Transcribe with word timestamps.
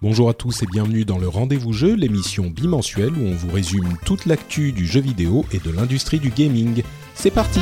Bonjour 0.00 0.28
à 0.28 0.32
tous 0.32 0.62
et 0.62 0.66
bienvenue 0.66 1.04
dans 1.04 1.18
le 1.18 1.26
Rendez-vous 1.26 1.72
Jeu, 1.72 1.96
l'émission 1.96 2.44
bimensuelle 2.44 3.10
où 3.10 3.26
on 3.26 3.34
vous 3.34 3.50
résume 3.50 3.96
toute 4.06 4.26
l'actu 4.26 4.70
du 4.70 4.86
jeu 4.86 5.00
vidéo 5.00 5.44
et 5.50 5.58
de 5.58 5.72
l'industrie 5.72 6.20
du 6.20 6.30
gaming. 6.30 6.84
C'est 7.16 7.32
parti 7.32 7.58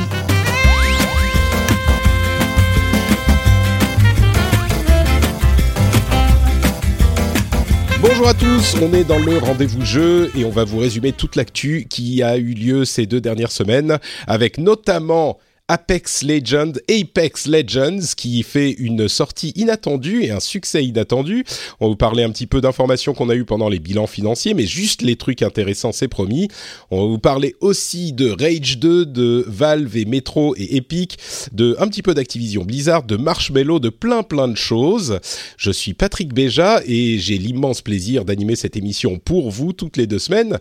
Bonjour 7.99 8.27
à 8.27 8.35
tous, 8.35 8.75
on 8.83 8.93
est 8.93 9.03
dans 9.03 9.17
le 9.17 9.39
rendez-vous 9.39 9.83
jeu 9.83 10.29
et 10.35 10.45
on 10.45 10.51
va 10.51 10.63
vous 10.63 10.77
résumer 10.77 11.13
toute 11.13 11.35
l'actu 11.35 11.87
qui 11.89 12.21
a 12.21 12.37
eu 12.37 12.53
lieu 12.53 12.85
ces 12.85 13.07
deux 13.07 13.19
dernières 13.19 13.51
semaines 13.51 13.97
avec 14.27 14.59
notamment 14.59 15.39
Apex 15.69 16.23
Legends, 16.23 16.73
Apex 16.89 17.45
Legends, 17.45 18.13
qui 18.15 18.41
fait 18.43 18.71
une 18.71 19.09
sortie 19.09 19.51
inattendue 19.57 20.23
et 20.23 20.31
un 20.31 20.39
succès 20.39 20.85
inattendu. 20.85 21.43
On 21.81 21.87
va 21.87 21.89
vous 21.89 21.97
parler 21.97 22.23
un 22.23 22.29
petit 22.29 22.47
peu 22.47 22.61
d'informations 22.61 23.13
qu'on 23.13 23.27
a 23.27 23.35
eues 23.35 23.43
pendant 23.43 23.67
les 23.67 23.79
bilans 23.79 24.07
financiers, 24.07 24.53
mais 24.53 24.65
juste 24.65 25.01
les 25.01 25.17
trucs 25.17 25.41
intéressants, 25.41 25.91
c'est 25.91 26.07
promis. 26.07 26.47
On 26.89 27.01
va 27.01 27.07
vous 27.07 27.19
parler 27.19 27.55
aussi 27.59 28.13
de 28.13 28.29
Rage 28.29 28.77
2, 28.77 29.05
de 29.07 29.43
Valve 29.45 29.97
et 29.97 30.05
Metro 30.05 30.55
et 30.55 30.77
Epic, 30.77 31.17
de 31.51 31.75
un 31.79 31.89
petit 31.89 32.01
peu 32.01 32.13
d'Activision 32.13 32.63
Blizzard, 32.63 33.03
de 33.03 33.17
Marshmello, 33.17 33.79
de 33.79 33.89
plein 33.89 34.23
plein 34.23 34.47
de 34.47 34.55
choses. 34.55 35.19
Je 35.57 35.71
suis 35.71 35.93
Patrick 35.93 36.33
Béja 36.33 36.81
et 36.85 37.19
j'ai 37.19 37.37
l'immense 37.37 37.81
plaisir 37.81 38.23
d'animer 38.23 38.55
cette 38.55 38.77
émission 38.77 39.17
pour 39.17 39.51
vous 39.51 39.73
toutes 39.73 39.97
les 39.97 40.07
deux 40.07 40.19
semaines. 40.19 40.59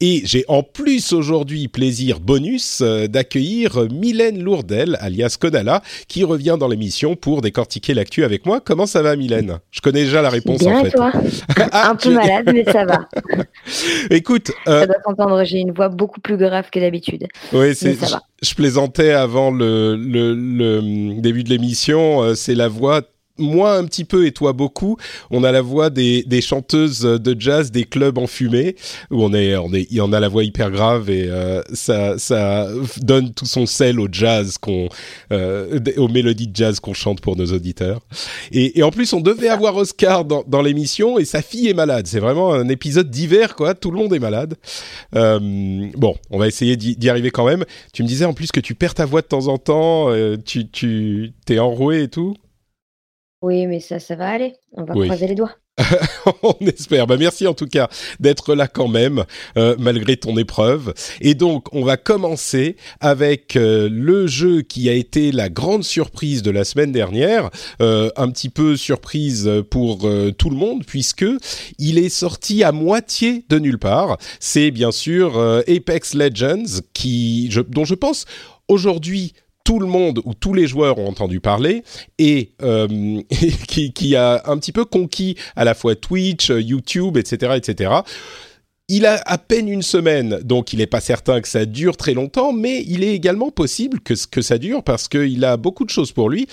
Et 0.00 0.22
j'ai 0.24 0.46
en 0.48 0.62
plus 0.62 1.12
aujourd'hui 1.12 1.68
plaisir 1.68 2.20
bonus 2.20 2.78
euh, 2.80 3.06
d'accueillir 3.06 3.86
Mylène 3.90 4.45
Lourdel, 4.46 4.96
alias 5.00 5.36
Konala, 5.40 5.82
qui 6.06 6.22
revient 6.24 6.56
dans 6.58 6.68
l'émission 6.68 7.16
pour 7.16 7.42
décortiquer 7.42 7.94
l'actu 7.94 8.22
avec 8.24 8.46
moi. 8.46 8.60
Comment 8.64 8.86
ça 8.86 9.02
va 9.02 9.16
Mylène? 9.16 9.58
Je 9.72 9.80
connais 9.80 10.04
déjà 10.04 10.22
la 10.22 10.30
réponse 10.30 10.60
Bien 10.60 10.78
en 10.78 10.84
fait. 10.84 10.90
toi? 10.92 11.12
Ah, 11.72 11.90
Un 11.90 11.96
peu 11.96 12.08
tu- 12.10 12.14
malade, 12.14 12.48
mais 12.54 12.64
ça 12.64 12.84
va. 12.84 13.08
Écoute, 14.10 14.52
euh, 14.68 14.80
Ça 14.80 14.86
doit 14.86 14.96
s'entendre, 15.04 15.44
j'ai 15.44 15.58
une 15.58 15.72
voix 15.72 15.88
beaucoup 15.88 16.20
plus 16.20 16.36
grave 16.36 16.70
que 16.70 16.78
d'habitude. 16.78 17.26
ouais, 17.52 17.74
c'est, 17.74 17.88
Mais 17.88 17.94
ça 18.06 18.16
va. 18.16 18.22
je, 18.42 18.54
plaisantais 18.54 19.10
avant 19.12 19.50
le, 19.50 19.96
le, 19.96 20.34
le, 20.34 21.20
début 21.20 21.42
de 21.42 21.48
l'émission. 21.50 22.22
euh, 22.22 22.34
c'est 22.34 22.54
la 22.54 22.68
voix 22.68 23.02
moi 23.38 23.76
un 23.76 23.84
petit 23.84 24.04
peu 24.04 24.26
et 24.26 24.32
toi 24.32 24.52
beaucoup. 24.52 24.96
On 25.30 25.44
a 25.44 25.52
la 25.52 25.62
voix 25.62 25.90
des, 25.90 26.22
des 26.24 26.40
chanteuses 26.40 27.00
de 27.00 27.36
jazz 27.38 27.70
des 27.70 27.84
clubs 27.84 28.18
en 28.18 28.26
fumée 28.26 28.76
où 29.10 29.22
on 29.22 29.32
est 29.34 29.56
on 29.56 29.72
est 29.72 30.00
on 30.00 30.12
a 30.12 30.20
la 30.20 30.28
voix 30.28 30.44
hyper 30.44 30.70
grave 30.70 31.10
et 31.10 31.26
euh, 31.28 31.62
ça 31.72 32.18
ça 32.18 32.68
donne 32.98 33.32
tout 33.32 33.46
son 33.46 33.66
sel 33.66 34.00
au 34.00 34.08
jazz 34.10 34.58
qu'on 34.58 34.88
euh, 35.32 35.78
aux 35.96 36.08
mélodies 36.08 36.48
de 36.48 36.56
jazz 36.56 36.80
qu'on 36.80 36.94
chante 36.94 37.20
pour 37.20 37.36
nos 37.36 37.46
auditeurs. 37.46 38.00
Et, 38.52 38.82
en 38.82 38.90
plus 38.90 39.12
on 39.12 39.20
devait 39.20 39.48
avoir 39.48 39.76
Oscar 39.76 40.24
dans, 40.24 40.62
l'émission 40.62 41.18
et 41.18 41.24
sa 41.24 41.42
fille 41.42 41.68
est 41.68 41.74
malade. 41.74 42.06
C'est 42.06 42.20
vraiment 42.20 42.52
un 42.52 42.68
épisode 42.68 43.10
d'hiver 43.10 43.54
quoi. 43.54 43.74
Tout 43.74 43.90
le 43.90 43.98
monde 43.98 44.12
est 44.14 44.18
malade. 44.18 44.54
Euh, 45.14 45.88
bon, 45.94 46.14
on 46.30 46.38
va 46.38 46.46
essayer 46.46 46.76
d'y 46.76 47.08
arriver 47.08 47.30
quand 47.30 47.44
même. 47.44 47.64
Tu 47.92 48.02
me 48.02 48.08
disais 48.08 48.24
en 48.24 48.32
plus 48.32 48.50
que 48.52 48.60
tu 48.60 48.74
perds 48.74 48.94
ta 48.94 49.04
voix 49.04 49.22
de 49.22 49.26
temps 49.26 49.48
en 49.48 49.58
temps. 49.58 50.08
tu 50.44 50.68
tu 50.68 51.32
t'es 51.44 51.58
enroué 51.58 52.04
et 52.04 52.08
tout. 52.08 52.36
Oui, 53.46 53.68
mais 53.68 53.78
ça, 53.78 54.00
ça 54.00 54.16
va 54.16 54.30
aller. 54.30 54.54
On 54.72 54.82
va 54.82 54.94
Oui. 54.96 55.06
croiser 55.06 55.28
les 55.28 55.36
doigts. 55.36 55.52
On 56.42 56.56
espère. 56.66 57.06
Bah, 57.06 57.16
merci 57.16 57.46
en 57.46 57.54
tout 57.54 57.68
cas 57.68 57.88
d'être 58.18 58.56
là 58.56 58.66
quand 58.66 58.88
même, 58.88 59.24
euh, 59.56 59.76
malgré 59.78 60.16
ton 60.16 60.36
épreuve. 60.36 60.92
Et 61.20 61.34
donc, 61.34 61.72
on 61.72 61.84
va 61.84 61.96
commencer 61.96 62.74
avec 62.98 63.54
euh, 63.54 63.88
le 63.88 64.26
jeu 64.26 64.62
qui 64.62 64.88
a 64.88 64.94
été 64.94 65.30
la 65.30 65.48
grande 65.48 65.84
surprise 65.84 66.42
de 66.42 66.50
la 66.50 66.64
semaine 66.64 66.90
dernière. 66.90 67.50
Euh, 67.80 68.10
un 68.16 68.30
petit 68.30 68.48
peu 68.48 68.76
surprise 68.76 69.48
pour 69.70 70.08
tout 70.38 70.50
le 70.50 70.56
monde, 70.56 70.84
puisque 70.84 71.26
il 71.78 71.98
est 71.98 72.08
sorti 72.08 72.64
à 72.64 72.72
moitié 72.72 73.44
de 73.48 73.60
nulle 73.60 73.78
part. 73.78 74.18
C'est 74.40 74.72
bien 74.72 74.90
sûr 74.90 75.38
Apex 75.68 76.14
Legends, 76.14 76.80
qui, 76.94 77.48
je, 77.52 77.60
dont 77.60 77.84
je 77.84 77.94
pense 77.94 78.24
aujourd'hui 78.66 79.34
tout 79.66 79.80
le 79.80 79.86
monde 79.86 80.22
ou 80.24 80.32
tous 80.32 80.54
les 80.54 80.68
joueurs 80.68 80.96
ont 80.98 81.08
entendu 81.08 81.40
parler 81.40 81.82
et 82.18 82.52
euh, 82.62 82.86
qui, 83.66 83.92
qui 83.92 84.14
a 84.14 84.42
un 84.46 84.58
petit 84.58 84.70
peu 84.70 84.84
conquis 84.84 85.36
à 85.56 85.64
la 85.64 85.74
fois 85.74 85.96
Twitch, 85.96 86.50
euh, 86.50 86.60
YouTube, 86.60 87.16
etc., 87.16 87.54
etc. 87.56 87.90
Il 88.88 89.04
a 89.04 89.20
à 89.26 89.36
peine 89.36 89.68
une 89.68 89.82
semaine, 89.82 90.38
donc 90.44 90.72
il 90.72 90.78
n'est 90.78 90.86
pas 90.86 91.00
certain 91.00 91.40
que 91.40 91.48
ça 91.48 91.64
dure 91.64 91.96
très 91.96 92.14
longtemps, 92.14 92.52
mais 92.52 92.84
il 92.86 93.02
est 93.02 93.16
également 93.16 93.50
possible 93.50 93.98
que, 93.98 94.14
que 94.30 94.42
ça 94.42 94.58
dure 94.58 94.84
parce 94.84 95.08
qu'il 95.08 95.44
a 95.44 95.56
beaucoup 95.56 95.84
de 95.84 95.90
choses 95.90 96.12
pour 96.12 96.30
lui. 96.30 96.46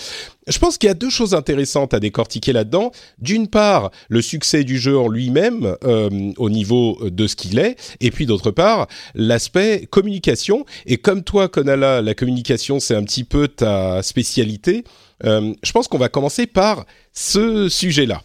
Je 0.47 0.57
pense 0.57 0.79
qu'il 0.79 0.87
y 0.87 0.89
a 0.89 0.95
deux 0.95 1.11
choses 1.11 1.35
intéressantes 1.35 1.93
à 1.93 1.99
décortiquer 1.99 2.51
là-dedans. 2.51 2.91
D'une 3.19 3.47
part, 3.47 3.91
le 4.09 4.23
succès 4.23 4.63
du 4.63 4.79
jeu 4.79 4.97
en 4.97 5.09
lui-même, 5.09 5.77
euh, 5.83 6.31
au 6.37 6.49
niveau 6.49 6.97
de 7.03 7.27
ce 7.27 7.35
qu'il 7.35 7.59
est, 7.59 7.75
et 8.01 8.09
puis 8.09 8.25
d'autre 8.25 8.49
part, 8.49 8.87
l'aspect 9.13 9.87
communication. 9.91 10.65
Et 10.87 10.97
comme 10.97 11.23
toi, 11.23 11.47
Konala, 11.47 12.01
la 12.01 12.15
communication, 12.15 12.79
c'est 12.79 12.95
un 12.95 13.03
petit 13.03 13.25
peu 13.25 13.47
ta 13.47 14.01
spécialité, 14.01 14.85
euh, 15.23 15.53
je 15.61 15.71
pense 15.71 15.87
qu'on 15.87 15.99
va 15.99 16.09
commencer 16.09 16.47
par 16.47 16.85
ce 17.13 17.69
sujet-là 17.69 18.23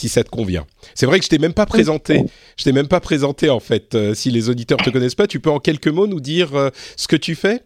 si 0.00 0.08
ça 0.08 0.24
te 0.24 0.30
convient. 0.30 0.64
C'est 0.94 1.04
vrai 1.04 1.18
que 1.18 1.24
je 1.24 1.28
t'ai 1.28 1.38
même 1.38 1.52
pas 1.52 1.66
présenté. 1.66 2.24
Je 2.56 2.64
t'ai 2.64 2.72
même 2.72 2.88
pas 2.88 3.00
présenté 3.00 3.50
en 3.50 3.60
fait. 3.60 3.94
Euh, 3.94 4.14
si 4.14 4.30
les 4.30 4.48
auditeurs 4.48 4.78
te 4.78 4.88
connaissent 4.88 5.14
pas, 5.14 5.26
tu 5.26 5.40
peux 5.40 5.50
en 5.50 5.60
quelques 5.60 5.88
mots 5.88 6.06
nous 6.06 6.20
dire 6.20 6.54
euh, 6.54 6.70
ce 6.96 7.06
que 7.06 7.16
tu 7.16 7.34
fais? 7.34 7.62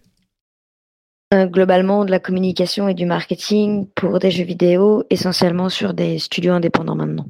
Euh, 1.32 1.46
globalement, 1.46 2.04
de 2.04 2.10
la 2.10 2.18
communication 2.18 2.88
et 2.88 2.94
du 2.94 3.06
marketing 3.06 3.86
pour 3.94 4.18
des 4.18 4.30
jeux 4.30 4.44
vidéo, 4.44 5.04
essentiellement 5.10 5.68
sur 5.68 5.94
des 5.94 6.18
studios 6.18 6.52
indépendants 6.52 6.96
maintenant. 6.96 7.26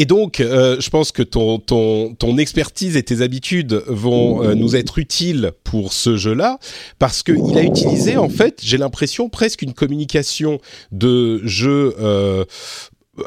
Et 0.00 0.06
donc, 0.06 0.40
euh, 0.40 0.76
je 0.80 0.88
pense 0.88 1.12
que 1.12 1.22
ton, 1.22 1.58
ton, 1.58 2.14
ton 2.14 2.38
expertise 2.38 2.96
et 2.96 3.02
tes 3.02 3.20
habitudes 3.20 3.82
vont 3.86 4.42
euh, 4.42 4.54
nous 4.54 4.74
être 4.74 4.98
utiles 4.98 5.52
pour 5.62 5.92
ce 5.92 6.16
jeu-là, 6.16 6.58
parce 6.98 7.22
qu'il 7.22 7.58
a 7.58 7.62
utilisé, 7.62 8.16
en 8.16 8.30
fait, 8.30 8.60
j'ai 8.62 8.78
l'impression, 8.78 9.28
presque 9.28 9.60
une 9.60 9.74
communication 9.74 10.58
de 10.90 11.46
jeux, 11.46 11.94
euh, 12.00 12.46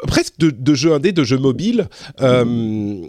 presque 0.06 0.38
de, 0.38 0.50
de 0.50 0.74
jeux 0.74 0.92
indés, 0.92 1.12
de 1.12 1.24
jeux 1.24 1.38
mobiles, 1.38 1.88
euh, 2.20 3.02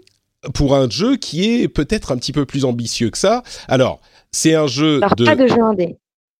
pour 0.53 0.75
un 0.75 0.89
jeu 0.89 1.17
qui 1.17 1.61
est 1.61 1.67
peut-être 1.67 2.11
un 2.11 2.17
petit 2.17 2.31
peu 2.31 2.45
plus 2.45 2.65
ambitieux 2.65 3.09
que 3.09 3.17
ça. 3.17 3.43
Alors, 3.67 4.01
c'est 4.31 4.55
un 4.55 4.67
jeu 4.67 4.97
Alors, 4.97 5.15
de... 5.15 5.25
pas 5.25 5.35
de 5.35 5.47
jeu 5.47 5.61
indé. 5.61 5.97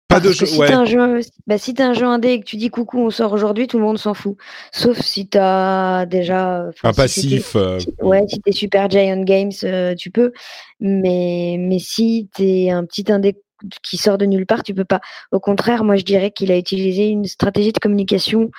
Pas 0.07 0.19
de 0.19 0.27
Parce 0.27 0.37
jeu, 0.37 0.45
si 0.45 0.59
ouais. 0.59 0.67
t'as 0.67 0.77
un 0.77 0.85
jeu, 0.85 1.21
bah, 1.47 1.57
si 1.57 1.73
t'as 1.73 1.87
un 1.87 1.93
jeu 1.93 2.05
indé 2.05 2.29
et 2.33 2.39
que 2.39 2.45
tu 2.45 2.57
dis 2.57 2.69
coucou, 2.69 2.99
on 2.99 3.09
sort 3.09 3.33
aujourd'hui, 3.33 3.65
tout 3.65 3.79
le 3.79 3.83
monde 3.83 3.97
s'en 3.97 4.13
fout. 4.13 4.37
Sauf 4.71 5.01
si 5.01 5.27
t'as 5.27 6.05
déjà 6.05 6.67
un 6.83 6.91
si 6.91 6.95
passif. 6.95 7.55
euh, 7.55 7.79
ouais, 8.03 8.23
si 8.27 8.39
t'es 8.39 8.51
Super 8.51 8.87
Giant 8.87 9.23
Games, 9.23 9.51
euh, 9.63 9.95
tu 9.95 10.11
peux. 10.11 10.31
Mais, 10.79 11.57
mais 11.59 11.79
si 11.79 12.29
t'es 12.35 12.69
un 12.69 12.85
petit 12.85 13.11
indé 13.11 13.35
qui 13.81 13.97
sort 13.97 14.19
de 14.19 14.27
nulle 14.27 14.45
part, 14.45 14.61
tu 14.61 14.75
peux 14.75 14.85
pas. 14.85 15.01
Au 15.31 15.39
contraire, 15.39 15.83
moi, 15.83 15.95
je 15.95 16.03
dirais 16.03 16.29
qu'il 16.29 16.51
a 16.51 16.57
utilisé 16.57 17.07
une 17.07 17.25
stratégie 17.25 17.71
de 17.71 17.79
communication 17.79 18.51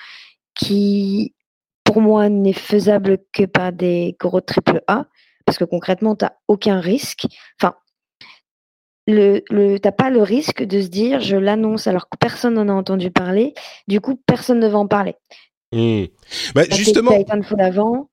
qui, 0.59 1.33
pour 1.87 2.01
moi, 2.03 2.29
n'est 2.29 2.53
faisable 2.53 3.19
que 3.33 3.45
par 3.45 3.73
des 3.73 4.17
gros 4.21 4.43
triple 4.43 4.83
A. 4.89 5.07
Parce 5.47 5.57
que 5.57 5.65
concrètement, 5.65 6.17
t'as 6.17 6.33
aucun 6.49 6.81
risque. 6.81 7.27
Enfin, 7.61 7.77
le, 9.07 9.43
le, 9.49 9.79
t'as 9.79 9.93
pas 9.93 10.11
le 10.11 10.21
risque 10.21 10.65
de 10.65 10.83
se 10.83 10.89
dire 10.89 11.21
je 11.21 11.37
l'annonce 11.37 11.87
alors 11.87 12.09
que 12.11 12.19
personne 12.19 12.55
n'en 12.55 12.69
a 12.69 12.73
entendu 12.73 13.13
parler. 13.13 13.55
Du 13.87 14.01
coup, 14.01 14.21
personne 14.27 14.59
ne 14.59 14.67
va 14.67 14.79
en 14.79 14.89
parler. 14.89 15.15
hmm. 15.73 16.07
Bah, 16.55 16.67
T'as 16.67 16.75
justement, 16.77 17.17
Titanfall 17.17 17.61
avant, 17.61 18.11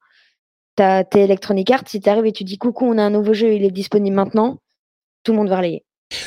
t'as 0.76 1.04
tes 1.04 1.24
Electronic 1.24 1.72
Arts, 1.72 1.88
si 1.88 2.00
t'arrives 2.00 2.28
et 2.28 2.32
tu 2.32 2.44
dis 2.44 2.60
coucou, 2.60 2.86
on 2.86 3.00
a 3.00 3.04
un 3.04 3.10
nouveau 3.10 3.34
jeu, 3.34 3.54
il 3.54 3.66
est 3.66 3.72
disponible 3.72 4.16
maintenant, 4.16 4.60
tout 5.24 5.32
le 5.32 5.40
monde 5.40 5.50
va 5.50 5.58
relayer. 5.58 5.84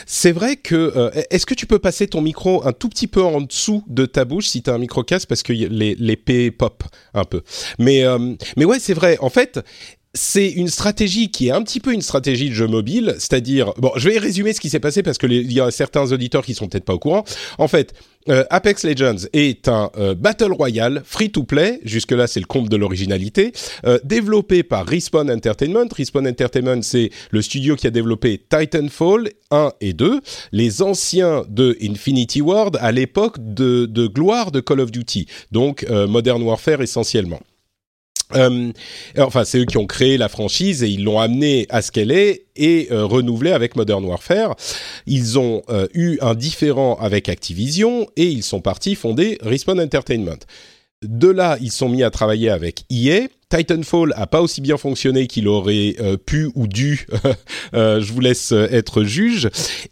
C'est 0.07 0.33
vrai 0.33 0.57
que. 0.57 0.75
euh, 0.75 1.11
Est-ce 1.31 1.47
que 1.47 1.55
tu 1.55 1.67
peux 1.67 1.79
passer 1.79 2.07
ton 2.07 2.21
micro 2.21 2.67
un 2.67 2.73
tout 2.73 2.89
petit 2.89 3.07
peu 3.07 3.23
en 3.23 3.41
dessous 3.41 3.85
de 3.89 4.07
ta 4.07 4.25
bouche 4.25 4.47
si 4.49 4.63
tu 4.63 4.71
as 4.71 4.75
un 4.75 4.79
micro 4.79 5.03
casse 5.03 5.27
parce 5.27 5.43
que 5.43 5.53
les 5.53 5.95
l'épée 5.95 6.51
pop 6.51 6.83
un 7.15 7.25
peu. 7.25 7.43
Mais 7.79 8.05
euh, 8.05 8.35
mais 8.57 8.65
ouais, 8.65 8.79
c'est 8.79 8.95
vrai. 8.95 9.19
En 9.21 9.31
fait. 9.31 9.61
C'est 10.17 10.49
une 10.49 10.69
stratégie 10.69 11.31
qui 11.31 11.49
est 11.49 11.53
un 11.53 11.63
petit 11.63 11.79
peu 11.79 11.93
une 11.93 12.03
stratégie 12.03 12.49
de 12.49 12.55
jeu 12.55 12.67
mobile, 12.67 13.15
c'est-à-dire 13.19 13.73
bon, 13.79 13.93
je 13.97 14.09
vais 14.09 14.19
résumer 14.19 14.53
ce 14.53 14.61
qui 14.61 14.71
s'est 14.71 14.81
passé 14.81 15.03
parce 15.03 15.19
que 15.19 15.27
il 15.27 15.53
y 15.53 15.61
a 15.61 15.71
certains 15.71 16.11
auditeurs 16.11 16.45
qui 16.45 16.55
sont 16.55 16.69
peut-être 16.69 16.85
pas 16.85 16.95
au 16.95 16.99
courant. 16.99 17.25
En 17.59 17.69
fait, 17.69 17.93
euh, 18.29 18.45
Apex 18.51 18.85
Legends 18.85 19.27
est 19.33 19.69
un 19.69 19.91
euh, 19.99 20.15
battle 20.15 20.53
royale 20.53 21.03
free 21.05 21.31
to 21.31 21.45
play. 21.45 21.81
Jusque 21.85 22.13
là, 22.13 22.27
c'est 22.27 22.41
le 22.41 22.47
compte 22.47 22.69
de 22.69 22.77
l'originalité, 22.77 23.53
euh, 23.87 23.99
développé 24.05 24.63
par 24.63 24.87
Respawn 24.87 25.31
Entertainment. 25.31 25.89
Respawn 25.97 26.27
Entertainment, 26.27 26.83
c'est 26.83 27.11
le 27.31 27.43
studio 27.43 27.77
qui 27.77 27.87
a 27.87 27.91
développé 27.91 28.43
Titanfall 28.49 29.31
1 29.51 29.73
et 29.81 29.93
2, 29.93 30.21
les 30.53 30.83
anciens 30.83 31.45
de 31.49 31.77
Infinity 31.83 32.41
Ward 32.41 32.79
à 32.81 32.91
l'époque 32.91 33.37
de, 33.39 33.87
de 33.87 34.07
gloire 34.07 34.51
de 34.51 34.61
Call 34.61 34.81
of 34.81 34.91
Duty, 34.91 35.27
donc 35.53 35.87
Modern 35.89 36.43
Warfare 36.43 36.83
essentiellement. 36.83 37.41
Euh, 38.35 38.73
enfin, 39.19 39.45
c'est 39.45 39.59
eux 39.59 39.65
qui 39.65 39.79
ont 39.79 39.87
créé 39.87 40.17
la 40.19 40.29
franchise 40.29 40.83
et 40.83 40.89
ils 40.89 41.05
l'ont 41.05 41.21
amenée 41.21 41.67
à 41.71 41.81
ce 41.81 41.93
qu'elle 41.93 42.11
est 42.11 42.47
et 42.57 42.89
euh, 42.91 43.05
renouvelée 43.05 43.53
avec 43.53 43.77
Modern 43.77 44.05
Warfare. 44.05 44.57
Ils 45.07 45.39
ont 45.39 45.63
euh, 45.69 45.87
eu 45.95 46.19
un 46.21 46.35
différent 46.35 46.97
avec 47.01 47.29
Activision 47.29 48.09
et 48.17 48.27
ils 48.27 48.43
sont 48.43 48.61
partis 48.61 48.97
fonder 48.97 49.39
Respawn 49.43 49.81
Entertainment. 49.81 50.39
De 51.03 51.29
là, 51.29 51.57
ils 51.61 51.71
sont 51.71 51.89
mis 51.89 52.03
à 52.03 52.11
travailler 52.11 52.51
avec 52.51 52.85
EA 52.91 53.29
Titanfall 53.49 54.13
a 54.17 54.27
pas 54.27 54.43
aussi 54.43 54.61
bien 54.61 54.77
fonctionné 54.77 55.29
qu'il 55.29 55.47
aurait 55.47 55.95
euh, 56.01 56.17
pu 56.17 56.51
ou 56.57 56.67
dû. 56.67 57.07
euh, 57.75 58.01
je 58.01 58.13
vous 58.13 58.21
laisse 58.21 58.51
euh, 58.51 58.67
être 58.73 59.05
juge. 59.05 59.49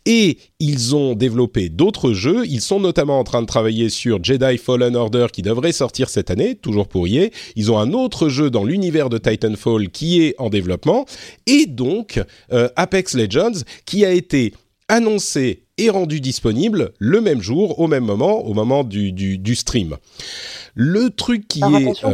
Et 0.07 0.39
ils 0.59 0.97
ont 0.97 1.15
développé 1.15 1.69
d'autres 1.69 2.13
jeux. 2.13 2.45
Ils 2.47 2.61
sont 2.61 2.81
notamment 2.81 3.21
en 3.21 3.25
train 3.25 3.43
de 3.43 3.47
travailler 3.47 3.91
sur 3.91 4.23
Jedi 4.23 4.59
Fallen 4.59 4.97
Order 4.97 5.27
qui 5.33 5.43
devrait 5.43 5.73
sortir 5.73 6.09
cette 6.09 6.33
année, 6.33 6.57
toujours 6.57 6.89
pour 6.89 7.07
y 7.07 7.31
Ils 7.55 7.71
ont 7.71 7.79
un 7.79 7.93
autre 7.93 8.29
jeu 8.29 8.51
dans 8.51 8.65
l'univers 8.65 9.09
de 9.09 9.19
Titanfall 9.19 9.89
qui 9.91 10.23
est 10.23 10.35
en 10.39 10.51
développement. 10.51 11.07
Et 11.47 11.67
donc 11.67 12.21
euh, 12.53 12.69
Apex 12.75 13.15
Legends 13.15 13.63
qui 13.87 14.05
a 14.05 14.11
été 14.11 14.53
annoncé 14.89 15.63
et 15.79 15.91
rendu 15.91 16.21
disponible 16.21 16.93
le 16.99 17.21
même 17.21 17.41
jour, 17.41 17.79
au 17.79 17.87
même 17.87 18.05
moment, 18.05 18.45
au 18.45 18.53
moment 18.53 18.83
du, 18.83 19.13
du, 19.13 19.39
du 19.39 19.55
stream. 19.55 19.97
Le 20.75 21.11
truc 21.11 21.47
qui 21.47 21.61
est... 21.61 22.05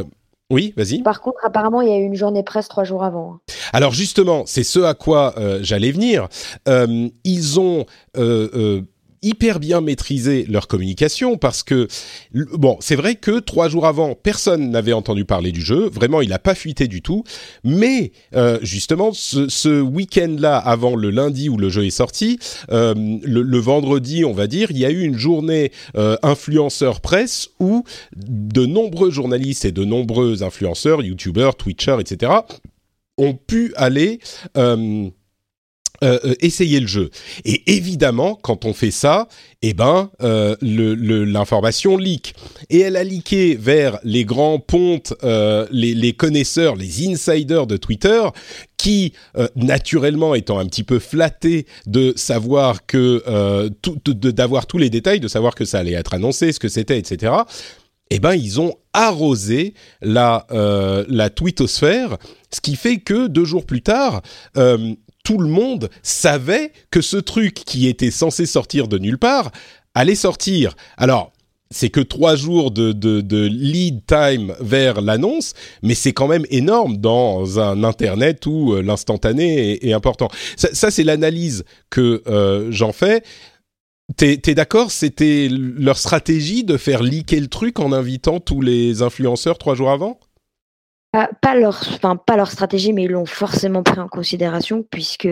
Oui, 0.50 0.74
vas-y. 0.76 1.02
Par 1.02 1.20
contre, 1.20 1.38
apparemment, 1.44 1.80
il 1.80 1.88
y 1.88 1.92
a 1.92 1.96
eu 1.96 2.02
une 2.02 2.16
journée 2.16 2.42
presse 2.42 2.68
trois 2.68 2.84
jours 2.84 3.04
avant. 3.04 3.34
Hein. 3.34 3.40
Alors 3.72 3.92
justement, 3.92 4.42
c'est 4.46 4.64
ce 4.64 4.80
à 4.80 4.94
quoi 4.94 5.34
euh, 5.38 5.60
j'allais 5.62 5.92
venir. 5.92 6.28
Euh, 6.68 7.08
ils 7.24 7.60
ont 7.60 7.86
euh, 8.16 8.82
hyper 9.22 9.60
bien 9.60 9.80
maîtrisé 9.80 10.46
leur 10.48 10.66
communication 10.66 11.36
parce 11.36 11.62
que 11.62 11.88
bon, 12.32 12.76
c'est 12.80 12.96
vrai 12.96 13.16
que 13.16 13.38
trois 13.38 13.68
jours 13.68 13.86
avant, 13.86 14.14
personne 14.14 14.70
n'avait 14.70 14.92
entendu 14.92 15.24
parler 15.24 15.52
du 15.52 15.60
jeu. 15.60 15.88
Vraiment, 15.88 16.22
il 16.22 16.30
n'a 16.30 16.38
pas 16.38 16.54
fuité 16.54 16.88
du 16.88 17.02
tout. 17.02 17.24
Mais 17.64 18.12
euh, 18.34 18.58
justement, 18.62 19.12
ce, 19.12 19.80
week-end-là, 19.80 20.56
avant 20.56 20.96
le 20.96 21.10
lundi 21.10 21.48
où 21.48 21.56
le 21.56 21.68
jeu 21.68 21.86
est 21.86 21.90
sorti, 21.90 22.38
euh, 22.70 22.94
le, 23.22 23.42
le, 23.42 23.58
vendredi, 23.58 24.24
on 24.24 24.32
va 24.32 24.46
dire, 24.46 24.70
il 24.70 24.78
y 24.78 24.84
a 24.84 24.90
eu 24.90 25.02
une 25.02 25.18
journée 25.18 25.72
euh, 25.96 26.16
influenceur 26.22 27.00
presse 27.00 27.50
où 27.60 27.84
de 28.16 28.66
nombreux 28.66 29.10
journalistes 29.10 29.64
et 29.64 29.72
de 29.72 29.84
nombreux 29.84 30.42
influenceurs, 30.42 31.02
youtubeurs, 31.02 31.56
twitchers, 31.56 31.98
etc., 32.00 32.32
ont 33.18 33.34
pu 33.34 33.72
aller 33.76 34.18
euh, 36.02 36.10
euh, 36.10 36.30
euh, 36.30 36.34
essayer 36.40 36.80
le 36.80 36.86
jeu. 36.86 37.10
Et 37.44 37.74
évidemment, 37.74 38.34
quand 38.34 38.64
on 38.64 38.72
fait 38.72 38.90
ça, 38.90 39.28
eh 39.62 39.74
ben, 39.74 40.10
euh, 40.22 40.56
l'information 40.60 41.96
le, 41.96 42.04
leak. 42.04 42.34
Et 42.70 42.80
elle 42.80 42.96
a 42.96 43.04
leaké 43.04 43.54
vers 43.54 43.98
les 44.02 44.24
grands 44.24 44.58
pontes, 44.58 45.12
euh, 45.22 45.66
les, 45.70 46.12
connaisseurs, 46.14 46.76
les 46.76 47.06
insiders 47.06 47.66
de 47.66 47.76
Twitter, 47.76 48.22
qui, 48.76 49.12
euh, 49.36 49.48
naturellement, 49.56 50.34
étant 50.34 50.58
un 50.58 50.66
petit 50.66 50.84
peu 50.84 50.98
flattés 50.98 51.66
de 51.86 52.14
savoir 52.16 52.86
que, 52.86 53.22
d'avoir 54.30 54.66
tous 54.66 54.78
les 54.78 54.90
détails, 54.90 55.20
de 55.20 55.28
savoir 55.28 55.54
que 55.54 55.64
ça 55.64 55.78
allait 55.80 55.92
être 55.92 56.14
annoncé, 56.14 56.52
ce 56.52 56.58
que 56.58 56.68
c'était, 56.68 56.98
etc. 56.98 57.32
Eh 58.10 58.18
ben, 58.18 58.34
ils 58.34 58.60
ont 58.60 58.74
arrosé 58.92 59.74
la 60.02 60.46
la 60.50 61.30
twittosphère, 61.30 62.16
ce 62.52 62.60
qui 62.60 62.74
fait 62.74 62.98
que 62.98 63.28
deux 63.28 63.44
jours 63.44 63.64
plus 63.64 63.82
tard, 63.82 64.22
tout 65.24 65.38
le 65.38 65.48
monde 65.48 65.90
savait 66.02 66.72
que 66.90 67.00
ce 67.00 67.16
truc 67.16 67.54
qui 67.54 67.86
était 67.86 68.10
censé 68.10 68.46
sortir 68.46 68.88
de 68.88 68.98
nulle 68.98 69.18
part 69.18 69.50
allait 69.94 70.14
sortir. 70.14 70.74
Alors, 70.96 71.32
c'est 71.72 71.88
que 71.88 72.00
trois 72.00 72.34
jours 72.34 72.72
de, 72.72 72.92
de, 72.92 73.46
lead 73.46 74.04
time 74.06 74.54
vers 74.60 75.00
l'annonce, 75.00 75.54
mais 75.82 75.94
c'est 75.94 76.12
quand 76.12 76.26
même 76.26 76.44
énorme 76.50 76.96
dans 76.96 77.60
un 77.60 77.84
Internet 77.84 78.44
où 78.46 78.74
euh, 78.74 78.82
l'instantané 78.82 79.86
est, 79.86 79.92
important. 79.92 80.28
Ça, 80.56 80.90
c'est 80.90 81.04
l'analyse 81.04 81.64
que 81.88 82.22
euh, 82.26 82.68
j'en 82.72 82.92
fais. 82.92 83.22
T'es 84.16 84.40
es, 84.44 84.54
d'accord 84.54 84.90
C'était 84.90 85.48
leur 85.48 85.96
stratégie 85.96 86.64
de 86.64 86.76
faire 86.76 87.04
leaker 87.04 87.40
le 87.40 87.46
truc 87.46 87.78
en 87.78 87.92
invitant 87.92 88.40
tous 88.40 88.60
les 88.60 89.02
influenceurs 89.02 89.56
trois 89.56 89.76
jours 89.76 89.90
avant? 89.90 90.18
Pas, 91.12 91.54
leur, 91.56 91.80
enfin 91.94 92.16
pas 92.16 92.36
leur 92.36 92.50
stratégie, 92.50 92.92
mais 92.92 93.04
ils 93.04 93.10
l'ont 93.10 93.26
forcément 93.26 93.82
pris 93.82 93.98
en 93.98 94.06
considération 94.08 94.84
puisque, 94.88 95.28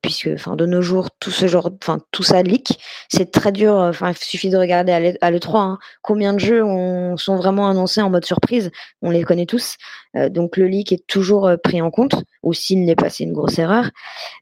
puisque, 0.00 0.28
de 0.28 0.66
nos 0.66 0.80
jours 0.80 1.10
tout 1.18 1.30
ce 1.30 1.48
genre, 1.48 1.70
enfin 1.82 1.98
tout 2.12 2.22
ça 2.22 2.42
leak, 2.42 2.78
c'est 3.08 3.30
très 3.32 3.50
dur. 3.50 3.74
Enfin 3.74 4.10
il 4.10 4.16
suffit 4.16 4.50
de 4.50 4.56
regarder 4.56 4.92
à 5.20 5.30
l'E3 5.30 5.56
hein, 5.56 5.78
combien 6.02 6.34
de 6.34 6.38
jeux 6.38 6.62
ont, 6.64 7.16
sont 7.16 7.36
vraiment 7.36 7.68
annoncés 7.68 8.00
en 8.00 8.10
mode 8.10 8.24
surprise? 8.24 8.70
On 9.02 9.10
les 9.10 9.24
connaît 9.24 9.46
tous, 9.46 9.76
euh, 10.16 10.28
donc 10.28 10.56
le 10.56 10.66
leak 10.66 10.92
est 10.92 11.06
toujours 11.06 11.46
euh, 11.46 11.56
pris 11.56 11.82
en 11.82 11.90
compte, 11.90 12.14
ou 12.42 12.52
s'il 12.52 12.84
n'est 12.84 12.96
pas, 12.96 13.10
c'est 13.10 13.24
une 13.24 13.32
grosse 13.32 13.58
erreur. 13.58 13.90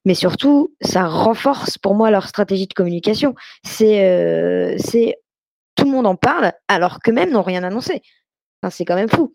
Mais 0.05 0.15
surtout, 0.15 0.75
ça 0.81 1.07
renforce 1.07 1.79
pour 1.79 1.95
moi 1.95 2.11
leur 2.11 2.29
stratégie 2.29 2.67
de 2.67 2.75
communication. 2.75 3.35
C'est, 3.65 4.05
euh, 4.05 4.77
tout 5.75 5.85
le 5.85 5.91
monde 5.91 6.07
en 6.07 6.17
parle 6.17 6.53
alors 6.69 7.01
que 7.01 7.11
même 7.11 7.31
n'ont 7.33 7.43
rien 7.43 7.63
annoncé. 7.63 8.03
C'est 8.71 8.85
quand 8.85 8.97
même 8.97 9.09
fou. 9.09 9.33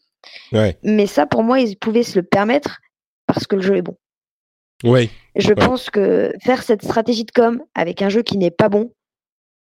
Mais 0.84 1.08
ça, 1.08 1.26
pour 1.26 1.44
moi, 1.44 1.60
ils 1.60 1.78
pouvaient 1.78 2.04
se 2.04 2.20
le 2.20 2.24
permettre 2.24 2.80
parce 3.28 3.48
que 3.48 3.56
le 3.56 3.62
jeu 3.62 3.78
est 3.78 3.82
bon. 3.82 3.98
Oui. 4.84 5.10
Je 5.36 5.54
pense 5.54 5.90
que 5.90 6.34
faire 6.44 6.64
cette 6.64 6.84
stratégie 6.84 7.24
de 7.24 7.32
com 7.32 7.62
avec 7.76 8.02
un 8.02 8.10
jeu 8.10 8.24
qui 8.24 8.38
n'est 8.38 8.52
pas 8.52 8.70
bon, 8.70 8.92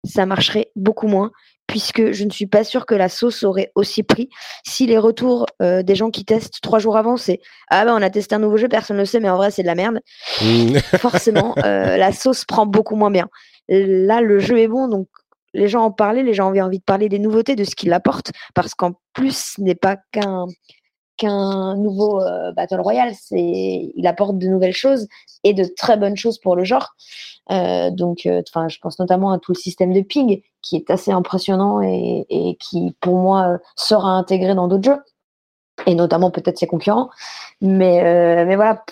ça 0.03 0.25
marcherait 0.25 0.71
beaucoup 0.75 1.07
moins, 1.07 1.31
puisque 1.67 2.11
je 2.11 2.23
ne 2.23 2.29
suis 2.29 2.45
pas 2.45 2.63
sûre 2.63 2.85
que 2.85 2.95
la 2.95 3.09
sauce 3.09 3.43
aurait 3.43 3.71
aussi 3.75 4.03
pris 4.03 4.29
si 4.65 4.85
les 4.85 4.97
retours 4.97 5.45
euh, 5.61 5.83
des 5.83 5.95
gens 5.95 6.11
qui 6.11 6.25
testent 6.25 6.61
trois 6.61 6.79
jours 6.79 6.97
avant, 6.97 7.17
c'est 7.17 7.39
Ah 7.69 7.85
ben 7.85 7.93
on 7.93 8.01
a 8.01 8.09
testé 8.09 8.35
un 8.35 8.39
nouveau 8.39 8.57
jeu, 8.57 8.67
personne 8.67 8.97
ne 8.97 9.01
le 9.01 9.05
sait, 9.05 9.19
mais 9.19 9.29
en 9.29 9.37
vrai 9.37 9.51
c'est 9.51 9.63
de 9.63 9.67
la 9.67 9.75
merde. 9.75 9.99
Mmh. 10.41 10.77
Forcément, 10.99 11.55
euh, 11.63 11.97
la 11.97 12.11
sauce 12.11 12.45
prend 12.45 12.65
beaucoup 12.65 12.95
moins 12.95 13.11
bien. 13.11 13.29
Là, 13.67 14.21
le 14.21 14.39
jeu 14.39 14.59
est 14.59 14.67
bon, 14.67 14.87
donc 14.87 15.07
les 15.55 15.67
gens 15.67 15.83
en 15.83 15.91
parlaient, 15.91 16.23
les 16.23 16.33
gens 16.33 16.49
avaient 16.49 16.61
envie 16.61 16.79
de 16.79 16.83
parler 16.83 17.09
des 17.09 17.19
nouveautés, 17.19 17.55
de 17.55 17.63
ce 17.63 17.75
qu'il 17.75 17.93
apporte, 17.93 18.31
parce 18.53 18.75
qu'en 18.75 18.93
plus, 19.13 19.53
ce 19.55 19.61
n'est 19.61 19.75
pas 19.75 19.97
qu'un 20.11 20.45
qu'un 21.17 21.75
nouveau 21.75 22.21
euh, 22.21 22.51
Battle 22.51 22.81
Royale, 22.81 23.13
c'est 23.13 23.91
il 23.95 24.07
apporte 24.07 24.37
de 24.37 24.47
nouvelles 24.47 24.73
choses 24.73 25.07
et 25.43 25.53
de 25.53 25.63
très 25.63 25.97
bonnes 25.97 26.17
choses 26.17 26.39
pour 26.39 26.55
le 26.55 26.63
genre. 26.63 26.93
Euh, 27.51 27.89
donc, 27.89 28.25
euh, 28.25 28.41
je 28.67 28.79
pense 28.79 28.99
notamment 28.99 29.31
à 29.31 29.39
tout 29.39 29.53
le 29.53 29.57
système 29.57 29.93
de 29.93 30.01
ping 30.01 30.41
qui 30.61 30.75
est 30.75 30.89
assez 30.89 31.11
impressionnant 31.11 31.81
et, 31.81 32.57
qui, 32.59 32.95
pour 32.99 33.15
moi, 33.17 33.59
sera 33.75 34.09
intégré 34.09 34.55
dans 34.55 34.67
d'autres 34.67 34.83
jeux 34.83 35.01
et 35.85 35.93
notamment 35.93 36.31
peut-être 36.31 36.57
ses 36.57 36.67
concurrents. 36.67 37.09
Mais, 37.61 38.45
mais 38.45 38.55
voilà, 38.55 38.83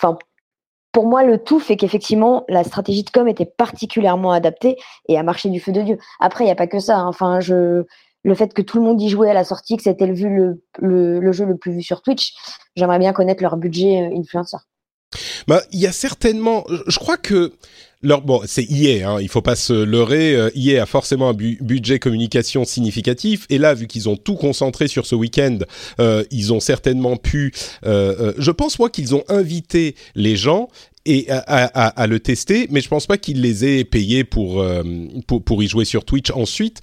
pour 0.93 1.07
moi, 1.07 1.23
le 1.23 1.39
tout 1.39 1.59
fait 1.59 1.75
qu'effectivement, 1.75 2.45
la 2.47 2.63
stratégie 2.63 3.03
de 3.03 3.09
com 3.09 3.27
était 3.27 3.45
particulièrement 3.45 4.31
adaptée 4.31 4.77
et 5.09 5.17
a 5.17 5.23
marché 5.23 5.49
du 5.49 5.59
feu 5.59 5.71
de 5.71 5.81
Dieu. 5.81 5.97
Après, 6.19 6.43
il 6.43 6.47
n'y 6.47 6.51
a 6.51 6.55
pas 6.55 6.67
que 6.67 6.79
ça. 6.79 6.97
Hein. 6.97 7.07
Enfin, 7.07 7.39
le 7.39 8.35
fait 8.35 8.53
que 8.53 8.61
tout 8.61 8.77
le 8.77 8.83
monde 8.83 9.01
y 9.01 9.09
jouait 9.09 9.29
à 9.29 9.33
la 9.33 9.43
sortie, 9.43 9.75
que 9.75 9.83
c'était 9.83 10.05
le, 10.05 10.13
le, 10.79 11.19
le, 11.19 11.31
jeu 11.31 11.45
le 11.45 11.57
plus 11.57 11.73
vu 11.73 11.81
sur 11.81 12.03
Twitch, 12.03 12.35
j'aimerais 12.75 12.99
bien 12.99 13.11
connaître 13.11 13.41
leur 13.41 13.57
budget 13.57 14.03
euh, 14.03 14.17
influenceur. 14.17 14.61
Bah, 15.47 15.61
il 15.71 15.79
y 15.79 15.87
a 15.87 15.91
certainement, 15.91 16.65
je 16.87 16.99
crois 16.99 17.17
que 17.17 17.53
leur, 18.03 18.21
bon, 18.21 18.41
c'est 18.45 18.69
EA, 18.69 19.07
hein, 19.07 19.17
il 19.21 19.29
faut 19.29 19.41
pas 19.41 19.55
se 19.55 19.71
leurrer. 19.71 20.35
Euh, 20.35 20.49
EA 20.55 20.83
a 20.83 20.85
forcément 20.85 21.29
un 21.29 21.33
budget 21.33 21.99
communication 21.99 22.65
significatif, 22.65 23.45
et 23.49 23.57
là, 23.57 23.73
vu 23.73 23.87
qu'ils 23.87 24.09
ont 24.09 24.17
tout 24.17 24.35
concentré 24.35 24.89
sur 24.89 25.05
ce 25.05 25.15
week-end, 25.15 25.59
euh, 26.01 26.23
ils 26.29 26.51
ont 26.51 26.59
certainement 26.59 27.15
pu. 27.15 27.53
Euh, 27.85 28.15
euh 28.19 28.33
je 28.37 28.51
pense 28.51 28.77
moi 28.77 28.89
qu'ils 28.89 29.15
ont 29.15 29.23
invité 29.29 29.95
les 30.15 30.35
gens 30.35 30.67
et 31.05 31.29
à, 31.29 31.39
à, 31.47 31.87
à, 31.87 32.07
le 32.07 32.19
tester, 32.19 32.67
mais 32.69 32.81
je 32.81 32.87
pense 32.87 33.07
pas 33.07 33.17
qu'ils 33.17 33.41
les 33.41 33.65
aient 33.65 33.83
payés 33.83 34.23
pour, 34.23 34.61
euh, 34.61 34.83
pour, 35.27 35.43
pour 35.43 35.61
y 35.61 35.67
jouer 35.67 35.85
sur 35.85 36.05
Twitch 36.05 36.31
ensuite. 36.31 36.79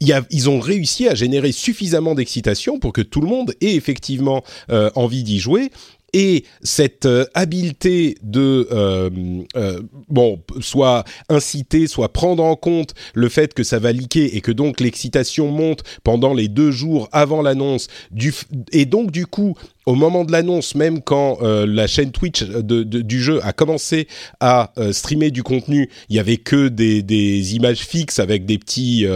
Y 0.00 0.12
a, 0.12 0.22
ils 0.30 0.50
ont 0.50 0.58
réussi 0.58 1.08
à 1.08 1.14
générer 1.14 1.52
suffisamment 1.52 2.14
d'excitation 2.14 2.78
pour 2.78 2.92
que 2.92 3.02
tout 3.02 3.20
le 3.20 3.28
monde 3.28 3.54
ait 3.60 3.74
effectivement 3.74 4.42
euh, 4.70 4.90
envie 4.94 5.22
d'y 5.22 5.38
jouer 5.38 5.70
et 6.12 6.44
cette 6.62 7.06
euh, 7.06 7.24
habileté 7.34 8.16
de 8.22 8.68
euh, 8.72 9.10
euh, 9.56 9.80
bon 10.08 10.40
soit 10.60 11.04
inciter, 11.28 11.86
soit 11.86 12.12
prendre 12.12 12.42
en 12.42 12.56
compte 12.56 12.94
le 13.14 13.28
fait 13.28 13.54
que 13.54 13.62
ça 13.62 13.78
va 13.78 13.92
liquer 13.92 14.36
et 14.36 14.40
que 14.40 14.52
donc 14.52 14.80
l'excitation 14.80 15.48
monte 15.50 15.82
pendant 16.04 16.34
les 16.34 16.48
deux 16.48 16.70
jours 16.70 17.08
avant 17.12 17.42
l'annonce 17.42 17.88
du 18.10 18.34
et 18.72 18.86
donc 18.86 19.10
du 19.10 19.26
coup 19.26 19.56
au 19.86 19.94
moment 19.94 20.24
de 20.24 20.32
l'annonce, 20.32 20.74
même 20.74 21.00
quand 21.00 21.38
euh, 21.42 21.66
la 21.66 21.86
chaîne 21.86 22.12
Twitch 22.12 22.44
du 22.44 23.20
jeu 23.20 23.40
a 23.42 23.52
commencé 23.52 24.06
à 24.38 24.72
euh, 24.78 24.92
streamer 24.92 25.30
du 25.30 25.42
contenu, 25.42 25.88
il 26.08 26.16
y 26.16 26.18
avait 26.18 26.36
que 26.36 26.68
des, 26.68 27.02
des 27.02 27.56
images 27.56 27.80
fixes 27.80 28.18
avec 28.18 28.44
des 28.44 28.58
petits 28.58 29.06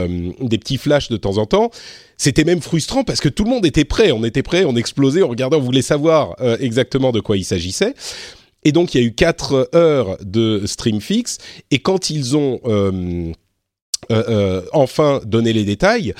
des 0.41 0.59
petits 0.59 0.79
flashs 0.79 1.11
de 1.11 1.17
temps 1.17 1.39
en 1.39 1.47
temps. 1.47 1.71
C'était 2.17 2.45
même 2.45 2.61
frustrant 2.61 3.05
parce 3.05 3.21
que 3.21 3.29
tout 3.29 3.45
le 3.45 3.51
monde 3.51 3.67
était 3.67 3.85
prêt, 3.85 4.13
on 4.13 4.25
était 4.25 4.43
prêt, 4.43 4.65
on 4.65 4.77
explosait, 4.77 5.23
on 5.23 5.29
regardait, 5.29 5.57
on 5.57 5.61
voulait 5.61 5.83
savoir 5.83 6.37
exactement 6.61 7.13
de 7.13 7.21
quoi 7.21 7.37
il 7.37 7.45
s'agissait. 7.45 7.95
Et 8.65 8.73
donc 8.73 8.95
il 8.95 9.01
y 9.01 9.05
a 9.05 9.07
eu 9.07 9.13
quatre 9.13 9.69
heures 9.75 10.17
de 10.23 10.63
stream 10.65 11.01
fixe. 11.01 11.39
Et 11.71 11.81
quand 11.81 12.11
ils 12.11 12.37
ont 12.37 12.61
enfin 14.73 15.21
donné 15.25 15.53
les 15.53 15.65
détails, 15.65 16.15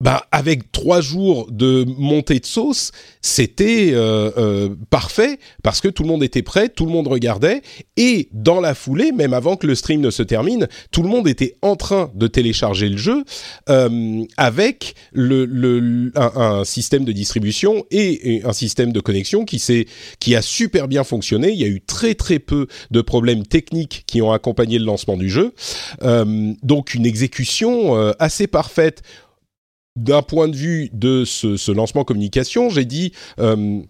bah, 0.00 0.26
avec 0.32 0.72
trois 0.72 1.00
jours 1.00 1.50
de 1.50 1.84
montée 1.98 2.40
de 2.40 2.46
sauce, 2.46 2.90
c'était 3.22 3.92
euh, 3.92 4.30
euh, 4.36 4.68
parfait 4.90 5.38
parce 5.62 5.80
que 5.80 5.88
tout 5.88 6.02
le 6.02 6.08
monde 6.08 6.22
était 6.22 6.42
prêt, 6.42 6.68
tout 6.68 6.84
le 6.84 6.90
monde 6.90 7.06
regardait 7.06 7.62
et 7.96 8.28
dans 8.32 8.60
la 8.60 8.74
foulée, 8.74 9.12
même 9.12 9.32
avant 9.32 9.56
que 9.56 9.66
le 9.66 9.74
stream 9.74 10.00
ne 10.00 10.10
se 10.10 10.22
termine, 10.22 10.68
tout 10.90 11.02
le 11.02 11.08
monde 11.08 11.28
était 11.28 11.54
en 11.62 11.76
train 11.76 12.10
de 12.14 12.26
télécharger 12.26 12.88
le 12.88 12.96
jeu 12.96 13.24
euh, 13.68 14.24
avec 14.36 14.94
le, 15.12 15.44
le 15.44 16.12
un, 16.16 16.64
système 16.64 17.04
de 17.04 17.12
distribution 17.12 17.86
et, 17.90 18.34
et 18.34 18.44
un 18.44 18.52
système 18.52 18.92
de 18.92 19.00
connexion 19.00 19.44
qui 19.44 19.58
s'est 19.58 19.86
qui 20.18 20.34
a 20.34 20.42
super 20.42 20.88
bien 20.88 21.04
fonctionné. 21.04 21.52
Il 21.52 21.58
y 21.58 21.64
a 21.64 21.68
eu 21.68 21.80
très 21.80 22.14
très 22.14 22.40
peu 22.40 22.66
de 22.90 23.00
problèmes 23.00 23.46
techniques 23.46 24.04
qui 24.06 24.20
ont 24.22 24.32
accompagné 24.32 24.78
le 24.78 24.84
lancement 24.84 25.16
du 25.16 25.30
jeu, 25.30 25.54
euh, 26.02 26.52
donc 26.62 26.94
une 26.94 27.06
exécution 27.06 27.96
euh, 27.96 28.12
assez 28.18 28.46
parfaite 28.46 29.02
d'un 29.96 30.22
point 30.22 30.48
de 30.48 30.56
vue 30.56 30.90
de 30.92 31.24
ce, 31.24 31.56
ce 31.56 31.70
lancement 31.70 32.04
communication, 32.04 32.68
j'ai 32.68 32.84
dit 32.84 33.12
euh, 33.38 33.80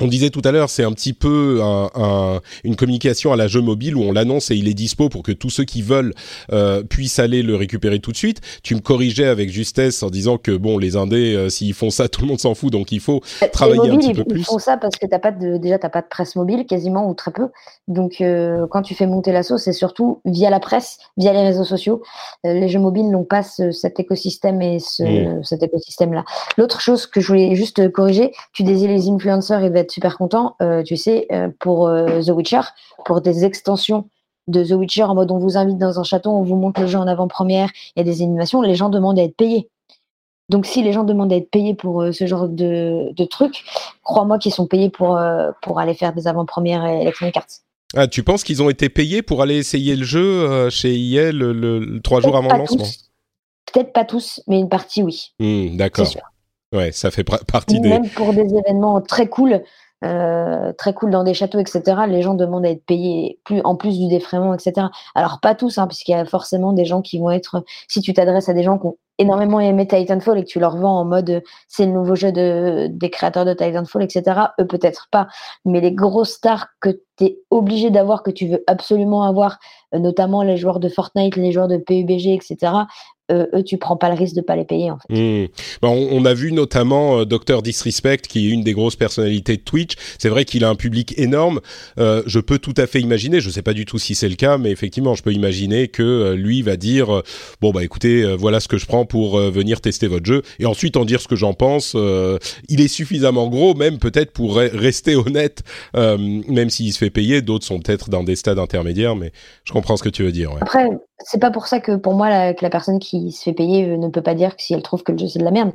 on 0.00 0.06
disait 0.06 0.30
tout 0.30 0.42
à 0.44 0.52
l'heure, 0.52 0.68
c'est 0.68 0.84
un 0.84 0.92
petit 0.92 1.12
peu 1.12 1.60
un, 1.62 1.90
un, 1.94 2.40
une 2.64 2.76
communication 2.76 3.32
à 3.32 3.36
la 3.36 3.48
jeu 3.48 3.60
mobile 3.60 3.96
où 3.96 4.02
on 4.02 4.12
l'annonce 4.12 4.50
et 4.50 4.56
il 4.56 4.68
est 4.68 4.74
dispo 4.74 5.08
pour 5.08 5.22
que 5.22 5.32
tous 5.32 5.50
ceux 5.50 5.64
qui 5.64 5.82
veulent 5.82 6.12
euh, 6.52 6.82
puissent 6.82 7.18
aller 7.18 7.42
le 7.42 7.56
récupérer 7.56 7.98
tout 7.98 8.12
de 8.12 8.16
suite. 8.16 8.40
Tu 8.62 8.74
me 8.74 8.80
corrigeais 8.80 9.26
avec 9.26 9.50
justesse 9.50 10.02
en 10.02 10.10
disant 10.10 10.36
que 10.36 10.56
bon, 10.56 10.78
les 10.78 10.96
indés, 10.96 11.34
euh, 11.34 11.48
s'ils 11.48 11.74
font 11.74 11.90
ça, 11.90 12.08
tout 12.16 12.20
le 12.22 12.26
monde 12.26 12.40
s'en 12.40 12.54
fout, 12.54 12.70
donc 12.70 12.92
il 12.92 13.00
faut 13.00 13.22
euh, 13.42 13.46
travailler 13.52 13.90
mobiles, 13.90 13.94
un 13.94 13.98
petit 13.98 14.10
ils, 14.10 14.16
peu 14.16 14.24
plus. 14.24 14.40
Ils 14.40 14.44
font 14.44 14.58
ça 14.58 14.76
parce 14.76 14.96
que 14.96 15.06
t'as 15.06 15.18
pas 15.18 15.32
de, 15.32 15.56
déjà 15.56 15.78
t'as 15.78 15.88
pas 15.88 16.02
de 16.02 16.08
presse 16.08 16.36
mobile 16.36 16.66
quasiment 16.66 17.08
ou 17.08 17.14
très 17.14 17.30
peu. 17.30 17.48
Donc 17.88 18.20
euh, 18.20 18.66
quand 18.70 18.82
tu 18.82 18.94
fais 18.94 19.06
monter 19.06 19.32
la 19.32 19.42
sauce, 19.42 19.62
c'est 19.62 19.72
surtout 19.72 20.20
via 20.24 20.50
la 20.50 20.60
presse, 20.60 20.98
via 21.16 21.32
les 21.32 21.42
réseaux 21.42 21.64
sociaux. 21.64 22.02
Euh, 22.44 22.52
les 22.52 22.68
jeux 22.68 22.80
mobiles 22.80 23.10
n'ont 23.10 23.24
pas 23.24 23.42
ce, 23.42 23.70
cet 23.70 23.98
écosystème 23.98 24.60
et 24.60 24.78
ce, 24.78 25.02
mmh. 25.02 25.44
cet 25.44 25.62
écosystème 25.62 26.12
là. 26.12 26.24
L'autre 26.58 26.80
chose 26.80 27.06
que 27.06 27.20
je 27.20 27.28
voulais 27.28 27.54
juste 27.54 27.90
corriger, 27.92 28.32
tu 28.52 28.62
disais 28.62 28.88
les 28.88 29.08
influenceurs, 29.08 29.60
vont 29.60 29.85
être 29.86 29.92
super 29.92 30.18
contents 30.18 30.56
euh, 30.60 30.82
tu 30.82 30.96
sais, 30.96 31.26
euh, 31.32 31.48
pour 31.58 31.88
euh, 31.88 32.20
The 32.20 32.30
Witcher, 32.30 32.60
pour 33.04 33.20
des 33.20 33.44
extensions 33.44 34.08
de 34.48 34.64
The 34.64 34.72
Witcher 34.72 35.04
en 35.04 35.14
mode 35.14 35.30
on 35.30 35.38
vous 35.38 35.56
invite 35.56 35.78
dans 35.78 35.98
un 35.98 36.04
château, 36.04 36.30
on 36.30 36.42
vous 36.42 36.56
montre 36.56 36.80
le 36.80 36.86
jeu 36.86 36.98
en 36.98 37.06
avant-première, 37.06 37.70
il 37.94 38.00
y 38.00 38.02
a 38.02 38.04
des 38.04 38.22
animations, 38.22 38.62
les 38.62 38.74
gens 38.74 38.88
demandent 38.88 39.18
à 39.18 39.22
être 39.22 39.36
payés. 39.36 39.68
Donc 40.48 40.66
si 40.66 40.82
les 40.82 40.92
gens 40.92 41.04
demandent 41.04 41.32
à 41.32 41.36
être 41.36 41.50
payés 41.50 41.74
pour 41.74 42.02
euh, 42.02 42.12
ce 42.12 42.26
genre 42.26 42.48
de, 42.48 43.12
de 43.12 43.24
trucs, 43.24 43.64
crois-moi 44.04 44.38
qu'ils 44.38 44.52
sont 44.52 44.66
payés 44.66 44.90
pour, 44.90 45.16
euh, 45.16 45.50
pour 45.62 45.80
aller 45.80 45.94
faire 45.94 46.12
des 46.12 46.28
avant-premières 46.28 46.84
Electronic 46.84 47.36
Arts. 47.36 47.46
Ah, 47.96 48.06
tu 48.06 48.22
penses 48.22 48.44
qu'ils 48.44 48.62
ont 48.62 48.70
été 48.70 48.88
payés 48.88 49.22
pour 49.22 49.42
aller 49.42 49.56
essayer 49.56 49.96
le 49.96 50.04
jeu 50.04 50.20
euh, 50.20 50.70
chez 50.70 50.94
EA 50.94 51.32
le, 51.32 51.52
le, 51.52 51.78
le, 51.78 52.00
trois 52.00 52.20
jours 52.20 52.36
avant 52.36 52.52
le 52.52 52.58
lancement? 52.58 52.84
Peut-être 53.72 53.92
pas 53.92 54.04
tous, 54.04 54.40
mais 54.46 54.60
une 54.60 54.68
partie 54.68 55.02
oui. 55.02 55.32
Mmh, 55.40 55.76
D'accord. 55.76 56.06
Ouais, 56.72 56.92
ça 56.92 57.10
fait 57.10 57.24
partie 57.24 57.80
Même 57.80 58.02
des. 58.02 58.08
pour 58.10 58.32
des 58.32 58.54
événements 58.54 59.00
très 59.00 59.28
cool, 59.28 59.62
euh, 60.04 60.72
très 60.72 60.92
cool 60.94 61.10
dans 61.10 61.22
des 61.22 61.32
châteaux, 61.32 61.60
etc. 61.60 62.02
Les 62.08 62.22
gens 62.22 62.34
demandent 62.34 62.66
à 62.66 62.70
être 62.70 62.84
payés 62.84 63.38
plus, 63.44 63.60
en 63.62 63.76
plus 63.76 63.98
du 63.98 64.08
défraiement, 64.08 64.52
etc. 64.52 64.88
Alors 65.14 65.38
pas 65.40 65.54
tous, 65.54 65.78
hein, 65.78 65.86
puisqu'il 65.86 66.12
y 66.12 66.14
a 66.14 66.24
forcément 66.24 66.72
des 66.72 66.84
gens 66.84 67.02
qui 67.02 67.18
vont 67.18 67.30
être. 67.30 67.64
Si 67.88 68.00
tu 68.00 68.12
t'adresses 68.12 68.48
à 68.48 68.54
des 68.54 68.64
gens 68.64 68.78
qui 68.78 68.86
ont 68.86 68.98
énormément 69.18 69.60
aimé 69.60 69.86
Titanfall 69.86 70.38
et 70.38 70.44
que 70.44 70.48
tu 70.48 70.60
leur 70.60 70.76
vends 70.76 71.00
en 71.00 71.04
mode 71.06 71.42
c'est 71.68 71.86
le 71.86 71.92
nouveau 71.92 72.14
jeu 72.16 72.32
de, 72.32 72.88
des 72.90 73.08
créateurs 73.08 73.46
de 73.46 73.54
Titanfall, 73.54 74.02
etc. 74.02 74.40
Eux 74.60 74.66
peut-être 74.66 75.08
pas, 75.10 75.28
mais 75.64 75.80
les 75.80 75.92
grosses 75.92 76.32
stars 76.32 76.66
que 76.80 76.90
tu 77.16 77.24
es 77.24 77.38
obligé 77.50 77.90
d'avoir, 77.90 78.22
que 78.22 78.30
tu 78.30 78.48
veux 78.48 78.62
absolument 78.66 79.22
avoir, 79.22 79.58
euh, 79.94 79.98
notamment 79.98 80.42
les 80.42 80.58
joueurs 80.58 80.80
de 80.80 80.88
Fortnite, 80.90 81.36
les 81.36 81.52
joueurs 81.52 81.68
de 81.68 81.78
PUBG, 81.78 82.34
etc 82.34 82.72
euh, 83.30 83.46
eux, 83.54 83.62
tu 83.64 83.76
prends 83.76 83.96
pas 83.96 84.08
le 84.08 84.14
risque 84.14 84.34
de 84.34 84.40
pas 84.40 84.56
les 84.56 84.64
payer 84.64 84.90
en 84.90 84.98
fait. 84.98 85.12
Mmh. 85.12 85.48
Bon, 85.82 85.90
on, 85.90 86.22
on, 86.22 86.24
a 86.24 86.34
vu 86.34 86.52
notamment 86.52 87.20
euh, 87.20 87.24
Dr 87.24 87.62
Disrespect, 87.62 88.18
qui 88.28 88.46
est 88.46 88.50
une 88.50 88.62
des 88.62 88.72
grosses 88.72 88.96
personnalités 88.96 89.56
de 89.56 89.62
Twitch. 89.62 89.94
C'est 90.18 90.28
vrai 90.28 90.44
qu'il 90.44 90.64
a 90.64 90.68
un 90.68 90.74
public 90.74 91.14
énorme. 91.18 91.60
Euh, 91.98 92.22
je 92.26 92.40
peux 92.40 92.58
tout 92.58 92.74
à 92.76 92.86
fait 92.86 93.00
imaginer, 93.00 93.40
je 93.40 93.50
sais 93.50 93.62
pas 93.62 93.72
du 93.72 93.84
tout 93.84 93.98
si 93.98 94.14
c'est 94.14 94.28
le 94.28 94.36
cas, 94.36 94.58
mais 94.58 94.70
effectivement, 94.70 95.14
je 95.14 95.22
peux 95.22 95.32
imaginer 95.32 95.88
que 95.88 96.02
euh, 96.02 96.34
lui 96.34 96.62
va 96.62 96.76
dire 96.76 97.14
euh, 97.14 97.22
bon 97.60 97.72
bah 97.72 97.84
écoutez, 97.84 98.22
euh, 98.22 98.36
voilà 98.36 98.60
ce 98.60 98.68
que 98.68 98.78
je 98.78 98.86
prends 98.86 99.04
pour 99.04 99.38
venir 99.38 99.80
tester 99.80 100.06
votre 100.06 100.26
jeu, 100.26 100.42
et 100.58 100.66
ensuite 100.66 100.96
en 100.96 101.04
dire 101.04 101.20
ce 101.20 101.28
que 101.28 101.36
j'en 101.36 101.54
pense. 101.54 101.96
il 102.68 102.80
est 102.80 102.88
suffisamment 102.88 103.48
gros, 103.48 103.74
même 103.74 103.98
peut-être 103.98 104.32
pour 104.32 104.56
rester 104.56 105.16
honnête, 105.16 105.62
même 105.94 106.70
s'il 106.70 106.92
se 106.92 106.98
fait 106.98 107.10
payer. 107.10 107.42
D'autres 107.42 107.66
sont 107.66 107.80
peut-être 107.80 108.10
dans 108.10 108.22
des 108.22 108.36
stades 108.36 108.58
intermédiaires, 108.58 109.16
mais 109.16 109.32
je 109.64 109.72
comprends 109.72 109.96
ce 109.96 110.02
que 110.02 110.08
tu 110.08 110.22
veux 110.22 110.32
dire. 110.32 110.52
Ouais. 110.52 110.60
Après, 110.60 110.88
c'est 111.18 111.40
pas 111.40 111.50
pour 111.50 111.66
ça 111.66 111.80
que 111.80 111.96
pour 111.96 112.14
moi 112.14 112.28
la, 112.28 112.54
que 112.54 112.62
la 112.62 112.70
personne 112.70 112.98
qui 112.98 113.32
se 113.32 113.42
fait 113.42 113.52
payer 113.52 113.88
euh, 113.88 113.96
ne 113.96 114.08
peut 114.08 114.22
pas 114.22 114.34
dire 114.34 114.54
que 114.56 114.62
si 114.62 114.74
elle 114.74 114.82
trouve 114.82 115.02
que 115.02 115.12
le 115.12 115.18
jeu 115.18 115.28
c'est 115.28 115.38
de 115.38 115.44
la 115.44 115.50
merde, 115.50 115.72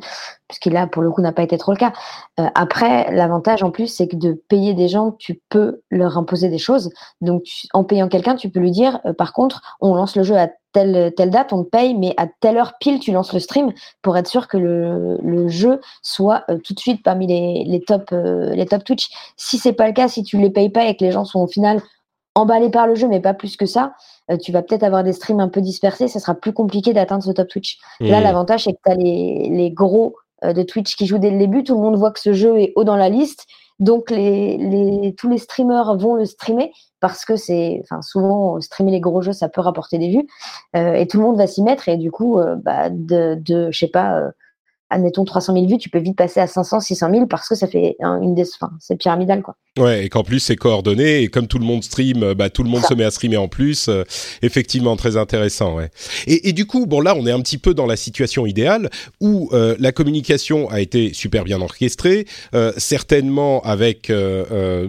puisqu'il 0.48 0.74
là 0.74 0.88
pour 0.88 1.02
le 1.02 1.10
coup 1.12 1.22
n'a 1.22 1.32
pas 1.32 1.44
été 1.44 1.58
trop 1.58 1.72
le 1.72 1.78
cas. 1.78 1.94
Euh, 2.40 2.48
après, 2.54 3.12
l'avantage 3.12 3.64
en 3.64 3.72
plus 3.72 3.88
c'est 3.88 4.08
que 4.08 4.16
de 4.16 4.34
payer 4.34 4.74
des 4.74 4.88
gens, 4.88 5.12
tu 5.12 5.42
peux 5.50 5.82
leur 5.90 6.18
imposer 6.18 6.50
des 6.50 6.60
choses. 6.60 6.92
Donc 7.22 7.44
en 7.74 7.84
payant 7.84 8.08
quelqu'un, 8.08 8.36
tu 8.36 8.50
peux 8.50 8.60
lui 8.60 8.72
dire 8.72 9.00
euh, 9.06 9.14
par 9.14 9.34
contre, 9.34 9.62
on 9.80 9.96
lance 9.96 10.16
le 10.16 10.24
jeu 10.24 10.38
à 10.38 10.50
telle 10.74 11.12
telle 11.18 11.32
date, 11.32 11.52
on 11.54 11.64
te 11.64 11.70
paye, 11.70 11.96
mais 11.96 12.14
à 12.18 12.28
telle 12.40 12.58
heure 12.58 12.74
pile 12.80 13.00
tu 13.00 13.12
lances 13.12 13.34
le 13.34 13.40
stream 13.40 13.74
pour 14.02 14.16
être 14.18 14.28
sûr 14.28 14.48
que 14.48 14.58
le, 14.58 15.48
jeu 15.50 15.82
soit 16.02 16.46
tout 16.64 16.74
de 16.74 16.80
suite 16.80 17.04
parmi 17.04 17.28
les, 17.28 17.66
les 17.66 17.82
top 17.82 18.12
les 18.12 18.66
top 18.66 18.84
Twitch. 18.86 19.10
Si 19.36 19.58
c'est 19.58 19.74
pas 19.74 19.88
le 19.88 19.94
cas, 19.94 20.08
si 20.08 20.24
tu 20.24 20.38
les 20.38 20.50
payes 20.50 20.70
pas 20.70 20.86
et 20.86 20.96
que 20.96 21.04
les 21.04 21.12
gens 21.12 21.26
sont 21.26 21.42
au 21.42 21.48
final 21.48 21.82
emballé 22.36 22.70
par 22.70 22.88
le 22.88 22.96
jeu, 22.96 23.08
mais 23.08 23.20
pas 23.20 23.34
plus 23.34 23.58
que 23.58 23.66
ça, 23.66 23.94
euh, 24.30 24.38
tu 24.38 24.52
vas 24.52 24.62
peut-être 24.62 24.84
avoir 24.84 25.04
des 25.04 25.14
streams 25.14 25.40
un 25.40 25.50
peu 25.50 25.62
dispersés, 25.62 26.08
ça 26.08 26.20
sera 26.20 26.34
plus 26.34 26.54
compliqué 26.54 26.94
d'atteindre 26.94 27.24
ce 27.24 27.32
top 27.32 27.48
Twitch. 27.48 27.80
Mmh. 28.00 28.08
Là, 28.08 28.22
l'avantage, 28.22 28.64
c'est 28.64 28.74
que 28.74 28.80
tu 28.86 28.92
as 28.92 28.96
les, 28.96 29.50
les 29.50 29.72
gros 29.72 30.16
euh, 30.44 30.54
de 30.54 30.64
Twitch 30.64 30.96
qui 30.96 31.06
jouent 31.06 31.18
dès 31.18 31.32
le 31.32 31.38
début, 31.38 31.64
tout 31.64 31.76
le 31.76 31.82
monde 31.82 31.98
voit 31.98 32.12
que 32.12 32.20
ce 32.20 32.34
jeu 32.34 32.60
est 32.60 32.74
haut 32.76 32.84
dans 32.84 32.96
la 32.96 33.10
liste, 33.10 33.46
donc 33.80 34.12
les, 34.12 34.58
les, 34.58 35.16
tous 35.16 35.30
les 35.30 35.40
streamers 35.40 35.98
vont 35.98 36.16
le 36.16 36.26
streamer 36.26 36.72
parce 37.00 37.26
que 37.26 37.36
c'est, 37.36 37.82
enfin, 37.84 38.02
souvent, 38.02 38.62
streamer 38.62 38.92
les 38.92 39.00
gros 39.00 39.22
jeux, 39.22 39.34
ça 39.34 39.50
peut 39.50 39.62
rapporter 39.62 39.98
des 39.98 40.10
vues, 40.10 40.28
euh, 40.76 40.94
et 40.94 41.08
tout 41.08 41.18
le 41.18 41.24
monde 41.24 41.38
va 41.38 41.48
s'y 41.48 41.64
mettre, 41.64 41.90
et 41.90 41.98
du 41.98 42.12
coup, 42.12 42.40
bah, 42.64 42.90
de, 42.92 43.36
de 43.36 43.72
je 43.72 43.80
sais 43.80 43.88
pas, 43.88 44.22
admettons 44.92 45.26
300 45.26 45.54
000 45.54 45.68
vues, 45.68 45.78
tu 45.78 45.90
peux 45.90 46.00
vite 46.00 46.16
passer 46.16 46.40
à 46.40 46.48
500, 46.48 46.82
600 46.82 47.10
000 47.12 47.26
parce 47.26 47.48
que 47.48 47.56
ça 47.56 47.68
fait 47.68 47.96
une 48.00 48.36
des, 48.36 48.48
enfin, 48.54 48.72
c'est 48.80 48.98
pyramidal 48.98 49.42
quoi. 49.42 49.56
Ouais, 49.80 50.06
et 50.06 50.10
qu'en 50.10 50.24
plus 50.24 50.40
c'est 50.40 50.56
coordonné 50.58 51.22
et 51.24 51.30
comme 51.30 51.48
tout 51.48 51.58
le 51.58 51.66
monde 51.66 51.84
stream, 51.84 52.34
bah 52.34 52.50
tout 52.50 52.64
le 52.64 52.70
monde 52.70 52.82
ça. 52.82 52.90
se 52.90 52.94
met 52.94 53.06
à 53.06 53.12
streamer 53.12 53.38
en 53.38 53.48
plus. 53.48 53.88
Euh, 53.88 54.04
effectivement, 54.42 54.96
très 54.96 55.18
intéressant. 55.18 55.76
Ouais. 55.76 55.90
Et, 56.28 56.50
et, 56.50 56.54
du 56.54 56.66
coup, 56.66 56.86
bon 56.86 57.00
là, 57.02 57.16
on 57.18 57.26
est 57.26 57.32
un 57.32 57.40
petit 57.42 57.58
peu 57.58 57.74
dans 57.74 57.86
la 57.86 57.96
situation 57.96 58.46
idéale 58.46 58.90
où 59.20 59.50
euh, 59.54 59.76
la 59.80 59.92
communication 59.92 60.70
a 60.70 60.82
été 60.82 61.14
super 61.14 61.44
bien 61.44 61.62
orchestrée, 61.62 62.26
euh, 62.54 62.74
certainement 62.78 63.62
avec 63.62 64.10
euh, 64.10 64.88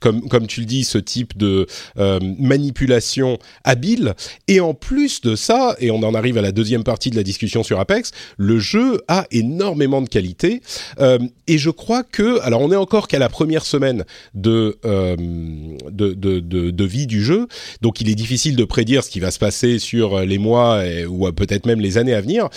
comme, 0.00 0.46
tu 0.46 0.60
le 0.60 0.66
dis, 0.66 0.84
ce 0.84 0.98
type 0.98 1.36
de 1.36 1.66
euh, 1.98 2.18
manipulation 2.38 3.38
habile. 3.64 4.14
Et 4.48 4.60
en 4.60 4.74
plus 4.74 5.20
de 5.20 5.36
ça, 5.36 5.76
et 5.78 5.90
on 5.90 6.02
en 6.02 6.14
arrive 6.14 6.38
à 6.38 6.42
la 6.42 6.52
deuxième 6.52 6.84
partie 6.84 7.10
de 7.10 7.16
la 7.16 7.22
discussion 7.22 7.62
sur 7.62 7.80
Apex, 7.80 8.12
le 8.36 8.58
jeu 8.58 9.00
a 9.08 9.26
énormément 9.30 10.02
de 10.02 10.08
qualité. 10.08 10.62
Euh, 11.00 11.18
et 11.46 11.58
je 11.58 11.70
crois 11.70 12.02
que, 12.02 12.40
alors 12.40 12.60
on 12.60 12.72
est 12.72 12.76
encore 12.76 13.08
qu'à 13.08 13.18
la 13.18 13.28
première 13.28 13.64
semaine 13.64 14.04
de, 14.34 14.78
euh, 14.84 15.16
de, 15.90 16.14
de, 16.14 16.40
de, 16.40 16.70
de, 16.70 16.84
vie 16.84 17.06
du 17.06 17.22
jeu, 17.22 17.46
donc 17.80 18.00
il 18.00 18.08
est 18.08 18.14
difficile 18.14 18.56
de 18.56 18.64
prédire 18.64 19.04
ce 19.04 19.10
qui 19.10 19.20
va 19.20 19.30
se 19.30 19.38
passer 19.38 19.78
sur 19.78 20.20
les 20.20 20.38
mois 20.38 20.82
ou 21.08 21.30
peut-être 21.32 21.66
même 21.66 21.80
les 21.80 21.98
années 21.98 22.14
à 22.14 22.20
venir. 22.20 22.48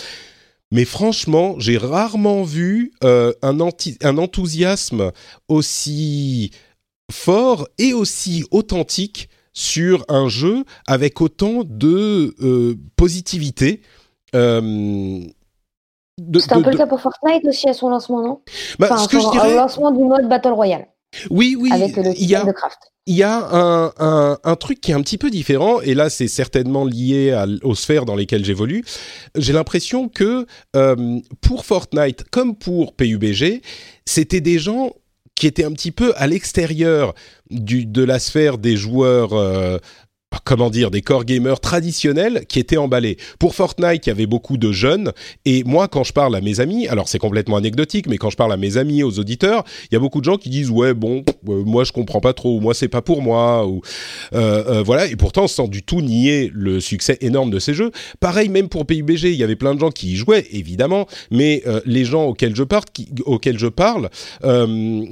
Mais 0.70 0.84
franchement, 0.84 1.54
j'ai 1.58 1.78
rarement 1.78 2.42
vu 2.42 2.92
un, 3.02 3.32
un 3.42 4.18
enthousiasme 4.18 5.12
aussi 5.48 6.50
fort 7.12 7.68
et 7.78 7.92
aussi 7.92 8.44
authentique 8.50 9.28
sur 9.52 10.04
un 10.08 10.28
jeu 10.28 10.64
avec 10.86 11.20
autant 11.20 11.62
de 11.64 12.34
euh, 12.42 12.74
positivité. 12.96 13.82
Euh, 14.34 15.20
c'est 16.38 16.52
un 16.52 16.62
peu 16.62 16.66
de... 16.66 16.70
le 16.70 16.76
cas 16.76 16.86
pour 16.86 17.00
Fortnite 17.00 17.44
aussi 17.44 17.68
à 17.68 17.72
son 17.72 17.88
lancement, 17.88 18.22
non? 18.22 18.40
Bah, 18.78 18.88
enfin, 18.90 18.98
ce 18.98 19.08
que 19.08 19.20
je 19.20 19.30
dirais... 19.30 19.50
Le 19.50 19.56
lancement 19.56 19.90
du 19.90 20.02
mode 20.02 20.28
Battle 20.28 20.52
Royale. 20.52 20.86
Oui, 21.30 21.56
oui. 21.58 21.70
Avec 21.72 21.96
le 21.96 22.12
il 22.16 22.26
y 22.28 22.34
a, 22.34 22.44
de 22.44 22.52
craft. 22.52 22.78
Il 23.06 23.14
y 23.14 23.22
a 23.22 23.36
un, 23.36 23.92
un, 23.98 24.38
un, 24.42 24.56
truc 24.56 24.80
qui 24.80 24.90
est 24.90 24.94
un 24.94 25.02
petit 25.02 25.18
peu 25.18 25.30
différent, 25.30 25.80
et 25.80 25.94
là 25.94 26.10
c'est 26.10 26.26
certainement 26.26 26.84
lié 26.84 27.30
à, 27.32 27.46
aux 27.62 27.74
sphères 27.76 28.04
dans 28.04 28.16
lesquelles 28.16 28.44
j'évolue. 28.44 28.84
J'ai 29.36 29.52
l'impression 29.52 30.08
que 30.08 30.46
euh, 30.74 31.20
pour 31.40 31.64
Fortnite, 31.66 32.24
comme 32.30 32.56
pour 32.56 32.94
PUBG, 32.94 33.62
c'était 34.04 34.40
des 34.40 34.58
gens 34.58 34.90
qui 35.34 35.46
était 35.46 35.64
un 35.64 35.72
petit 35.72 35.90
peu 35.90 36.12
à 36.16 36.26
l'extérieur 36.26 37.14
de 37.50 38.04
la 38.04 38.18
sphère 38.18 38.58
des 38.58 38.76
joueurs 38.76 39.32
euh, 39.32 39.78
comment 40.42 40.70
dire, 40.70 40.90
des 40.90 41.02
core 41.02 41.24
gamers 41.24 41.60
traditionnels 41.60 42.44
qui 42.48 42.58
étaient 42.58 42.76
emballés. 42.76 43.16
Pour 43.38 43.54
Fortnite, 43.54 44.06
il 44.06 44.08
y 44.08 44.12
avait 44.12 44.26
beaucoup 44.26 44.56
de 44.56 44.72
jeunes, 44.72 45.12
et 45.44 45.62
moi, 45.64 45.88
quand 45.88 46.04
je 46.04 46.12
parle 46.12 46.34
à 46.34 46.40
mes 46.40 46.60
amis, 46.60 46.88
alors 46.88 47.08
c'est 47.08 47.18
complètement 47.18 47.56
anecdotique, 47.56 48.06
mais 48.08 48.16
quand 48.16 48.30
je 48.30 48.36
parle 48.36 48.52
à 48.52 48.56
mes 48.56 48.76
amis, 48.76 49.02
aux 49.02 49.18
auditeurs, 49.18 49.64
il 49.90 49.94
y 49.94 49.96
a 49.96 50.00
beaucoup 50.00 50.20
de 50.20 50.24
gens 50.24 50.36
qui 50.36 50.50
disent 50.50 50.70
ouais 50.70 50.94
bon, 50.94 51.24
euh, 51.48 51.62
moi 51.64 51.84
je 51.84 51.92
comprends 51.92 52.20
pas 52.20 52.32
trop, 52.32 52.60
moi 52.60 52.74
c'est 52.74 52.88
pas 52.88 53.02
pour 53.02 53.22
moi, 53.22 53.66
ou 53.66 53.82
euh, 54.34 54.64
euh, 54.68 54.82
voilà, 54.82 55.06
et 55.06 55.16
pourtant 55.16 55.46
sans 55.46 55.68
du 55.68 55.82
tout 55.82 56.00
nier 56.00 56.50
le 56.52 56.80
succès 56.80 57.18
énorme 57.20 57.50
de 57.50 57.58
ces 57.58 57.74
jeux. 57.74 57.90
Pareil 58.20 58.48
même 58.48 58.68
pour 58.68 58.86
PUBG, 58.86 59.24
il 59.24 59.36
y 59.36 59.44
avait 59.44 59.56
plein 59.56 59.74
de 59.74 59.80
gens 59.80 59.90
qui 59.90 60.12
y 60.12 60.16
jouaient 60.16 60.46
évidemment, 60.52 61.06
mais 61.30 61.62
les 61.84 62.04
gens 62.04 62.24
auxquels 62.26 62.54
je 62.54 62.62
parle, 62.62 62.84
qui, 62.92 63.08
auxquels 63.24 63.58
je 63.58 63.66
parle, 63.66 64.10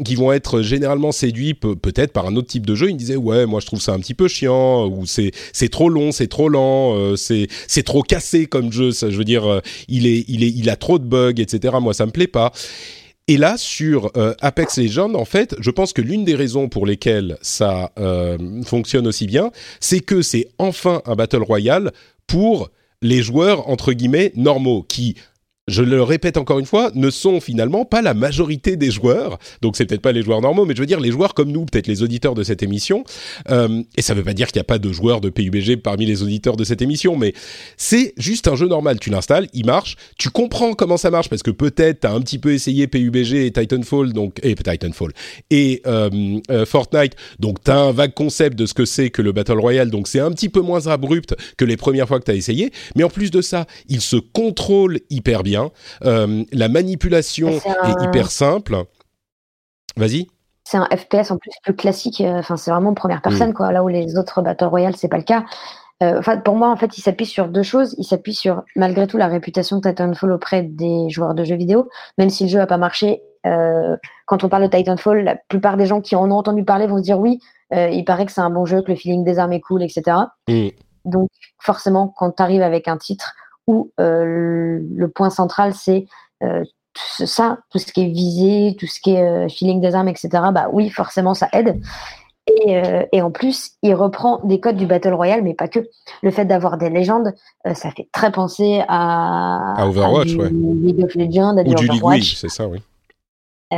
qui 0.05 0.15
vont 0.15 0.33
être 0.33 0.63
généralement 0.63 1.13
séduits 1.13 1.55
peut-être 1.55 2.13
par 2.13 2.27
un 2.27 2.37
autre 2.37 2.49
type 2.49 2.67
de 2.67 2.75
jeu, 2.75 2.89
ils 2.89 2.95
me 2.95 2.99
disaient 2.99 3.17
ouais 3.17 3.47
moi 3.47 3.61
je 3.61 3.67
trouve 3.67 3.81
ça 3.81 3.93
un 3.93 3.99
petit 3.99 4.15
peu 4.15 4.29
chiant 4.29 4.87
ou 4.87 5.07
c'est 5.53 5.69
trop 5.69 5.89
long, 5.89 6.13
c'est 6.13 6.27
trop 6.27 6.49
lent, 6.49 6.97
euh, 6.97 7.17
c'est 7.17 7.83
trop 7.85 8.03
cassé 8.03 8.47
comme 8.47 8.73
jeu. 8.73 8.93
Ça, 8.93 9.11
je 9.11 9.17
veux 9.17 9.25
dire, 9.25 9.45
euh, 9.45 9.61
il 9.89 10.07
est 10.07 10.25
il 10.29 10.43
est 10.45 10.51
il 10.51 10.71
a 10.71 10.77
trop 10.77 10.99
de 10.99 11.05
bugs, 11.05 11.35
etc. 11.39 11.75
Moi, 11.81 11.95
ça 11.95 12.07
me 12.07 12.13
plaît 12.13 12.27
pas. 12.27 12.53
Et 13.29 13.37
là, 13.37 13.57
sur 13.57 14.11
euh, 14.17 14.35
Apex 14.41 14.79
Legends, 14.79 15.15
en 15.15 15.25
fait, 15.25 15.55
je 15.61 15.71
pense 15.71 15.93
que 15.93 16.03
l'une 16.03 16.25
des 16.25 16.35
raisons 16.35 16.69
pour 16.69 16.87
lesquelles 16.87 17.39
ça 17.41 17.93
fonctionne 18.65 19.07
aussi 19.07 19.27
bien, 19.27 19.51
c'est 19.81 20.01
que 20.01 20.23
c'est 20.23 20.49
enfin 20.59 21.03
un 21.07 21.15
battle 21.15 21.43
royale 21.43 21.93
pour 22.27 22.71
les 23.01 23.23
joueurs 23.23 23.69
entre 23.69 23.93
guillemets 23.93 24.33
normaux 24.37 24.85
qui 24.89 25.17
je 25.69 25.83
le 25.83 26.03
répète 26.03 26.37
encore 26.37 26.59
une 26.59 26.67
fois, 26.67 26.91
ne 26.97 27.09
sont 27.09 27.41
finalement 27.41 27.85
pas 27.85 28.03
la 28.03 28.15
majorité 28.15 28.77
des 28.77 28.91
joueurs. 28.91 29.39
Donc 29.61 29.77
c'est 29.77 29.87
peut-être 29.87 30.03
pas 30.03 30.11
les 30.11 30.23
joueurs 30.23 30.41
normaux, 30.41 30.65
mais 30.65 30.75
je 30.75 30.81
veux 30.81 30.87
dire 30.87 30.99
les 30.99 31.13
joueurs 31.13 31.35
comme 31.35 31.53
nous, 31.53 31.65
peut-être 31.67 31.87
les 31.87 32.03
auditeurs 32.03 32.35
de 32.35 32.43
cette 32.43 32.65
émission. 32.65 33.05
Euh, 33.49 33.83
et 33.97 34.03
ça 34.03 34.15
veut 34.15 34.25
pas 34.25 34.35
dire 34.35 34.49
qu'il 34.49 34.59
n'y 34.59 34.63
a 34.63 34.65
pas 34.65 34.81
de 34.81 34.93
joueurs 34.93 35.21
de 35.21 35.31
PUBG 35.31 35.77
parmi 35.77 36.05
les 36.05 36.25
auditeurs 36.25 36.57
de 36.57 36.65
cette 36.65 36.83
émission, 36.83 37.17
mais 37.17 37.33
c'est 37.77 38.13
juste 38.17 38.49
un 38.49 38.57
jeu 38.57 38.67
normal. 38.67 38.99
Tu 38.99 39.11
l'installes, 39.11 39.49
il 39.53 39.65
marche, 39.65 39.97
tu 40.19 40.31
comprends 40.31 40.73
comment 40.73 40.97
ça 40.97 41.11
marche 41.11 41.29
parce 41.29 41.45
que 41.45 41.53
peut-être 41.53 42.01
tu 42.01 42.07
as 42.09 42.13
un 42.13 42.21
petit 42.21 42.39
peu 42.39 42.53
essayé 42.53 42.89
PUBG 42.89 43.47
et 43.47 43.53
Titanfall, 43.53 44.13
donc 44.13 44.41
et 44.43 44.57
Titanfall 44.57 45.13
et 45.51 45.81
euh, 45.87 46.41
euh, 46.51 46.67
Fortnite, 46.67 47.15
donc 47.39 47.63
tu 47.63 47.71
as 47.71 47.79
un 47.79 47.93
vague 47.93 48.15
concept 48.15 48.59
de 48.59 48.67
ce 48.67 48.75
que 48.75 48.85
c'est 48.85 49.11
que 49.11 49.23
le 49.23 49.31
Battle 49.31 49.61
Royale, 49.61 49.91
donc 49.91 50.09
c'est 50.09 50.21
un 50.21 50.33
petit 50.33 50.49
peu 50.49 50.61
moins 50.61 50.89
abrupt 50.89 51.37
que 51.57 51.65
les 51.65 51.77
premières 51.77 52.09
fois 52.09 52.19
que 52.19 52.25
tu 52.25 52.33
as 52.33 52.35
essayé. 52.35 52.73
Mais 52.97 53.05
en 53.05 53.11
plus 53.11 53.31
de 53.31 53.41
ça, 53.41 53.67
il 53.89 54.01
se 54.01 54.17
contrôle 54.17 54.99
hyper 55.09 55.45
bien 55.45 55.52
euh, 56.05 56.45
la 56.53 56.69
manipulation 56.69 57.49
est, 57.49 58.05
hyper 58.05 58.31
simple. 58.31 58.77
Vas-y. 59.97 60.27
C'est 60.65 60.79
un 60.79 60.89
FPS 60.91 61.31
en 61.31 61.39
plus 61.39 61.51
plus 61.65 61.75
classique. 61.75 62.21
Euh, 62.21 62.39
enfin, 62.39 62.57
c'est 62.57 62.71
vraiment 62.71 62.95
première 62.95 63.19
mm. 63.19 63.23
personne, 63.23 63.55
quoi. 63.55 63.73
Là 63.73 63.83
où 63.83 63.89
les 63.89 64.17
autres 64.17 64.43
Battle 64.43 64.67
Royale, 64.67 64.97
c'est 64.97 65.09
pas 65.09 65.19
le 65.19 65.25
cas. 65.25 65.45
Euh, 66.03 66.19
enfin, 66.19 66.39
pour 66.39 66.57
moi, 66.57 66.71
en 66.71 66.77
fait, 66.77 66.97
il 66.99 67.03
s'appuie 67.03 67.27
sur 67.27 67.49
deux 67.49 67.63
choses. 67.63 67.95
Il 67.99 68.05
s'appuie 68.05 68.35
sur, 68.35 68.63
malgré 68.77 69.07
tout, 69.07 69.19
la 69.19 69.29
réputation 69.29 69.79
de 69.79 69.89
Titanfall 69.89 70.33
auprès 70.33 70.63
des 70.63 71.11
joueurs 71.11 71.35
de 71.35 71.45
jeux 71.45 71.57
vidéo. 71.57 71.89
Même 72.19 72.31
si 72.31 72.45
le 72.45 72.49
jeu 72.49 72.59
n'a 72.59 72.67
pas 72.67 72.79
marché, 72.79 73.23
quand 73.45 74.45
on 74.45 74.49
parle 74.49 74.69
de 74.69 74.77
Titanfall, 74.77 75.25
la 75.25 75.35
plupart 75.35 75.77
des 75.77 75.87
gens 75.87 76.01
qui 76.01 76.15
en 76.15 76.31
ont 76.31 76.37
entendu 76.37 76.65
parler 76.65 76.87
vont 76.87 76.99
se 76.99 77.03
dire 77.03 77.19
oui, 77.19 77.41
il 77.73 78.05
paraît 78.05 78.25
que 78.25 78.33
c'est 78.33 78.41
un 78.41 78.51
bon 78.51 78.65
jeu, 78.65 78.83
que 78.83 78.93
le 78.93 78.97
feeling 78.97 79.25
des 79.25 79.39
armes 79.39 79.53
est 79.53 79.61
cool, 79.61 79.83
etc. 79.83 80.17
Mm. 80.49 80.69
Donc, 81.05 81.29
forcément, 81.59 82.13
quand 82.17 82.33
tu 82.33 82.43
arrives 82.43 82.63
avec 82.63 82.89
un 82.89 82.97
titre 82.97 83.35
où 83.67 83.93
euh, 84.01 84.81
le 84.95 85.09
point 85.09 85.31
central, 85.31 85.75
c'est 85.75 86.07
euh, 86.43 86.65
ça, 86.95 87.59
tout 87.71 87.79
ce 87.79 87.93
qui 87.93 88.03
est 88.03 88.09
visé, 88.09 88.77
tout 88.79 88.87
ce 88.87 89.01
qui 89.01 89.13
est 89.13 89.23
euh, 89.23 89.49
feeling 89.49 89.81
des 89.81 89.95
armes, 89.95 90.09
etc. 90.09 90.29
Bah 90.53 90.69
oui, 90.73 90.91
forcément, 90.91 91.35
ça 91.35 91.49
aide. 91.53 91.81
Et, 92.67 93.23
en 93.23 93.31
plus, 93.31 93.75
il 93.85 93.95
reprend 93.95 94.41
des 94.43 94.59
codes 94.59 94.77
du 94.77 94.85
Battle 94.85 95.15
Royale, 95.15 95.43
mais 95.43 95.55
pas 95.55 95.69
que. 95.69 95.79
Le 96.23 96.31
fait 96.33 96.45
d'avoir 96.45 96.77
des 96.77 96.91
légendes, 96.91 97.33
ça 97.65 97.93
fait 97.93 98.09
très 98.13 98.33
penser 98.33 98.83
à, 98.89 99.81
à 99.81 99.87
Overwatch, 99.87 100.35
ouais. 100.35 100.51
League 100.51 101.05
of 101.05 101.15
Legends, 101.15 101.57
à 101.57 101.63
Ou 101.63 101.75
du 101.75 101.87
League, 101.87 102.35
c'est 102.37 102.49
ça, 102.49 102.67
oui. 102.67 102.81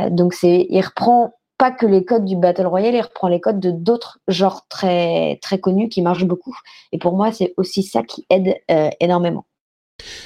donc 0.09 0.33
c'est, 0.33 0.65
il 0.67 0.81
reprend 0.81 1.35
pas 1.59 1.69
que 1.69 1.85
les 1.85 2.05
codes 2.05 2.25
du 2.25 2.35
Battle 2.35 2.65
Royale, 2.65 2.95
il 2.95 3.01
reprend 3.01 3.27
les 3.27 3.39
codes 3.39 3.59
de 3.59 3.69
d'autres 3.69 4.17
genres 4.27 4.65
très 4.67 5.37
très 5.43 5.59
connus 5.59 5.87
qui 5.87 6.01
marchent 6.01 6.25
beaucoup. 6.25 6.57
Et 6.91 6.97
pour 6.97 7.15
moi, 7.15 7.31
c'est 7.31 7.53
aussi 7.57 7.83
ça 7.83 8.01
qui 8.01 8.25
aide 8.31 8.55
énormément. 8.99 9.45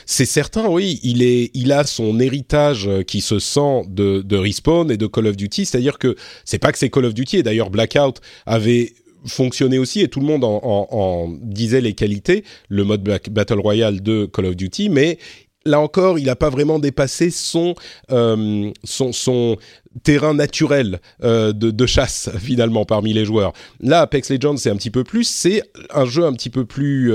C'est 0.06 0.26
certain, 0.26 0.68
oui. 0.68 1.00
Il, 1.04 1.22
est, 1.22 1.52
il 1.54 1.72
a 1.72 1.84
son 1.84 2.20
héritage 2.20 2.88
euh, 2.88 3.04
qui 3.04 3.22
se 3.22 3.40
sent 3.40 3.84
de, 3.88 4.22
de 4.22 4.38
Respawn 4.38 4.90
et 4.92 4.98
de 4.98 5.08
Call 5.08 5.28
of 5.28 5.38
Duty. 5.38 5.66
C'est-à-dire 5.66 5.98
que 5.98 6.16
c'est 6.46 6.60
pas 6.60 6.72
que 6.72 6.78
c'est 6.78 6.90
Call 6.90 7.06
of 7.06 7.14
Duty. 7.14 7.38
Et 7.38 7.44
d'ailleurs, 7.44 7.70
Blackout 7.70 8.20
avait 8.46 8.94
fonctionné 9.26 9.78
aussi 9.80 10.02
et 10.02 10.08
tout 10.08 10.20
le 10.20 10.26
monde 10.26 10.44
en, 10.44 11.28
disait 11.42 11.82
les 11.82 11.94
qualités, 11.94 12.44
le 12.70 12.84
mode 12.86 13.04
Battle 13.04 13.60
Royale 13.60 14.02
de 14.02 14.26
Call 14.26 14.46
of 14.46 14.56
Duty, 14.56 14.90
mais 14.90 15.18
là 15.66 15.82
encore, 15.82 16.18
il 16.18 16.26
n'a 16.26 16.38
pas 16.38 16.50
vraiment 16.50 16.80
dépassé 16.80 17.30
son, 17.30 17.76
euh, 18.12 18.72
son, 18.86 19.12
son 19.12 19.58
terrain 20.04 20.34
naturel 20.34 21.02
euh, 21.22 21.52
de, 21.52 21.70
de, 21.70 21.86
chasse 21.86 22.30
finalement 22.40 22.86
parmi 22.86 23.12
les 23.12 23.26
joueurs. 23.26 23.52
Là, 23.82 24.02
Apex 24.02 24.30
Legends, 24.32 24.56
c'est 24.56 24.70
un 24.70 24.78
petit 24.78 24.92
peu 24.92 25.04
plus, 25.04 25.26
c'est 25.26 25.64
un 25.94 26.06
jeu 26.06 26.26
un 26.26 26.32
petit 26.34 26.50
peu 26.50 26.64
plus 26.64 27.12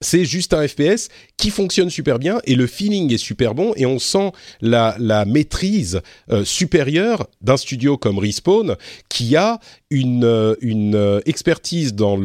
c'est 0.00 0.24
juste 0.24 0.52
un 0.52 0.66
FPS 0.66 1.08
qui 1.36 1.50
fonctionne 1.50 1.90
super 1.90 2.18
bien 2.18 2.38
et 2.44 2.54
le 2.54 2.66
feeling 2.66 3.12
est 3.12 3.18
super 3.18 3.54
bon 3.54 3.72
et 3.76 3.86
on 3.86 3.98
sent 3.98 4.32
la, 4.60 4.96
maîtrise 5.26 6.00
euh, 6.30 6.44
supérieure 6.44 7.26
d'un 7.40 7.56
studio 7.56 7.96
comme 7.96 8.18
Respawn 8.18 8.76
qui 9.08 9.36
a 9.36 9.58
une, 9.90 10.24
euh, 10.24 10.54
euh, 10.62 11.20
expertise 11.24 11.94
dans 11.94 12.16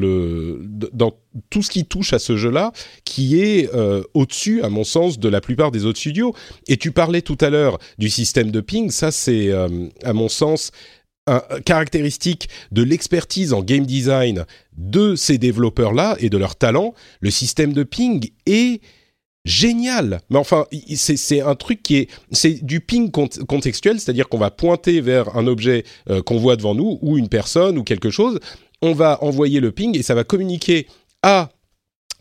tout 1.49 1.63
ce 1.63 1.69
qui 1.69 1.85
touche 1.85 2.13
à 2.13 2.19
ce 2.19 2.35
jeu-là 2.35 2.73
qui 3.05 3.39
est 3.39 3.69
au-dessus, 4.13 4.61
à 4.63 4.69
mon 4.69 4.83
sens, 4.83 5.19
de 5.19 5.29
la 5.29 5.39
plupart 5.39 5.71
des 5.71 5.85
autres 5.85 5.99
studios. 5.99 6.35
Et 6.67 6.77
tu 6.77 6.91
parlais 6.91 7.21
tout 7.21 7.37
à 7.39 7.49
l'heure 7.49 7.77
du 7.97 8.09
système 8.09 8.51
de 8.51 8.59
ping, 8.59 8.91
ça 8.91 9.11
c'est, 9.11 9.51
à 9.51 10.13
mon 10.13 10.27
sens, 10.27 10.71
caractéristique 11.65 12.49
de 12.71 12.83
l'expertise 12.83 13.53
en 13.53 13.61
game 13.61 13.85
design 13.85 14.45
de 14.81 15.15
ces 15.15 15.37
développeurs-là 15.37 16.15
et 16.19 16.29
de 16.29 16.37
leur 16.37 16.55
talent, 16.55 16.93
le 17.19 17.29
système 17.29 17.73
de 17.73 17.83
ping 17.83 18.29
est 18.45 18.81
génial. 19.45 20.21
Mais 20.29 20.37
enfin, 20.37 20.65
c'est 20.95 21.41
un 21.41 21.55
truc 21.55 21.81
qui 21.81 21.97
est, 21.97 22.09
c'est 22.31 22.63
du 22.63 22.79
ping 22.79 23.11
contextuel, 23.11 23.99
c'est-à-dire 23.99 24.29
qu'on 24.29 24.37
va 24.37 24.51
pointer 24.51 25.01
vers 25.01 25.35
un 25.37 25.47
objet 25.47 25.83
euh, 26.09 26.21
qu'on 26.21 26.37
voit 26.37 26.55
devant 26.55 26.75
nous 26.75 26.99
ou 27.01 27.17
une 27.17 27.29
personne 27.29 27.77
ou 27.77 27.83
quelque 27.83 28.09
chose. 28.09 28.39
On 28.81 28.93
va 28.93 29.23
envoyer 29.23 29.59
le 29.59 29.71
ping 29.71 29.97
et 29.97 30.03
ça 30.03 30.15
va 30.15 30.23
communiquer 30.23 30.87
à 31.23 31.49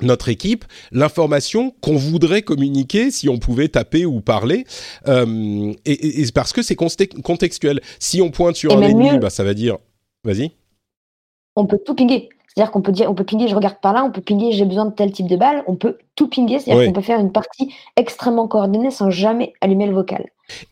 notre 0.03 0.31
équipe 0.31 0.64
l'information 0.92 1.75
qu'on 1.83 1.96
voudrait 1.96 2.42
communiquer 2.42 3.11
si 3.11 3.29
on 3.29 3.38
pouvait 3.38 3.68
taper 3.68 4.07
ou 4.07 4.23
parler 4.23 4.64
euh, 5.09 5.75
et, 5.85 6.25
parce 6.35 6.55
que 6.55 6.62
c'est 6.62 6.75
contextuel 6.75 7.83
si 7.99 8.23
on 8.23 8.31
pointe 8.31 8.57
sur 8.57 8.75
un 8.79 8.81
ennemi 8.81 9.18
bah, 9.18 9.29
ça 9.29 9.44
va 9.44 9.53
dire 9.53 9.77
vas-y 10.25 10.53
on 11.55 11.66
peut 11.66 11.79
tout 11.85 11.94
pinguer 11.94 12.31
c'est-à-dire 12.55 12.73
qu'on 12.73 12.83
peut 12.83 12.93
dire 12.93 13.11
on 13.11 13.15
peut 13.15 13.25
pinguer 13.25 13.49
je 13.49 13.55
regarde 13.55 13.77
par 13.81 13.93
là 13.93 14.05
on 14.05 14.11
peut 14.11 14.21
pinguer 14.21 14.53
j'ai 14.53 14.65
besoin 14.65 14.87
de 14.87 14.93
tel 14.93 15.13
type 15.13 15.29
de 15.29 15.37
balle 15.37 15.63
on 15.67 15.77
peut 15.77 15.99
tout 16.17 16.29
pinguer 16.29 16.59
c'est-à-dire 16.59 16.87
qu'on 16.87 16.93
peut 16.93 17.01
faire 17.01 17.21
une 17.21 17.33
partie 17.33 17.73
extrêmement 17.97 18.49
coordonnée 18.49 18.91
sans 18.91 19.11
jamais 19.11 19.53
allumer 19.61 19.87
le 19.87 19.95
vocal 19.95 20.27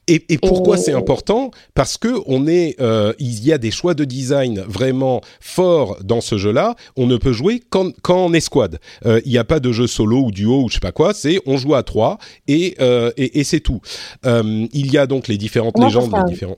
et, 0.07 0.39
pourquoi 0.39 0.77
c'est 0.77 0.93
important? 0.93 1.51
Parce 1.75 1.99
que 1.99 2.21
on 2.27 2.47
est, 2.47 2.81
euh, 2.81 3.13
il 3.19 3.45
y 3.45 3.53
a 3.53 3.59
des 3.59 3.71
choix 3.71 3.95
de 3.95 4.05
design 4.05 4.61
vraiment 4.67 5.21
forts 5.41 5.97
dans 6.03 6.21
ce 6.21 6.39
jeu-là. 6.39 6.75
On 6.97 7.07
ne 7.07 7.17
peut 7.17 7.33
jouer 7.33 7.61
qu'en, 7.71 8.33
escouade. 8.33 8.79
Euh, 9.07 9.21
il 9.25 9.33
n'y 9.33 9.39
a 9.39 9.45
pas 9.45 9.61
de 9.61 9.73
jeu 9.73 9.87
solo 9.87 10.21
ou 10.21 10.31
duo 10.31 10.63
ou 10.63 10.69
je 10.69 10.75
sais 10.75 10.81
pas 10.81 10.93
quoi. 10.93 11.15
C'est 11.15 11.41
on 11.47 11.57
joue 11.57 11.75
à 11.75 11.83
trois 11.83 12.19
et, 12.47 12.75
euh, 12.81 13.11
et, 13.17 13.45
c'est 13.45 13.61
tout. 13.61 13.81
il 14.25 14.93
y 14.93 14.99
a 14.99 15.07
donc 15.07 15.29
les 15.29 15.39
différentes 15.39 15.79
légendes, 15.79 16.13
les 16.17 16.25
différents, 16.25 16.57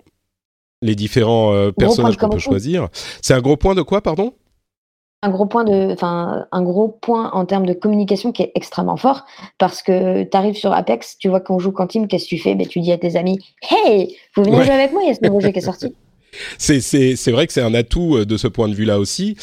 les 0.82 0.94
différents 0.94 1.70
personnages 1.76 2.16
qu'on 2.16 2.28
peut 2.28 2.38
choisir. 2.38 2.88
C'est 3.22 3.34
un 3.34 3.40
gros 3.40 3.56
point 3.56 3.74
de 3.74 3.82
quoi, 3.82 4.00
pardon? 4.00 4.34
Un 5.22 5.30
gros 5.30 5.46
point 5.46 5.64
de, 5.64 5.92
enfin, 5.92 6.46
un 6.50 6.62
gros 6.62 6.88
point 6.88 7.30
en 7.32 7.44
termes 7.44 7.66
de 7.66 7.74
communication 7.74 8.32
qui 8.32 8.42
est 8.42 8.52
extrêmement 8.54 8.96
fort 8.96 9.26
parce 9.58 9.82
que 9.82 10.22
tu 10.22 10.36
arrives 10.36 10.56
sur 10.56 10.72
Apex, 10.72 11.18
tu 11.18 11.28
vois 11.28 11.40
qu'on 11.40 11.58
joue 11.58 11.72
qu'en 11.72 11.86
team, 11.86 12.08
qu'est-ce 12.08 12.24
que 12.24 12.30
tu 12.30 12.38
fais? 12.38 12.54
Ben, 12.54 12.66
Tu 12.66 12.80
dis 12.80 12.92
à 12.92 12.98
tes 12.98 13.16
amis 13.16 13.38
Hey, 13.62 14.16
vous 14.34 14.44
venez 14.44 14.64
jouer 14.64 14.74
avec 14.74 14.92
moi, 14.92 15.02
il 15.02 15.08
y 15.08 15.10
a 15.10 15.14
ce 15.14 15.24
nouveau 15.24 15.40
jeu 15.40 15.50
qui 15.50 15.58
est 15.58 15.62
sorti. 15.62 15.94
C'est 16.58 17.30
vrai 17.32 17.46
que 17.46 17.52
c'est 17.52 17.60
un 17.60 17.74
atout 17.74 18.16
euh, 18.16 18.24
de 18.24 18.36
ce 18.36 18.46
point 18.46 18.68
de 18.68 18.74
vue-là 18.74 18.98
aussi. 18.98 19.36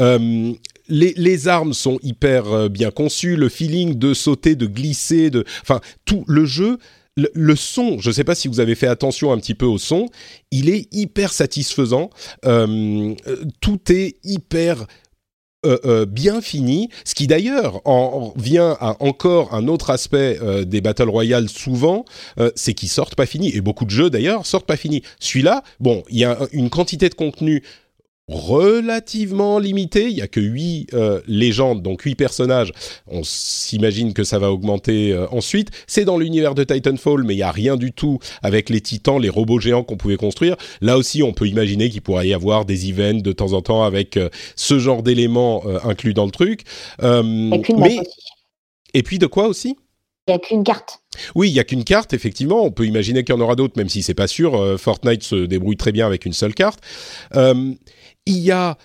Euh, 0.00 0.52
les, 0.88 1.14
les, 1.16 1.48
armes 1.48 1.72
sont 1.72 1.98
hyper 2.02 2.52
euh, 2.52 2.68
bien 2.68 2.90
conçues, 2.90 3.36
le 3.36 3.48
feeling 3.48 3.98
de 3.98 4.12
sauter, 4.12 4.56
de 4.56 4.66
glisser, 4.66 5.30
de, 5.30 5.44
enfin, 5.62 5.80
tout 6.04 6.24
le 6.26 6.44
jeu. 6.44 6.78
Le, 7.14 7.54
son, 7.56 7.98
je 7.98 8.08
ne 8.08 8.14
sais 8.14 8.24
pas 8.24 8.34
si 8.34 8.48
vous 8.48 8.58
avez 8.58 8.74
fait 8.74 8.86
attention 8.86 9.32
un 9.32 9.38
petit 9.38 9.54
peu 9.54 9.66
au 9.66 9.76
son, 9.76 10.08
il 10.50 10.70
est 10.70 10.88
hyper 10.92 11.30
satisfaisant. 11.30 12.08
Euh, 12.46 13.14
tout 13.60 13.92
est 13.92 14.16
hyper 14.24 14.86
euh, 15.64 15.78
euh, 15.84 16.06
bien 16.06 16.40
fini, 16.40 16.88
ce 17.04 17.14
qui 17.14 17.28
d'ailleurs 17.28 17.80
en, 17.84 18.34
vient 18.36 18.76
à 18.80 18.96
encore 18.98 19.54
un 19.54 19.68
autre 19.68 19.90
aspect 19.90 20.38
euh, 20.42 20.64
des 20.64 20.80
Battle 20.80 21.08
Royale 21.08 21.48
souvent, 21.48 22.04
c'est 22.56 22.74
qu'ils 22.74 22.88
sortent 22.88 23.14
pas 23.14 23.26
finis, 23.26 23.54
et 23.54 23.60
beaucoup 23.60 23.84
de 23.84 23.90
jeux 23.90 24.10
d'ailleurs 24.10 24.44
sortent 24.44 24.66
pas 24.66 24.76
finis. 24.76 25.02
Celui-là, 25.20 25.62
bon, 25.78 26.02
il 26.08 26.18
y 26.18 26.24
a 26.24 26.38
une 26.52 26.70
quantité 26.70 27.08
de 27.08 27.14
contenu 27.14 27.62
relativement 28.32 29.58
limité. 29.58 30.08
Il 30.08 30.16
y 30.16 30.22
a 30.22 30.26
que 30.26 30.40
huit 30.40 30.88
euh, 30.94 31.20
légendes, 31.26 31.82
donc 31.82 32.02
huit 32.02 32.14
personnages. 32.14 32.72
On 33.06 33.22
s'imagine 33.22 34.14
que 34.14 34.24
ça 34.24 34.38
va 34.38 34.50
augmenter 34.50 35.12
euh, 35.12 35.26
ensuite. 35.30 35.70
C'est 35.86 36.04
dans 36.04 36.18
l'univers 36.18 36.54
de 36.54 36.64
Titanfall, 36.64 37.24
mais 37.24 37.34
il 37.34 37.38
y 37.38 37.42
a 37.42 37.52
rien 37.52 37.76
du 37.76 37.92
tout 37.92 38.18
avec 38.42 38.70
les 38.70 38.80
titans, 38.80 39.20
les 39.20 39.28
robots 39.28 39.60
géants 39.60 39.84
qu'on 39.84 39.96
pouvait 39.96 40.16
construire. 40.16 40.56
Là 40.80 40.96
aussi, 40.96 41.22
on 41.22 41.32
peut 41.32 41.46
imaginer 41.46 41.90
qu'il 41.90 42.02
pourrait 42.02 42.28
y 42.28 42.34
avoir 42.34 42.64
des 42.64 42.90
events 42.90 43.20
de 43.22 43.32
temps 43.32 43.52
en 43.52 43.60
temps 43.60 43.84
avec 43.84 44.16
euh, 44.16 44.30
ce 44.56 44.78
genre 44.78 45.02
d'éléments 45.02 45.62
inclus 45.84 46.14
dans 46.14 46.24
le 46.24 46.30
truc. 46.30 46.62
mais 47.00 47.98
et 48.94 49.02
puis 49.02 49.18
de 49.18 49.26
quoi 49.26 49.46
aussi? 49.46 49.76
Il 50.28 50.30
n'y 50.30 50.34
a 50.34 50.38
qu'une 50.38 50.64
carte. 50.64 51.00
Oui, 51.34 51.50
il 51.50 51.52
n'y 51.52 51.58
a 51.58 51.64
qu'une 51.64 51.84
carte, 51.84 52.12
effectivement. 52.12 52.64
On 52.64 52.70
peut 52.70 52.86
imaginer 52.86 53.24
qu'il 53.24 53.34
y 53.34 53.38
en 53.38 53.40
aura 53.40 53.56
d'autres, 53.56 53.74
même 53.76 53.88
si 53.88 54.02
c'est 54.02 54.14
pas 54.14 54.28
sûr. 54.28 54.78
Fortnite 54.78 55.22
se 55.22 55.46
débrouille 55.46 55.76
très 55.76 55.92
bien 55.92 56.06
avec 56.06 56.24
une 56.26 56.32
seule 56.32 56.54
carte 56.54 56.80
il 58.26 58.38
y 58.38 58.50
a 58.50 58.76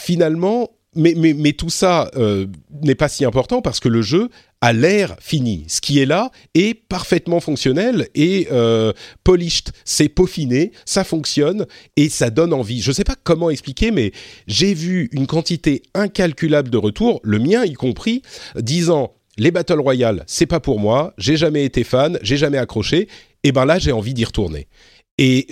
finalement, 0.00 0.70
mais, 0.94 1.14
mais, 1.16 1.34
mais 1.34 1.52
tout 1.52 1.70
ça 1.70 2.10
euh, 2.16 2.46
n'est 2.82 2.94
pas 2.94 3.08
si 3.08 3.24
important 3.24 3.62
parce 3.62 3.80
que 3.80 3.88
le 3.88 4.02
jeu 4.02 4.28
a 4.60 4.72
l'air 4.72 5.16
fini. 5.20 5.64
Ce 5.68 5.80
qui 5.80 5.98
est 5.98 6.06
là 6.06 6.30
est 6.54 6.74
parfaitement 6.74 7.40
fonctionnel 7.40 8.08
et 8.14 8.48
euh, 8.52 8.92
polished. 9.24 9.70
C'est 9.84 10.08
peaufiné, 10.08 10.72
ça 10.84 11.04
fonctionne 11.04 11.66
et 11.96 12.08
ça 12.08 12.30
donne 12.30 12.52
envie. 12.52 12.80
Je 12.80 12.90
ne 12.90 12.94
sais 12.94 13.04
pas 13.04 13.16
comment 13.22 13.50
expliquer, 13.50 13.90
mais 13.90 14.12
j'ai 14.46 14.74
vu 14.74 15.08
une 15.12 15.26
quantité 15.26 15.82
incalculable 15.94 16.70
de 16.70 16.78
retours, 16.78 17.20
le 17.24 17.38
mien 17.38 17.64
y 17.64 17.74
compris, 17.74 18.22
disant 18.56 19.14
les 19.38 19.50
Battle 19.50 19.80
Royale, 19.80 20.24
c'est 20.26 20.46
pas 20.46 20.60
pour 20.60 20.78
moi, 20.78 21.14
j'ai 21.16 21.36
jamais 21.36 21.64
été 21.64 21.84
fan, 21.84 22.18
j'ai 22.22 22.36
jamais 22.36 22.58
accroché, 22.58 23.08
et 23.44 23.52
ben 23.52 23.64
là 23.64 23.78
j'ai 23.78 23.92
envie 23.92 24.12
d'y 24.14 24.24
retourner. 24.24 24.68
Et 25.18 25.46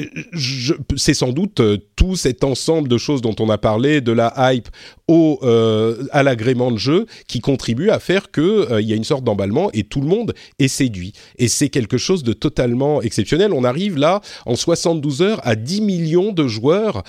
c'est 0.96 1.12
sans 1.12 1.33
doute 1.33 1.61
euh, 1.61 1.77
tout 1.94 2.16
cet 2.16 2.44
ensemble 2.44 2.88
de 2.88 2.96
choses 2.96 3.20
dont 3.20 3.37
on 3.40 3.51
a 3.51 3.59
parlé, 3.59 4.01
de 4.01 4.11
la 4.11 4.33
hype 4.38 4.68
au, 5.07 5.38
euh, 5.42 6.03
à 6.12 6.23
l'agrément 6.23 6.70
de 6.70 6.79
jeu, 6.79 7.05
qui 7.29 7.40
contribue 7.40 7.90
à 7.90 7.99
faire 7.99 8.31
qu'il 8.31 8.42
euh, 8.42 8.81
y 8.81 8.94
a 8.94 8.96
une 8.96 9.05
sorte 9.05 9.23
d'emballement 9.23 9.70
et 9.75 9.83
tout 9.83 10.01
le 10.01 10.07
monde 10.07 10.33
est 10.59 10.68
séduit. 10.68 11.12
Et 11.37 11.46
c'est 11.49 11.68
quelque 11.68 11.99
chose 11.99 12.23
de 12.23 12.33
totalement 12.33 13.03
exceptionnel. 13.03 13.53
On 13.53 13.64
arrive 13.64 13.99
là, 13.99 14.23
en 14.46 14.57
72 14.57 15.20
heures, 15.20 15.40
à 15.46 15.57
10 15.57 15.83
millions 15.83 16.33
de 16.33 16.46
joueurs 16.46 17.03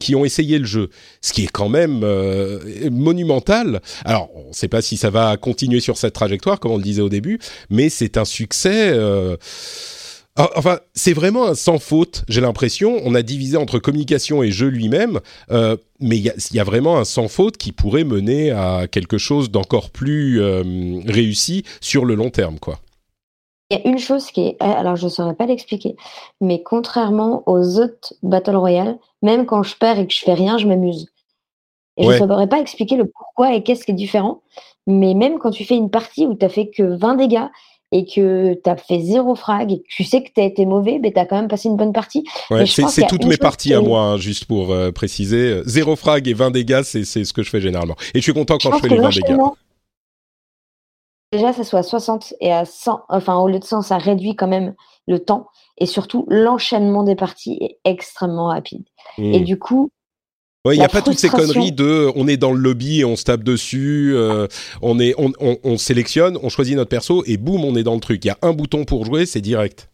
qui 0.00 0.14
ont 0.14 0.24
essayé 0.24 0.58
le 0.58 0.64
jeu, 0.64 0.90
ce 1.20 1.32
qui 1.32 1.44
est 1.44 1.50
quand 1.50 1.68
même 1.68 2.04
monumental. 2.90 3.80
Alors, 4.04 4.30
on 4.34 4.48
ne 4.48 4.54
sait 4.54 4.68
pas 4.68 4.82
si 4.82 4.96
ça 4.96 5.10
va 5.10 5.36
continuer 5.36 5.80
sur 5.80 5.96
cette 5.96 6.12
trajectoire, 6.12 6.60
comme 6.60 6.72
on 6.72 6.76
le 6.76 6.82
disait 6.82 7.02
au 7.02 7.08
début, 7.08 7.38
mais 7.70 7.88
c'est 7.88 8.16
un 8.18 8.24
succès 8.24 8.92
ah, 8.96 9.36
enfin, 10.36 10.78
c'est 10.94 11.12
vraiment 11.12 11.46
un 11.46 11.54
sans 11.54 11.78
faute, 11.78 12.24
j'ai 12.28 12.40
l'impression. 12.40 13.00
On 13.04 13.14
a 13.14 13.22
divisé 13.22 13.56
entre 13.56 13.78
communication 13.78 14.42
et 14.42 14.50
jeu 14.50 14.68
lui-même, 14.68 15.20
euh, 15.50 15.76
mais 16.00 16.16
il 16.18 16.32
y, 16.52 16.60
a 16.60 16.64
vraiment 16.64 16.98
un 16.98 17.04
sans 17.04 17.28
faute 17.28 17.56
qui 17.56 17.72
pourrait 17.72 18.04
mener 18.04 18.50
à 18.50 18.86
quelque 18.86 19.18
chose 19.18 19.50
d'encore 19.50 19.90
plus 19.90 20.40
euh, 20.40 20.62
réussi 21.06 21.64
sur 21.80 22.04
le 22.04 22.14
long 22.14 22.30
terme, 22.30 22.58
quoi. 22.58 22.78
Il 23.70 23.78
y 23.78 23.82
a 23.82 23.88
une 23.88 23.98
chose 23.98 24.30
qui 24.30 24.42
est, 24.42 24.56
alors 24.60 24.94
je 24.94 25.06
ne 25.06 25.10
saurais 25.10 25.34
pas 25.34 25.46
l'expliquer, 25.46 25.96
mais 26.40 26.62
contrairement 26.62 27.42
aux 27.46 27.80
autres 27.80 28.14
Battle 28.22 28.54
Royale, 28.54 28.96
même 29.22 29.44
quand 29.44 29.64
je 29.64 29.74
perds 29.76 29.98
et 29.98 30.06
que 30.06 30.14
je 30.14 30.20
fais 30.20 30.34
rien, 30.34 30.56
je 30.56 30.68
m'amuse. 30.68 31.08
Et 31.96 32.04
je 32.04 32.10
ne 32.10 32.18
saurais 32.18 32.46
pas 32.46 32.60
expliquer 32.60 32.96
le 32.96 33.06
pourquoi 33.06 33.54
et 33.54 33.64
qu'est-ce 33.64 33.84
qui 33.84 33.90
est 33.90 33.94
différent, 33.94 34.42
mais 34.86 35.14
même 35.14 35.38
quand 35.38 35.50
tu 35.50 35.64
fais 35.64 35.74
une 35.74 35.90
partie 35.90 36.26
où 36.26 36.34
tu 36.34 36.44
as 36.44 36.48
fait 36.48 36.68
que 36.68 36.82
20 36.82 37.16
dégâts 37.16 37.48
et 37.92 38.04
que 38.04 38.54
tu 38.54 38.70
as 38.70 38.76
fait 38.76 39.00
zéro 39.00 39.34
frag 39.34 39.72
et 39.72 39.78
que 39.78 39.86
tu 39.88 40.04
sais 40.04 40.22
que 40.22 40.30
tu 40.34 40.40
as 40.40 40.44
été 40.44 40.66
mauvais, 40.66 40.98
mais 41.00 41.12
tu 41.12 41.18
as 41.18 41.26
quand 41.26 41.36
même 41.36 41.48
passé 41.48 41.68
une 41.68 41.76
bonne 41.76 41.92
partie. 41.92 42.24
c'est 42.66 43.06
toutes 43.08 43.26
mes 43.26 43.36
parties 43.36 43.74
à 43.74 43.80
moi, 43.80 44.00
hein, 44.00 44.16
juste 44.16 44.46
pour 44.46 44.72
euh, 44.72 44.90
préciser. 44.90 45.62
Zéro 45.64 45.96
frag 45.96 46.26
et 46.28 46.34
20 46.34 46.50
dégâts, 46.50 46.82
c'est 46.82 47.04
ce 47.04 47.32
que 47.32 47.42
je 47.42 47.50
fais 47.50 47.60
généralement. 47.60 47.96
Et 48.14 48.18
je 48.18 48.22
suis 48.22 48.34
content 48.34 48.58
quand 48.58 48.72
je, 48.76 48.80
fais 48.80 48.88
les 48.88 48.98
20 48.98 49.10
dégâts. 49.10 49.36
Déjà, 51.32 51.52
ça 51.52 51.64
soit 51.64 51.80
à 51.80 51.82
60 51.82 52.34
et 52.40 52.52
à 52.52 52.64
100, 52.64 53.02
enfin 53.08 53.36
au 53.36 53.48
lieu 53.48 53.58
de 53.58 53.64
100, 53.64 53.82
ça 53.82 53.98
réduit 53.98 54.36
quand 54.36 54.46
même 54.46 54.74
le 55.08 55.18
temps. 55.18 55.48
Et 55.78 55.86
surtout, 55.86 56.24
l'enchaînement 56.28 57.02
des 57.02 57.16
parties 57.16 57.58
est 57.60 57.78
extrêmement 57.84 58.46
rapide. 58.46 58.84
Et 59.18 59.40
hmm. 59.40 59.44
du 59.44 59.58
coup, 59.58 59.90
il 60.74 60.78
n'y 60.78 60.84
a 60.84 60.88
pas 60.88 61.02
toutes 61.02 61.18
ces 61.18 61.28
conneries 61.28 61.72
de 61.72 62.10
on 62.14 62.28
est 62.28 62.36
dans 62.36 62.52
le 62.52 62.58
lobby 62.58 63.00
et 63.00 63.04
on 63.04 63.16
se 63.16 63.24
tape 63.24 63.42
dessus, 63.42 64.12
euh, 64.14 64.46
on, 64.82 64.98
est, 64.98 65.14
on, 65.18 65.32
on, 65.40 65.78
sélectionne, 65.78 66.38
on 66.42 66.48
choisit 66.48 66.76
notre 66.76 66.90
perso 66.90 67.22
et 67.26 67.36
boum, 67.36 67.64
on 67.64 67.76
est 67.76 67.82
dans 67.82 67.94
le 67.94 68.00
truc. 68.00 68.24
Il 68.24 68.28
y 68.28 68.30
a 68.30 68.38
un 68.42 68.52
bouton 68.52 68.84
pour 68.84 69.04
jouer, 69.04 69.26
c'est 69.26 69.40
direct. 69.40 69.90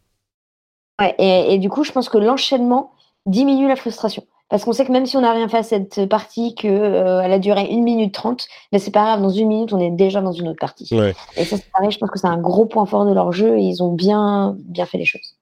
Ouais, 1.01 1.15
et, 1.19 1.59
du 1.59 1.69
coup, 1.69 1.85
je 1.85 1.93
pense 1.93 2.09
que 2.09 2.19
l'enchaînement 2.19 2.93
diminue 3.27 3.69
la 3.69 3.77
frustration. 3.77 4.25
Parce 4.49 4.65
qu'on 4.65 4.73
sait 4.73 4.85
que 4.85 4.93
même 4.93 5.07
si 5.07 5.17
on 5.17 5.23
n'a 5.23 5.33
rien 5.33 5.49
fait 5.49 5.59
à 5.59 5.63
cette 5.63 6.07
partie, 6.07 6.55
qu'elle 6.55 6.71
euh, 6.71 7.23
a 7.23 7.39
duré 7.39 7.69
1 7.71 7.81
minute 7.81 8.13
30, 8.13 8.47
mais 8.71 8.79
c'est 8.79 8.91
pas 8.91 9.03
grave, 9.03 9.23
dans 9.23 9.31
une 9.31 9.49
minute, 9.49 9.73
on 9.73 9.81
est 9.81 9.91
déjà 9.91 10.21
dans 10.21 10.33
une 10.33 10.49
autre 10.49 10.61
partie. 10.61 10.89
Et 11.37 11.45
ça, 11.45 11.57
c'est 11.57 11.71
pareil, 11.73 11.91
je 11.91 11.99
pense 11.99 12.11
que 12.11 12.19
c'est 12.19 12.27
un 12.27 12.39
gros 12.39 12.67
point 12.67 12.85
fort 12.85 13.07
de 13.07 13.15
leur 13.15 13.33
jeu 13.33 13.57
et 13.57 13.63
ils 13.63 13.83
ont 13.83 13.93
bien, 13.93 14.55
bien 14.59 14.85
fait 14.85 14.99
les 14.99 15.07
choses. 15.07 15.37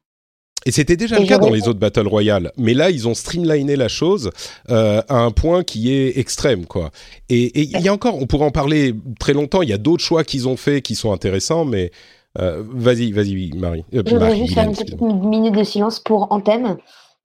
Et 0.66 0.72
c'était 0.72 0.96
déjà 0.96 1.18
le 1.18 1.26
cas 1.26 1.38
dans 1.38 1.50
les 1.50 1.68
autres 1.68 1.78
Battle 1.78 2.06
Royale, 2.06 2.52
mais 2.58 2.74
là 2.74 2.90
ils 2.90 3.08
ont 3.08 3.14
streamliné 3.14 3.76
la 3.76 3.88
chose 3.88 4.30
euh, 4.70 5.02
à 5.08 5.16
un 5.16 5.30
point 5.30 5.62
qui 5.62 5.92
est 5.92 6.18
extrême, 6.18 6.66
quoi. 6.66 6.90
Et 7.28 7.60
il 7.62 7.80
y 7.80 7.88
a 7.88 7.92
encore, 7.92 8.20
on 8.20 8.26
pourrait 8.26 8.44
en 8.44 8.50
parler 8.50 8.94
très 9.18 9.32
longtemps. 9.32 9.62
Il 9.62 9.70
y 9.70 9.72
a 9.72 9.78
d'autres 9.78 10.04
choix 10.04 10.24
qu'ils 10.24 10.48
ont 10.48 10.56
fait 10.56 10.82
qui 10.82 10.94
sont 10.94 11.12
intéressants, 11.12 11.64
mais 11.64 11.90
euh, 12.38 12.62
vas-y, 12.68 13.12
vas-y, 13.12 13.50
Marie. 13.56 13.84
Euh, 13.94 14.02
Je 14.04 14.12
voudrais 14.12 14.36
juste 14.36 14.54
faire 14.54 14.64
une 14.64 14.72
petite 14.72 15.00
minute 15.00 15.54
de 15.54 15.64
silence 15.64 16.00
pour 16.00 16.30
Anthem. 16.30 16.76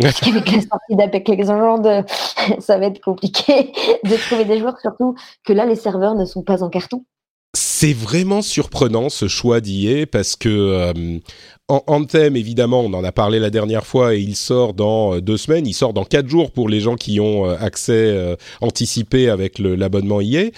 Parce 0.01 0.19
qu'avec 0.19 0.51
la 0.51 0.59
sortie 0.59 0.95
d'Apex 0.97 1.29
Legends, 1.29 2.03
ça 2.59 2.77
va 2.77 2.85
être 2.87 3.01
compliqué 3.01 3.71
de 4.03 4.15
trouver 4.27 4.45
des 4.45 4.59
joueurs, 4.59 4.79
surtout 4.79 5.15
que 5.45 5.53
là 5.53 5.65
les 5.65 5.75
serveurs 5.75 6.15
ne 6.15 6.25
sont 6.25 6.41
pas 6.41 6.63
en 6.63 6.69
carton. 6.69 7.03
C'est 7.77 7.91
vraiment 7.91 8.41
surprenant 8.41 9.09
ce 9.09 9.27
choix 9.27 9.59
d'IA 9.59 10.05
parce 10.05 10.38
que 10.38 10.47
euh, 10.47 11.19
Anthem, 11.67 12.38
évidemment, 12.38 12.79
on 12.79 12.93
en 12.93 13.03
a 13.03 13.11
parlé 13.11 13.38
la 13.38 13.49
dernière 13.49 13.85
fois 13.85 14.15
et 14.15 14.19
il 14.19 14.38
sort 14.38 14.73
dans 14.73 15.15
euh, 15.15 15.21
deux 15.21 15.35
semaines. 15.35 15.67
Il 15.67 15.73
sort 15.73 15.91
dans 15.91 16.05
quatre 16.05 16.29
jours 16.29 16.51
pour 16.51 16.69
les 16.69 16.79
gens 16.79 16.95
qui 16.95 17.19
ont 17.19 17.45
euh, 17.45 17.57
accès 17.59 18.38
anticipé 18.61 19.27
avec 19.27 19.59
l'abonnement 19.59 20.21
IA. 20.21 20.51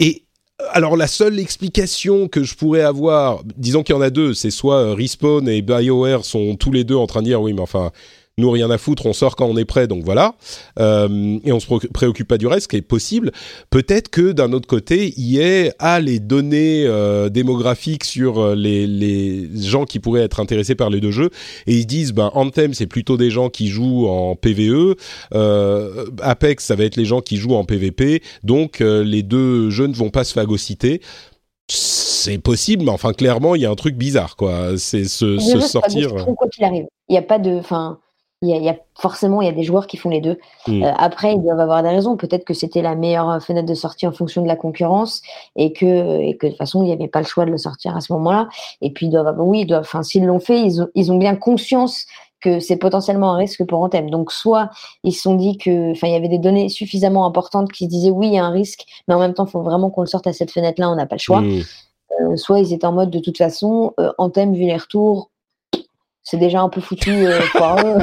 Et 0.00 0.24
alors 0.72 0.96
la 0.96 1.06
seule 1.06 1.38
explication 1.38 2.26
que 2.26 2.42
je 2.42 2.56
pourrais 2.56 2.82
avoir, 2.82 3.44
disons 3.56 3.84
qu'il 3.84 3.94
y 3.94 3.98
en 3.98 4.02
a 4.02 4.10
deux, 4.10 4.34
c'est 4.34 4.50
soit 4.50 4.92
Respawn 4.92 5.48
et 5.48 5.62
BioWare 5.62 6.24
sont 6.24 6.56
tous 6.56 6.72
les 6.72 6.82
deux 6.82 6.96
en 6.96 7.06
train 7.06 7.22
de 7.22 7.26
dire 7.26 7.40
oui, 7.40 7.52
mais 7.52 7.60
enfin 7.60 7.92
nous 8.38 8.50
rien 8.50 8.68
à 8.70 8.78
foutre, 8.78 9.06
on 9.06 9.12
sort 9.12 9.36
quand 9.36 9.46
on 9.46 9.56
est 9.56 9.64
prêt, 9.64 9.86
donc 9.86 10.04
voilà, 10.04 10.34
euh, 10.80 11.38
et 11.44 11.52
on 11.52 11.60
se 11.60 11.66
préoccupe 11.66 12.26
pas 12.26 12.38
du 12.38 12.48
reste, 12.48 12.64
ce 12.64 12.68
qui 12.68 12.76
est 12.76 12.82
possible. 12.82 13.30
Peut-être 13.70 14.08
que 14.08 14.32
d'un 14.32 14.52
autre 14.52 14.66
côté, 14.66 15.14
EA 15.16 15.72
a 15.78 16.00
les 16.00 16.18
données 16.18 16.84
euh, 16.86 17.28
démographiques 17.28 18.04
sur 18.04 18.38
euh, 18.40 18.54
les, 18.56 18.88
les, 18.88 19.48
gens 19.62 19.84
qui 19.84 20.00
pourraient 20.00 20.22
être 20.22 20.40
intéressés 20.40 20.74
par 20.74 20.90
les 20.90 21.00
deux 21.00 21.12
jeux, 21.12 21.30
et 21.68 21.76
ils 21.76 21.86
disent, 21.86 22.12
ben 22.12 22.32
Anthem 22.34 22.74
c'est 22.74 22.88
plutôt 22.88 23.16
des 23.16 23.30
gens 23.30 23.50
qui 23.50 23.68
jouent 23.68 24.08
en 24.08 24.34
PVE, 24.34 24.96
euh, 25.34 26.06
Apex 26.20 26.64
ça 26.64 26.74
va 26.74 26.84
être 26.84 26.96
les 26.96 27.04
gens 27.04 27.20
qui 27.20 27.36
jouent 27.36 27.54
en 27.54 27.64
PVP, 27.64 28.20
donc 28.42 28.80
euh, 28.80 29.04
les 29.04 29.22
deux 29.22 29.70
jeux 29.70 29.86
ne 29.86 29.94
vont 29.94 30.10
pas 30.10 30.24
se 30.24 30.32
phagocyter 30.32 31.00
c'est 31.66 32.38
possible, 32.38 32.84
mais 32.84 32.90
enfin 32.90 33.12
clairement 33.14 33.54
il 33.54 33.62
y 33.62 33.66
a 33.66 33.70
un 33.70 33.74
truc 33.74 33.96
bizarre 33.96 34.36
quoi. 34.36 34.76
C'est 34.76 35.04
se, 35.04 35.38
se 35.38 35.60
sortir. 35.60 36.10
Quoi 36.12 36.48
qu'il 36.48 36.62
arrive, 36.62 36.84
il 37.08 37.12
n'y 37.12 37.18
a 37.18 37.22
pas 37.22 37.38
de, 37.38 37.52
enfin 37.52 37.98
il 38.42 38.62
y, 38.62 38.68
a, 38.68 38.76
forcément 38.98 39.40
il 39.40 39.46
y 39.46 39.48
a 39.48 39.52
des 39.52 39.62
joueurs 39.62 39.86
qui 39.86 39.96
font 39.96 40.10
les 40.10 40.20
deux. 40.20 40.38
Mm. 40.66 40.82
Euh, 40.82 40.92
après, 40.96 41.34
ils 41.34 41.42
doivent 41.42 41.60
avoir 41.60 41.82
des 41.82 41.88
raisons. 41.88 42.16
Peut-être 42.16 42.44
que 42.44 42.54
c'était 42.54 42.82
la 42.82 42.94
meilleure 42.94 43.42
fenêtre 43.42 43.66
de 43.66 43.74
sortie 43.74 44.06
en 44.06 44.12
fonction 44.12 44.42
de 44.42 44.48
la 44.48 44.56
concurrence 44.56 45.22
et 45.56 45.72
que, 45.72 46.20
et 46.20 46.36
que 46.36 46.46
de 46.46 46.50
toute 46.52 46.58
façon, 46.58 46.82
il 46.82 46.86
n'y 46.86 46.92
avait 46.92 47.08
pas 47.08 47.20
le 47.20 47.26
choix 47.26 47.46
de 47.46 47.50
le 47.50 47.58
sortir 47.58 47.96
à 47.96 48.00
ce 48.00 48.12
moment-là. 48.12 48.48
Et 48.82 48.92
puis, 48.92 49.06
ils 49.06 49.10
doivent, 49.10 49.34
oui, 49.38 49.60
ils 49.60 49.66
doivent, 49.66 49.82
enfin, 49.82 50.02
s'ils 50.02 50.24
l'ont 50.24 50.40
fait, 50.40 50.60
ils 50.60 50.82
ont, 50.82 50.88
ils 50.94 51.10
ont 51.10 51.16
bien 51.16 51.36
conscience 51.36 52.06
que 52.40 52.60
c'est 52.60 52.76
potentiellement 52.76 53.32
un 53.32 53.36
risque 53.38 53.64
pour 53.64 53.80
Anthem. 53.80 54.10
Donc, 54.10 54.30
soit 54.30 54.68
ils 55.02 55.12
se 55.12 55.22
sont 55.22 55.34
dit 55.34 55.56
que, 55.56 55.92
enfin, 55.92 56.08
il 56.08 56.12
y 56.12 56.16
avait 56.16 56.28
des 56.28 56.38
données 56.38 56.68
suffisamment 56.68 57.24
importantes 57.24 57.72
qui 57.72 57.86
disaient 57.86 58.10
oui, 58.10 58.26
il 58.26 58.34
y 58.34 58.38
a 58.38 58.44
un 58.44 58.50
risque, 58.50 58.84
mais 59.08 59.14
en 59.14 59.18
même 59.18 59.32
temps, 59.32 59.46
il 59.46 59.50
faut 59.50 59.62
vraiment 59.62 59.90
qu'on 59.90 60.02
le 60.02 60.06
sorte 60.06 60.26
à 60.26 60.34
cette 60.34 60.50
fenêtre-là, 60.50 60.90
on 60.90 60.96
n'a 60.96 61.06
pas 61.06 61.16
le 61.16 61.20
choix. 61.20 61.40
Mm. 61.40 61.62
Euh, 62.20 62.36
soit 62.36 62.60
ils 62.60 62.72
étaient 62.72 62.86
en 62.86 62.92
mode 62.92 63.10
de 63.10 63.18
toute 63.18 63.38
façon, 63.38 63.94
euh, 63.98 64.12
Anthem, 64.18 64.54
vu 64.54 64.64
les 64.64 64.76
retours, 64.76 65.30
c'est 66.24 66.38
déjà 66.38 66.62
un 66.62 66.70
peu 66.70 66.80
foutu 66.80 67.26
euh, 67.26 67.40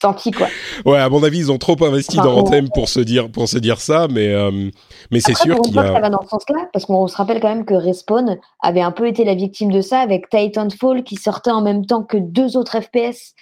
Tant 0.00 0.14
pis 0.14 0.30
quoi. 0.30 0.48
Ouais, 0.86 0.98
à 0.98 1.10
mon 1.10 1.22
avis, 1.22 1.38
ils 1.38 1.52
ont 1.52 1.58
trop 1.58 1.76
investi 1.84 2.16
dans 2.16 2.38
Anthem 2.38 2.70
pour 2.70 2.88
se 2.88 3.00
dire 3.00 3.30
pour 3.30 3.48
se 3.48 3.58
dire 3.58 3.80
ça, 3.80 4.08
mais 4.10 4.28
euh, 4.28 4.70
mais 5.10 5.20
c'est 5.20 5.36
sûr 5.36 5.60
qu'il 5.60 5.74
y 5.74 5.78
a. 5.78 5.92
Ça 5.92 6.00
va 6.00 6.08
dans 6.08 6.22
ce 6.22 6.28
sens-là, 6.28 6.68
parce 6.72 6.86
qu'on 6.86 7.06
se 7.06 7.16
rappelle 7.16 7.40
quand 7.40 7.50
même 7.50 7.66
que 7.66 7.74
Respawn 7.74 8.38
avait 8.60 8.80
un 8.80 8.92
peu 8.92 9.06
été 9.06 9.24
la 9.24 9.34
victime 9.34 9.70
de 9.70 9.82
ça 9.82 10.00
avec 10.00 10.30
Titanfall 10.30 11.04
qui 11.04 11.16
sortait 11.16 11.50
en 11.50 11.60
même 11.60 11.84
temps 11.84 12.02
que 12.02 12.16
deux 12.16 12.56
autres 12.56 12.80
FPS. 12.80 13.34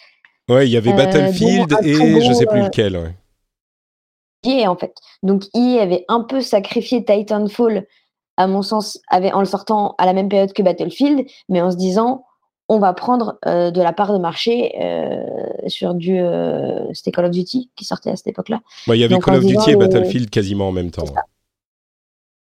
Ouais, 0.49 0.66
il 0.66 0.72
y 0.72 0.77
avait 0.77 0.92
euh, 0.92 0.96
Battlefield 0.96 1.77
et 1.83 2.20
je 2.20 2.33
sais 2.33 2.46
plus 2.46 2.62
lequel. 2.62 3.14
EA 4.44 4.68
en 4.68 4.77
fait. 4.77 4.94
Donc 5.22 5.44
EA 5.55 5.81
avait 5.81 6.05
un 6.09 6.22
peu 6.22 6.40
sacrifié 6.40 7.05
Titanfall, 7.05 7.87
à 8.37 8.49
mon 8.49 8.62
sens, 8.62 8.99
avait, 9.09 9.33
en 9.33 9.40
le 9.40 9.46
sortant 9.46 9.94
à 9.99 10.07
la 10.07 10.12
même 10.12 10.29
période 10.29 10.53
que 10.53 10.62
Battlefield, 10.62 11.25
mais 11.49 11.61
en 11.62 11.70
se 11.70 11.77
disant 11.77 12.25
on 12.68 12.79
va 12.79 12.92
prendre 12.92 13.38
euh, 13.46 13.70
de 13.70 13.81
la 13.81 13.92
part 13.92 14.12
de 14.12 14.18
marché 14.18 14.74
euh, 14.81 15.22
sur 15.68 15.94
du. 15.94 16.18
Euh, 16.18 16.92
c'était 16.92 17.12
Call 17.12 17.26
of 17.26 17.31
Duty 17.31 17.70
qui 17.76 17.85
sortait 17.85 18.11
à 18.11 18.16
cette 18.16 18.26
époque-là. 18.26 18.61
il 18.88 18.96
y 18.96 19.05
avait 19.05 19.18
Call 19.18 19.37
of 19.37 19.46
Duty 19.46 19.70
et 19.70 19.76
Battlefield 19.76 20.31
quasiment 20.31 20.68
en 20.68 20.72
même 20.72 20.90
temps. 20.90 21.07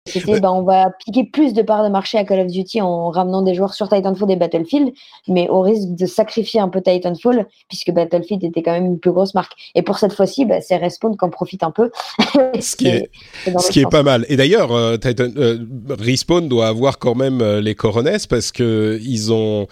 C'était, 0.07 0.39
bah, 0.39 0.53
on 0.53 0.61
va 0.61 0.91
piquer 1.03 1.23
plus 1.23 1.53
de 1.53 1.63
parts 1.63 1.83
de 1.83 1.89
marché 1.89 2.19
à 2.19 2.23
Call 2.23 2.41
of 2.41 2.47
Duty 2.47 2.79
en 2.79 3.09
ramenant 3.09 3.41
des 3.41 3.55
joueurs 3.55 3.73
sur 3.73 3.89
Titanfall 3.89 4.29
et 4.29 4.35
Battlefield, 4.35 4.93
mais 5.27 5.49
au 5.49 5.61
risque 5.61 5.95
de 5.95 6.05
sacrifier 6.05 6.59
un 6.59 6.69
peu 6.69 6.79
Titanfall, 6.79 7.47
puisque 7.67 7.89
Battlefield 7.89 8.43
était 8.43 8.61
quand 8.61 8.73
même 8.73 8.85
une 8.85 8.99
plus 8.99 9.11
grosse 9.11 9.33
marque. 9.33 9.53
Et 9.73 9.81
pour 9.81 9.97
cette 9.97 10.13
fois-ci, 10.13 10.45
bah, 10.45 10.61
c'est 10.61 10.77
Respawn 10.77 11.17
qui 11.17 11.25
en 11.25 11.31
profite 11.31 11.63
un 11.63 11.71
peu. 11.71 11.89
ce 12.59 12.75
qui 12.75 12.87
est, 12.87 13.09
ce 13.47 13.71
qui 13.71 13.79
est 13.79 13.89
pas 13.89 14.03
mal. 14.03 14.27
Et 14.29 14.37
d'ailleurs, 14.37 14.71
euh, 14.73 14.97
euh, 15.03 15.57
Respawn 15.89 16.47
doit 16.47 16.67
avoir 16.67 16.99
quand 16.99 17.15
même 17.15 17.41
les 17.41 17.73
coronesses 17.73 18.27
parce 18.27 18.51
que 18.51 18.99
ils 19.01 19.33
ont 19.33 19.65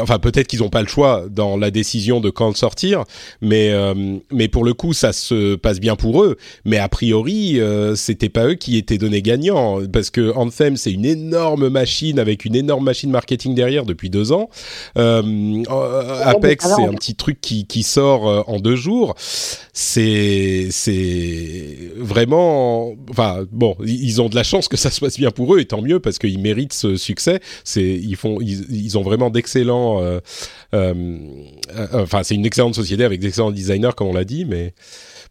enfin 0.00 0.18
peut-être 0.18 0.48
qu'ils 0.48 0.60
n'ont 0.60 0.68
pas 0.68 0.82
le 0.82 0.88
choix 0.88 1.24
dans 1.30 1.56
la 1.56 1.70
décision 1.70 2.20
de 2.20 2.28
quand 2.30 2.48
le 2.48 2.54
sortir, 2.54 3.04
mais 3.40 3.70
euh, 3.70 4.16
mais 4.32 4.48
pour 4.48 4.64
le 4.64 4.74
coup 4.74 4.92
ça 4.92 5.12
se 5.12 5.54
passe 5.54 5.78
bien 5.78 5.94
pour 5.94 6.22
eux. 6.24 6.36
Mais 6.64 6.78
a 6.78 6.88
priori 6.88 7.60
euh, 7.60 7.94
c'était 7.94 8.28
pas 8.28 8.46
eux 8.46 8.54
qui 8.54 8.76
étaient 8.76 8.98
donnés 8.98 9.22
gagnants 9.22 9.78
parce 9.92 10.10
que 10.10 10.34
Anthem 10.34 10.76
c'est 10.76 10.92
une 10.92 11.04
énorme 11.04 11.68
machine 11.68 12.18
avec 12.18 12.44
une 12.44 12.56
énorme 12.56 12.84
machine 12.84 13.10
marketing 13.10 13.54
derrière 13.54 13.86
depuis 13.86 14.10
deux 14.10 14.32
ans. 14.32 14.50
Euh, 14.98 15.62
Apex 16.24 16.66
c'est 16.76 16.84
un 16.84 16.94
petit 16.94 17.14
truc 17.14 17.40
qui 17.40 17.66
qui 17.66 17.84
sort 17.84 18.28
euh, 18.28 18.42
en 18.48 18.58
deux 18.58 18.76
jours. 18.76 19.14
C'est 19.72 20.68
c'est 20.70 21.92
vraiment 21.96 22.94
enfin 23.10 23.44
bon 23.52 23.76
ils 23.84 24.20
ont 24.20 24.28
de 24.28 24.34
la 24.34 24.42
chance 24.42 24.66
que 24.66 24.76
ça 24.76 24.90
se 24.90 24.98
passe 24.98 25.16
bien 25.16 25.30
pour 25.30 25.54
eux 25.54 25.60
et 25.60 25.64
tant 25.64 25.80
mieux 25.80 26.00
parce 26.00 26.18
qu'ils 26.18 26.40
méritent 26.40 26.72
ce 26.72 26.96
succès. 26.96 27.38
C'est 27.62 27.84
ils 27.84 28.16
font 28.16 28.40
ils, 28.40 28.66
ils 28.70 28.98
ont 28.98 29.02
vraiment 29.02 29.30
d'excellents 29.30 29.75
euh, 29.76 30.20
euh, 30.74 30.94
euh, 31.74 32.02
enfin, 32.02 32.22
c'est 32.22 32.34
une 32.34 32.46
excellente 32.46 32.74
société 32.74 33.04
avec 33.04 33.20
d'excellents 33.20 33.50
designers, 33.50 33.90
comme 33.96 34.08
on 34.08 34.12
l'a 34.12 34.24
dit, 34.24 34.44
mais 34.44 34.74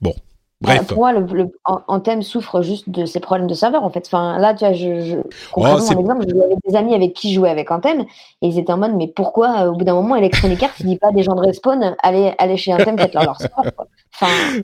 bon. 0.01 0.15
Bref. 0.61 0.87
pour 0.87 0.99
moi, 0.99 1.11
le, 1.11 1.51
Anthem 1.65 2.21
souffre 2.21 2.61
juste 2.61 2.89
de 2.89 3.05
ses 3.05 3.19
problèmes 3.19 3.47
de 3.47 3.53
serveur, 3.53 3.83
en 3.83 3.89
fait. 3.89 4.03
Enfin, 4.07 4.39
là, 4.39 4.53
tu 4.53 4.63
vois, 4.65 4.73
je, 4.73 5.01
je 5.01 5.17
oh, 5.55 5.65
exemple, 5.65 6.25
j'avais 6.27 6.55
des 6.65 6.75
amis 6.75 6.95
avec 6.95 7.13
qui 7.13 7.33
jouaient 7.33 7.49
avec 7.49 7.69
Anthem, 7.71 8.01
et 8.41 8.47
ils 8.47 8.57
étaient 8.57 8.71
en 8.71 8.77
mode, 8.77 8.95
mais 8.95 9.07
pourquoi, 9.07 9.67
au 9.67 9.73
bout 9.73 9.83
d'un 9.83 9.95
moment, 9.95 10.15
Electronic 10.15 10.63
Arts 10.63 10.71
ne 10.79 10.85
dit 10.85 10.97
pas 10.97 11.11
des 11.11 11.23
gens 11.23 11.35
de 11.35 11.41
Respawn, 11.41 11.95
allez, 12.01 12.33
allez 12.37 12.55
chez 12.55 12.73
Anthem, 12.73 12.97
faites-leur 12.97 13.25
leur 13.25 13.37
serveur, 13.37 13.73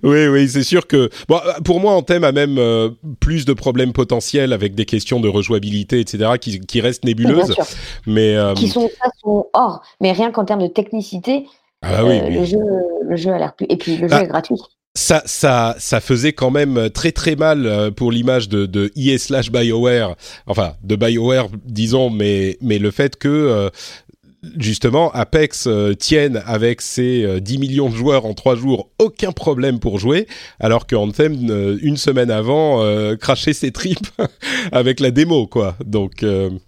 Oui, 0.03 0.27
oui, 0.27 0.47
c'est 0.47 0.63
sûr 0.63 0.87
que 0.87 1.09
bon, 1.27 1.39
pour 1.65 1.81
moi, 1.81 1.93
Anthem 1.93 2.23
a 2.23 2.31
même 2.31 2.57
euh, 2.57 2.89
plus 3.19 3.45
de 3.45 3.53
problèmes 3.53 3.91
potentiels 3.91 4.53
avec 4.53 4.75
des 4.75 4.85
questions 4.85 5.19
de 5.19 5.27
rejouabilité, 5.27 5.99
etc., 5.99 6.31
qui, 6.39 6.61
qui 6.61 6.79
restent 6.79 7.03
nébuleuses. 7.03 7.53
mais 8.07 8.35
euh, 8.35 8.53
qui 8.53 8.69
sont, 8.69 8.89
sont 9.21 9.47
hors. 9.53 9.81
Mais 9.99 10.13
rien 10.13 10.31
qu'en 10.31 10.45
termes 10.45 10.61
de 10.61 10.67
technicité, 10.67 11.47
ah 11.81 12.01
euh, 12.01 12.29
Le, 12.29 12.45
jeu, 12.45 12.59
le 13.03 13.15
jeu 13.15 13.31
a 13.31 13.39
l'air 13.39 13.53
plus. 13.55 13.65
Et 13.69 13.77
puis 13.77 13.97
le 13.97 14.07
jeu 14.07 14.15
ah. 14.15 14.23
est 14.23 14.27
gratuit. 14.27 14.61
Ça, 14.93 15.23
ça, 15.25 15.75
ça 15.79 16.01
faisait 16.01 16.33
quand 16.33 16.51
même 16.51 16.89
très 16.89 17.13
très 17.13 17.37
mal 17.37 17.91
pour 17.95 18.11
l'image 18.11 18.49
de, 18.49 18.65
de 18.65 18.91
slash 19.17 19.49
BioWare, 19.49 20.17
enfin 20.47 20.73
de 20.83 20.97
BioWare 20.97 21.47
disons, 21.63 22.09
mais 22.09 22.57
mais 22.59 22.77
le 22.77 22.91
fait 22.91 23.15
que 23.15 23.71
justement, 24.57 25.11
Apex 25.11 25.67
euh, 25.67 25.93
tienne 25.93 26.41
avec 26.45 26.81
ses 26.81 27.39
10 27.41 27.55
euh, 27.55 27.59
millions 27.59 27.89
de 27.89 27.95
joueurs 27.95 28.25
en 28.25 28.33
3 28.33 28.55
jours, 28.55 28.89
aucun 28.99 29.31
problème 29.31 29.79
pour 29.79 29.99
jouer, 29.99 30.27
alors 30.59 30.87
que 30.87 30.95
Anthem, 30.95 31.49
euh, 31.49 31.77
une 31.81 31.97
semaine 31.97 32.31
avant, 32.31 32.81
crachait 33.19 33.53
ses 33.53 33.71
tripes 33.71 34.07
avec 34.71 34.99
la 34.99 35.11
démo, 35.11 35.47
quoi. 35.47 35.75
Donc, 35.85 36.25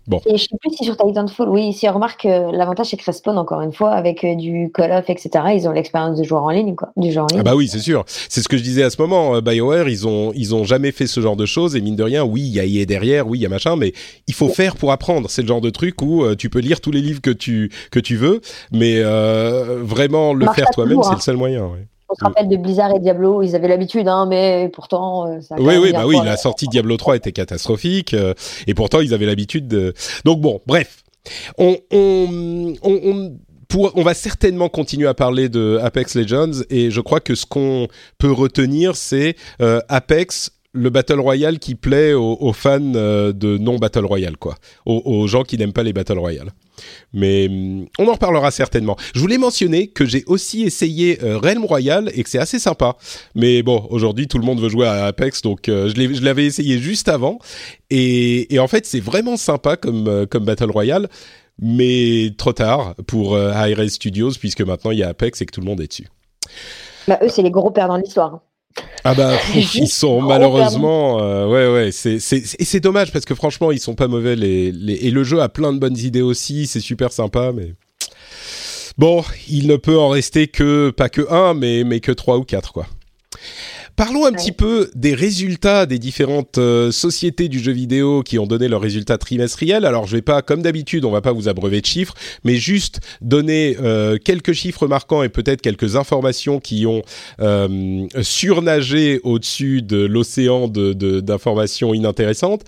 bon. 0.07 0.21
Et 0.25 0.37
je 0.37 0.43
sais 0.43 0.57
plus 0.59 0.75
si 0.75 0.85
sur 0.85 0.97
Titanfall, 0.97 1.49
oui, 1.49 1.73
si 1.73 1.87
on 1.87 1.93
remarque, 1.93 2.23
l'avantage 2.23 2.87
c'est 2.87 2.97
que 2.97 3.05
Respawn, 3.05 3.37
encore 3.37 3.61
une 3.61 3.73
fois, 3.73 3.91
avec 3.91 4.25
du 4.37 4.71
Call 4.73 4.91
of, 4.91 5.09
etc., 5.09 5.29
ils 5.55 5.67
ont 5.67 5.71
l'expérience 5.71 6.17
de 6.17 6.23
joueur 6.23 6.43
en 6.43 6.49
ligne, 6.49 6.75
quoi. 6.75 6.91
Du 6.97 7.11
genre 7.11 7.25
en 7.25 7.27
ligne. 7.27 7.39
Ah 7.39 7.43
bah 7.43 7.55
oui, 7.55 7.67
c'est 7.67 7.79
sûr. 7.79 8.03
C'est 8.07 8.41
ce 8.41 8.47
que 8.47 8.57
je 8.57 8.63
disais 8.63 8.83
à 8.83 8.89
ce 8.89 9.01
moment. 9.01 9.41
BioWare, 9.41 9.89
ils 9.89 10.07
ont, 10.07 10.31
ils 10.35 10.53
ont 10.53 10.63
jamais 10.63 10.91
fait 10.91 11.07
ce 11.07 11.19
genre 11.19 11.35
de 11.35 11.45
choses, 11.45 11.75
et 11.75 11.81
mine 11.81 11.95
de 11.95 12.03
rien, 12.03 12.23
oui, 12.23 12.41
il 12.41 12.53
y 12.53 12.59
a 12.59 12.65
EA 12.65 12.85
derrière, 12.85 13.27
oui, 13.27 13.39
il 13.39 13.41
y 13.41 13.45
a 13.45 13.49
machin, 13.49 13.75
mais 13.75 13.93
il 14.27 14.33
faut 14.33 14.49
faire 14.49 14.75
pour 14.75 14.91
apprendre. 14.91 15.29
C'est 15.29 15.41
le 15.41 15.47
genre 15.47 15.61
de 15.61 15.69
truc 15.69 16.01
où 16.01 16.23
tu 16.35 16.49
peux 16.49 16.59
lire 16.59 16.81
tous 16.81 16.91
les 16.91 17.01
livres 17.01 17.21
que 17.21 17.31
tu 17.31 17.62
que 17.91 17.99
tu 17.99 18.15
veux, 18.15 18.41
mais 18.71 18.95
euh, 18.97 19.79
vraiment 19.81 20.33
le 20.33 20.47
faire 20.53 20.69
toi-même, 20.71 21.01
c'est 21.03 21.15
le 21.15 21.21
seul 21.21 21.37
moyen. 21.37 21.69
On 22.09 22.15
se 22.15 22.23
rappelle 22.23 22.47
de 22.47 22.57
Blizzard 22.57 22.95
et 22.95 22.99
Diablo, 22.99 23.41
ils 23.41 23.55
avaient 23.55 23.67
l'habitude, 23.67 24.07
hein, 24.07 24.27
mais 24.27 24.69
pourtant. 24.71 25.27
Euh, 25.27 25.39
oui, 25.57 25.77
oui, 25.77 25.91
bah 25.91 26.05
oui, 26.05 26.17
la 26.23 26.37
sortie 26.37 26.67
Diablo 26.67 26.95
3 26.97 27.15
était 27.15 27.31
catastrophique, 27.31 28.13
euh, 28.13 28.33
et 28.67 28.73
pourtant 28.73 28.99
ils 28.99 29.13
avaient 29.13 29.25
l'habitude 29.25 29.67
de. 29.67 29.93
Donc 30.23 30.39
bon, 30.39 30.61
bref, 30.67 31.03
on, 31.57 31.77
on, 31.91 32.73
on, 32.83 33.31
on 33.95 34.03
va 34.03 34.13
certainement 34.13 34.69
continuer 34.69 35.07
à 35.07 35.15
parler 35.15 35.49
de 35.49 35.79
Apex 35.81 36.15
Legends 36.15 36.61
et 36.69 36.91
je 36.91 37.01
crois 37.01 37.19
que 37.19 37.33
ce 37.33 37.47
qu'on 37.47 37.87
peut 38.19 38.31
retenir, 38.31 38.95
c'est 38.95 39.35
Apex 39.59 40.51
le 40.73 40.89
Battle 40.89 41.19
Royale 41.19 41.59
qui 41.59 41.75
plaît 41.75 42.13
aux, 42.13 42.53
fans 42.53 42.79
de 42.79 43.57
non 43.59 43.77
Battle 43.77 44.05
Royale, 44.05 44.37
quoi, 44.37 44.55
aux, 44.85 45.27
gens 45.27 45.43
qui 45.43 45.57
n'aiment 45.57 45.73
pas 45.73 45.83
les 45.83 45.93
Battle 45.93 46.17
Royale. 46.17 46.51
Mais 47.13 47.47
hum, 47.47 47.85
on 47.99 48.07
en 48.07 48.13
reparlera 48.13 48.49
certainement. 48.51 48.97
Je 49.13 49.19
voulais 49.19 49.37
mentionner 49.37 49.87
que 49.87 50.05
j'ai 50.05 50.23
aussi 50.25 50.63
essayé 50.63 51.23
euh, 51.23 51.37
Realm 51.37 51.63
Royale 51.65 52.11
et 52.15 52.23
que 52.23 52.29
c'est 52.29 52.39
assez 52.39 52.57
sympa. 52.57 52.95
Mais 53.35 53.61
bon, 53.61 53.87
aujourd'hui 53.91 54.27
tout 54.27 54.39
le 54.39 54.45
monde 54.45 54.59
veut 54.59 54.69
jouer 54.69 54.87
à 54.87 55.05
Apex, 55.05 55.43
donc 55.43 55.69
euh, 55.69 55.89
je 55.89 56.23
l'avais 56.23 56.45
essayé 56.45 56.79
juste 56.79 57.07
avant. 57.07 57.37
Et, 57.91 58.57
en 58.59 58.67
fait, 58.67 58.87
c'est 58.87 58.99
vraiment 58.99 59.37
sympa 59.37 59.77
comme, 59.77 60.07
euh, 60.07 60.25
Battle 60.25 60.71
Royale. 60.71 61.07
Mais 61.61 62.31
trop 62.35 62.53
tard 62.53 62.95
pour 63.05 63.37
High 63.37 63.87
Studios, 63.87 64.31
puisque 64.39 64.61
maintenant 64.61 64.89
il 64.89 64.97
y 64.97 65.03
a 65.03 65.09
Apex 65.09 65.39
et 65.39 65.45
que 65.45 65.51
tout 65.51 65.61
le 65.61 65.67
monde 65.67 65.79
est 65.81 65.87
dessus. 65.87 66.07
Bah, 67.07 67.19
eux, 67.21 67.29
c'est 67.29 67.43
les 67.43 67.51
gros 67.51 67.69
perdants 67.69 67.97
de 67.97 68.03
l'histoire. 68.03 68.41
Ah 69.03 69.13
bah 69.13 69.37
ils 69.75 69.87
sont 69.87 70.21
malheureusement 70.21 71.21
euh, 71.21 71.47
ouais 71.47 71.71
ouais 71.73 71.91
c'est 71.91 72.19
c'est 72.19 72.37
et 72.59 72.65
c'est 72.65 72.79
dommage 72.79 73.11
parce 73.11 73.25
que 73.25 73.35
franchement 73.35 73.71
ils 73.71 73.79
sont 73.79 73.95
pas 73.95 74.07
mauvais 74.07 74.35
les, 74.35 74.71
les 74.71 74.93
et 74.93 75.11
le 75.11 75.23
jeu 75.23 75.41
a 75.41 75.49
plein 75.49 75.73
de 75.73 75.79
bonnes 75.79 75.97
idées 75.97 76.21
aussi 76.21 76.67
c'est 76.67 76.79
super 76.79 77.11
sympa 77.11 77.51
mais 77.53 77.73
bon 78.97 79.23
il 79.49 79.67
ne 79.67 79.75
peut 79.75 79.99
en 79.99 80.09
rester 80.09 80.47
que 80.47 80.89
pas 80.89 81.09
que 81.09 81.29
un 81.31 81.53
mais 81.53 81.83
mais 81.83 81.99
que 81.99 82.11
trois 82.11 82.37
ou 82.37 82.43
quatre 82.43 82.71
quoi. 82.73 82.87
Parlons 83.95 84.25
un 84.25 84.31
petit 84.31 84.51
peu 84.51 84.89
des 84.95 85.13
résultats 85.13 85.85
des 85.85 85.99
différentes 85.99 86.57
euh, 86.57 86.91
sociétés 86.91 87.47
du 87.47 87.59
jeu 87.59 87.71
vidéo 87.71 88.23
qui 88.23 88.39
ont 88.39 88.47
donné 88.47 88.67
leurs 88.67 88.81
résultats 88.81 89.19
trimestriels. 89.19 89.85
Alors, 89.85 90.07
je 90.07 90.15
vais 90.15 90.23
pas, 90.23 90.41
comme 90.41 90.63
d'habitude, 90.63 91.05
on 91.05 91.11
va 91.11 91.21
pas 91.21 91.31
vous 91.31 91.47
abreuver 91.47 91.79
de 91.79 91.85
chiffres, 91.85 92.15
mais 92.43 92.55
juste 92.55 93.01
donner 93.21 93.77
euh, 93.79 94.17
quelques 94.17 94.53
chiffres 94.53 94.87
marquants 94.87 95.21
et 95.21 95.29
peut-être 95.29 95.61
quelques 95.61 95.95
informations 95.95 96.59
qui 96.59 96.87
ont 96.87 97.03
euh, 97.39 98.07
surnagé 98.23 99.19
au-dessus 99.23 99.83
de 99.83 100.03
l'océan 100.03 100.67
d'informations 100.67 101.91
de, 101.91 101.97
inintéressantes. 101.97 102.61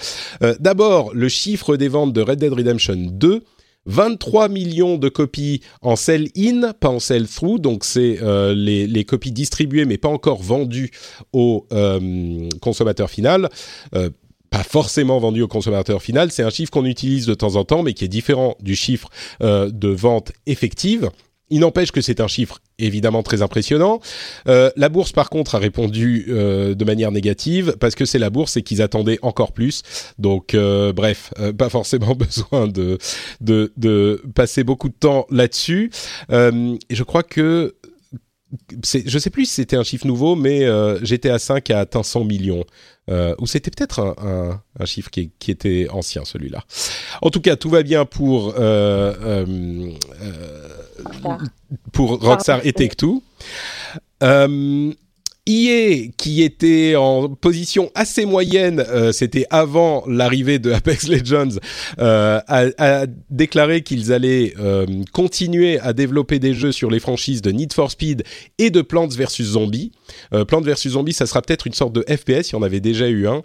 D'abord, 0.60 1.12
le 1.14 1.28
chiffre 1.28 1.76
des 1.76 1.88
ventes 1.88 2.14
de 2.14 2.22
Red 2.22 2.40
Dead 2.40 2.54
Redemption 2.54 2.96
2 2.96 3.42
23 3.86 4.50
millions 4.50 4.98
de 4.98 5.10
copies 5.10 5.62
en 5.82 5.96
sell-in, 5.96 6.74
pas 6.74 6.90
en 6.90 7.00
sell-through, 7.00 7.60
donc 7.60 7.84
c'est 7.84 8.20
euh, 8.22 8.54
les, 8.56 9.06
copies 9.06 9.32
distribuées 9.32 9.86
mais 9.86 9.98
pas 9.98 10.10
encore 10.10 10.42
vendues 10.42 10.92
au 11.34 11.68
euh, 11.72 12.50
consommateur 12.62 13.10
final. 13.10 13.50
Euh, 13.94 14.10
pas 14.50 14.64
forcément 14.64 15.20
vendues 15.20 15.42
au 15.42 15.48
consommateur 15.48 16.02
final, 16.02 16.32
c'est 16.32 16.44
un 16.44 16.50
chiffre 16.50 16.72
qu'on 16.72 16.86
utilise 16.86 17.26
de 17.26 17.34
temps 17.34 17.56
en 17.56 17.66
temps, 17.66 17.84
mais 17.84 17.94
qui 17.94 18.06
est 18.06 18.10
différent 18.10 18.56
du 18.62 18.76
chiffre 18.76 19.10
de 19.42 19.88
vente 19.90 20.32
effective. 20.46 21.10
Il 21.50 21.60
n'empêche 21.60 21.92
que 21.92 22.00
c'est 22.00 22.22
un 22.22 22.28
chiffre 22.28 22.60
évidemment 22.80 23.24
très 23.24 23.42
impressionnant. 23.42 24.00
Euh, 24.48 24.70
la 24.76 24.90
bourse, 24.90 25.12
par 25.12 25.30
contre, 25.30 25.56
a 25.56 25.60
répondu 25.60 26.26
euh, 26.30 26.76
de 26.76 26.86
manière 26.86 27.12
négative 27.12 27.76
parce 27.80 27.96
que 27.96 28.06
c'est 28.06 28.20
la 28.20 28.30
bourse 28.30 28.58
et 28.58 28.62
qu'ils 28.62 28.82
attendaient 28.82 29.20
encore 29.22 29.52
plus. 29.52 29.84
Donc, 30.20 30.54
euh, 30.54 30.94
bref, 30.94 31.34
pas 31.58 31.70
forcément 31.70 32.16
besoin 32.16 32.68
de, 32.68 32.98
de, 33.42 33.72
de 33.78 34.22
passer 34.34 34.64
beaucoup 34.64 34.90
de 34.90 34.96
temps 35.00 35.26
là-dessus. 35.30 35.92
et 36.32 36.78
je 36.90 37.04
crois 37.04 37.24
que 37.24 37.76
je 38.84 39.20
sais 39.20 39.30
plus 39.30 39.46
si 39.46 39.56
c'était 39.56 39.76
un 39.76 39.84
chiffre 39.84 40.08
nouveau, 40.08 40.36
mais 40.36 40.64
euh, 40.66 41.04
GTA 41.04 41.40
5 41.40 41.70
a 41.72 41.80
atteint 41.80 42.04
100 42.04 42.26
millions. 42.26 42.64
Euh, 43.10 43.36
ou 43.40 43.46
c'était 43.46 43.70
peut-être 43.70 44.00
un, 44.00 44.62
un, 44.80 44.86
chiffre 44.86 45.12
qui, 45.12 45.32
qui, 45.38 45.52
était 45.52 45.88
ancien, 45.92 46.26
celui-là. 46.26 46.64
En 47.22 47.30
tout 47.30 47.42
cas, 47.42 47.56
tout 47.56 47.70
va 47.70 47.84
bien 47.84 48.06
pour, 48.06 48.56
euh, 48.58 49.46
euh, 51.06 51.30
euh 51.30 51.38
pour 51.92 52.20
Rockstar 52.20 52.62
et 52.66 52.74
Take-Two. 52.74 53.22
EA, 55.48 56.12
qui 56.18 56.42
était 56.42 56.96
en 56.96 57.30
position 57.30 57.92
assez 57.94 58.26
moyenne, 58.26 58.84
euh, 58.90 59.12
c'était 59.12 59.46
avant 59.52 60.04
l'arrivée 60.08 60.58
de 60.58 60.72
Apex 60.74 61.08
Legends, 61.08 61.60
euh, 62.00 62.40
a, 62.48 63.06
déclaré 63.30 63.84
qu'ils 63.84 64.12
allaient 64.12 64.54
euh, 64.60 64.86
continuer 65.14 65.80
à 65.80 65.94
développer 65.94 66.40
des 66.40 66.56
jeux 66.56 66.72
sur 66.72 66.90
les 66.90 67.00
franchises 67.00 67.44
de 67.44 67.52
Need 67.52 67.74
for 67.74 67.92
Speed 67.92 68.24
et 68.58 68.72
de 68.72 68.82
Plants 68.82 69.08
vs 69.08 69.44
Zombies. 69.44 69.92
Plants 70.48 70.62
vs 70.62 70.90
Zombies, 70.90 71.14
ça 71.14 71.26
sera 71.26 71.42
peut-être 71.42 71.68
une 71.68 71.74
sorte 71.74 71.94
de 71.94 72.02
FPS, 72.02 72.50
il 72.50 72.54
y 72.54 72.56
en 72.56 72.64
avait 72.64 72.80
déjà 72.80 73.08
eu 73.08 73.28
un, 73.28 73.44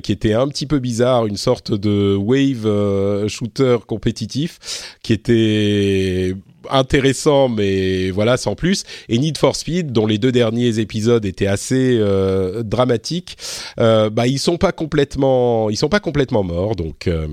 qui 0.00 0.12
était 0.12 0.32
un 0.32 0.48
petit 0.48 0.66
peu 0.66 0.78
bizarre, 0.78 1.26
une 1.26 1.36
sorte 1.36 1.72
de 1.72 2.16
wave 2.16 3.28
shooter 3.28 3.78
compétitif, 3.86 4.96
qui 5.02 5.12
était 5.12 6.34
intéressant, 6.68 7.48
mais 7.48 8.10
voilà, 8.10 8.36
sans 8.36 8.54
plus. 8.54 8.84
Et 9.08 9.18
Need 9.18 9.38
for 9.38 9.56
Speed, 9.56 9.92
dont 9.92 10.06
les 10.06 10.18
deux 10.18 10.32
derniers 10.32 10.78
épisodes 10.78 11.24
étaient 11.24 11.46
assez 11.46 11.96
euh, 11.98 12.62
dramatiques, 12.62 13.36
euh, 13.78 14.10
bah 14.10 14.26
ils 14.26 14.38
sont 14.38 14.58
pas 14.58 14.72
complètement, 14.72 15.70
ils 15.70 15.76
sont 15.76 15.88
pas 15.88 16.00
complètement 16.00 16.42
morts, 16.42 16.76
donc. 16.76 17.06
Euh, 17.06 17.26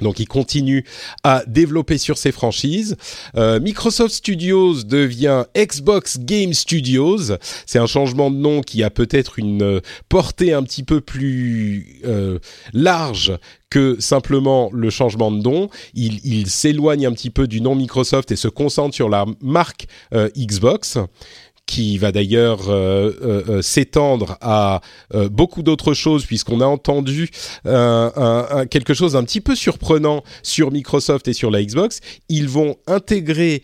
donc 0.00 0.20
il 0.20 0.26
continue 0.26 0.84
à 1.24 1.42
développer 1.46 1.98
sur 1.98 2.18
ses 2.18 2.32
franchises. 2.32 2.96
Euh, 3.36 3.60
Microsoft 3.60 4.14
Studios 4.14 4.84
devient 4.84 5.44
Xbox 5.56 6.18
Game 6.20 6.54
Studios. 6.54 7.32
C'est 7.66 7.78
un 7.78 7.86
changement 7.86 8.30
de 8.30 8.36
nom 8.36 8.60
qui 8.60 8.82
a 8.82 8.90
peut-être 8.90 9.38
une 9.38 9.80
portée 10.08 10.52
un 10.52 10.62
petit 10.62 10.82
peu 10.82 11.00
plus 11.00 12.00
euh, 12.04 12.38
large 12.72 13.32
que 13.70 13.96
simplement 14.00 14.70
le 14.72 14.90
changement 14.90 15.30
de 15.30 15.40
nom. 15.42 15.68
Il, 15.94 16.20
il 16.24 16.48
s'éloigne 16.48 17.06
un 17.06 17.12
petit 17.12 17.30
peu 17.30 17.46
du 17.46 17.60
nom 17.60 17.74
Microsoft 17.74 18.30
et 18.30 18.36
se 18.36 18.48
concentre 18.48 18.94
sur 18.94 19.08
la 19.08 19.26
marque 19.40 19.86
euh, 20.14 20.28
Xbox 20.36 20.98
qui 21.68 21.98
va 21.98 22.12
d'ailleurs 22.12 22.70
euh, 22.70 23.12
euh, 23.22 23.42
euh, 23.48 23.62
s'étendre 23.62 24.38
à 24.40 24.80
beaucoup 25.30 25.62
d'autres 25.62 25.92
choses 25.92 26.24
puisqu'on 26.24 26.60
a 26.60 26.66
entendu 26.66 27.28
quelque 27.64 28.94
chose 28.94 29.16
un 29.16 29.24
petit 29.24 29.42
peu 29.42 29.54
surprenant 29.54 30.22
sur 30.42 30.70
Microsoft 30.70 31.28
et 31.28 31.34
sur 31.34 31.50
la 31.50 31.62
Xbox. 31.62 32.00
Ils 32.30 32.48
vont 32.48 32.76
intégrer 32.86 33.62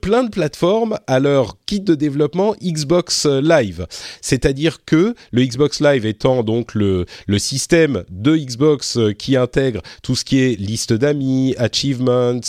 plein 0.00 0.22
de 0.22 0.30
plateformes 0.30 0.98
à 1.08 1.18
leur 1.18 1.56
kit 1.66 1.80
de 1.80 1.94
développement 1.94 2.54
Xbox 2.62 3.26
Live. 3.26 3.86
C'est-à-dire 4.20 4.84
que 4.84 5.14
le 5.32 5.44
Xbox 5.44 5.80
Live 5.80 6.06
étant 6.06 6.44
donc 6.44 6.74
le, 6.74 7.06
système 7.38 8.04
de 8.10 8.36
Xbox 8.36 8.98
qui 9.18 9.36
intègre 9.36 9.80
tout 10.02 10.14
ce 10.14 10.24
qui 10.24 10.40
est 10.40 10.58
liste 10.60 10.92
d'amis, 10.92 11.56
achievements, 11.58 12.40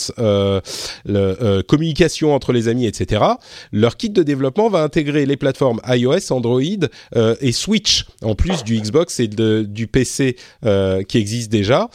communication 1.66 2.34
entre 2.34 2.52
les 2.52 2.68
amis, 2.68 2.86
etc. 2.86 3.24
Leur 3.72 3.96
kit 3.96 4.10
de 4.10 4.22
développement 4.22 4.68
va 4.68 4.82
intégrer 4.92 5.24
les 5.24 5.38
plateformes 5.38 5.80
iOS, 5.88 6.30
Android 6.32 6.60
euh, 7.16 7.34
et 7.40 7.52
Switch, 7.52 8.04
en 8.22 8.34
plus 8.34 8.62
du 8.62 8.78
Xbox 8.78 9.20
et 9.20 9.26
du 9.26 9.86
PC 9.86 10.36
euh, 10.66 11.02
qui 11.02 11.16
existe 11.16 11.50
déjà. 11.50 11.88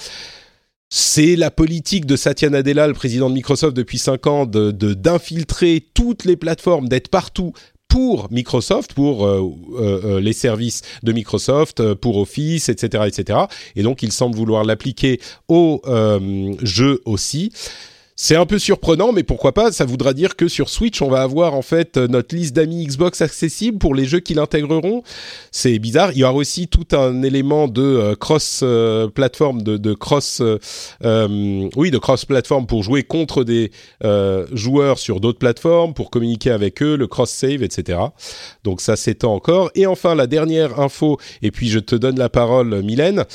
C'est 0.90 1.36
la 1.36 1.52
politique 1.52 2.08
de 2.08 2.16
Satya 2.16 2.50
Nadella, 2.50 2.88
le 2.88 2.94
président 2.94 3.30
de 3.30 3.36
Microsoft 3.36 3.76
depuis 3.76 4.00
5 4.00 4.28
ans, 4.28 4.46
de 4.46 4.72
d'infiltrer 4.72 5.86
toutes 5.94 6.26
les 6.26 6.38
plateformes, 6.38 6.88
d'être 6.88 7.10
partout 7.10 7.54
pour 7.88 8.32
Microsoft, 8.32 8.94
pour 8.94 9.28
euh, 9.28 10.20
les 10.20 10.34
services 10.34 10.82
de 11.04 11.12
Microsoft, 11.12 11.94
pour 11.94 12.18
Office, 12.18 12.70
etc., 12.70 13.04
etc. 13.06 13.40
Et 13.76 13.84
donc, 13.84 14.02
il 14.02 14.12
semble 14.12 14.36
vouloir 14.36 14.64
l'appliquer 14.64 15.20
aux 15.48 15.82
jeux 16.64 17.02
aussi. 17.06 17.52
C'est 18.20 18.36
un 18.36 18.48
peu 18.48 18.58
surprenant, 18.58 19.12
mais 19.12 19.22
pourquoi 19.22 19.54
pas 19.54 19.72
Ça 19.72 19.86
voudra 19.86 20.16
dire 20.16 20.36
que 20.36 20.48
sur 20.48 20.70
Switch, 20.70 21.04
on 21.04 21.08
va 21.08 21.22
avoir 21.22 21.54
en 21.54 21.62
fait 21.62 21.98
notre 21.98 22.36
liste 22.36 22.56
d'amis 22.56 22.84
Xbox 22.84 23.22
accessible 23.22 23.78
pour 23.78 23.94
les 23.94 24.06
jeux 24.06 24.22
qui 24.22 24.34
l'intégreront. 24.34 25.04
C'est 25.52 25.78
bizarre. 25.78 26.12
Il 26.14 26.18
y 26.18 26.24
aura 26.24 26.34
aussi 26.34 26.68
tout 26.68 26.88
un 26.94 27.22
élément 27.22 27.68
de 27.68 27.84
euh, 27.84 28.16
cross 28.16 28.62
euh, 28.64 29.08
de, 29.08 29.94
cross, 29.94 30.42
euh, 30.42 31.70
oui, 31.76 31.92
de 31.92 31.98
cross 32.00 32.26
plateforme 32.26 32.66
pour 32.66 32.82
jouer 32.82 33.04
contre 33.04 33.44
des 33.44 33.70
joueurs 34.52 34.98
sur 34.98 35.20
d'autres 35.20 35.38
plateformes, 35.38 35.94
pour 35.94 36.10
communiquer 36.10 36.50
avec 36.50 36.82
eux, 36.82 36.96
le 36.96 37.06
cross 37.06 37.30
save, 37.30 37.62
etc. 37.62 38.00
Donc 38.64 38.82
ça 38.82 38.96
s'étend 38.96 39.36
encore. 39.36 39.70
Et 39.76 39.86
enfin, 39.86 40.16
la 40.16 40.26
dernière 40.26 40.80
info, 40.80 41.20
et 41.44 41.52
puis 41.52 41.70
je 41.70 41.78
te 41.78 41.96
donne 41.96 42.18
la 42.18 42.30
parole, 42.30 42.82
Mylène. 42.82 43.26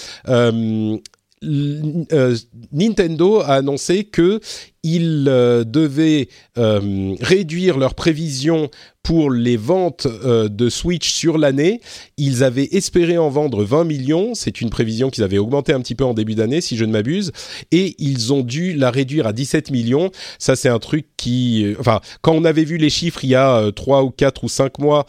Nintendo 2.72 3.40
a 3.40 3.54
annoncé 3.54 4.04
que 4.04 4.40
ils 4.82 5.26
euh, 5.28 5.64
devaient 5.64 6.28
euh, 6.58 7.14
réduire 7.20 7.78
leurs 7.78 7.94
prévisions 7.94 8.68
pour 9.04 9.32
les 9.32 9.56
ventes 9.56 10.06
euh, 10.06 10.48
de 10.48 10.68
Switch 10.68 11.12
sur 11.12 11.38
l'année. 11.38 11.80
Ils 12.18 12.44
avaient 12.44 12.68
espéré 12.72 13.18
en 13.18 13.30
vendre 13.30 13.64
20 13.64 13.84
millions, 13.84 14.34
c'est 14.34 14.60
une 14.60 14.70
prévision 14.70 15.10
qu'ils 15.10 15.24
avaient 15.24 15.38
augmentée 15.38 15.72
un 15.72 15.80
petit 15.80 15.96
peu 15.96 16.04
en 16.04 16.14
début 16.14 16.34
d'année 16.34 16.60
si 16.60 16.76
je 16.76 16.84
ne 16.84 16.92
m'abuse, 16.92 17.32
et 17.72 17.94
ils 17.98 18.32
ont 18.32 18.42
dû 18.42 18.74
la 18.74 18.90
réduire 18.90 19.26
à 19.26 19.32
17 19.32 19.70
millions. 19.70 20.10
Ça 20.38 20.56
c'est 20.56 20.68
un 20.68 20.78
truc 20.78 21.06
qui... 21.16 21.74
Enfin, 21.78 22.00
quand 22.20 22.32
on 22.32 22.44
avait 22.44 22.64
vu 22.64 22.76
les 22.76 22.90
chiffres 22.90 23.24
il 23.24 23.30
y 23.30 23.34
a 23.34 23.72
3 23.72 24.04
ou 24.04 24.10
4 24.10 24.44
ou 24.44 24.48
5 24.48 24.78
mois, 24.78 25.06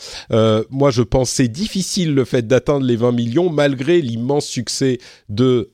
moi 0.72 0.90
je 0.90 1.04
pensais 1.04 1.48
difficile 1.48 2.16
le 2.16 2.26
fait 2.26 2.48
d'atteindre 2.48 2.86
les 2.86 2.96
20 2.96 3.12
millions 3.12 3.50
malgré 3.50 4.02
l'immense 4.02 4.48
succès 4.48 4.98
de 5.30 5.70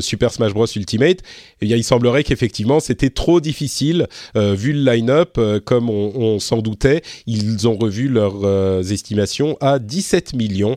Super 0.00 0.32
Smash 0.32 0.52
Bros 0.54 0.66
Ultimate. 0.66 1.18
Et 1.60 1.66
il 1.66 1.84
semblerait 1.84 2.24
qu'effectivement 2.24 2.80
c'était 2.90 3.10
trop 3.10 3.40
difficile 3.40 4.08
euh, 4.36 4.54
vu 4.54 4.72
le 4.72 4.82
line-up, 4.82 5.36
euh, 5.38 5.60
comme 5.64 5.88
on, 5.88 6.40
s'en 6.40 6.58
doutait. 6.58 7.02
Ils 7.26 7.68
ont 7.68 7.76
revu 7.76 8.08
leurs 8.08 8.44
euh, 8.44 8.82
estimations 8.82 9.56
à 9.60 9.78
17 9.78 10.34
millions 10.34 10.76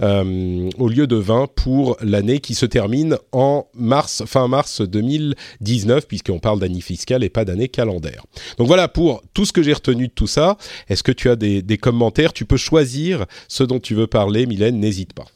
au 0.00 0.88
lieu 0.88 1.06
de 1.06 1.14
20 1.14 1.46
pour 1.54 1.96
l'année 2.00 2.40
qui 2.40 2.56
se 2.56 2.66
termine 2.66 3.18
en 3.30 3.68
mars, 3.74 4.24
fin 4.26 4.48
mars 4.48 4.80
2019, 4.80 6.08
puisqu'on 6.08 6.40
parle 6.40 6.58
d'année 6.58 6.80
fiscale 6.80 7.22
et 7.22 7.28
pas 7.28 7.44
d'année 7.44 7.68
calendaire. 7.68 8.24
Donc 8.58 8.66
voilà 8.66 8.88
pour 8.88 9.22
tout 9.32 9.44
ce 9.44 9.52
que 9.52 9.62
j'ai 9.62 9.72
retenu 9.72 10.08
de 10.08 10.12
tout 10.12 10.26
ça. 10.26 10.56
Est-ce 10.88 11.04
que 11.04 11.12
tu 11.12 11.30
as 11.30 11.36
des, 11.36 11.62
des 11.62 11.78
commentaires? 11.78 12.32
Tu 12.32 12.44
peux 12.44 12.56
choisir 12.56 13.26
ce 13.46 13.62
dont 13.62 13.78
tu 13.78 13.94
veux 13.94 14.08
parler, 14.08 14.46
Mylène, 14.46 14.80
n'hésite 14.80 15.12
pas. 15.12 15.26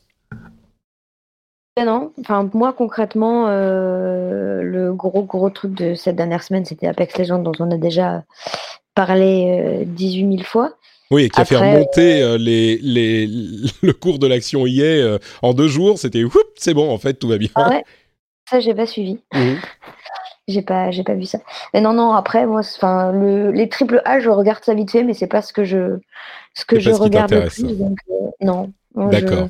Non, 1.84 2.12
enfin 2.20 2.48
moi 2.54 2.72
concrètement, 2.72 3.48
euh, 3.48 4.62
le 4.62 4.94
gros 4.94 5.22
gros 5.22 5.50
truc 5.50 5.74
de 5.74 5.94
cette 5.94 6.16
dernière 6.16 6.42
semaine, 6.42 6.64
c'était 6.64 6.86
Apex 6.86 7.18
Legends 7.18 7.40
dont 7.40 7.52
on 7.58 7.70
a 7.70 7.76
déjà 7.76 8.24
parlé 8.94 9.84
18 9.84 10.24
euh, 10.24 10.30
000 10.38 10.42
fois. 10.42 10.72
Oui, 11.10 11.24
et 11.24 11.28
qui 11.28 11.38
a 11.38 11.44
fait 11.44 11.56
remonter 11.56 12.22
euh, 12.22 12.38
les, 12.38 12.78
les, 12.78 13.26
le 13.82 13.92
cours 13.92 14.18
de 14.18 14.26
l'action 14.26 14.66
IA 14.66 15.18
en 15.42 15.52
deux 15.52 15.68
jours. 15.68 15.98
C'était 15.98 16.24
c'est 16.56 16.72
bon, 16.72 16.90
en 16.90 16.98
fait, 16.98 17.14
tout 17.14 17.28
va 17.28 17.36
bien. 17.36 17.50
Ah 17.54 17.68
ouais, 17.68 17.84
ça 18.48 18.58
j'ai 18.58 18.74
pas 18.74 18.86
suivi. 18.86 19.18
Mhm. 19.34 19.58
j'ai 20.48 20.62
pas, 20.62 20.90
j'ai 20.90 21.04
pas 21.04 21.14
vu 21.14 21.26
ça. 21.26 21.40
Mais 21.74 21.82
non, 21.82 21.92
non. 21.92 22.14
Après, 22.14 22.46
moi, 22.46 22.60
enfin, 22.60 23.12
le, 23.12 23.52
les 23.52 23.68
triple 23.68 24.00
A, 24.06 24.18
je 24.18 24.30
regarde 24.30 24.64
ça 24.64 24.72
vite 24.72 24.90
fait, 24.90 25.04
mais 25.04 25.12
c'est 25.12 25.26
pas 25.26 25.42
ce 25.42 25.52
que 25.52 25.64
je, 25.64 25.98
ce 26.54 26.64
que 26.64 26.80
je 26.80 26.90
regarde 26.90 27.32
le 27.32 27.48
plus. 27.48 27.76
Donc, 27.76 27.98
non. 28.40 28.72
D'accord. 28.94 29.48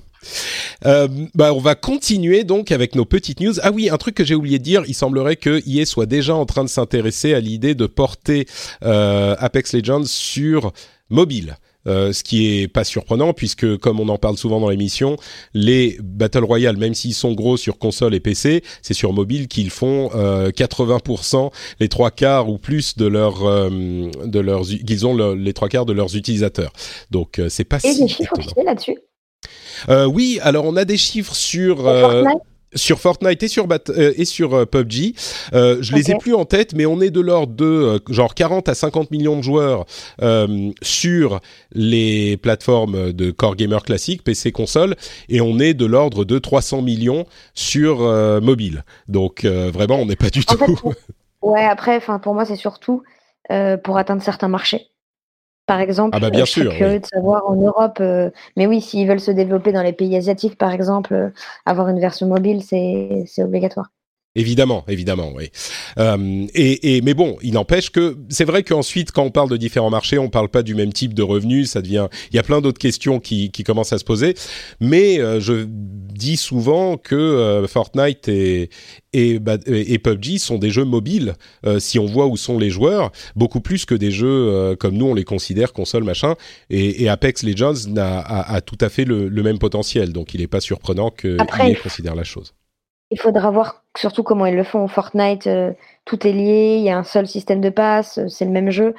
Euh, 0.85 1.09
bah, 1.35 1.53
on 1.55 1.61
va 1.61 1.75
continuer 1.75 2.45
donc 2.45 2.73
avec 2.73 2.95
nos 2.95 3.05
petites 3.05 3.41
news. 3.41 3.55
Ah 3.63 3.71
oui, 3.73 3.89
un 3.91 3.97
truc 3.97 4.15
que 4.15 4.25
j'ai 4.25 4.35
oublié 4.35 4.59
de 4.59 4.65
dire, 4.65 4.83
il 4.87 4.95
semblerait 4.95 5.37
que 5.37 5.63
EA 5.67 5.87
soit 5.87 6.07
déjà 6.07 6.35
en 6.35 6.47
train 6.47 6.65
de 6.65 6.69
s'intéresser 6.69 7.35
à 7.35 7.41
l'idée 7.41 7.75
de 7.75 7.87
porter 7.87 8.47
euh, 8.85 9.37
Apex 9.39 9.73
Legends 9.75 10.05
sur 10.05 10.73
mobile. 11.09 11.57
Euh, 11.87 12.13
ce 12.13 12.25
qui 12.25 12.49
est 12.49 12.67
pas 12.67 12.83
surprenant 12.83 13.33
puisque 13.33 13.77
comme 13.77 14.01
on 14.01 14.09
en 14.09 14.19
parle 14.19 14.37
souvent 14.37 14.59
dans 14.59 14.71
l'émission, 14.71 15.17
les 15.55 15.97
battle 16.03 16.43
royale, 16.43 16.77
même 16.77 16.95
s'ils 16.95 17.15
sont 17.15 17.33
gros 17.33 17.57
sur 17.57 17.79
console 17.79 18.13
et 18.17 18.19
PC, 18.19 18.65
c'est 18.83 18.93
sur 18.93 19.13
mobile 19.13 19.47
qu'ils 19.47 19.71
font 19.71 20.09
80%, 20.09 21.53
les 21.79 21.89
trois 21.89 22.11
quarts 22.11 22.49
ou 22.49 22.59
plus 22.59 22.97
de 22.97 23.07
leur 23.07 23.71
de 23.71 24.41
leurs 24.41 24.63
qu'ils 24.63 25.07
ont 25.07 25.35
les 25.35 25.53
trois 25.53 25.69
quarts 25.69 25.87
de 25.87 25.93
leurs 25.93 26.17
utilisateurs. 26.17 26.73
Donc 27.13 27.41
c'est 27.49 27.63
pas 27.63 27.77
et 27.77 27.93
si 27.93 28.01
des 28.01 28.09
chiffres 28.09 28.35
là-dessus? 28.65 28.99
Euh, 29.89 30.07
oui, 30.07 30.39
alors 30.43 30.65
on 30.65 30.77
a 30.77 30.85
des 30.85 30.97
chiffres 30.97 31.35
sur 31.35 31.87
euh, 31.87 32.25
sur 32.75 32.99
Fortnite 32.99 33.43
et 33.43 33.49
sur 33.49 33.67
euh, 33.71 34.13
et 34.17 34.25
sur 34.25 34.67
PUBG. 34.67 35.15
je 35.53 35.95
les 35.95 36.11
ai 36.11 36.15
plus 36.17 36.35
en 36.35 36.45
tête, 36.45 36.75
mais 36.75 36.87
on 36.87 37.01
est 37.01 37.11
de 37.11 37.21
l'ordre 37.21 37.55
de 37.55 38.01
genre 38.11 38.35
40 38.35 38.69
à 38.69 38.75
50 38.75 39.11
millions 39.11 39.37
de 39.37 39.43
joueurs 39.43 39.87
sur 40.83 41.41
les 41.73 42.37
plateformes 42.37 43.13
de 43.13 43.31
core 43.31 43.57
gamer 43.57 43.83
classique, 43.83 44.23
PC, 44.25 44.53
console, 44.53 44.97
et 45.29 45.41
on 45.41 45.59
est 45.59 45.75
de 45.75 45.87
l'ordre 45.87 46.25
de 46.25 46.39
300 46.39 46.83
millions 46.83 47.27
sur 47.55 47.99
mobile. 48.43 48.85
Donc 49.09 49.45
vraiment, 49.45 49.97
on 49.97 50.07
n'est 50.07 50.17
pas 50.17 50.31
du 50.31 50.45
tout. 50.45 50.93
ouais, 51.43 51.65
après, 51.65 51.97
enfin 51.97 52.19
pour 52.19 52.35
moi, 52.35 52.45
c'est 52.45 52.57
surtout 52.57 53.03
pour 53.85 53.99
atteindre 53.99 54.23
certains 54.23 54.49
marchés. 54.49 54.91
Par 55.67 55.81
exemple, 55.81 56.17
ah 56.17 56.21
bah 56.21 56.31
bien 56.31 56.45
je 56.45 56.51
suis 56.53 56.69
curieux 56.69 57.01
de 57.01 57.07
savoir 57.07 57.49
en 57.49 57.57
Europe, 57.57 57.99
euh, 58.01 58.31
mais 58.57 58.67
oui, 58.69 58.81
s'ils 58.81 59.09
veulent 59.09 59.19
se 59.21 59.33
développer 59.33 59.73
dans 59.73 59.83
les 59.83 59.93
pays 59.93 60.17
asiatiques, 60.17 60.57
par 60.57 60.71
exemple, 60.71 61.13
euh, 61.13 61.31
avoir 61.65 61.89
une 61.89 61.99
version 61.99 62.29
mobile, 62.29 62.63
c'est 62.63 63.43
obligatoire. 63.43 63.91
Évidemment, 64.37 64.85
évidemment, 64.87 65.33
oui. 65.35 65.51
Euh, 65.99 66.47
et, 66.55 66.97
et, 66.97 67.01
mais 67.01 67.15
bon, 67.15 67.39
il 67.41 67.55
n'empêche 67.55 67.89
que 67.89 68.19
c'est 68.29 68.45
vrai 68.45 68.63
qu'ensuite, 68.63 69.11
quand 69.11 69.23
on 69.23 69.31
parle 69.31 69.49
de 69.49 69.57
différents 69.57 69.89
marchés, 69.89 70.19
on 70.19 70.29
parle 70.29 70.51
pas 70.51 70.63
du 70.63 70.75
même 70.75 70.93
type 70.93 71.15
de 71.15 71.23
revenus. 71.23 71.71
Ça 71.71 71.81
devient, 71.81 72.09
il 72.31 72.37
y 72.37 72.39
a 72.39 72.43
plein 72.43 72.61
d'autres 72.61 72.79
questions 72.79 73.19
qui, 73.19 73.51
qui 73.51 73.65
commencent 73.65 73.95
à 73.95 73.99
se 73.99 74.05
poser. 74.05 74.35
Mais 74.79 75.19
euh, 75.21 75.41
je 75.41 75.65
dis 75.67 76.37
souvent 76.37 76.99
que 76.99 77.15
euh, 77.15 77.67
Fortnite 77.67 78.29
et, 78.29 78.69
et, 79.15 79.39
bah, 79.39 79.57
et, 79.65 79.99
PUBG 79.99 80.39
sont 80.39 80.59
des 80.59 80.69
jeux 80.69 80.85
mobiles. 80.85 81.33
Euh, 81.65 81.79
si 81.79 81.99
on 81.99 82.05
voit 82.05 82.27
où 82.27 82.37
sont 82.37 82.59
les 82.59 82.69
joueurs, 82.69 83.13
beaucoup 83.37 83.63
plus 83.63 83.87
que 83.87 83.95
des 83.95 84.11
jeux 84.11 84.77
comme 84.79 84.99
nous 84.99 85.07
on 85.07 85.15
les 85.15 85.25
considère 85.25 85.73
console 85.73 86.05
machin. 86.05 86.35
Et, 86.69 87.03
et 87.03 87.09
Apex 87.09 87.43
Legends 87.43 87.97
a, 87.97 88.19
a, 88.19 88.55
a, 88.57 88.61
tout 88.61 88.79
à 88.83 88.91
fait 88.91 89.07
le, 89.07 89.29
le 89.29 89.43
même 89.43 89.59
potentiel. 89.59 90.13
Donc 90.13 90.35
il 90.35 90.43
n'est 90.43 90.47
pas 90.47 90.61
surprenant 90.61 91.11
qu'ils 91.11 91.39
considèrent 91.83 92.15
la 92.15 92.25
chose. 92.25 92.53
Il 93.11 93.21
faudra 93.21 93.51
voir 93.51 93.85
surtout 93.97 94.23
comment 94.23 94.47
ils 94.47 94.57
le 94.57 94.65
font. 94.65 94.89
Fortnite, 94.89 95.47
euh, 95.47 95.73
tout 96.05 96.27
est 96.27 96.33
lié, 96.33 96.77
il 96.79 96.85
y 96.85 96.91
a 96.91 96.99
un 96.99 97.05
seul 97.05 97.27
système 97.27 97.61
de 97.61 97.71
passe, 97.71 98.19
euh, 98.19 98.29
c'est 98.29 98.45
le 98.45 98.51
même 98.51 98.71
jeu. 98.71 98.95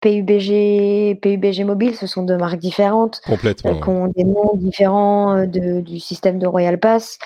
PUBG, 0.00 1.20
PUBG 1.20 1.64
Mobile, 1.64 1.94
ce 1.94 2.06
sont 2.06 2.22
deux 2.22 2.38
marques 2.38 2.58
différentes, 2.58 3.20
Complètement, 3.26 3.70
euh, 3.70 3.80
qui 3.80 3.88
ont 3.88 4.06
des 4.08 4.24
noms 4.24 4.52
différents 4.54 5.46
de, 5.46 5.82
du 5.82 6.00
système 6.00 6.38
de 6.38 6.46
Royal 6.46 6.80
Pass, 6.80 7.18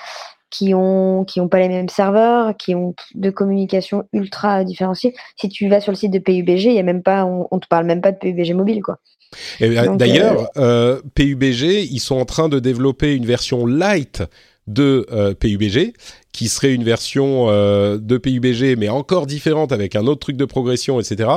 qui 0.50 0.74
ont 0.74 1.24
qui 1.24 1.40
ont 1.40 1.46
pas 1.46 1.60
les 1.60 1.68
mêmes 1.68 1.88
serveurs, 1.88 2.56
qui 2.56 2.74
ont 2.74 2.94
de 3.14 3.30
communication 3.30 4.08
ultra 4.12 4.64
différenciées. 4.64 5.14
Si 5.36 5.48
tu 5.48 5.68
vas 5.68 5.80
sur 5.80 5.92
le 5.92 5.96
site 5.96 6.12
de 6.12 6.18
PUBG, 6.18 6.64
il 6.64 6.74
y 6.74 6.80
a 6.80 6.82
même 6.82 7.04
pas, 7.04 7.24
on, 7.24 7.46
on 7.52 7.60
te 7.60 7.68
parle 7.68 7.86
même 7.86 8.00
pas 8.00 8.10
de 8.10 8.18
PUBG 8.18 8.54
Mobile, 8.54 8.82
quoi. 8.82 8.98
D'ailleurs, 9.60 10.50
euh, 10.56 11.00
PUBG, 11.14 11.88
ils 11.90 12.00
sont 12.00 12.16
en 12.16 12.24
train 12.24 12.48
de 12.48 12.58
développer 12.58 13.14
une 13.14 13.26
version 13.26 13.66
light 13.66 14.22
de 14.66 15.06
euh, 15.12 15.34
PUBG, 15.34 15.92
qui 16.34 16.48
serait 16.48 16.74
une 16.74 16.84
version 16.84 17.46
euh, 17.48 17.96
de 17.96 18.18
PUBG, 18.18 18.76
mais 18.76 18.90
encore 18.90 19.26
différente 19.26 19.72
avec 19.72 19.94
un 19.96 20.06
autre 20.06 20.20
truc 20.20 20.36
de 20.36 20.44
progression, 20.44 21.00
etc., 21.00 21.30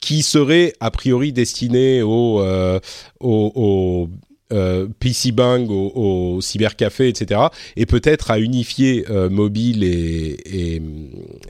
qui 0.00 0.22
serait 0.22 0.74
a 0.78 0.90
priori 0.92 1.32
destinée 1.32 2.02
au, 2.02 2.40
euh, 2.40 2.78
au, 3.18 3.50
au 3.54 4.10
euh, 4.52 4.86
PC 5.00 5.32
Bang, 5.32 5.70
au, 5.70 6.36
au 6.36 6.40
cybercafé, 6.42 7.08
etc., 7.08 7.40
et 7.76 7.86
peut-être 7.86 8.30
à 8.30 8.38
unifier 8.38 9.06
euh, 9.08 9.30
mobile 9.30 9.82
et, 9.84 10.36
et, 10.44 10.82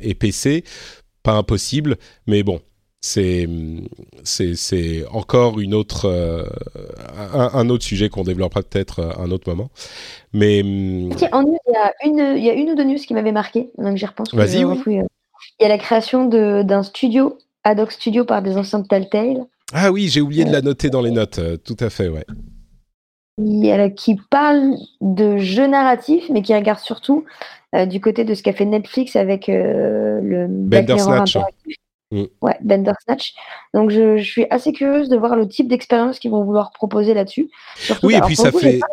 et 0.01 0.15
PC. 0.15 0.63
Pas 1.25 1.33
impossible, 1.33 1.97
mais 2.29 2.45
bon, 2.45 2.61
c'est 3.03 3.49
c'est 4.23 5.05
encore 5.11 5.59
une 5.59 5.75
autre 5.75 6.07
euh, 6.07 6.45
un, 7.35 7.51
un, 7.53 7.69
autre 7.69 7.85
sujet 7.85 8.09
qu'on 8.09 8.23
développera 8.23 8.63
peut-être 8.63 9.03
à 9.03 9.21
un 9.21 9.31
autre 9.33 9.51
moment. 9.51 9.71
Mais 10.33 10.63
Tiens, 11.17 11.29
en 11.33 11.43
news, 11.43 11.59
il 11.67 11.73
y 11.73 11.77
a 11.77 11.93
une 12.05 12.39
il 12.39 12.45
y 12.45 12.49
a 12.49 12.55
une 12.55 12.71
ou 12.71 12.75
deux 12.77 12.85
news 12.85 12.97
qui 12.97 13.13
m'avaient 13.13 13.33
marqué, 13.33 13.71
donc 13.77 13.97
j'y 13.97 14.07
repense. 14.07 14.33
Vas-y. 14.33 14.65
Oui. 14.65 14.79
Il 14.87 15.63
y 15.63 15.65
a 15.65 15.69
la 15.69 15.79
création 15.79 16.27
d'un 16.27 16.83
studio 16.85 17.39
ad 17.65 17.81
hoc 17.81 17.91
studio 17.91 18.25
par 18.25 18.41
des 18.41 18.57
anciens 18.57 18.79
de 18.79 18.87
Telltale. 18.87 19.47
Ah 19.73 19.91
oui, 19.91 20.09
j'ai 20.09 20.21
oublié 20.21 20.45
de 20.45 20.53
la 20.53 20.63
noter 20.63 20.89
dans 20.89 21.03
les 21.03 21.11
notes. 21.11 21.41
Tout 21.65 21.77
à 21.81 21.91
fait, 21.91 22.09
ouais. 22.09 22.25
Qui 23.97 24.17
parle 24.31 24.75
de 25.01 25.39
jeux 25.39 25.67
narratifs, 25.67 26.29
mais 26.31 26.43
qui 26.43 26.55
regarde 26.55 26.79
surtout 26.79 27.25
euh, 27.75 27.87
du 27.87 28.01
côté 28.01 28.25
de 28.25 28.35
ce 28.35 28.43
qu'a 28.43 28.53
fait 28.53 28.67
Netflix 28.67 29.17
avec 29.17 29.49
euh, 29.49 30.21
le 30.23 30.47
Bandersnatch. 30.49 31.39
Mm. 32.13 32.25
Ouais, 32.43 32.57
Bandersnatch. 32.61 33.35
Donc 33.75 33.91
je, 33.91 34.19
je, 34.19 34.31
suis 34.31 34.47
assez 34.51 34.73
curieuse 34.73 35.09
de 35.09 35.17
voir 35.17 35.35
le 35.35 35.49
type 35.49 35.67
d'expérience 35.67 36.19
qu'ils 36.19 36.31
vont 36.31 36.45
vouloir 36.45 36.71
proposer 36.73 37.15
là-dessus. 37.15 37.51
Oui, 38.03 38.15
et 38.15 38.21
puis 38.21 38.37
ça 38.37 38.53
coup, 38.53 38.59
fait. 38.59 38.79
Pas 38.79 38.87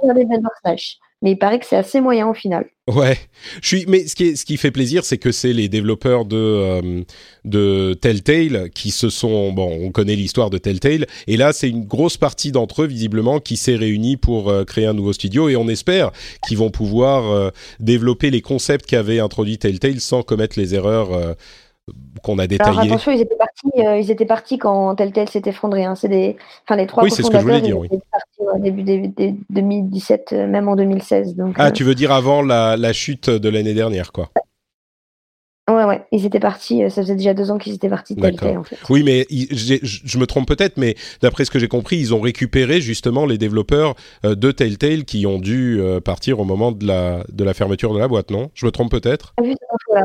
mais 1.22 1.32
il 1.32 1.38
paraît 1.38 1.60
que 1.60 1.66
c'est 1.66 1.76
assez 1.76 2.00
moyen 2.00 2.30
au 2.30 2.34
final. 2.34 2.66
Ouais, 2.88 3.18
je 3.62 3.68
suis. 3.68 3.86
Mais 3.88 4.08
ce 4.08 4.16
qui 4.16 4.30
est, 4.30 4.36
ce 4.38 4.46
qui 4.46 4.56
fait 4.56 4.72
plaisir, 4.72 5.04
c'est 5.04 5.18
que 5.18 5.34
c'est 5.34 5.52
les 5.52 5.68
développeurs 5.68 6.24
de 6.24 6.38
euh, 6.38 7.02
de 7.44 7.94
Telltale 7.94 8.70
qui 8.70 8.90
se 8.90 9.10
sont. 9.10 9.52
Bon, 9.52 9.70
on 9.82 9.92
connaît 9.92 10.16
l'histoire 10.16 10.50
de 10.50 10.58
Telltale, 10.58 11.08
et 11.28 11.36
là 11.36 11.52
c'est 11.52 11.70
une 11.70 11.84
grosse 11.84 12.16
partie 12.16 12.54
d'entre 12.54 12.84
eux 12.84 12.88
visiblement 12.88 13.40
qui 13.42 13.58
s'est 13.58 13.76
réunie 13.76 14.16
pour 14.16 14.50
euh, 14.50 14.64
créer 14.64 14.86
un 14.86 14.94
nouveau 14.94 15.12
studio, 15.12 15.50
et 15.50 15.58
on 15.58 15.68
espère 15.68 16.12
qu'ils 16.48 16.58
vont 16.58 16.72
pouvoir 16.72 17.30
euh, 17.30 17.50
développer 17.82 18.32
les 18.32 18.42
concepts 18.42 18.86
qu'avait 18.86 19.20
introduit 19.20 19.58
Telltale 19.58 20.00
sans 20.00 20.24
commettre 20.24 20.58
les 20.58 20.74
erreurs 20.74 21.36
qu'on 22.24 22.40
a 22.40 22.48
détaillé. 22.48 22.72
Alors 22.72 22.84
attention, 22.84 23.12
ils 23.12 23.22
étaient 23.22 23.36
partis, 23.36 23.86
euh, 23.86 23.98
ils 23.98 24.12
étaient 24.12 24.26
partis 24.26 24.58
quand 24.58 24.96
Telltale 24.96 25.30
s'est 25.30 25.42
effondré. 25.46 25.86
Hein. 25.86 25.96
C'est 25.96 26.08
des, 26.08 26.38
enfin 26.66 26.76
les 26.76 26.88
trois 26.88 27.04
oui, 27.04 27.12
c'est 27.12 27.24
ce 27.24 27.30
que 27.30 27.38
je 27.38 27.44
voulais 27.44 27.62
dire. 27.62 27.78
Oui. 27.78 27.90
Partis 27.90 28.56
au 28.56 28.60
début 28.60 28.84
des, 28.84 29.36
2017, 29.50 30.30
euh, 30.34 30.48
même 30.48 30.68
en 30.68 30.76
2016. 30.76 31.36
Donc, 31.36 31.56
ah, 31.58 31.68
euh... 31.68 31.72
tu 31.72 31.84
veux 31.84 31.96
dire 31.96 32.12
avant 32.12 32.42
la, 32.42 32.78
la 32.78 32.94
chute 32.94 33.30
de 33.30 33.50
l'année 33.50 33.74
dernière, 33.74 34.12
quoi. 34.12 34.30
Ouais, 35.70 35.84
ouais, 35.84 36.02
ils 36.12 36.26
étaient 36.26 36.40
partis, 36.40 36.82
ça 36.90 37.04
faisait 37.04 37.16
déjà 37.16 37.36
deux 37.36 37.52
ans 37.52 37.60
qu'ils 37.60 37.76
étaient 37.76 37.90
partis 37.90 38.16
de 38.16 38.22
Telltale, 38.22 38.58
en 38.58 38.64
fait. 38.64 38.76
Oui, 38.90 39.04
mais 39.04 39.28
je 39.30 40.18
me 40.18 40.26
trompe 40.26 40.48
peut-être, 40.48 40.78
mais 40.78 40.96
d'après 41.22 41.46
ce 41.46 41.52
que 41.52 41.60
j'ai 41.60 41.68
compris, 41.68 41.98
ils 41.98 42.12
ont 42.12 42.20
récupéré 42.20 42.82
justement 42.82 43.28
les 43.28 43.38
développeurs 43.38 43.94
de 44.24 44.52
Telltale 44.52 45.06
qui 45.06 45.28
ont 45.28 45.38
dû 45.38 45.80
partir 46.04 46.40
au 46.40 46.44
moment 46.44 46.72
de 46.72 46.88
la, 46.88 47.24
de 47.32 47.44
la 47.44 47.54
fermeture 47.54 47.94
de 47.94 48.00
la 48.00 48.08
boîte, 48.08 48.32
non? 48.32 48.50
Je 48.56 48.66
me 48.66 48.72
trompe 48.72 48.90
peut-être? 48.90 49.36
Ah, 49.38 49.44
oui, 49.44 49.54
ouais. 49.94 50.02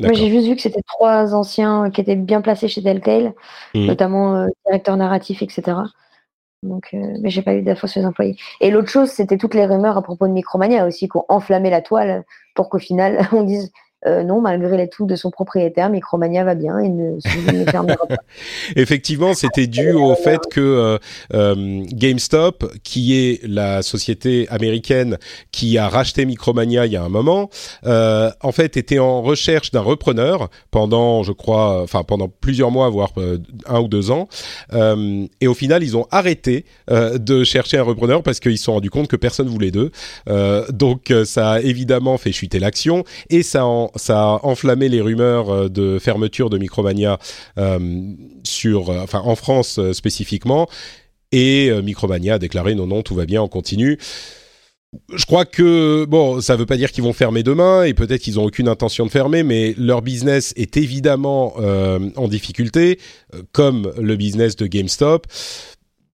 Moi, 0.00 0.12
j'ai 0.12 0.28
juste 0.28 0.48
vu 0.48 0.56
que 0.56 0.62
c'était 0.62 0.82
trois 0.86 1.34
anciens 1.34 1.90
qui 1.90 2.00
étaient 2.00 2.16
bien 2.16 2.40
placés 2.40 2.66
chez 2.66 2.82
Telltale, 2.82 3.32
mmh. 3.74 3.86
notamment 3.86 4.34
euh, 4.34 4.46
directeur 4.66 4.96
narratif, 4.96 5.40
etc. 5.40 5.76
Donc, 6.64 6.88
euh, 6.94 7.16
mais 7.20 7.30
j'ai 7.30 7.42
pas 7.42 7.54
eu 7.54 7.62
d'infos 7.62 7.86
sur 7.86 8.00
les 8.00 8.06
employés. 8.06 8.36
Et 8.60 8.70
l'autre 8.70 8.88
chose, 8.88 9.10
c'était 9.10 9.36
toutes 9.36 9.54
les 9.54 9.66
rumeurs 9.66 9.96
à 9.96 10.02
propos 10.02 10.26
de 10.26 10.32
Micromania 10.32 10.86
aussi, 10.86 11.08
qui 11.08 11.16
ont 11.16 11.26
enflammé 11.28 11.70
la 11.70 11.82
toile 11.82 12.24
pour 12.54 12.70
qu'au 12.70 12.78
final, 12.78 13.28
on 13.32 13.44
dise 13.44 13.70
euh, 14.06 14.22
non, 14.22 14.40
malgré 14.40 14.76
les 14.76 14.88
tout 14.88 15.06
de 15.06 15.16
son 15.16 15.30
propriétaire, 15.30 15.88
Micromania 15.90 16.44
va 16.44 16.54
bien 16.54 16.78
et 16.78 16.88
ne. 16.88 17.18
Effectivement, 18.76 19.34
c'était 19.34 19.66
dû 19.66 19.92
au 19.92 20.14
fait 20.14 20.40
que 20.50 20.60
euh, 20.60 20.98
euh, 21.32 21.84
GameStop, 21.92 22.72
qui 22.82 23.18
est 23.18 23.40
la 23.46 23.82
société 23.82 24.46
américaine 24.50 25.18
qui 25.52 25.78
a 25.78 25.88
racheté 25.88 26.26
Micromania 26.26 26.86
il 26.86 26.92
y 26.92 26.96
a 26.96 27.02
un 27.02 27.08
moment, 27.08 27.50
euh, 27.86 28.30
en 28.40 28.52
fait 28.52 28.76
était 28.76 28.98
en 28.98 29.22
recherche 29.22 29.70
d'un 29.70 29.80
repreneur 29.80 30.50
pendant, 30.70 31.22
je 31.22 31.32
crois, 31.32 31.82
enfin 31.82 32.02
pendant 32.02 32.28
plusieurs 32.28 32.70
mois, 32.70 32.88
voire 32.90 33.10
euh, 33.18 33.38
un 33.66 33.80
ou 33.80 33.88
deux 33.88 34.10
ans, 34.10 34.28
euh, 34.72 35.26
et 35.40 35.46
au 35.46 35.54
final 35.54 35.82
ils 35.82 35.96
ont 35.96 36.06
arrêté 36.10 36.64
de 36.88 37.44
chercher 37.44 37.78
un 37.78 37.82
repreneur 37.82 38.22
parce 38.22 38.40
qu'ils 38.40 38.58
se 38.58 38.64
sont 38.64 38.74
rendus 38.74 38.90
compte 38.90 39.08
que 39.08 39.16
personne 39.16 39.48
voulait 39.48 39.70
d'eux. 39.70 39.90
donc 40.70 41.12
ça 41.24 41.52
a 41.52 41.60
évidemment 41.60 42.18
fait 42.18 42.32
chuter 42.32 42.58
l'action 42.58 43.04
et 43.30 43.42
ça 43.42 43.64
en 43.64 43.90
ça 43.96 44.20
a 44.20 44.40
enflammé 44.42 44.88
les 44.88 45.00
rumeurs 45.00 45.70
de 45.70 45.98
fermeture 45.98 46.50
de 46.50 46.58
Micromania 46.58 47.18
euh, 47.58 47.78
sur, 48.44 48.90
enfin 48.90 49.20
en 49.24 49.36
France 49.36 49.78
euh, 49.78 49.92
spécifiquement, 49.92 50.68
et 51.32 51.68
euh, 51.70 51.82
Micromania 51.82 52.34
a 52.34 52.38
déclaré 52.38 52.74
non 52.74 52.86
non 52.86 53.02
tout 53.02 53.14
va 53.14 53.26
bien, 53.26 53.42
on 53.42 53.48
continue. 53.48 53.98
Je 55.12 55.26
crois 55.26 55.44
que 55.44 56.04
bon, 56.04 56.40
ça 56.40 56.54
veut 56.54 56.66
pas 56.66 56.76
dire 56.76 56.92
qu'ils 56.92 57.02
vont 57.02 57.12
fermer 57.12 57.42
demain 57.42 57.82
et 57.82 57.94
peut-être 57.94 58.20
qu'ils 58.20 58.38
ont 58.38 58.44
aucune 58.44 58.68
intention 58.68 59.04
de 59.04 59.10
fermer, 59.10 59.42
mais 59.42 59.74
leur 59.76 60.02
business 60.02 60.52
est 60.56 60.76
évidemment 60.76 61.54
euh, 61.58 61.98
en 62.14 62.28
difficulté, 62.28 63.00
comme 63.50 63.92
le 63.98 64.14
business 64.14 64.54
de 64.54 64.68
GameStop 64.68 65.26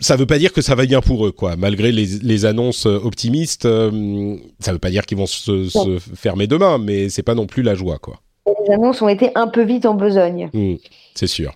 ça 0.01 0.17
veut 0.17 0.27
pas 0.27 0.39
dire 0.39 0.53
que 0.53 0.63
ça 0.63 0.75
va 0.75 0.87
bien 0.87 1.01
pour 1.01 1.27
eux, 1.27 1.33
quoi. 1.33 1.57
Malgré 1.57 1.93
les, 1.93 2.07
les 2.07 2.45
annonces 2.47 2.87
optimistes, 2.87 3.67
euh, 3.67 4.37
ça 4.59 4.73
veut 4.73 4.79
pas 4.79 4.91
dire 4.91 5.05
qu'ils 5.07 5.19
vont 5.19 5.27
se, 5.27 5.69
se, 5.69 5.99
fermer 6.17 6.47
demain, 6.47 6.79
mais 6.79 7.09
c'est 7.11 7.23
pas 7.23 7.35
non 7.35 7.47
plus 7.47 7.63
la 7.63 7.75
joie, 7.75 7.99
quoi. 7.99 8.21
Les 8.47 8.75
annonces 8.75 9.03
ont 9.03 9.09
été 9.09 9.31
un 9.35 9.47
peu 9.47 9.63
vite 9.63 9.87
en 9.87 9.95
besogne. 9.95 10.51
Mmh, 10.53 10.77
c'est 11.15 11.27
sûr. 11.27 11.55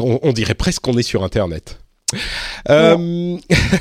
On, 0.00 0.18
on, 0.22 0.32
dirait 0.32 0.54
presque 0.54 0.82
qu'on 0.82 0.98
est 0.98 1.02
sur 1.02 1.24
Internet. 1.24 1.80
Euh, 2.70 3.36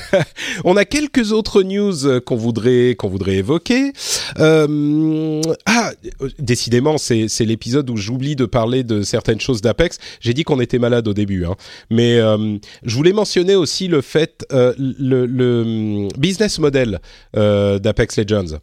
on 0.66 0.76
a 0.76 0.86
quelques 0.86 1.32
autres 1.32 1.64
news 1.64 2.22
qu'on 2.22 2.36
voudrait 2.36 2.96
qu'on 2.96 3.08
voudrait 3.08 3.36
évoquer. 3.36 3.94
Euh, 4.40 5.42
ah, 5.66 5.92
décidément, 6.40 6.98
c'est 6.98 7.28
c'est 7.28 7.46
l'épisode 7.46 7.90
où 7.90 7.98
j'oublie 7.98 8.36
de 8.36 8.46
parler 8.46 8.84
de 8.84 9.02
certaines 9.02 9.40
choses 9.40 9.62
d'Apex. 9.62 9.98
J'ai 10.20 10.34
dit 10.34 10.44
qu'on 10.44 10.60
était 10.60 10.80
malade 10.80 11.08
au 11.08 11.14
début, 11.14 11.46
hein. 11.46 11.56
mais 11.90 12.18
euh, 12.18 12.58
je 12.84 12.96
voulais 12.96 13.14
mentionner 13.14 13.56
aussi 13.56 13.88
le 13.88 14.02
fait 14.02 14.46
le, 14.52 15.26
le, 15.26 16.08
business 16.18 16.60
model 16.60 17.00
d'Apex 17.34 18.18
Legends, 18.18 18.60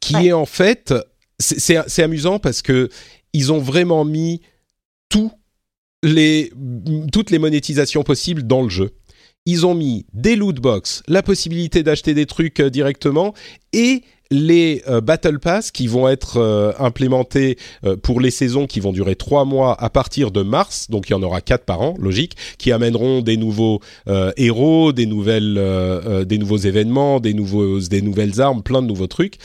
qui 0.00 0.16
ouais. 0.16 0.26
est 0.26 0.32
en 0.32 0.46
fait 0.46 0.94
c'est 1.38 1.78
c'est 1.86 2.02
amusant 2.02 2.38
parce 2.38 2.62
que 2.62 2.88
ils 3.32 3.52
ont 3.52 3.58
vraiment 3.58 4.04
mis 4.04 4.40
tout 5.08 5.32
les, 6.04 6.52
toutes 7.12 7.30
les 7.30 7.38
monétisations 7.38 8.04
possibles 8.04 8.46
dans 8.46 8.62
le 8.62 8.68
jeu. 8.68 8.90
Ils 9.46 9.66
ont 9.66 9.74
mis 9.74 10.06
des 10.14 10.36
loot 10.36 10.56
box, 10.56 11.02
la 11.06 11.22
possibilité 11.22 11.82
d'acheter 11.82 12.14
des 12.14 12.24
trucs 12.24 12.60
euh, 12.60 12.70
directement 12.70 13.34
et 13.74 14.02
les 14.30 14.82
euh, 14.88 15.02
Battle 15.02 15.38
Pass 15.38 15.70
qui 15.70 15.86
vont 15.86 16.08
être 16.08 16.38
euh, 16.38 16.72
implémentés 16.78 17.58
pour 18.02 18.20
les 18.20 18.30
saisons 18.30 18.66
qui 18.66 18.80
vont 18.80 18.92
durer 18.92 19.16
trois 19.16 19.44
mois 19.44 19.78
à 19.82 19.90
partir 19.90 20.30
de 20.30 20.42
mars, 20.42 20.88
donc 20.88 21.08
il 21.08 21.12
y 21.12 21.14
en 21.14 21.22
aura 21.22 21.42
quatre 21.42 21.66
par 21.66 21.82
an, 21.82 21.94
logique, 21.98 22.36
qui 22.58 22.72
amèneront 22.72 23.20
des 23.20 23.36
nouveaux 23.36 23.80
héros, 24.36 24.92
des 24.92 25.06
nouvelles, 25.06 25.60
des 26.26 26.38
nouveaux 26.38 26.56
événements, 26.56 27.20
des 27.20 27.34
des 27.34 28.02
nouvelles 28.02 28.40
armes, 28.40 28.62
plein 28.62 28.80
de 28.80 28.86
nouveaux 28.86 29.06
trucs. 29.06 29.36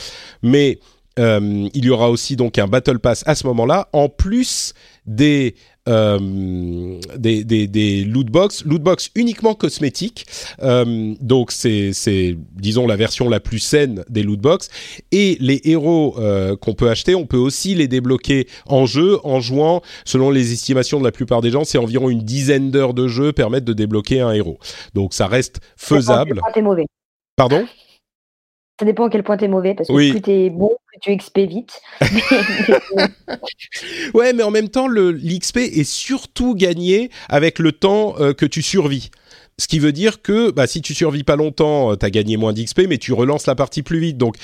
Mais 0.42 0.78
il 1.18 1.84
y 1.84 1.90
aura 1.90 2.10
aussi 2.10 2.36
donc 2.36 2.58
un 2.58 2.66
Battle 2.66 2.98
Pass 2.98 3.22
à 3.26 3.34
ce 3.34 3.46
moment-là, 3.46 3.88
en 3.92 4.08
plus 4.08 4.72
des 5.06 5.54
euh, 5.88 6.98
des, 7.16 7.44
des, 7.44 7.66
des 7.66 8.04
loot 8.04 8.26
box, 8.26 8.64
loot 8.64 8.82
box 8.82 9.10
uniquement 9.14 9.54
cosmétiques. 9.54 10.26
Euh, 10.62 11.14
donc 11.20 11.52
c'est 11.52 11.92
c'est 11.92 12.36
disons 12.52 12.86
la 12.86 12.96
version 12.96 13.28
la 13.28 13.40
plus 13.40 13.58
saine 13.60 14.04
des 14.08 14.22
loot 14.22 14.40
box. 14.40 14.68
Et 15.10 15.36
les 15.40 15.60
héros 15.64 16.16
euh, 16.18 16.56
qu'on 16.56 16.74
peut 16.74 16.90
acheter, 16.90 17.14
on 17.14 17.26
peut 17.26 17.38
aussi 17.38 17.74
les 17.74 17.88
débloquer 17.88 18.46
en 18.66 18.86
jeu 18.86 19.18
en 19.24 19.40
jouant. 19.40 19.82
Selon 20.04 20.30
les 20.30 20.52
estimations 20.52 20.98
de 20.98 21.04
la 21.04 21.12
plupart 21.12 21.40
des 21.40 21.50
gens, 21.50 21.64
c'est 21.64 21.78
environ 21.78 22.10
une 22.10 22.22
dizaine 22.22 22.70
d'heures 22.70 22.94
de 22.94 23.08
jeu 23.08 23.32
permettent 23.32 23.64
de 23.64 23.72
débloquer 23.72 24.20
un 24.20 24.32
héros. 24.32 24.58
Donc 24.94 25.14
ça 25.14 25.26
reste 25.26 25.60
faisable. 25.76 26.40
Pardon? 27.36 27.64
Ça 28.80 28.86
dépend 28.86 29.04
à 29.04 29.10
quel 29.10 29.22
point 29.22 29.36
t'es 29.36 29.46
mauvais, 29.46 29.74
parce 29.74 29.88
que 29.88 30.10
plus 30.10 30.22
t'es 30.22 30.48
bon, 30.48 30.70
plus 30.86 30.98
tu 31.02 31.14
XP 31.14 31.40
vite. 31.40 31.82
ouais, 34.14 34.32
mais 34.32 34.42
en 34.42 34.50
même 34.50 34.70
temps, 34.70 34.88
l'XP 34.88 35.58
est 35.58 35.84
surtout 35.84 36.54
gagné 36.54 37.10
avec 37.28 37.58
le 37.58 37.72
temps 37.72 38.14
euh, 38.20 38.32
que 38.32 38.46
tu 38.46 38.62
survis. 38.62 39.10
Ce 39.58 39.68
qui 39.68 39.80
veut 39.80 39.92
dire 39.92 40.22
que 40.22 40.50
bah, 40.50 40.66
si 40.66 40.80
tu 40.80 40.94
survis 40.94 41.24
pas 41.24 41.36
longtemps, 41.36 41.92
euh, 41.92 41.96
tu 41.96 42.06
as 42.06 42.10
gagné 42.10 42.38
moins 42.38 42.54
d'XP, 42.54 42.86
mais 42.88 42.96
tu 42.96 43.12
relances 43.12 43.46
la 43.46 43.54
partie 43.54 43.82
plus 43.82 44.00
vite. 44.00 44.16
Donc 44.16 44.36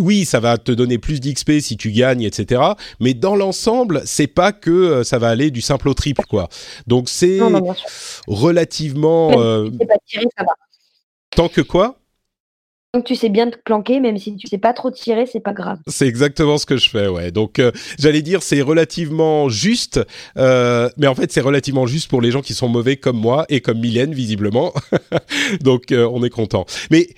oui, 0.00 0.24
ça 0.24 0.40
va 0.40 0.58
te 0.58 0.72
donner 0.72 0.98
plus 0.98 1.20
d'XP 1.20 1.60
si 1.60 1.76
tu 1.76 1.92
gagnes, 1.92 2.22
etc. 2.22 2.60
Mais 2.98 3.14
dans 3.14 3.36
l'ensemble, 3.36 4.02
c'est 4.06 4.26
pas 4.26 4.50
que 4.50 4.72
euh, 4.72 5.04
ça 5.04 5.18
va 5.18 5.28
aller 5.28 5.52
du 5.52 5.60
simple 5.60 5.88
au 5.88 5.94
triple, 5.94 6.24
quoi. 6.28 6.48
Donc 6.88 7.08
c'est 7.08 7.38
relativement. 8.26 9.30
pas 9.30 9.98
tiré, 10.04 10.24
ça 10.36 10.42
va. 10.42 10.54
Tant 11.30 11.48
que 11.48 11.60
quoi? 11.60 11.97
Donc 12.94 13.04
tu 13.04 13.14
sais 13.14 13.28
bien 13.28 13.50
te 13.50 13.56
planquer, 13.58 14.00
même 14.00 14.16
si 14.16 14.34
tu 14.36 14.46
sais 14.46 14.56
pas 14.56 14.72
trop 14.72 14.90
tirer, 14.90 15.26
c'est 15.26 15.40
pas 15.40 15.52
grave. 15.52 15.78
C'est 15.88 16.06
exactement 16.06 16.56
ce 16.56 16.64
que 16.64 16.78
je 16.78 16.88
fais, 16.88 17.06
ouais. 17.06 17.30
Donc 17.30 17.58
euh, 17.58 17.70
j'allais 17.98 18.22
dire 18.22 18.42
c'est 18.42 18.62
relativement 18.62 19.50
juste, 19.50 20.00
euh, 20.38 20.88
mais 20.96 21.06
en 21.06 21.14
fait 21.14 21.30
c'est 21.30 21.42
relativement 21.42 21.86
juste 21.86 22.08
pour 22.08 22.22
les 22.22 22.30
gens 22.30 22.40
qui 22.40 22.54
sont 22.54 22.68
mauvais 22.68 22.96
comme 22.96 23.18
moi 23.18 23.44
et 23.50 23.60
comme 23.60 23.80
Mylène 23.80 24.14
visiblement. 24.14 24.72
Donc 25.60 25.92
euh, 25.92 26.08
on 26.10 26.24
est 26.24 26.30
content. 26.30 26.64
Mais 26.90 27.08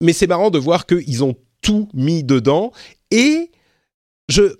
mais 0.00 0.12
c'est 0.12 0.26
marrant 0.26 0.50
de 0.50 0.58
voir 0.58 0.84
qu'ils 0.84 1.22
ont 1.22 1.36
tout 1.62 1.88
mis 1.94 2.24
dedans 2.24 2.72
et 3.12 3.52
je 4.28 4.56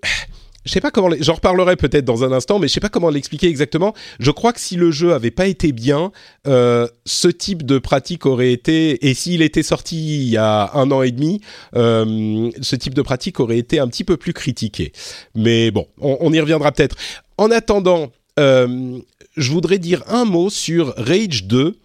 je 0.64 0.72
sais 0.72 0.80
pas 0.80 0.90
comment, 0.90 1.10
j'en 1.20 1.34
reparlerai 1.34 1.76
peut-être 1.76 2.04
dans 2.04 2.24
un 2.24 2.32
instant, 2.32 2.58
mais 2.58 2.68
je 2.68 2.72
sais 2.72 2.80
pas 2.80 2.88
comment 2.88 3.10
l'expliquer 3.10 3.48
exactement. 3.48 3.94
Je 4.18 4.30
crois 4.30 4.52
que 4.52 4.60
si 4.60 4.76
le 4.76 4.90
jeu 4.90 5.12
avait 5.12 5.30
pas 5.30 5.46
été 5.46 5.72
bien, 5.72 6.10
euh, 6.46 6.88
ce 7.04 7.28
type 7.28 7.64
de 7.64 7.78
pratique 7.78 8.26
aurait 8.26 8.52
été, 8.52 9.08
et 9.08 9.14
s'il 9.14 9.42
était 9.42 9.62
sorti 9.62 10.22
il 10.22 10.28
y 10.28 10.36
a 10.36 10.70
un 10.74 10.90
an 10.90 11.02
et 11.02 11.10
demi, 11.10 11.40
euh, 11.76 12.50
ce 12.60 12.76
type 12.76 12.94
de 12.94 13.02
pratique 13.02 13.40
aurait 13.40 13.58
été 13.58 13.78
un 13.78 13.88
petit 13.88 14.04
peu 14.04 14.16
plus 14.16 14.32
critiqué. 14.32 14.92
Mais 15.34 15.70
bon, 15.70 15.86
on, 16.00 16.32
y 16.32 16.40
reviendra 16.40 16.72
peut-être. 16.72 16.96
En 17.36 17.50
attendant, 17.50 18.10
euh, 18.38 18.98
je 19.36 19.50
voudrais 19.52 19.78
dire 19.78 20.02
un 20.08 20.24
mot 20.24 20.50
sur 20.50 20.94
Rage 20.96 21.44
2. 21.44 21.76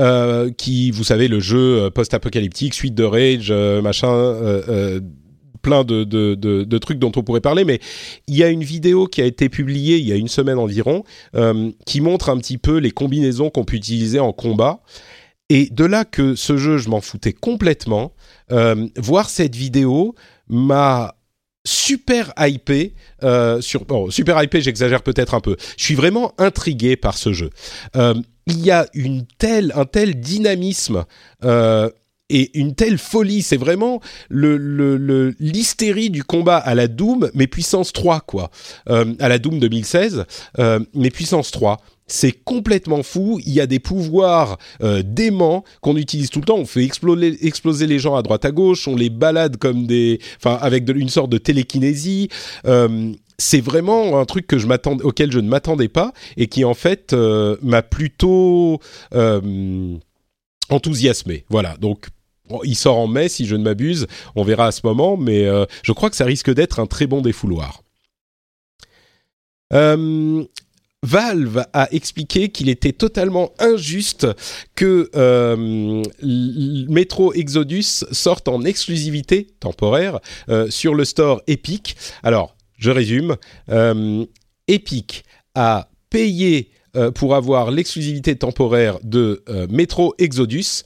Euh, 0.00 0.50
qui, 0.50 0.90
vous 0.90 1.04
savez, 1.04 1.28
le 1.28 1.38
jeu 1.38 1.88
post-apocalyptique, 1.90 2.74
suite 2.74 2.96
de 2.96 3.04
Rage, 3.04 3.46
euh, 3.50 3.80
machin, 3.80 4.12
euh, 4.12 4.98
plein 5.64 5.82
de, 5.82 6.78
trucs 6.78 7.00
dont 7.00 7.10
on 7.16 7.24
pourrait 7.24 7.40
parler, 7.40 7.64
mais 7.64 7.80
il 8.28 8.36
y 8.36 8.44
a 8.44 8.48
une 8.48 8.62
vidéo 8.62 9.06
qui 9.08 9.20
a 9.20 9.24
été 9.24 9.48
publiée 9.48 9.96
il 9.96 10.06
y 10.06 10.12
a 10.12 10.16
une 10.16 10.28
semaine 10.28 10.58
environ, 10.58 11.02
euh, 11.34 11.72
qui 11.86 12.00
montre 12.00 12.28
un 12.28 12.38
petit 12.38 12.58
peu 12.58 12.76
les 12.76 12.92
combinaisons 12.92 13.50
qu'on 13.50 13.64
peut 13.64 13.76
utiliser 13.76 14.20
en 14.20 14.32
combat. 14.32 14.80
Et 15.50 15.68
de 15.70 15.84
là 15.84 16.04
que 16.04 16.36
ce 16.36 16.56
jeu, 16.56 16.78
je 16.78 16.88
m'en 16.88 17.00
foutais 17.00 17.32
complètement, 17.32 18.14
euh, 18.52 18.86
voir 18.96 19.28
cette 19.28 19.56
vidéo 19.56 20.14
m'a 20.48 21.16
super 21.66 22.32
hypé 22.38 22.94
euh, 23.22 23.62
sur 23.62 23.86
super 24.10 24.42
hypé 24.42 24.60
j'exagère 24.60 25.02
peut-être 25.02 25.32
un 25.32 25.40
peu 25.40 25.56
je 25.78 25.82
suis 25.82 25.94
vraiment 25.94 26.34
intrigué 26.36 26.94
par 26.94 27.16
ce 27.16 27.32
jeu 27.32 27.48
il 27.94 28.60
y 28.60 28.70
a 28.70 28.86
un 28.94 29.84
tel 29.86 30.20
dynamisme 30.20 31.06
et 32.34 32.58
une 32.58 32.74
telle 32.74 32.98
folie. 32.98 33.42
C'est 33.42 33.56
vraiment 33.56 34.00
le, 34.28 35.34
l'hystérie 35.38 36.10
du 36.10 36.24
combat 36.24 36.56
à 36.56 36.74
la 36.74 36.88
Doom, 36.88 37.30
mais 37.34 37.46
puissance 37.46 37.92
3, 37.92 38.20
quoi. 38.20 38.50
Euh, 38.90 39.14
à 39.20 39.28
la 39.28 39.38
Doom 39.38 39.60
2016, 39.60 40.26
euh, 40.58 40.80
mais 40.94 41.10
puissance 41.10 41.52
3. 41.52 41.80
C'est 42.06 42.32
complètement 42.32 43.02
fou. 43.02 43.40
Il 43.46 43.52
y 43.52 43.60
a 43.60 43.66
des 43.66 43.78
pouvoirs 43.78 44.58
euh, 44.82 45.02
déments 45.02 45.64
qu'on 45.80 45.96
utilise 45.96 46.28
tout 46.28 46.40
le 46.40 46.44
temps. 46.44 46.58
On 46.58 46.66
fait 46.66 46.84
exploser, 46.84 47.46
exploser 47.46 47.86
les 47.86 47.98
gens 47.98 48.16
à 48.16 48.22
droite 48.22 48.44
à 48.44 48.50
gauche. 48.50 48.88
On 48.88 48.96
les 48.96 49.10
balade 49.10 49.56
comme 49.56 49.86
des, 49.86 50.18
enfin, 50.36 50.58
avec 50.60 50.88
une 50.90 51.08
sorte 51.08 51.30
de 51.30 51.38
télékinésie. 51.38 52.28
c'est 53.38 53.60
vraiment 53.60 54.18
un 54.20 54.24
truc 54.26 54.46
que 54.46 54.58
je 54.58 54.66
auquel 55.02 55.32
je 55.32 55.38
ne 55.38 55.48
m'attendais 55.48 55.88
pas 55.88 56.12
et 56.36 56.46
qui 56.46 56.64
en 56.64 56.74
fait 56.74 57.14
m'a 57.62 57.82
plutôt 57.82 58.80
enthousiasmé. 60.68 61.44
Voilà. 61.48 61.76
Donc 61.80 62.08
il 62.64 62.76
sort 62.76 62.98
en 62.98 63.06
mai, 63.06 63.28
si 63.28 63.46
je 63.46 63.56
ne 63.56 63.62
m'abuse. 63.62 64.06
On 64.36 64.44
verra 64.44 64.66
à 64.66 64.72
ce 64.72 64.80
moment, 64.84 65.16
mais 65.16 65.44
euh, 65.44 65.64
je 65.82 65.92
crois 65.92 66.10
que 66.10 66.16
ça 66.16 66.24
risque 66.24 66.52
d'être 66.52 66.80
un 66.80 66.86
très 66.86 67.06
bon 67.06 67.20
défouloir. 67.20 67.82
Euh, 69.72 70.44
Valve 71.02 71.64
a 71.72 71.88
expliqué 71.92 72.48
qu'il 72.48 72.68
était 72.68 72.92
totalement 72.92 73.52
injuste 73.58 74.26
que 74.74 75.10
euh, 75.14 76.02
Metro 76.22 77.34
Exodus 77.34 78.04
sorte 78.10 78.48
en 78.48 78.62
exclusivité 78.62 79.48
temporaire 79.60 80.20
sur 80.70 80.94
le 80.94 81.04
store 81.04 81.42
Epic. 81.46 81.96
Alors, 82.22 82.56
je 82.78 82.90
résume. 82.90 83.36
Epic 84.66 85.24
a 85.54 85.90
payé 86.08 86.70
pour 87.14 87.34
avoir 87.34 87.70
l'exclusivité 87.70 88.36
temporaire 88.36 88.98
de 89.02 89.44
Metro 89.68 90.14
Exodus 90.16 90.84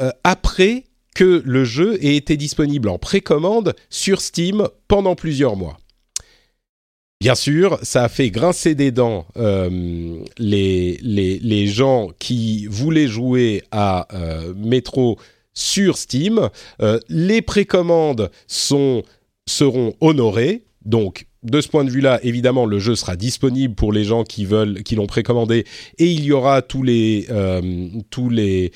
euh, 0.00 0.10
après 0.24 0.84
que 1.14 1.42
le 1.44 1.64
jeu 1.64 2.02
ait 2.02 2.16
été 2.16 2.36
disponible 2.36 2.88
en 2.88 2.98
précommande 2.98 3.74
sur 3.90 4.20
Steam 4.20 4.68
pendant 4.88 5.14
plusieurs 5.14 5.56
mois. 5.56 5.78
Bien 7.20 7.34
sûr, 7.34 7.78
ça 7.82 8.04
a 8.04 8.08
fait 8.08 8.30
grincer 8.30 8.74
des 8.74 8.92
dents 8.92 9.26
euh, 9.36 10.22
les, 10.38 10.98
les, 11.02 11.66
gens 11.66 12.08
qui 12.18 12.66
voulaient 12.66 13.08
jouer 13.08 13.62
à 13.72 14.08
euh, 14.14 14.54
Metro 14.56 15.18
sur 15.52 15.98
Steam. 15.98 16.48
les 17.10 17.42
précommandes 17.42 18.30
sont, 18.46 19.02
seront 19.46 19.94
honorées, 20.00 20.62
donc 20.86 21.26
de 21.42 21.60
ce 21.60 21.68
point 21.68 21.84
de 21.84 21.90
vue-là, 21.90 22.20
évidemment, 22.22 22.64
le 22.64 22.78
jeu 22.78 22.94
sera 22.94 23.16
disponible 23.16 23.74
pour 23.74 23.92
les 23.92 24.04
gens 24.04 24.24
qui 24.24 24.46
veulent, 24.46 24.82
qui 24.82 24.94
l'ont 24.94 25.06
précommandé, 25.06 25.66
et 25.98 26.06
il 26.06 26.24
y 26.24 26.32
aura 26.32 26.62
tous 26.62 26.82
les, 26.82 27.26
tous 28.08 28.30
les 28.30 28.72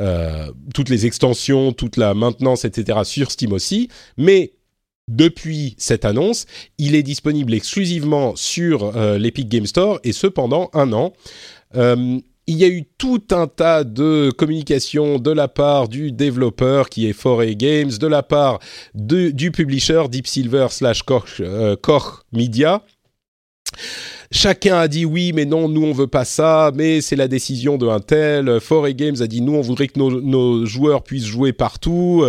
euh, 0.00 0.50
toutes 0.74 0.88
les 0.88 1.06
extensions, 1.06 1.72
toute 1.72 1.96
la 1.96 2.14
maintenance, 2.14 2.64
etc. 2.64 3.00
sur 3.04 3.30
Steam 3.30 3.52
aussi. 3.52 3.88
Mais 4.16 4.52
depuis 5.08 5.74
cette 5.78 6.04
annonce, 6.04 6.46
il 6.78 6.94
est 6.94 7.02
disponible 7.02 7.54
exclusivement 7.54 8.34
sur 8.36 8.96
euh, 8.96 9.18
l'Epic 9.18 9.48
Game 9.48 9.66
Store 9.66 10.00
et 10.04 10.12
ce 10.12 10.26
pendant 10.26 10.70
un 10.72 10.92
an. 10.92 11.12
Euh, 11.76 12.18
il 12.48 12.56
y 12.56 12.64
a 12.64 12.68
eu 12.68 12.84
tout 12.96 13.22
un 13.32 13.48
tas 13.48 13.82
de 13.82 14.30
communications 14.36 15.18
de 15.18 15.32
la 15.32 15.48
part 15.48 15.88
du 15.88 16.12
développeur 16.12 16.88
qui 16.88 17.08
est 17.08 17.12
Foray 17.12 17.56
Games, 17.56 17.90
de 17.90 18.06
la 18.06 18.22
part 18.22 18.60
du 18.94 19.50
publisher 19.50 20.04
Deep 20.08 20.28
Silver 20.28 20.68
slash 20.70 21.02
Koch 21.02 22.22
Media. 22.32 22.82
Chacun 24.32 24.76
a 24.78 24.88
dit 24.88 25.04
oui, 25.04 25.32
mais 25.32 25.44
non, 25.44 25.68
nous 25.68 25.84
on 25.84 25.92
veut 25.92 26.06
pas 26.06 26.24
ça, 26.24 26.72
mais 26.74 27.00
c'est 27.00 27.16
la 27.16 27.28
décision 27.28 27.78
de 27.78 27.86
un 27.86 28.00
tel. 28.00 28.60
Foray 28.60 28.94
Games 28.94 29.16
a 29.20 29.26
dit 29.26 29.40
nous 29.40 29.54
on 29.54 29.60
voudrait 29.60 29.88
que 29.88 29.98
nos, 29.98 30.66
joueurs 30.66 31.02
puissent 31.02 31.26
jouer 31.26 31.52
partout. 31.52 32.24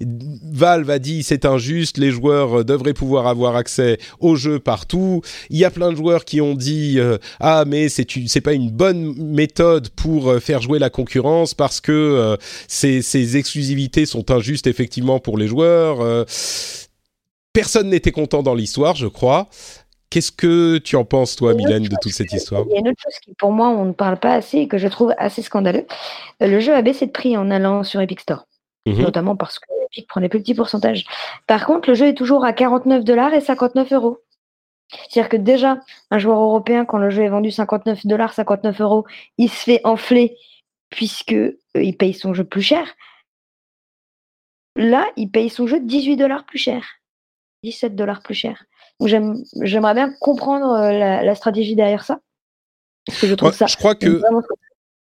Valve 0.00 0.90
a 0.90 0.98
dit 0.98 1.22
c'est 1.22 1.44
injuste, 1.44 1.98
les 1.98 2.10
joueurs 2.10 2.64
devraient 2.64 2.94
pouvoir 2.94 3.26
avoir 3.26 3.56
accès 3.56 3.98
aux 4.20 4.36
jeux 4.36 4.58
partout. 4.58 5.22
Il 5.50 5.58
y 5.58 5.64
a 5.64 5.70
plein 5.70 5.90
de 5.90 5.96
joueurs 5.96 6.24
qui 6.24 6.40
ont 6.40 6.54
dit 6.54 6.98
euh, 6.98 7.18
ah 7.40 7.64
mais 7.66 7.88
c'est 7.88 8.06
c'est 8.26 8.40
pas 8.40 8.52
une 8.52 8.70
bonne 8.70 9.14
méthode 9.16 9.88
pour 9.90 10.28
euh, 10.30 10.40
faire 10.40 10.62
jouer 10.62 10.78
la 10.78 10.90
concurrence 10.90 11.54
parce 11.54 11.80
que 11.80 11.92
euh, 11.92 12.36
ces 12.68 13.36
exclusivités 13.36 14.06
sont 14.06 14.30
injustes 14.30 14.66
effectivement 14.66 15.18
pour 15.20 15.38
les 15.38 15.48
joueurs. 15.48 16.26
personne 17.52 17.90
n'était 17.90 18.12
content 18.12 18.42
dans 18.42 18.54
l'histoire, 18.54 18.94
je 18.94 19.06
crois. 19.06 19.48
Qu'est-ce 20.10 20.32
que 20.32 20.78
tu 20.78 20.96
en 20.96 21.04
penses, 21.04 21.36
toi, 21.36 21.54
Mylène, 21.54 21.84
de 21.84 21.96
toute 22.02 22.12
cette 22.12 22.32
histoire? 22.32 22.64
Il 22.68 22.72
y 22.72 22.76
a 22.76 22.80
une 22.80 22.88
autre 22.88 23.00
chose 23.00 23.16
qui, 23.22 23.32
pour 23.34 23.52
moi, 23.52 23.68
on 23.68 23.84
ne 23.84 23.92
parle 23.92 24.18
pas 24.18 24.34
assez 24.34 24.58
et 24.58 24.68
que 24.68 24.76
je 24.76 24.88
trouve 24.88 25.14
assez 25.18 25.40
scandaleux. 25.40 25.86
Euh, 26.42 26.48
le 26.48 26.58
jeu 26.58 26.74
a 26.74 26.82
baissé 26.82 27.06
de 27.06 27.12
prix 27.12 27.36
en 27.36 27.48
allant 27.48 27.84
sur 27.84 28.00
Epic 28.00 28.20
Store, 28.20 28.44
mhm. 28.86 29.02
notamment 29.02 29.36
parce 29.36 29.60
que 29.60 29.66
Epic 29.86 30.08
prenait 30.08 30.28
plus 30.28 30.40
petits 30.40 30.54
pourcentages. 30.54 31.04
Par 31.46 31.64
contre, 31.64 31.88
le 31.88 31.94
jeu 31.94 32.08
est 32.08 32.14
toujours 32.14 32.44
à 32.44 32.52
49 32.52 33.04
dollars 33.04 33.32
et 33.34 33.40
59 33.40 33.92
euros. 33.92 34.18
C'est-à-dire 34.90 35.28
que 35.28 35.36
déjà, 35.36 35.78
un 36.10 36.18
joueur 36.18 36.40
européen, 36.40 36.84
quand 36.84 36.98
le 36.98 37.10
jeu 37.10 37.22
est 37.22 37.28
vendu 37.28 37.52
59 37.52 38.04
dollars, 38.04 38.32
59 38.32 38.80
euros, 38.80 39.06
il 39.38 39.48
se 39.48 39.62
fait 39.62 39.80
enfler 39.84 40.36
puisque 40.90 41.32
euh, 41.32 41.54
il 41.76 41.96
paye 41.96 42.14
son 42.14 42.34
jeu 42.34 42.42
plus 42.42 42.62
cher. 42.62 42.96
Là, 44.74 45.06
il 45.16 45.30
paye 45.30 45.50
son 45.50 45.68
jeu 45.68 45.78
18 45.78 46.16
dollars 46.16 46.44
plus 46.44 46.58
cher. 46.58 46.84
17 47.62 47.94
dollars 47.94 48.22
plus 48.22 48.34
cher. 48.34 48.64
J'aimerais 49.06 49.94
bien 49.94 50.12
comprendre 50.20 50.78
la, 50.78 51.34
stratégie 51.34 51.74
derrière 51.74 52.04
ça. 52.04 52.20
Parce 53.06 53.20
que 53.20 53.26
je 53.26 53.34
trouve 53.34 53.54
ça. 53.54 53.66
Je 53.66 53.76
crois 53.76 53.94
que. 53.94 54.20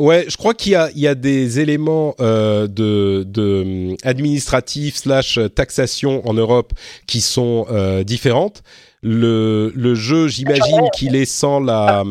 Ouais, 0.00 0.24
je 0.28 0.36
crois 0.36 0.54
qu'il 0.54 0.72
y 0.72 0.74
a, 0.74 0.90
il 0.90 0.98
y 0.98 1.06
a 1.06 1.14
des 1.14 1.60
éléments 1.60 2.16
euh, 2.18 2.66
de, 2.66 3.22
de 3.28 3.94
administratifs 4.02 4.96
slash 4.96 5.38
taxation 5.54 6.26
en 6.28 6.34
Europe 6.34 6.72
qui 7.06 7.20
sont 7.20 7.66
euh, 7.70 8.02
différentes. 8.02 8.64
Le, 9.02 9.72
le 9.76 9.94
jeu, 9.94 10.26
j'imagine 10.26 10.88
qu'il 10.94 11.14
est 11.14 11.26
sans 11.26 11.60
la 11.60 12.02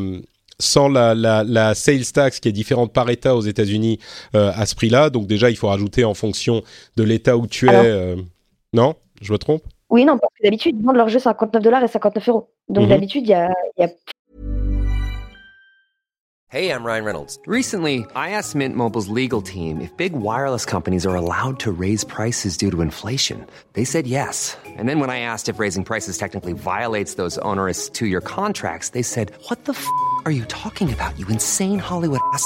sans 0.60 0.88
la, 0.88 1.14
la, 1.16 1.44
la, 1.44 1.76
sales 1.76 2.06
tax 2.06 2.40
qui 2.40 2.50
est 2.50 2.54
différente 2.54 2.94
par 2.94 3.10
État 3.10 3.36
aux 3.36 3.42
États-Unis 3.42 4.00
euh, 4.36 4.52
à 4.56 4.66
ce 4.66 4.76
prix-là. 4.76 5.10
Donc 5.10 5.28
déjà, 5.28 5.50
il 5.50 5.58
faut 5.58 5.68
rajouter 5.68 6.06
en 6.06 6.14
fonction 6.14 6.64
de 6.96 7.04
l'État 7.04 7.38
où 7.38 7.48
tu 7.48 7.70
es. 7.70 7.74
Euh, 7.74 8.16
non, 8.74 8.96
je 9.22 9.32
me 9.34 9.38
trompe? 9.38 9.64
Oui, 9.94 10.06
non, 10.06 10.18
parce 10.18 10.34
que 10.36 10.44
d'habitude, 10.44 10.76
ils 10.80 10.84
vendent 10.84 10.96
leur 10.96 11.08
jeu 11.08 11.20
59 11.20 11.62
dollars 11.62 11.84
et 11.84 11.88
59 11.88 12.28
euros. 12.28 12.50
Donc 12.68 12.86
mhm. 12.86 12.90
d'habitude, 12.90 13.24
il 13.26 13.30
y 13.30 13.34
a, 13.36 13.54
y 13.78 13.84
a 13.84 13.90
Hey, 16.50 16.70
I'm 16.70 16.84
Ryan 16.84 17.04
Reynolds. 17.04 17.40
Recently, 17.48 18.06
I 18.16 18.32
asked 18.32 18.56
Mint 18.56 18.76
Mobile's 18.76 19.08
legal 19.08 19.42
team 19.42 19.82
if 19.82 19.96
big 19.98 20.14
wireless 20.14 20.66
companies 20.66 21.06
are 21.06 21.16
allowed 21.16 21.60
to 21.60 21.72
raise 21.72 22.04
prices 22.04 22.58
due 22.58 22.70
to 22.70 22.82
inflation. 22.82 23.46
They 23.74 23.86
said 23.86 24.06
yes. 24.06 24.56
And 24.78 24.88
then 24.88 25.00
when 25.00 25.10
I 25.10 25.20
asked 25.20 25.50
if 25.50 25.60
raising 25.60 25.84
prices 25.84 26.18
technically 26.18 26.54
violates 26.54 27.16
those 27.16 27.40
onerous 27.40 27.90
two-year 27.90 28.22
contracts, 28.22 28.90
they 28.90 29.04
said, 29.04 29.32
"What 29.50 29.66
the 29.66 29.74
f*** 29.74 29.86
are 30.26 30.32
you 30.32 30.46
talking 30.46 30.92
about? 30.94 31.18
You 31.18 31.28
insane 31.28 31.80
Hollywood 31.80 32.22
ass." 32.34 32.46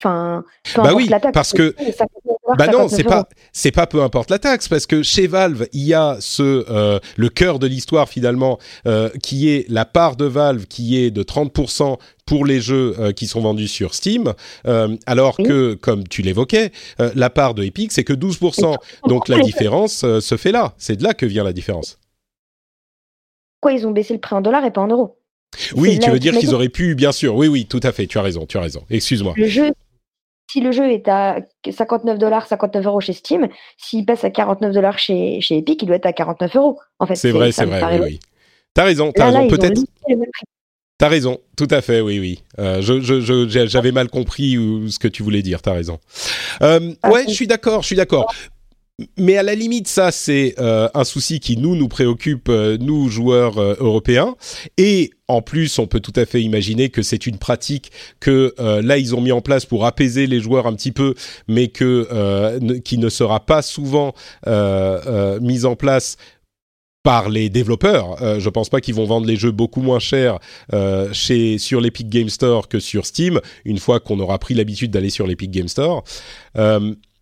Enfin, 0.00 0.44
bah 0.76 0.92
oui, 0.94 1.10
parce 1.32 1.52
que 1.52 1.74
bah 2.56 2.68
non, 2.68 2.88
c'est 2.88 3.02
pas 3.02 3.28
c'est 3.52 3.72
pas 3.72 3.88
peu 3.88 4.00
importe 4.00 4.30
la 4.30 4.38
taxe 4.38 4.68
parce 4.68 4.86
que 4.86 5.02
chez 5.02 5.26
Valve 5.26 5.66
il 5.72 5.84
y 5.84 5.92
a 5.92 6.18
ce 6.20 6.64
euh, 6.70 7.00
le 7.16 7.28
cœur 7.28 7.58
de 7.58 7.66
l'histoire 7.66 8.08
finalement 8.08 8.60
euh, 8.86 9.10
qui 9.24 9.50
est 9.50 9.68
la 9.68 9.84
part 9.84 10.14
de 10.14 10.24
Valve 10.24 10.66
qui 10.66 11.02
est 11.02 11.10
de 11.10 11.24
30% 11.24 11.98
pour 12.26 12.46
les 12.46 12.60
jeux 12.60 12.94
euh, 13.00 13.10
qui 13.10 13.26
sont 13.26 13.40
vendus 13.40 13.66
sur 13.66 13.92
Steam, 13.94 14.34
alors 15.06 15.36
que 15.36 15.74
comme 15.74 16.06
tu 16.06 16.22
l'évoquais, 16.22 16.70
la 16.98 17.30
part 17.30 17.54
de 17.54 17.64
Epic 17.64 17.90
c'est 17.90 18.04
que 18.04 18.12
12%. 18.12 18.76
Donc 19.08 19.28
la 19.28 19.40
différence 19.40 20.06
se 20.20 20.36
fait 20.36 20.52
là. 20.52 20.74
C'est 20.78 20.96
de 20.96 21.02
là 21.02 21.12
que 21.12 21.26
vient 21.26 21.42
la 21.42 21.52
différence. 21.52 21.98
Pourquoi 23.60 23.76
ils 23.76 23.86
ont 23.86 23.90
baissé 23.90 24.14
le 24.14 24.20
prix 24.20 24.36
en 24.36 24.40
dollars 24.40 24.64
et 24.64 24.70
pas 24.70 24.80
en 24.80 24.86
euros 24.86 25.18
Oui, 25.74 25.98
tu 25.98 26.10
veux 26.10 26.20
dire 26.20 26.38
qu'ils 26.38 26.54
auraient 26.54 26.68
pu, 26.68 26.94
bien 26.94 27.10
sûr. 27.10 27.34
Oui, 27.34 27.48
oui, 27.48 27.66
tout 27.66 27.80
à 27.82 27.90
fait. 27.90 28.06
Tu 28.06 28.18
as 28.18 28.22
raison, 28.22 28.46
tu 28.46 28.56
as 28.56 28.60
raison. 28.60 28.84
Excuse-moi. 28.88 29.34
Le 29.36 29.48
jeu 29.48 29.72
si 30.50 30.60
le 30.60 30.72
jeu 30.72 30.90
est 30.90 31.08
à 31.08 31.40
59 31.68 32.18
dollars, 32.18 32.46
59 32.46 32.86
euros 32.86 33.00
chez 33.00 33.12
Steam, 33.12 33.48
s'il 33.76 34.06
passe 34.06 34.24
à 34.24 34.30
49 34.30 34.72
dollars 34.72 34.98
chez, 34.98 35.40
chez 35.40 35.58
Epic, 35.58 35.82
il 35.82 35.86
doit 35.86 35.96
être 35.96 36.06
à 36.06 36.12
49 36.12 36.56
euros. 36.56 36.78
En 36.98 37.06
fait, 37.06 37.16
c'est 37.16 37.30
vrai, 37.30 37.52
c'est 37.52 37.66
vrai. 37.66 37.82
Oui, 37.98 38.00
oui. 38.02 38.20
T'as 38.74 38.84
raison, 38.84 39.12
t'as 39.12 39.26
raison. 39.26 39.48
Peut-être. 39.48 39.80
T'as 40.98 41.08
raison, 41.08 41.38
tout 41.56 41.68
à 41.70 41.80
fait, 41.80 42.00
oui, 42.00 42.18
oui. 42.18 42.42
Euh, 42.58 42.80
je, 42.80 43.66
j'avais 43.66 43.92
mal 43.92 44.08
compris 44.08 44.54
ce 44.88 44.98
que 44.98 45.06
tu 45.06 45.22
voulais 45.22 45.42
dire. 45.42 45.62
T'as 45.62 45.72
raison. 45.72 46.00
Euh, 46.62 46.92
ah, 47.02 47.10
ouais, 47.10 47.24
je 47.28 47.34
suis 47.34 47.46
d'accord, 47.46 47.82
je 47.82 47.86
suis 47.86 47.96
d'accord 47.96 48.32
mais 49.16 49.36
à 49.36 49.44
la 49.44 49.54
limite, 49.54 49.86
ça 49.86 50.10
c'est 50.10 50.54
euh, 50.58 50.88
un 50.92 51.04
souci 51.04 51.38
qui 51.38 51.56
nous 51.56 51.76
nous 51.76 51.86
préoccupe, 51.86 52.48
euh, 52.48 52.76
nous 52.80 53.08
joueurs 53.08 53.58
euh, 53.58 53.76
européens. 53.78 54.34
Et 54.76 55.10
en 55.28 55.40
plus, 55.40 55.78
on 55.78 55.86
peut 55.86 56.00
tout 56.00 56.12
à 56.16 56.26
fait 56.26 56.42
imaginer 56.42 56.88
que 56.88 57.02
c'est 57.02 57.26
une 57.26 57.38
pratique 57.38 57.92
que 58.18 58.54
là 58.58 58.96
ils 58.96 59.14
ont 59.14 59.20
mis 59.20 59.30
en 59.30 59.42
place 59.42 59.66
pour 59.66 59.84
apaiser 59.84 60.26
les 60.26 60.40
joueurs 60.40 60.66
un 60.66 60.72
petit 60.72 60.90
peu, 60.90 61.14
mais 61.48 61.68
que 61.68 62.78
qui 62.78 62.96
ne 62.96 63.10
sera 63.10 63.44
pas 63.44 63.60
souvent 63.60 64.14
mise 65.42 65.66
en 65.66 65.76
place 65.76 66.16
par 67.02 67.28
les 67.28 67.50
développeurs. 67.50 68.22
Euh, 68.22 68.40
je 68.40 68.48
pense 68.48 68.70
pas 68.70 68.80
qu'ils 68.80 68.94
vont 68.94 69.04
vendre 69.04 69.26
les 69.26 69.36
jeux 69.36 69.50
beaucoup 69.50 69.82
moins 69.82 69.98
cher 69.98 70.38
chez 71.12 71.58
sur 71.58 71.82
l'Epic 71.82 72.08
Game 72.08 72.30
Store 72.30 72.66
que 72.66 72.80
sur 72.80 73.04
Steam 73.04 73.38
une 73.66 73.78
fois 73.78 74.00
qu'on 74.00 74.18
aura 74.20 74.38
pris 74.38 74.54
l'habitude 74.54 74.90
d'aller 74.90 75.10
sur 75.10 75.26
l'Epic 75.26 75.50
Game 75.50 75.68
Store. 75.68 76.04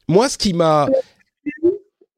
moi, 0.08 0.28
ce 0.28 0.38
qui 0.38 0.52
m'a 0.52 0.86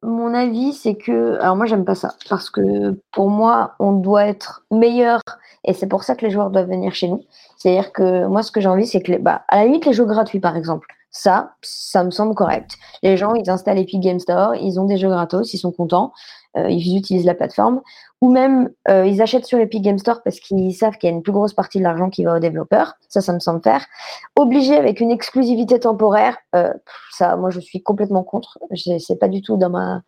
mon 0.03 0.33
avis, 0.35 0.73
c'est 0.73 0.97
que. 0.97 1.39
Alors, 1.41 1.57
moi, 1.57 1.67
j'aime 1.67 1.85
pas 1.85 1.95
ça. 1.95 2.15
Parce 2.29 2.51
que 2.51 3.01
pour 3.13 3.31
moi, 3.31 3.75
on 3.79 3.93
doit 3.93 4.27
être 4.27 4.65
meilleur. 4.71 5.21
Et 5.65 5.75
c'est 5.75 5.89
pour 5.89 6.05
ça 6.05 6.15
que 6.15 6.25
les 6.25 6.31
joueurs 6.31 6.51
doivent 6.51 6.69
venir 6.69 6.95
chez 6.95 7.09
nous. 7.09 7.25
C'est-à-dire 7.57 7.93
que 7.93 8.27
moi, 8.27 8.43
ce 8.43 8.53
que 8.53 8.61
j'ai 8.61 8.69
envie, 8.69 8.87
c'est 8.87 9.03
que, 9.03 9.19
bah, 9.19 9.43
à 9.49 9.59
la 9.59 9.65
limite, 9.65 9.87
les 9.87 9.93
jeux 9.93 10.05
gratuits, 10.05 10.41
par 10.41 10.57
exemple, 10.57 10.87
ça, 11.11 11.55
ça 11.63 12.05
me 12.05 12.11
semble 12.11 12.35
correct. 12.35 12.73
Les 13.03 13.17
gens, 13.17 13.35
ils 13.35 13.51
installent 13.51 13.79
Epic 13.79 14.01
Game 14.01 14.21
Store, 14.21 14.55
ils 14.55 14.79
ont 14.79 14.85
des 14.85 14.99
jeux 14.99 15.09
gratos, 15.09 15.53
ils 15.53 15.59
sont 15.59 15.73
contents, 15.73 16.13
euh, 16.57 16.71
ils 16.71 16.97
utilisent 16.97 17.25
la 17.25 17.35
plateforme 17.35 17.81
ou 18.21 18.31
même 18.31 18.71
euh, 18.89 19.07
ils 19.07 19.23
achètent 19.23 19.45
sur 19.45 19.59
Epic 19.59 19.83
Game 19.83 19.99
Store 19.99 20.23
parce 20.25 20.41
qu'ils 20.41 20.75
savent 20.75 20.97
qu'il 20.99 21.09
y 21.09 21.13
a 21.13 21.15
une 21.15 21.23
plus 21.23 21.33
grosse 21.33 21.53
partie 21.53 21.79
de 21.79 21.85
l'argent 21.85 22.11
qui 22.11 22.25
va 22.25 22.37
aux 22.37 22.41
développeurs. 22.41 22.95
Ça, 23.09 23.21
ça 23.21 23.33
me 23.33 23.39
semble 23.39 23.63
faire. 23.63 23.87
Obligé 24.37 24.77
avec 24.77 25.01
une 25.01 25.11
exclusivité 25.11 25.79
temporaire, 25.79 26.37
euh, 26.55 26.73
ça, 27.13 27.37
moi, 27.37 27.51
je 27.51 27.61
suis 27.61 27.83
complètement 27.83 28.25
contre. 28.25 28.59
C'est 28.99 29.19
pas 29.19 29.29
du 29.29 29.43
tout 29.43 29.57
dans 29.57 29.71
ma 29.71 30.03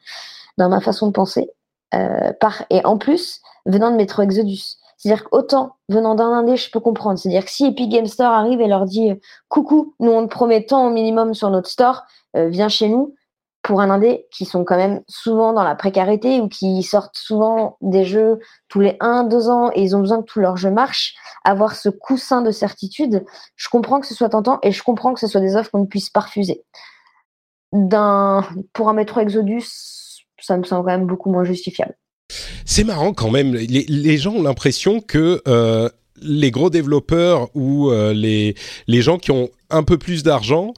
dans 0.58 0.68
ma 0.68 0.80
façon 0.80 1.06
de 1.06 1.12
penser. 1.12 1.50
Euh, 1.94 2.32
par 2.40 2.64
et 2.70 2.84
en 2.84 2.98
plus, 2.98 3.40
venant 3.66 3.90
de 3.90 3.96
Metro 3.96 4.22
Exodus, 4.22 4.76
c'est-à-dire 4.96 5.24
qu'autant 5.24 5.76
venant 5.88 6.14
d'un 6.14 6.32
indé, 6.32 6.56
je 6.56 6.70
peux 6.70 6.80
comprendre. 6.80 7.18
C'est-à-dire 7.18 7.44
que 7.44 7.50
si 7.50 7.66
Epic 7.66 7.90
Game 7.90 8.06
Store 8.06 8.32
arrive 8.32 8.60
et 8.60 8.66
leur 8.66 8.86
dit 8.86 9.12
coucou, 9.48 9.94
nous 10.00 10.10
on 10.10 10.26
te 10.26 10.30
promet 10.30 10.64
tant 10.66 10.86
au 10.86 10.90
minimum 10.90 11.32
sur 11.32 11.50
notre 11.50 11.68
store, 11.68 12.02
viens 12.34 12.68
chez 12.68 12.88
nous 12.88 13.14
pour 13.70 13.80
un 13.80 13.88
indé 13.88 14.26
qui 14.32 14.46
sont 14.46 14.64
quand 14.64 14.76
même 14.76 15.00
souvent 15.06 15.52
dans 15.52 15.62
la 15.62 15.76
précarité 15.76 16.40
ou 16.40 16.48
qui 16.48 16.82
sortent 16.82 17.16
souvent 17.16 17.76
des 17.80 18.04
jeux 18.04 18.40
tous 18.66 18.80
les 18.80 18.94
1-2 18.94 19.48
ans 19.48 19.70
et 19.76 19.82
ils 19.82 19.94
ont 19.94 20.00
besoin 20.00 20.20
que 20.22 20.26
tout 20.26 20.40
leur 20.40 20.56
jeu 20.56 20.72
marche, 20.72 21.14
avoir 21.44 21.76
ce 21.76 21.88
coussin 21.88 22.42
de 22.42 22.50
certitude, 22.50 23.24
je 23.54 23.68
comprends 23.68 24.00
que 24.00 24.08
ce 24.08 24.14
soit 24.16 24.30
tentant 24.30 24.58
et 24.64 24.72
je 24.72 24.82
comprends 24.82 25.14
que 25.14 25.20
ce 25.20 25.28
soit 25.28 25.40
des 25.40 25.54
offres 25.54 25.70
qu'on 25.70 25.82
ne 25.82 25.86
puisse 25.86 26.10
pas 26.10 26.18
refuser. 26.18 26.64
Pour 27.70 28.88
un 28.88 28.92
Metro 28.92 29.20
Exodus, 29.20 29.68
ça 30.40 30.56
me 30.56 30.64
semble 30.64 30.84
quand 30.84 30.98
même 30.98 31.06
beaucoup 31.06 31.30
moins 31.30 31.44
justifiable. 31.44 31.96
C'est 32.64 32.82
marrant 32.82 33.12
quand 33.12 33.30
même. 33.30 33.54
Les, 33.54 34.16
gens 34.16 34.32
ont 34.32 34.42
l'impression 34.42 35.00
que 35.00 35.42
euh, 35.46 35.88
les 36.20 36.50
gros 36.50 36.70
développeurs 36.70 37.50
ou 37.54 37.92
euh, 37.92 38.12
les, 38.14 38.56
les 38.88 39.00
gens 39.00 39.18
qui 39.18 39.30
ont 39.30 39.48
un 39.70 39.84
peu 39.84 39.96
plus 39.96 40.24
d'argent 40.24 40.74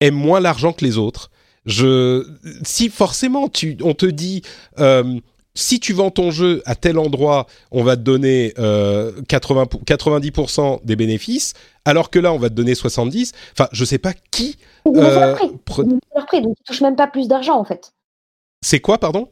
aiment 0.00 0.14
moins 0.14 0.40
l'argent 0.40 0.72
que 0.72 0.86
les 0.86 0.96
autres. 0.96 1.30
Je, 1.66 2.26
si 2.64 2.88
forcément 2.88 3.48
tu, 3.48 3.76
on 3.82 3.94
te 3.94 4.06
dit, 4.06 4.42
euh, 4.78 5.18
si 5.54 5.80
tu 5.80 5.92
vends 5.92 6.10
ton 6.10 6.30
jeu 6.30 6.62
à 6.66 6.74
tel 6.74 6.98
endroit, 6.98 7.46
on 7.70 7.84
va 7.84 7.96
te 7.96 8.02
donner 8.02 8.54
euh, 8.58 9.12
80, 9.28 9.64
90% 9.86 10.84
des 10.84 10.96
bénéfices, 10.96 11.54
alors 11.84 12.10
que 12.10 12.18
là, 12.18 12.32
on 12.32 12.38
va 12.38 12.48
te 12.48 12.54
donner 12.54 12.74
70. 12.74 13.32
Enfin, 13.52 13.68
je 13.72 13.84
sais 13.84 13.98
pas 13.98 14.12
qui. 14.30 14.58
Euh, 14.86 15.36
leur 16.14 16.26
prix, 16.26 16.42
donc 16.42 16.56
ils 16.60 16.64
touchent 16.64 16.82
même 16.82 16.96
pas 16.96 17.06
plus 17.06 17.28
d'argent 17.28 17.58
en 17.58 17.64
fait. 17.64 17.92
C'est 18.62 18.80
quoi, 18.80 18.98
pardon? 18.98 19.28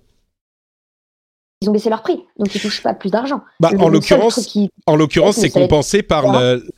Ils 1.62 1.68
ont 1.70 1.72
baissé 1.72 1.88
leur 1.88 2.02
prix, 2.02 2.24
donc 2.38 2.54
ils 2.54 2.60
touchent 2.60 2.82
pas 2.82 2.92
plus 2.92 3.10
d'argent. 3.10 3.40
Bah, 3.60 3.70
en 3.78 3.88
l'occurrence, 3.88 4.48
en 4.86 4.96
l'occurrence, 4.96 5.36
c'est 5.36 5.50
compensé 5.50 6.02
par 6.02 6.24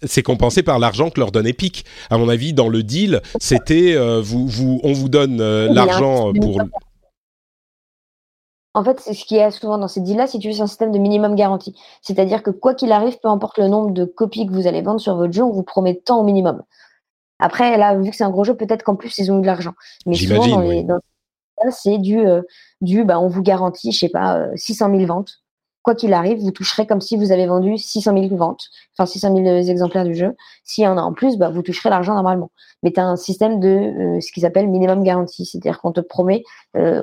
c'est 0.03 0.23
compensé 0.23 0.63
par 0.63 0.79
l'argent 0.79 1.11
que 1.11 1.19
leur 1.19 1.33
donne 1.33 1.47
Epic. 1.47 1.85
À 2.11 2.19
mon 2.19 2.29
avis, 2.29 2.53
dans 2.53 2.69
le 2.69 2.83
deal, 2.83 3.23
c'était 3.41 3.95
euh, 3.95 4.21
vous, 4.23 4.47
vous, 4.47 4.81
on 4.83 4.93
vous 4.93 5.09
donne 5.09 5.41
euh, 5.41 5.69
l'argent 5.73 6.33
pour. 6.33 6.61
En 8.77 8.83
fait, 8.83 9.01
c'est 9.01 9.15
ce 9.15 9.25
qui 9.25 9.37
est 9.37 9.51
souvent 9.53 9.79
dans 9.79 9.87
ces 9.87 10.01
deals-là, 10.01 10.27
si 10.27 10.41
tu 10.41 10.49
veux, 10.49 10.55
c'est 10.55 10.61
un 10.61 10.67
système 10.67 10.91
de 10.91 10.99
minimum 10.99 11.37
garantie. 11.37 11.77
C'est-à-dire 12.03 12.43
que 12.43 12.51
quoi 12.51 12.75
qu'il 12.75 12.91
arrive, 12.91 13.19
peu 13.23 13.29
importe 13.29 13.59
le 13.59 13.69
nombre 13.69 13.93
de 13.93 14.05
copies 14.05 14.47
que 14.47 14.53
vous 14.53 14.67
allez 14.67 14.83
vendre 14.83 15.01
sur 15.01 15.15
votre 15.15 15.33
jeu, 15.33 15.45
on 15.45 15.53
vous 15.53 15.63
promet 15.63 15.95
tant 15.95 16.21
au 16.21 16.25
minimum. 16.25 16.61
Après, 17.39 17.77
là, 17.79 17.95
vu 17.95 18.11
que 18.11 18.17
c'est 18.17 18.25
un 18.25 18.31
gros 18.31 18.43
jeu, 18.43 18.57
peut-être 18.57 18.83
qu'en 18.83 18.97
plus, 18.97 19.17
ils 19.19 19.31
ont 19.31 19.39
eu 19.39 19.43
de 19.43 19.47
l'argent. 19.47 19.75
Mais 20.07 20.17
souvent, 20.17 20.45
dans, 20.83 20.99
c'est 21.71 21.99
du, 21.99 22.25
du 22.81 23.05
bah, 23.05 23.21
on 23.21 23.29
vous 23.29 23.43
garantit, 23.43 23.93
je 23.93 23.99
sais 23.99 24.09
pas, 24.09 24.49
600 24.57 24.91
000 24.91 25.07
ventes 25.07 25.45
quoi 25.85 25.95
qu'il 25.95 26.15
arrive, 26.15 26.39
vous 26.39 26.51
toucherez 26.51 26.87
comme 26.87 27.03
si 27.03 27.17
vous 27.17 27.31
avez 27.31 27.47
vendu 27.47 27.77
600 27.77 28.15
000 28.19 28.37
ventes, 28.37 28.71
enfin 28.97 29.07
600 29.07 29.37
000 29.37 29.47
exemplaires 29.69 30.05
du 30.05 30.15
jeu. 30.15 30.35
S'il 30.65 30.83
y 30.83 30.87
en 30.89 30.97
a 30.97 31.03
en 31.03 31.13
plus, 31.13 31.37
bah, 31.37 31.51
vous 31.51 31.63
toucherez 31.63 31.91
l'argent 31.91 32.15
normalement. 32.15 32.51
Mais 32.83 32.91
tu 32.91 33.01
as 33.01 33.07
un 33.07 33.17
système 33.17 33.61
de 33.61 33.69
euh, 33.69 34.21
ce 34.21 34.33
qu'ils 34.33 34.47
appellent 34.47 34.69
minimum 34.69 35.05
garantie, 35.05 35.45
c'est-à-dire 35.45 35.81
qu'on 35.81 35.93
te 35.93 36.01
promet 36.01 36.43
euh, 36.77 37.03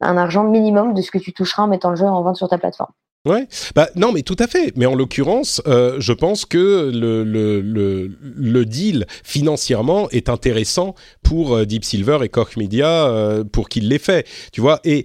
un 0.00 0.16
argent 0.18 0.44
minimum 0.44 0.92
de 0.92 1.00
ce 1.00 1.10
que 1.10 1.18
tu 1.18 1.32
toucheras 1.32 1.62
en 1.62 1.68
mettant 1.68 1.90
le 1.90 1.96
jeu 1.96 2.04
en 2.04 2.22
vente 2.22 2.36
sur 2.36 2.48
ta 2.48 2.58
plateforme. 2.58 2.92
Ouais, 3.24 3.46
bah 3.76 3.88
non, 3.94 4.10
mais 4.10 4.22
tout 4.22 4.36
à 4.40 4.48
fait. 4.48 4.72
Mais 4.76 4.86
en 4.86 4.96
l'occurrence, 4.96 5.62
euh, 5.68 5.96
je 6.00 6.12
pense 6.12 6.44
que 6.44 6.90
le, 6.92 8.64
deal 8.64 9.06
financièrement 9.22 10.10
est 10.10 10.28
intéressant 10.28 10.96
pour 11.22 11.64
Deep 11.64 11.84
Silver 11.84 12.18
et 12.22 12.28
Koch 12.28 12.56
Media 12.56 13.44
pour 13.52 13.68
qu'il 13.68 13.88
l'ait 13.88 13.98
fait. 13.98 14.26
Tu 14.52 14.60
vois, 14.60 14.80
et 14.82 15.04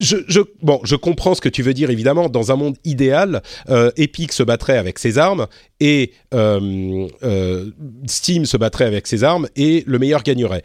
je, 0.00 0.40
bon, 0.62 0.80
je 0.82 0.96
comprends 0.96 1.34
ce 1.34 1.40
que 1.40 1.48
tu 1.48 1.62
veux 1.62 1.74
dire 1.74 1.90
évidemment. 1.90 2.28
Dans 2.28 2.50
un 2.50 2.56
monde 2.56 2.76
idéal, 2.84 3.42
euh, 3.68 3.90
Epic 3.96 4.32
se 4.32 4.42
battrait 4.42 4.78
avec 4.78 4.98
ses 4.98 5.18
armes 5.18 5.46
et 5.78 6.12
euh, 6.34 7.06
euh, 7.22 7.70
Steam 8.06 8.46
se 8.46 8.56
battrait 8.56 8.86
avec 8.86 9.06
ses 9.06 9.24
armes 9.24 9.46
et 9.56 9.84
le 9.86 9.98
meilleur 9.98 10.22
gagnerait. 10.22 10.62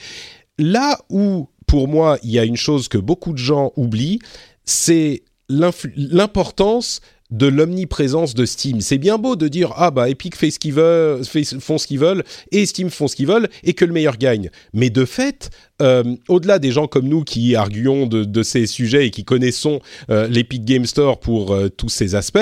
Là 0.57 0.97
où, 1.09 1.49
pour 1.67 1.87
moi, 1.87 2.17
il 2.23 2.31
y 2.31 2.39
a 2.39 2.45
une 2.45 2.55
chose 2.55 2.87
que 2.87 2.97
beaucoup 2.97 3.33
de 3.33 3.37
gens 3.37 3.73
oublient, 3.75 4.19
c'est 4.63 5.23
l'importance 5.49 7.01
de 7.31 7.47
l'omniprésence 7.47 8.35
de 8.35 8.45
Steam. 8.45 8.81
C'est 8.81 8.97
bien 8.97 9.17
beau 9.17 9.35
de 9.35 9.47
dire 9.47 9.73
ah 9.77 9.89
bah 9.89 10.09
Epic 10.09 10.35
fait 10.35 10.51
ce 10.51 10.59
qu'ils 10.59 10.73
veulent, 10.73 11.23
font 11.59 11.77
ce 11.77 11.87
qu'ils 11.87 11.99
veulent 11.99 12.23
et 12.51 12.65
Steam 12.65 12.89
font 12.89 13.07
ce 13.07 13.15
qu'ils 13.15 13.27
veulent 13.27 13.49
et 13.63 13.73
que 13.73 13.83
le 13.83 13.93
meilleur 13.93 14.17
gagne. 14.17 14.51
Mais 14.73 14.89
de 14.89 15.05
fait, 15.05 15.49
euh, 15.81 16.15
au-delà 16.27 16.59
des 16.59 16.71
gens 16.71 16.87
comme 16.87 17.07
nous 17.07 17.23
qui 17.23 17.55
arguons 17.55 18.05
de, 18.05 18.43
ces 18.43 18.67
sujets 18.67 19.07
et 19.07 19.11
qui 19.11 19.25
connaissons 19.25 19.79
euh, 20.11 20.27
l'Epic 20.27 20.63
Game 20.65 20.85
Store 20.85 21.19
pour 21.19 21.51
euh, 21.51 21.69
tous 21.69 21.89
ces 21.89 22.15
aspects, 22.15 22.39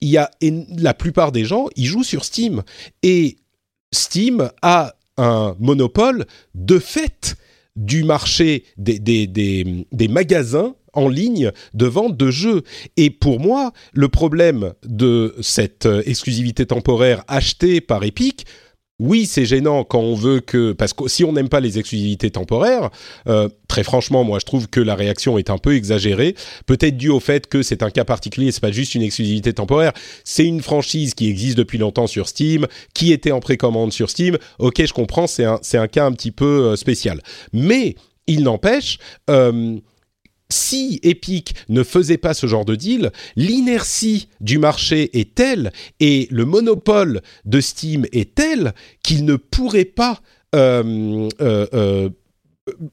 il 0.00 0.08
y 0.08 0.16
a 0.16 0.30
la 0.40 0.94
plupart 0.94 1.32
des 1.32 1.44
gens 1.44 1.66
ils 1.74 1.86
jouent 1.86 2.04
sur 2.04 2.24
Steam 2.24 2.62
et 3.02 3.38
Steam 3.92 4.50
a 4.62 4.94
un 5.16 5.56
monopole 5.58 6.26
de 6.54 6.78
fait 6.78 7.34
du 7.74 8.04
marché 8.04 8.64
des, 8.76 9.00
des, 9.00 9.26
des, 9.26 9.86
des 9.90 10.08
magasins 10.08 10.74
en 10.92 11.08
ligne 11.08 11.52
de 11.74 11.86
vente 11.86 12.16
de 12.16 12.30
jeux. 12.30 12.62
Et 12.96 13.10
pour 13.10 13.40
moi, 13.40 13.72
le 13.92 14.08
problème 14.08 14.72
de 14.84 15.34
cette 15.40 15.86
euh, 15.86 16.02
exclusivité 16.06 16.66
temporaire 16.66 17.24
achetée 17.28 17.80
par 17.80 18.04
Epic, 18.04 18.46
oui, 19.00 19.26
c'est 19.26 19.44
gênant 19.44 19.84
quand 19.84 20.00
on 20.00 20.16
veut 20.16 20.40
que 20.40 20.72
parce 20.72 20.92
que 20.92 21.06
si 21.06 21.22
on 21.22 21.32
n'aime 21.32 21.48
pas 21.48 21.60
les 21.60 21.78
exclusivités 21.78 22.30
temporaires, 22.30 22.90
euh, 23.28 23.48
très 23.68 23.84
franchement, 23.84 24.24
moi 24.24 24.40
je 24.40 24.44
trouve 24.44 24.68
que 24.68 24.80
la 24.80 24.96
réaction 24.96 25.38
est 25.38 25.50
un 25.50 25.58
peu 25.58 25.76
exagérée. 25.76 26.34
Peut-être 26.66 26.96
dû 26.96 27.08
au 27.08 27.20
fait 27.20 27.46
que 27.46 27.62
c'est 27.62 27.84
un 27.84 27.90
cas 27.90 28.04
particulier, 28.04 28.50
c'est 28.50 28.60
pas 28.60 28.72
juste 28.72 28.96
une 28.96 29.02
exclusivité 29.02 29.52
temporaire. 29.52 29.92
C'est 30.24 30.44
une 30.44 30.62
franchise 30.62 31.14
qui 31.14 31.28
existe 31.28 31.56
depuis 31.56 31.78
longtemps 31.78 32.08
sur 32.08 32.28
Steam, 32.28 32.66
qui 32.92 33.12
était 33.12 33.30
en 33.30 33.38
précommande 33.38 33.92
sur 33.92 34.10
Steam. 34.10 34.36
Ok, 34.58 34.84
je 34.84 34.92
comprends, 34.92 35.28
c'est 35.28 35.44
un 35.44 35.60
un 35.74 35.86
cas 35.86 36.04
un 36.04 36.12
petit 36.12 36.32
peu 36.32 36.72
euh, 36.72 36.76
spécial. 36.76 37.20
Mais 37.52 37.94
il 38.26 38.42
n'empêche. 38.42 38.98
Si 40.50 41.00
Epic 41.02 41.54
ne 41.68 41.82
faisait 41.82 42.18
pas 42.18 42.34
ce 42.34 42.46
genre 42.46 42.64
de 42.64 42.74
deal, 42.74 43.12
l'inertie 43.36 44.28
du 44.40 44.58
marché 44.58 45.18
est 45.18 45.34
telle 45.34 45.72
et 46.00 46.26
le 46.30 46.44
monopole 46.44 47.20
de 47.44 47.60
Steam 47.60 48.06
est 48.12 48.34
tel 48.34 48.72
qu'il 49.02 49.24
ne 49.24 49.36
pourrait 49.36 49.84
pas 49.84 50.20
euh, 50.54 51.28
euh, 51.40 51.66
euh, 51.74 52.08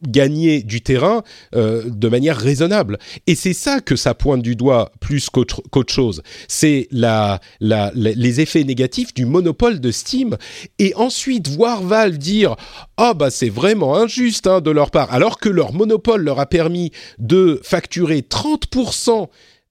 gagner 0.08 0.64
du 0.64 0.82
terrain 0.82 1.24
euh, 1.56 1.84
de 1.86 2.08
manière 2.08 2.38
raisonnable. 2.38 2.98
Et 3.28 3.36
c'est 3.36 3.54
ça 3.54 3.82
que 3.82 3.96
ça 3.96 4.14
pointe 4.14 4.42
du 4.42 4.56
doigt 4.56 4.92
plus 5.00 5.30
qu'autre 5.30 5.94
chose. 5.94 6.22
C'est 6.48 6.88
la, 6.92 7.40
la, 7.60 7.92
les 7.96 8.42
effets 8.42 8.64
négatifs 8.64 9.14
du 9.14 9.26
monopole 9.26 9.80
de 9.80 9.92
Steam. 9.92 10.38
Et 10.80 10.94
ensuite, 10.96 11.48
voir 11.48 11.82
Valve 11.84 12.18
dire 12.18 12.56
Ah, 12.98 13.14
bah 13.14 13.30
c'est 13.30 13.50
vraiment 13.50 13.96
injuste 13.96 14.48
hein, 14.48 14.62
de 14.62 14.72
leur 14.72 14.92
part, 14.92 15.14
alors 15.14 15.40
que 15.40 15.50
leur 15.50 15.74
monopole 15.74 16.24
leur 16.24 16.40
a 16.40 16.46
permis 16.46 16.92
de 17.20 17.60
facturer 17.64 18.22
30%. 18.22 19.28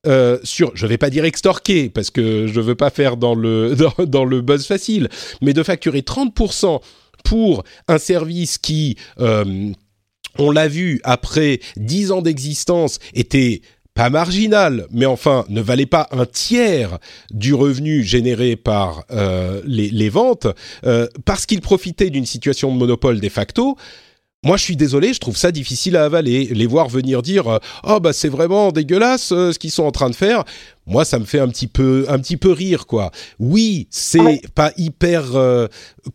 Euh, 0.07 0.39
sur, 0.43 0.71
je 0.75 0.87
vais 0.87 0.99
pas 0.99 1.09
dire 1.09 1.25
extorquer 1.25 1.89
parce 1.89 2.11
que 2.11 2.47
je 2.47 2.61
veux 2.61 2.75
pas 2.75 2.91
faire 2.91 3.17
dans 3.17 3.35
le 3.35 3.75
dans 4.07 4.27
le 4.27 4.43
buzz 4.43 4.67
facile, 4.67 5.09
mais 5.41 5.55
de 5.55 5.63
facturer 5.63 6.01
30% 6.01 6.81
pour 7.25 7.65
un 7.89 7.99
service 7.99 8.59
qui 8.59 8.97
euh, 9.19 9.73
on 10.39 10.51
l'a 10.51 10.69
vu 10.69 11.01
après 11.05 11.61
dix 11.77 12.13
ans 12.13 12.23
d'existence, 12.23 12.99
était 13.15 13.63
pas 13.95 14.11
marginal, 14.11 14.87
mais 14.91 15.07
enfin 15.07 15.45
ne 15.49 15.61
valait 15.61 15.87
pas 15.87 16.09
un 16.11 16.27
tiers 16.27 16.99
du 17.31 17.55
revenu 17.55 18.03
généré 18.03 18.57
par 18.57 19.05
euh, 19.13 19.63
les, 19.65 20.09
ventes, 20.09 20.49
euh, 20.85 21.07
parce 21.25 21.47
qu'il 21.47 21.61
profitait 21.61 22.11
d'une 22.11 22.27
situation 22.27 22.73
de 22.73 22.79
monopole 22.79 23.21
de 23.21 23.29
facto. 23.29 23.77
Moi, 24.45 24.59
je 24.59 24.65
suis 24.65 24.77
désolé, 24.77 25.15
je 25.15 25.21
trouve 25.21 25.39
ça 25.39 25.53
difficile 25.53 25.97
à 25.97 26.05
avaler. 26.05 26.47
Les 26.47 26.67
voir 26.67 26.89
venir 26.89 27.23
dire 27.23 27.49
euh, 27.49 27.59
oh 27.85 28.01
bah 28.01 28.13
c'est 28.13 28.29
vraiment 28.29 28.73
dégueulasse 28.73 29.29
ce 29.29 29.59
qu'ils 29.59 29.71
sont 29.71 29.85
en 29.85 29.93
train 29.93 30.11
de 30.11 30.15
faire. 30.15 30.45
Moi, 30.87 31.05
ça 31.05 31.19
me 31.19 31.25
fait 31.25 31.39
un 31.39 31.49
petit 31.49 31.67
peu 31.67 32.05
un 32.09 32.19
petit 32.19 32.37
peu 32.37 32.53
rire 32.53 32.87
quoi. 32.87 33.11
Oui, 33.39 33.89
c'est 33.91 34.43
pas 34.55 34.73
hyper 34.77 35.25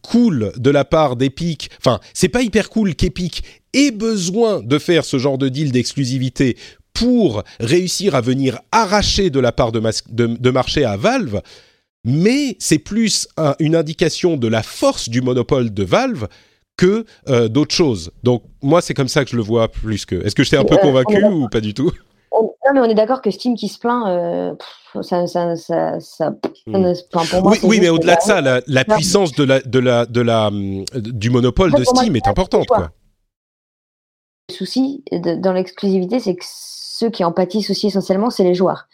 cool 0.02 0.52
de 0.58 0.70
la 0.70 0.86
part 0.86 1.16
d'Epic. 1.16 1.72
Enfin, 1.80 2.00
c'est 2.14 2.30
pas 2.30 2.42
hyper 2.42 2.70
cool 2.70 2.96
qu'Epic 2.96 3.44
ait 3.74 3.92
besoin 3.92 4.62
de 4.62 4.78
faire 4.78 5.06
ce 5.06 5.18
genre 5.18 5.38
de 5.38 5.50
deal 5.50 5.72
d'exclusivité 5.72 6.58
pour 6.94 7.44
réussir 7.60 8.16
à 8.16 8.22
venir 8.22 8.60
arracher 8.72 9.30
de 9.30 9.40
la 9.40 9.52
part 9.52 9.72
de, 9.72 10.50
marché 10.50 10.84
à 10.84 10.98
Valve, 10.98 11.42
mais 12.04 12.58
c'est 12.60 12.80
plus 12.80 13.28
une 13.60 13.76
indication 13.76 14.38
de 14.38 14.48
la 14.48 14.64
force 14.64 15.08
du 15.08 15.22
monopole 15.22 15.74
de 15.74 15.84
Valve 15.84 16.28
que 16.76 17.06
euh, 17.28 17.48
d'autres 17.48 17.76
choses. 17.76 18.12
Donc 18.24 18.44
moi, 18.62 18.82
c'est 18.82 18.94
comme 18.94 19.08
ça 19.08 19.24
que 19.24 19.32
je 19.32 19.36
le 19.36 19.42
vois 19.42 19.70
plus 19.70 20.06
que. 20.06 20.16
Est-ce 20.26 20.36
que 20.36 20.44
je 20.44 20.50
t'ai 20.50 20.58
un 20.58 20.64
peu 20.64 20.76
euh, 20.76 20.82
convaincu 20.82 21.24
ou 21.24 21.48
pas 21.50 21.62
du 21.62 21.74
tout? 21.74 21.92
Non, 22.32 22.74
mais 22.74 22.80
on 22.80 22.86
est 22.86 22.96
d'accord 22.96 23.22
que 23.22 23.32
Steam 23.32 23.56
qui 23.56 23.68
se 23.68 23.80
plaint, 23.80 24.08
euh, 24.08 24.54
ça, 25.02 25.28
ça, 25.28 25.56
ça, 25.56 26.00
ça 26.00 26.30
hmm. 26.68 26.94
pour 27.12 27.44
moi, 27.44 27.56
oui, 27.64 27.80
mais 27.80 27.90
au-delà 27.90 28.16
de 28.16 28.22
ça, 28.22 28.42
la, 28.42 28.86
puissance 28.86 29.34
de 29.34 29.44
la, 29.44 29.60
de 29.62 29.80
la, 29.80 30.06
de 30.06 30.22
la, 30.22 30.50
du 30.52 31.30
monopole 31.30 31.72
de 31.74 31.84
Steam 31.84 32.16
est 32.16 32.28
importante. 32.28 32.68
Quoi. 32.68 32.92
Le 34.50 34.54
souci 34.54 35.04
dans 35.12 35.54
l'exclusivité, 35.54 36.20
c'est 36.20 36.36
que 36.36 36.46
ceux 36.46 37.10
qui 37.10 37.24
en 37.24 37.32
pâtissent 37.32 37.70
aussi 37.70 37.88
essentiellement, 37.88 38.30
c'est 38.30 38.44
les 38.44 38.56
joueurs. 38.56 38.88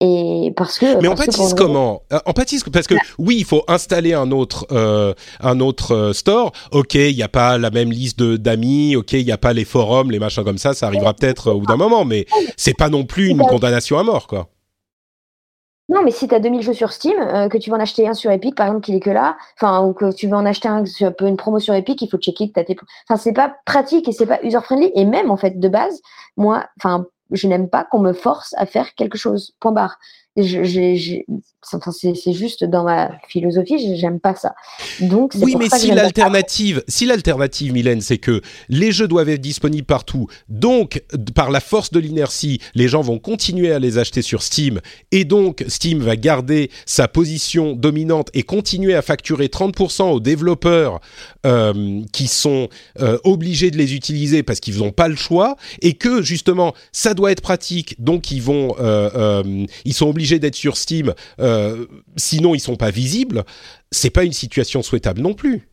Et 0.00 0.52
parce 0.56 0.78
que. 0.78 1.00
Mais 1.00 1.08
on 1.08 1.14
pâtisse 1.14 1.54
comment? 1.54 2.02
Euh, 2.12 2.18
On 2.26 2.32
pâtisse 2.32 2.62
parce 2.64 2.86
que 2.86 2.94
bah. 2.94 3.00
oui, 3.18 3.36
il 3.38 3.44
faut 3.44 3.64
installer 3.66 4.12
un 4.12 4.30
autre 4.30 4.66
euh, 4.70 5.14
un 5.40 5.60
autre 5.60 5.94
euh, 5.94 6.12
store. 6.12 6.52
Ok, 6.70 6.94
il 6.94 7.16
n'y 7.16 7.22
a 7.22 7.28
pas 7.28 7.56
la 7.56 7.70
même 7.70 7.90
liste 7.90 8.18
de 8.18 8.36
d'amis. 8.36 8.94
Ok, 8.94 9.14
il 9.14 9.24
n'y 9.24 9.32
a 9.32 9.38
pas 9.38 9.54
les 9.54 9.64
forums, 9.64 10.10
les 10.10 10.18
machins 10.18 10.44
comme 10.44 10.58
ça. 10.58 10.74
Ça 10.74 10.86
arrivera 10.86 11.14
peut-être 11.14 11.50
au 11.52 11.60
bout 11.60 11.66
d'un 11.66 11.76
moment, 11.76 12.04
mais 12.04 12.26
c'est 12.58 12.76
pas 12.76 12.90
non 12.90 13.04
plus 13.04 13.28
une 13.28 13.38
condamnation 13.38 13.98
à 13.98 14.02
mort, 14.02 14.26
quoi. 14.26 14.48
Non, 15.88 16.02
mais 16.02 16.10
si 16.10 16.26
tu 16.26 16.34
as 16.34 16.40
2000 16.40 16.62
jeux 16.62 16.72
sur 16.72 16.92
Steam, 16.92 17.16
euh, 17.20 17.48
que 17.48 17.58
tu 17.58 17.70
vas 17.70 17.76
en 17.76 17.80
acheter 17.80 18.08
un 18.08 18.14
sur 18.14 18.32
Epic, 18.32 18.56
par 18.56 18.66
exemple, 18.66 18.84
qui 18.84 18.96
est 18.96 19.00
que 19.00 19.10
là, 19.10 19.36
enfin, 19.56 19.84
ou 19.86 19.92
que 19.92 20.12
tu 20.12 20.26
veux 20.26 20.34
en 20.34 20.44
acheter 20.44 20.66
un 20.66 20.84
sur 20.84 21.12
une 21.20 21.36
promo 21.36 21.60
sur 21.60 21.74
Epic, 21.74 22.02
il 22.02 22.08
faut 22.08 22.18
checker 22.18 22.48
que 22.48 22.54
tu 22.54 22.60
as 22.60 22.64
tes. 22.64 22.76
Enfin, 23.08 23.16
c'est 23.16 23.32
pas 23.32 23.54
pratique 23.64 24.08
et 24.08 24.12
c'est 24.12 24.26
pas 24.26 24.40
user-friendly. 24.42 24.90
Et 24.96 25.04
même, 25.04 25.30
en 25.30 25.36
fait, 25.36 25.60
de 25.60 25.68
base, 25.68 26.00
moi, 26.36 26.66
enfin, 26.80 27.06
je 27.30 27.46
n'aime 27.48 27.68
pas 27.68 27.84
qu'on 27.84 28.00
me 28.00 28.12
force 28.12 28.54
à 28.56 28.66
faire 28.66 28.94
quelque 28.94 29.18
chose. 29.18 29.52
Point 29.60 29.72
barre 29.72 29.98
c'est 31.92 32.32
juste 32.32 32.64
dans 32.64 32.84
ma 32.84 33.10
philosophie, 33.28 33.96
j'aime 33.96 34.20
pas 34.20 34.34
ça. 34.34 34.54
Donc, 35.00 35.32
oui, 35.40 35.56
mais 35.58 35.68
si 35.68 35.90
l'alternative, 35.90 36.82
si 36.86 37.06
l'alternative, 37.06 37.72
Mylène, 37.72 38.00
c'est 38.00 38.18
que 38.18 38.40
les 38.68 38.92
jeux 38.92 39.08
doivent 39.08 39.28
être 39.28 39.40
disponibles 39.40 39.86
partout, 39.86 40.28
donc 40.48 41.02
par 41.34 41.50
la 41.50 41.60
force 41.60 41.90
de 41.90 41.98
l'inertie, 41.98 42.60
les 42.74 42.88
gens 42.88 43.02
vont 43.02 43.18
continuer 43.18 43.72
à 43.72 43.78
les 43.78 43.98
acheter 43.98 44.22
sur 44.22 44.42
Steam, 44.42 44.80
et 45.10 45.24
donc 45.24 45.64
Steam 45.68 46.00
va 46.00 46.16
garder 46.16 46.70
sa 46.84 47.08
position 47.08 47.74
dominante 47.74 48.30
et 48.34 48.42
continuer 48.42 48.94
à 48.94 49.02
facturer 49.02 49.46
30% 49.46 50.10
aux 50.10 50.20
développeurs 50.20 51.00
euh, 51.46 52.02
qui 52.12 52.28
sont 52.28 52.68
euh, 53.00 53.18
obligés 53.24 53.70
de 53.70 53.76
les 53.76 53.94
utiliser 53.94 54.42
parce 54.42 54.60
qu'ils 54.60 54.78
n'ont 54.78 54.92
pas 54.92 55.08
le 55.08 55.16
choix, 55.16 55.56
et 55.82 55.94
que 55.94 56.22
justement 56.22 56.74
ça 56.92 57.14
doit 57.14 57.32
être 57.32 57.42
pratique, 57.42 57.96
donc 57.98 58.30
ils 58.30 58.42
vont, 58.42 58.76
euh, 58.78 59.66
ils 59.84 59.94
sont 59.94 60.08
obligés 60.08 60.38
d'être 60.38 60.54
sur 60.54 60.76
Steam, 60.76 61.12
euh, 61.40 61.55
sinon 62.16 62.54
ils 62.54 62.60
sont 62.60 62.76
pas 62.76 62.90
visibles, 62.90 63.44
c'est 63.90 64.10
pas 64.10 64.24
une 64.24 64.32
situation 64.32 64.82
souhaitable 64.82 65.20
non 65.20 65.34
plus. 65.34 65.68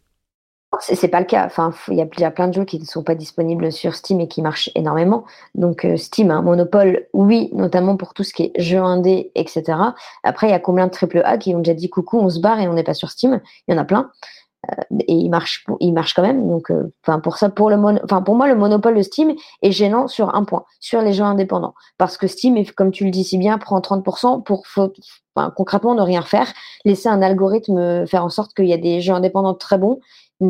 C'est 0.79 1.07
pas 1.07 1.19
le 1.19 1.25
cas. 1.25 1.45
Enfin, 1.45 1.71
il 1.89 1.97
y, 1.97 2.23
a 2.23 2.31
plein 2.31 2.47
de 2.47 2.53
jeux 2.53 2.65
qui 2.65 2.79
ne 2.79 2.85
sont 2.85 3.03
pas 3.03 3.15
disponibles 3.15 3.71
sur 3.71 3.95
Steam 3.95 4.19
et 4.19 4.27
qui 4.27 4.41
marchent 4.41 4.69
énormément. 4.75 5.25
Donc 5.55 5.85
euh, 5.85 5.97
Steam 5.97 6.31
un 6.31 6.41
monopole, 6.41 7.07
oui, 7.13 7.49
notamment 7.53 7.95
pour 7.95 8.13
tout 8.13 8.23
ce 8.23 8.33
qui 8.33 8.43
est 8.43 8.61
jeux 8.61 8.81
indé, 8.81 9.31
etc. 9.35 9.63
Après, 10.23 10.47
il 10.47 10.51
y 10.51 10.55
a 10.55 10.59
combien 10.59 10.87
de 10.87 10.91
triple 10.91 11.21
A 11.25 11.37
qui 11.37 11.53
ont 11.53 11.59
déjà 11.59 11.73
dit 11.73 11.89
coucou, 11.89 12.19
on 12.19 12.29
se 12.29 12.39
barre 12.39 12.59
et 12.59 12.67
on 12.67 12.73
n'est 12.73 12.83
pas 12.83 12.95
sur 12.95 13.11
Steam? 13.11 13.39
Il 13.67 13.73
y 13.73 13.77
en 13.77 13.81
a 13.81 13.85
plein. 13.85 14.11
Et 14.99 15.13
il 15.13 15.29
marche, 15.29 15.65
il 15.79 15.93
marche 15.93 16.13
quand 16.13 16.21
même. 16.21 16.47
Donc, 16.47 16.71
enfin 17.03 17.19
pour 17.19 17.37
ça, 17.37 17.49
pour 17.49 17.69
le 17.69 17.77
enfin 18.03 18.21
pour 18.21 18.35
moi, 18.35 18.47
le 18.47 18.55
monopole 18.55 18.95
de 18.95 19.01
Steam 19.01 19.33
est 19.61 19.71
gênant 19.71 20.07
sur 20.07 20.35
un 20.35 20.43
point, 20.43 20.65
sur 20.79 21.01
les 21.01 21.13
jeux 21.13 21.23
indépendants, 21.23 21.73
parce 21.97 22.17
que 22.17 22.27
Steam, 22.27 22.63
comme 22.75 22.91
tu 22.91 23.05
le 23.05 23.11
dis 23.11 23.23
si 23.23 23.37
bien, 23.37 23.57
prend 23.57 23.79
30% 23.79 24.43
pour 24.43 24.65
concrètement 25.55 25.95
ne 25.95 26.01
rien 26.01 26.21
faire, 26.21 26.47
laisser 26.85 27.09
un 27.09 27.21
algorithme 27.21 28.05
faire 28.07 28.23
en 28.23 28.29
sorte 28.29 28.53
qu'il 28.53 28.67
y 28.67 28.73
a 28.73 28.77
des 28.77 29.01
jeux 29.01 29.13
indépendants 29.13 29.55
très 29.55 29.77
bons 29.77 29.99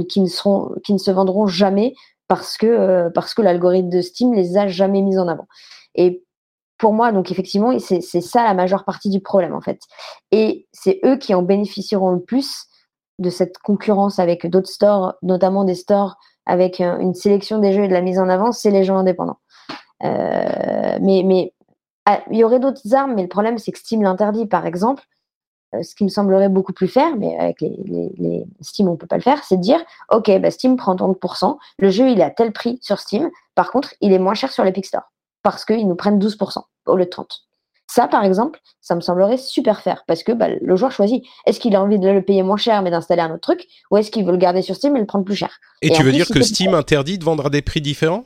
qui 0.09 0.21
ne 0.21 0.27
seront, 0.27 0.71
qui 0.83 0.93
ne 0.93 0.97
se 0.97 1.11
vendront 1.11 1.47
jamais 1.47 1.93
parce 2.27 2.57
que 2.57 3.09
parce 3.09 3.33
que 3.33 3.41
l'algorithme 3.41 3.89
de 3.89 4.01
Steam 4.01 4.33
les 4.33 4.57
a 4.57 4.67
jamais 4.67 5.01
mis 5.01 5.17
en 5.17 5.27
avant. 5.27 5.47
Et 5.95 6.23
pour 6.77 6.93
moi, 6.93 7.11
donc 7.11 7.31
effectivement, 7.31 7.77
c'est 7.79 8.01
ça 8.01 8.43
la 8.43 8.53
majeure 8.53 8.83
partie 8.83 9.09
du 9.09 9.21
problème 9.21 9.53
en 9.53 9.61
fait. 9.61 9.79
Et 10.31 10.67
c'est 10.71 10.99
eux 11.05 11.17
qui 11.17 11.33
en 11.33 11.41
bénéficieront 11.41 12.11
le 12.11 12.21
plus 12.21 12.67
de 13.19 13.29
cette 13.29 13.57
concurrence 13.59 14.19
avec 14.19 14.47
d'autres 14.47 14.69
stores, 14.69 15.13
notamment 15.21 15.63
des 15.63 15.75
stores 15.75 16.17
avec 16.45 16.79
une 16.81 17.13
sélection 17.13 17.59
des 17.59 17.71
jeux 17.71 17.85
et 17.85 17.87
de 17.87 17.93
la 17.93 18.01
mise 18.01 18.19
en 18.19 18.27
avant, 18.27 18.51
c'est 18.51 18.71
les 18.71 18.83
jeux 18.83 18.93
indépendants. 18.93 19.39
Euh, 20.03 20.97
mais 21.01 21.53
ah, 22.05 22.21
il 22.31 22.37
y 22.37 22.43
aurait 22.43 22.59
d'autres 22.59 22.93
armes, 22.93 23.13
mais 23.15 23.21
le 23.21 23.29
problème 23.29 23.57
c'est 23.57 23.71
que 23.71 23.79
Steam 23.79 24.01
l'interdit, 24.01 24.45
par 24.45 24.65
exemple. 24.65 25.03
Euh, 25.73 25.81
ce 25.81 25.95
qui 25.95 26.03
me 26.03 26.09
semblerait 26.09 26.49
beaucoup 26.49 26.73
plus 26.73 26.87
faire, 26.87 27.15
mais 27.17 27.37
avec 27.37 27.61
les, 27.61 28.45
Steam 28.61 28.87
on 28.87 28.97
peut 28.97 29.07
pas 29.07 29.17
le 29.17 29.21
faire, 29.21 29.43
c'est 29.43 29.57
de 29.57 29.61
dire 29.61 29.83
ok, 30.11 30.39
bah 30.39 30.51
Steam 30.51 30.75
prend 30.75 30.95
30%, 30.95 31.57
le 31.79 31.89
jeu 31.89 32.09
il 32.09 32.19
est 32.19 32.23
à 32.23 32.29
tel 32.29 32.51
prix 32.51 32.77
sur 32.81 32.99
Steam, 32.99 33.29
par 33.55 33.71
contre 33.71 33.93
il 34.01 34.13
est 34.13 34.19
moins 34.19 34.33
cher 34.33 34.51
sur 34.51 34.63
l'Epic 34.63 34.85
Store 34.85 35.11
parce 35.41 35.65
qu'ils 35.65 35.87
nous 35.87 35.95
prennent 35.95 36.19
12% 36.19 36.61
au 36.85 36.95
lieu 36.95 37.05
de 37.05 37.09
30%. 37.09 37.25
Ça, 37.87 38.07
par 38.07 38.23
exemple, 38.23 38.59
ça 38.81 38.95
me 38.95 39.01
semblerait 39.01 39.37
super 39.37 39.81
faire 39.81 40.03
parce 40.07 40.23
que 40.23 40.31
bah, 40.31 40.47
le 40.49 40.75
joueur 40.75 40.91
choisit. 40.91 41.23
Est-ce 41.45 41.59
qu'il 41.59 41.75
a 41.75 41.81
envie 41.81 41.99
de 41.99 42.09
le 42.09 42.23
payer 42.23 42.41
moins 42.41 42.57
cher 42.57 42.81
mais 42.81 42.91
d'installer 42.91 43.21
un 43.21 43.31
autre 43.31 43.41
truc 43.41 43.67
ou 43.91 43.97
est-ce 43.97 44.09
qu'il 44.09 44.25
veut 44.25 44.31
le 44.31 44.37
garder 44.37 44.61
sur 44.61 44.75
Steam 44.75 44.95
et 44.95 44.99
le 44.99 45.05
prendre 45.05 45.25
plus 45.25 45.35
cher? 45.35 45.59
Et, 45.81 45.89
tu 45.91 46.03
veux 46.03 46.11
dire 46.11 46.27
que 46.27 46.41
Steam 46.41 46.73
interdit 46.73 47.17
de 47.17 47.23
vendre 47.23 47.45
à 47.45 47.49
des 47.49 47.61
prix 47.61 47.81
différents? 47.81 48.23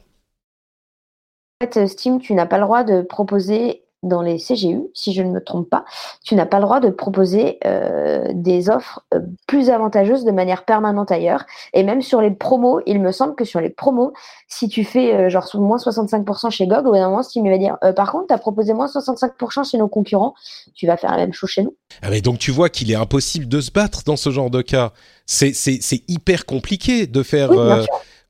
En 1.60 1.66
fait, 1.66 1.88
Steam, 1.88 2.20
tu 2.20 2.34
n'as 2.34 2.46
pas 2.46 2.60
le 2.60 2.64
droit 2.64 2.84
de 2.84 3.02
proposer 3.02 3.84
dans 4.04 4.22
les 4.22 4.38
CGU, 4.38 4.84
si 4.94 5.14
je 5.14 5.24
ne 5.24 5.32
me 5.32 5.44
trompe 5.44 5.70
pas, 5.70 5.84
tu 6.24 6.36
n'as 6.36 6.46
pas 6.46 6.58
le 6.58 6.64
droit 6.64 6.80
de 6.80 6.90
proposer 6.90 7.58
euh, 7.66 8.28
des 8.34 8.70
offres 8.70 9.04
euh, 9.14 9.20
plus 9.48 9.70
avantageuses 9.70 10.24
de 10.24 10.32
manière 10.32 10.66
permanente 10.66 11.12
ailleurs. 11.12 11.46
Et 11.74 11.84
même 11.84 12.02
sur 12.02 12.22
les 12.22 12.30
promos, 12.32 12.82
il 12.86 13.02
me 13.02 13.12
semble 13.12 13.36
que 13.36 13.44
sur 13.44 13.60
les 13.60 13.70
promos, 13.70 14.14
si 14.48 14.70
tu 14.70 14.84
fais 14.84 15.16
euh, 15.16 15.30
genre 15.30 15.48
moins 15.56 15.78
65% 15.78 16.52
chez 16.52 16.68
GOG, 16.68 16.86
au 16.86 16.92
bout 16.92 16.96
d'un 16.96 17.10
moment, 17.10 17.24
Steam 17.24 17.50
va 17.50 17.58
dire 17.58 17.78
par 17.96 18.12
contre, 18.12 18.28
tu 18.28 18.34
as 18.34 18.38
proposé 18.38 18.74
moins 18.74 18.88
65% 18.88 19.70
chez 19.70 19.78
nos 19.78 19.88
concurrents, 19.88 20.36
tu 20.76 20.86
vas 20.86 20.98
faire 20.98 21.12
la 21.12 21.18
même 21.18 21.34
chose 21.34 21.50
chez 21.50 21.64
nous. 21.64 21.76
Ah 22.02 22.10
mais 22.10 22.22
donc 22.22 22.38
tu 22.38 22.52
vois 22.52 22.70
qu'il 22.70 22.92
est 22.92 22.96
impossible 22.96 23.48
de 23.48 23.62
se 23.62 23.72
battre 23.72 24.04
dans 24.06 24.16
ce 24.16 24.30
genre 24.30 24.50
de 24.50 24.62
cas. 24.62 24.92
C'est 25.26 26.04
hyper 26.08 26.46
compliqué 26.46 27.08
de 27.08 27.24
faire... 27.24 27.52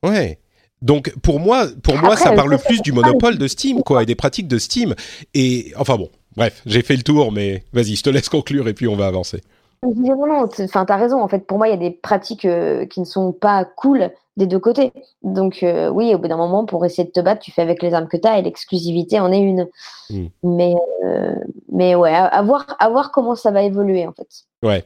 ouais. 0.03 0.39
Donc 0.81 1.13
pour 1.21 1.39
moi, 1.39 1.67
pour 1.83 1.97
moi, 1.97 2.15
ça 2.15 2.31
parle 2.31 2.57
plus 2.59 2.81
du 2.81 2.91
monopole 2.91 3.37
de 3.37 3.47
Steam, 3.47 3.83
quoi, 3.83 4.03
et 4.03 4.05
des 4.05 4.15
pratiques 4.15 4.47
de 4.47 4.57
Steam. 4.57 4.93
Et 5.33 5.73
enfin 5.77 5.95
bon, 5.95 6.09
bref, 6.35 6.61
j'ai 6.65 6.81
fait 6.81 6.95
le 6.95 7.03
tour, 7.03 7.31
mais 7.31 7.63
vas-y, 7.73 7.95
je 7.95 8.03
te 8.03 8.09
laisse 8.09 8.29
conclure 8.29 8.67
et 8.67 8.73
puis 8.73 8.87
on 8.87 8.95
va 8.95 9.07
avancer. 9.07 9.41
Non, 9.83 10.25
non, 10.25 10.49
enfin, 10.59 10.85
t'as 10.85 10.97
raison. 10.97 11.21
En 11.21 11.27
fait, 11.27 11.45
pour 11.45 11.57
moi, 11.57 11.67
il 11.67 11.71
y 11.71 11.73
a 11.73 11.77
des 11.77 11.91
pratiques 11.91 12.45
euh, 12.45 12.85
qui 12.85 12.99
ne 12.99 13.05
sont 13.05 13.31
pas 13.31 13.63
cool 13.63 14.11
des 14.35 14.47
deux 14.47 14.59
côtés. 14.59 14.91
Donc, 15.23 15.61
euh, 15.63 15.89
oui, 15.89 16.13
au 16.13 16.17
bout 16.17 16.27
d'un 16.27 16.37
moment, 16.37 16.65
pour 16.65 16.85
essayer 16.85 17.03
de 17.03 17.11
te 17.11 17.19
battre, 17.19 17.41
tu 17.41 17.51
fais 17.51 17.61
avec 17.61 17.83
les 17.83 17.93
armes 17.93 18.07
que 18.07 18.17
tu 18.17 18.27
as 18.27 18.39
et 18.39 18.41
l'exclusivité 18.41 19.19
en 19.19 19.31
est 19.31 19.39
une. 19.39 19.67
Hmm. 20.09 20.27
Mais, 20.43 20.75
euh, 21.05 21.35
mais 21.71 21.95
ouais, 21.95 22.13
à, 22.13 22.41
voir, 22.41 22.65
à 22.79 22.89
voir 22.89 23.11
comment 23.11 23.35
ça 23.35 23.51
va 23.51 23.63
évoluer, 23.63 24.07
en 24.07 24.13
fait. 24.13 24.27
Ouais. 24.63 24.83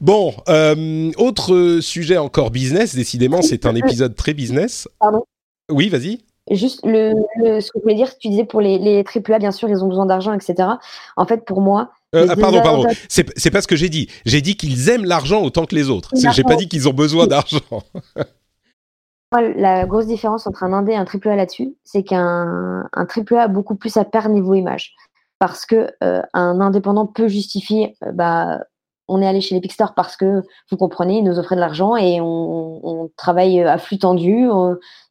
Bon, 0.00 0.34
euh, 0.48 1.10
autre 1.16 1.80
sujet 1.80 2.16
encore 2.16 2.50
business, 2.50 2.94
décidément, 2.94 3.42
c'est 3.42 3.66
un 3.66 3.74
épisode 3.74 4.14
très 4.14 4.34
business. 4.34 4.88
Pardon? 4.98 5.24
Oui, 5.70 5.88
vas-y. 5.88 6.20
Juste 6.50 6.80
le, 6.84 7.12
ce 7.60 7.72
que 7.72 7.78
je 7.78 7.82
voulais 7.82 7.96
dire, 7.96 8.16
tu 8.18 8.28
disais 8.28 8.44
pour 8.44 8.60
les, 8.60 8.78
les 8.78 9.02
AAA, 9.02 9.40
bien 9.40 9.50
sûr, 9.50 9.68
ils 9.68 9.82
ont 9.82 9.88
besoin 9.88 10.06
d'argent, 10.06 10.32
etc. 10.32 10.68
En 11.16 11.26
fait, 11.26 11.44
pour 11.44 11.60
moi. 11.60 11.90
Euh, 12.14 12.26
ah, 12.30 12.36
pardon, 12.36 12.62
pardon. 12.62 12.84
C'est 13.08 13.50
pas 13.50 13.60
ce 13.60 13.66
que 13.66 13.74
j'ai 13.74 13.88
dit. 13.88 14.08
J'ai 14.24 14.40
dit 14.40 14.56
qu'ils 14.56 14.88
aiment 14.88 15.04
l'argent 15.04 15.42
autant 15.42 15.66
que 15.66 15.74
les 15.74 15.90
autres. 15.90 16.10
J'ai 16.14 16.44
pas 16.44 16.56
dit 16.56 16.68
qu'ils 16.68 16.88
ont 16.88 16.92
besoin 16.92 17.26
d'argent. 17.26 17.58
la 19.32 19.86
grosse 19.86 20.06
différence 20.06 20.46
entre 20.46 20.62
un 20.62 20.72
indé 20.72 20.92
et 20.92 20.96
un 20.96 21.04
AAA 21.04 21.34
là-dessus, 21.34 21.74
c'est 21.82 22.04
qu'un 22.04 22.88
un 22.92 23.06
AAA 23.06 23.42
a 23.42 23.48
beaucoup 23.48 23.74
plus 23.74 23.96
à 23.96 24.04
perdre 24.04 24.30
niveau 24.30 24.54
image. 24.54 24.94
Parce 25.38 25.66
que 25.66 25.90
euh, 26.02 26.22
un 26.32 26.60
indépendant 26.60 27.06
peut 27.06 27.28
justifier 27.28 27.96
bah, 28.14 28.60
on 29.08 29.22
est 29.22 29.26
allé 29.26 29.40
chez 29.40 29.54
l'Epic 29.54 29.72
Store 29.72 29.94
parce 29.94 30.16
que, 30.16 30.42
vous 30.70 30.76
comprenez, 30.76 31.18
ils 31.18 31.24
nous 31.24 31.38
offraient 31.38 31.54
de 31.54 31.60
l'argent 31.60 31.96
et 31.96 32.20
on, 32.20 33.10
travaille 33.16 33.62
à 33.62 33.78
flux 33.78 33.98
tendu. 33.98 34.48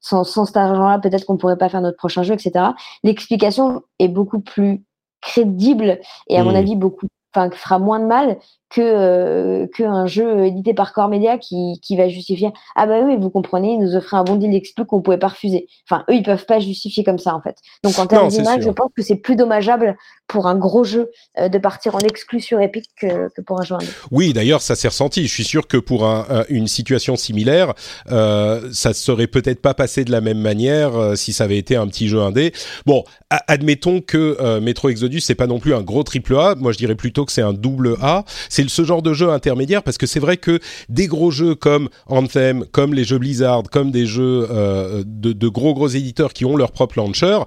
sans, 0.01 0.23
cet 0.23 0.57
argent-là, 0.57 0.99
peut-être 0.99 1.25
qu'on 1.25 1.37
pourrait 1.37 1.57
pas 1.57 1.69
faire 1.69 1.81
notre 1.81 1.97
prochain 1.97 2.23
jeu, 2.23 2.33
etc. 2.33 2.65
L'explication 3.03 3.83
est 3.99 4.09
beaucoup 4.09 4.39
plus 4.39 4.83
crédible 5.21 5.99
et 6.27 6.37
à 6.37 6.43
mon 6.43 6.51
mmh. 6.51 6.55
avis 6.55 6.75
beaucoup, 6.75 7.07
enfin, 7.33 7.49
fera 7.51 7.79
moins 7.79 7.99
de 7.99 8.05
mal 8.05 8.37
que 8.75 8.81
euh, 8.81 9.67
qu'un 9.67 10.05
jeu 10.05 10.45
édité 10.45 10.73
par 10.73 10.91
Core 10.91 11.07
Media 11.07 11.37
qui, 11.37 11.79
qui 11.81 11.95
va 11.95 12.09
justifier. 12.09 12.51
Ah 12.75 12.85
bah 12.85 12.99
oui 13.05 13.15
vous 13.17 13.29
comprenez 13.29 13.71
ils 13.71 13.79
nous 13.79 13.95
offraient 13.95 14.17
un 14.17 14.25
bon 14.25 14.35
deal 14.35 14.51
d'exclus 14.51 14.83
qu'on 14.83 15.01
pouvait 15.01 15.17
pas 15.17 15.29
refuser. 15.29 15.67
Enfin 15.89 16.03
eux 16.09 16.15
ils 16.15 16.23
peuvent 16.23 16.45
pas 16.45 16.59
justifier 16.59 17.05
comme 17.05 17.17
ça 17.17 17.33
en 17.33 17.41
fait. 17.41 17.55
Donc 17.85 17.97
en 17.97 18.05
termes 18.05 18.27
d'image 18.27 18.63
je 18.63 18.69
pense 18.69 18.91
que 18.93 19.01
c'est 19.01 19.15
plus 19.15 19.37
dommageable 19.37 19.95
pour 20.27 20.47
un 20.47 20.55
gros 20.55 20.83
jeu 20.83 21.09
euh, 21.39 21.47
de 21.47 21.57
partir 21.57 21.95
en 21.95 21.99
exclu 21.99 22.41
sur 22.41 22.59
Epic 22.59 22.89
que, 22.99 23.29
que 23.33 23.41
pour 23.41 23.61
un 23.61 23.63
jeu 23.63 23.75
indé. 23.75 23.85
oui 24.11 24.33
d'ailleurs 24.33 24.61
ça 24.61 24.75
s'est 24.75 24.89
ressenti. 24.89 25.25
Je 25.25 25.33
suis 25.33 25.45
sûr 25.45 25.67
que 25.67 25.77
pour 25.77 26.05
un, 26.05 26.43
une 26.49 26.67
situation 26.67 27.15
similaire 27.15 27.73
euh, 28.11 28.69
ça 28.73 28.93
serait 28.93 29.27
peut-être 29.27 29.61
pas 29.61 29.73
passé 29.73 30.03
de 30.03 30.11
la 30.11 30.19
même 30.19 30.39
manière 30.39 30.97
euh, 30.97 31.15
si 31.15 31.31
ça 31.31 31.45
avait 31.45 31.57
été 31.57 31.77
un 31.77 31.87
petit 31.87 32.09
jeu 32.09 32.19
indé. 32.19 32.51
Bon 32.85 33.05
admettons 33.29 34.01
que 34.01 34.37
euh, 34.41 34.59
Metro 34.59 34.89
Exodus 34.89 35.21
c'est 35.21 35.35
pas 35.35 35.47
non 35.47 35.59
plus 35.59 35.73
un 35.73 35.81
gros 35.81 36.03
triple 36.03 36.35
A. 36.35 36.55
Moi 36.55 36.73
je 36.73 36.77
dirais 36.77 36.95
plutôt 36.95 37.23
que 37.23 37.31
c'est 37.31 37.41
un 37.41 37.53
double 37.53 37.95
A. 38.01 38.25
C'est 38.49 38.64
ce 38.69 38.83
genre 38.83 39.01
de 39.01 39.13
jeu 39.13 39.29
intermédiaire 39.29 39.83
parce 39.83 39.97
que 39.97 40.05
c'est 40.05 40.19
vrai 40.19 40.37
que 40.37 40.59
des 40.89 41.07
gros 41.07 41.31
jeux 41.31 41.55
comme 41.55 41.89
Anthem, 42.07 42.65
comme 42.71 42.93
les 42.93 43.03
jeux 43.03 43.17
Blizzard, 43.17 43.63
comme 43.71 43.91
des 43.91 44.05
jeux 44.05 44.47
euh, 44.49 45.03
de, 45.05 45.47
gros 45.47 45.73
gros 45.73 45.87
éditeurs 45.87 46.33
qui 46.33 46.45
ont 46.45 46.55
leur 46.55 46.71
propre 46.71 46.97
launcher, 46.97 47.39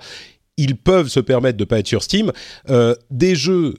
ils 0.56 0.76
peuvent 0.76 1.08
se 1.08 1.20
permettre 1.20 1.56
de 1.56 1.64
pas 1.64 1.78
être 1.78 1.86
sur 1.86 2.02
Steam. 2.02 2.32
Euh, 2.68 2.94
des 3.10 3.34
jeux 3.34 3.74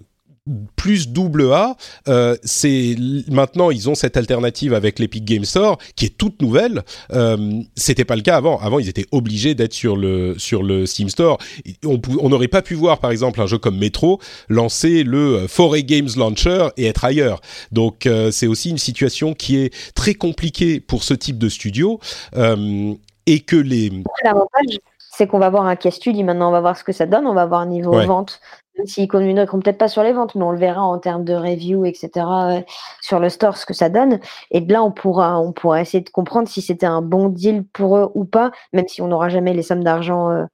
plus 0.75 1.09
double 1.09 1.51
A, 1.53 1.75
euh, 2.07 2.35
c'est 2.43 2.95
maintenant 3.29 3.71
ils 3.71 3.89
ont 3.89 3.95
cette 3.95 4.17
alternative 4.17 4.73
avec 4.73 4.99
l'Epic 4.99 5.25
Game 5.25 5.45
Store 5.45 5.77
qui 5.95 6.05
est 6.05 6.17
toute 6.17 6.41
nouvelle. 6.41 6.83
Euh, 7.11 7.61
C'était 7.75 8.05
pas 8.05 8.15
le 8.15 8.21
cas 8.21 8.37
avant. 8.37 8.59
Avant 8.59 8.79
ils 8.79 8.89
étaient 8.89 9.05
obligés 9.11 9.55
d'être 9.55 9.73
sur 9.73 9.95
le 9.95 10.37
sur 10.37 10.63
le 10.63 10.85
Steam 10.85 11.09
Store. 11.09 11.37
On 11.85 12.29
n'aurait 12.29 12.47
pas 12.47 12.61
pu 12.61 12.73
voir 12.73 12.99
par 12.99 13.11
exemple 13.11 13.41
un 13.41 13.47
jeu 13.47 13.57
comme 13.57 13.77
Metro 13.77 14.19
lancer 14.47 15.03
le 15.03 15.45
4A 15.45 15.81
Games 15.83 16.09
Launcher 16.17 16.69
et 16.77 16.85
être 16.85 17.05
ailleurs. 17.05 17.41
Donc 17.71 18.05
euh, 18.05 18.31
c'est 18.31 18.47
aussi 18.47 18.69
une 18.69 18.77
situation 18.77 19.33
qui 19.33 19.57
est 19.57 19.73
très 19.93 20.13
compliquée 20.13 20.79
pour 20.79 21.03
ce 21.03 21.13
type 21.13 21.37
de 21.37 21.49
studio 21.49 21.99
euh, 22.35 22.93
et 23.25 23.41
que 23.41 23.55
les 23.55 23.91
l'avantage 24.23 24.79
c'est 25.11 25.27
qu'on 25.27 25.39
va 25.39 25.49
voir 25.49 25.65
un 25.65 25.75
case 25.75 25.95
study 25.95 26.23
maintenant, 26.23 26.47
on 26.47 26.51
va 26.53 26.61
voir 26.61 26.77
ce 26.77 26.83
que 26.85 26.93
ça 26.93 27.05
donne, 27.05 27.27
on 27.27 27.33
va 27.33 27.45
voir 27.45 27.59
un 27.59 27.65
niveau 27.65 27.91
vente 27.91 28.39
s'ils 28.85 29.07
communiqueront 29.07 29.59
peut-être 29.59 29.77
pas 29.77 29.87
sur 29.87 30.03
les 30.03 30.13
ventes, 30.13 30.35
mais 30.35 30.43
on 30.43 30.51
le 30.51 30.57
verra 30.57 30.81
en 30.81 30.99
termes 30.99 31.23
de 31.23 31.33
review, 31.33 31.85
etc., 31.85 32.09
euh, 32.15 32.61
sur 33.01 33.19
le 33.19 33.29
store, 33.29 33.57
ce 33.57 33.65
que 33.65 33.73
ça 33.73 33.89
donne. 33.89 34.19
Et 34.51 34.59
là, 34.61 34.83
on 34.83 34.91
pourra, 34.91 35.39
on 35.39 35.51
pourra 35.51 35.81
essayer 35.81 36.03
de 36.03 36.09
comprendre 36.09 36.47
si 36.47 36.61
c'était 36.61 36.85
un 36.85 37.01
bon 37.01 37.29
deal 37.29 37.63
pour 37.73 37.97
eux 37.97 38.11
ou 38.15 38.25
pas, 38.25 38.51
même 38.73 38.87
si 38.87 39.01
on 39.01 39.07
n'aura 39.07 39.29
jamais 39.29 39.53
les 39.53 39.63
sommes 39.63 39.83
d'argent, 39.83 40.29
euh, 40.31 40.45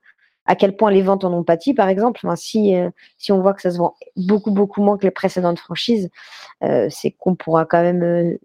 à 0.46 0.56
quel 0.56 0.76
point 0.76 0.92
les 0.92 1.02
ventes 1.02 1.24
en 1.24 1.34
ont 1.34 1.44
pâti, 1.44 1.74
par 1.74 1.90
exemple. 1.90 2.22
si, 2.36 2.76
euh, 2.76 2.90
si 3.18 3.32
on 3.32 3.42
voit 3.42 3.54
que 3.54 3.62
ça 3.62 3.72
se 3.72 3.78
vend 3.78 3.96
beaucoup, 4.16 4.52
beaucoup 4.52 4.82
moins 4.82 4.98
que 4.98 5.06
les 5.06 5.12
précédentes 5.12 5.60
franchises, 5.60 6.10
c'est 6.90 7.12
qu'on 7.12 7.36
pourra 7.36 7.66
quand 7.66 7.82
même 7.82 8.38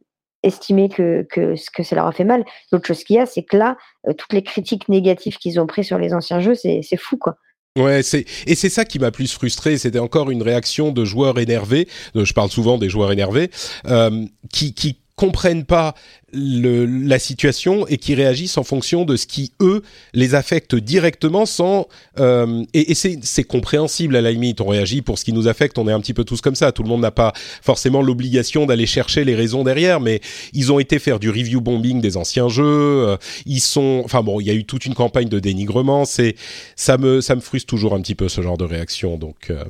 estimer 0.42 0.88
que, 0.88 1.26
que, 1.30 1.54
que 1.72 1.82
ça 1.82 1.96
leur 1.96 2.06
a 2.06 2.12
fait 2.12 2.24
mal. 2.24 2.44
L'autre 2.72 2.86
chose 2.86 3.04
qu'il 3.04 3.16
y 3.16 3.18
a, 3.18 3.26
c'est 3.26 3.42
que 3.42 3.56
là, 3.56 3.76
toutes 4.16 4.32
les 4.32 4.42
critiques 4.42 4.88
négatives 4.88 5.36
qu'ils 5.36 5.60
ont 5.60 5.66
prises 5.66 5.86
sur 5.86 5.98
les 5.98 6.14
anciens 6.14 6.40
jeux, 6.40 6.54
c'est 6.54 6.96
fou, 6.96 7.16
quoi. 7.18 7.36
Ouais, 7.78 8.02
c'est 8.02 8.24
et 8.46 8.56
c'est 8.56 8.68
ça 8.68 8.84
qui 8.84 8.98
m'a 8.98 9.12
plus 9.12 9.32
frustré. 9.32 9.78
C'était 9.78 10.00
encore 10.00 10.30
une 10.30 10.42
réaction 10.42 10.90
de 10.90 11.04
joueurs 11.04 11.38
énervés. 11.38 11.88
Je 12.16 12.32
parle 12.32 12.50
souvent 12.50 12.78
des 12.78 12.88
joueurs 12.88 13.12
énervés 13.12 13.50
euh, 13.86 14.26
qui 14.52 14.74
qui 14.74 14.98
comprennent 15.20 15.66
pas 15.66 15.94
le, 16.32 16.86
la 16.86 17.18
situation 17.18 17.86
et 17.88 17.98
qui 17.98 18.14
réagissent 18.14 18.56
en 18.56 18.62
fonction 18.62 19.04
de 19.04 19.16
ce 19.16 19.26
qui 19.26 19.52
eux 19.60 19.82
les 20.14 20.34
affecte 20.34 20.74
directement 20.74 21.44
sans 21.44 21.88
euh, 22.18 22.64
et, 22.72 22.92
et 22.92 22.94
c'est 22.94 23.44
compréhensible 23.44 24.16
à 24.16 24.22
la 24.22 24.32
limite. 24.32 24.62
On 24.62 24.68
réagit 24.68 25.02
pour 25.02 25.18
ce 25.18 25.26
qui 25.26 25.34
nous 25.34 25.46
affecte 25.46 25.76
on 25.76 25.86
est 25.88 25.92
un 25.92 26.00
petit 26.00 26.14
peu 26.14 26.24
tous 26.24 26.40
comme 26.40 26.54
ça. 26.54 26.72
Tout 26.72 26.82
le 26.82 26.88
monde 26.88 27.02
n'a 27.02 27.10
pas 27.10 27.34
forcément 27.60 28.00
l'obligation 28.00 28.64
d'aller 28.64 28.86
chercher 28.86 29.24
les 29.24 29.34
raisons 29.34 29.62
derrière 29.62 30.00
mais 30.00 30.22
ils 30.54 30.72
ont 30.72 30.78
été 30.78 30.98
faire 30.98 31.20
du 31.20 31.28
review 31.28 31.60
bombing 31.60 32.00
des 32.00 32.16
anciens 32.16 32.48
jeux 32.48 32.64
euh, 32.64 33.16
ils 33.44 33.60
sont 33.60 34.00
enfin 34.02 34.22
bon 34.22 34.40
il 34.40 34.46
y 34.46 34.50
a 34.50 34.54
eu 34.54 34.64
toute 34.64 34.86
une 34.86 34.94
campagne 34.94 35.28
de 35.28 35.38
dénigrement 35.38 36.06
c'est 36.06 36.34
ça 36.76 36.96
me 36.96 37.20
ça 37.20 37.34
me 37.34 37.42
frustre 37.42 37.66
toujours 37.66 37.94
un 37.94 38.00
petit 38.00 38.14
peu 38.14 38.30
ce 38.30 38.40
genre 38.40 38.56
de 38.56 38.64
réaction 38.64 39.18
donc 39.18 39.50
euh, 39.50 39.64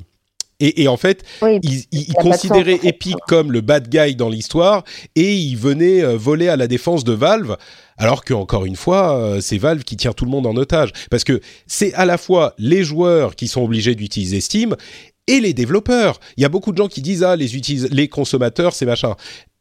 Et, 0.61 0.89
en 0.89 0.99
fait, 0.99 1.25
ils, 1.43 2.15
considéraient 2.15 2.81
Epic 2.83 3.17
comme 3.27 3.51
le 3.51 3.63
bad 3.63 3.89
guy 3.89 4.15
dans 4.15 4.29
l'histoire 4.29 4.85
et 5.17 5.35
ils 5.35 5.57
venaient 5.57 6.03
euh, 6.03 6.17
voler 6.17 6.49
à 6.49 6.57
la 6.57 6.67
défense 6.67 7.03
de 7.03 7.13
Valve. 7.13 7.57
Alors 7.97 8.25
que 8.25 8.35
encore 8.35 8.67
une 8.67 8.77
fois, 8.77 9.17
euh, 9.17 9.41
c'est 9.41 9.59
Valve 9.59 9.85
qui 9.85 9.97
tient 9.97 10.13
tout 10.13 10.25
le 10.25 10.31
monde 10.31 10.47
en 10.47 10.57
otage, 10.57 10.93
parce 11.11 11.25
que 11.25 11.41
c'est 11.67 11.95
à 11.95 12.05
la 12.05 12.19
fois 12.19 12.55
les 12.59 12.85
joueurs 12.85 13.37
qui 13.37 13.49
sont 13.49 13.63
obligés 13.63 13.95
d'utiliser 13.95 14.41
Steam 14.41 14.77
et 15.27 15.41
les 15.41 15.55
développeurs. 15.55 16.21
Il 16.37 16.43
y 16.43 16.47
a 16.47 16.49
beaucoup 16.49 16.73
de 16.73 16.77
gens 16.77 16.89
qui 16.89 17.03
disent 17.03 17.23
ah 17.23 17.37
les 17.37 17.49
les 17.91 18.09
consommateurs 18.09 18.75
c'est 18.75 18.87
machin. 18.87 19.15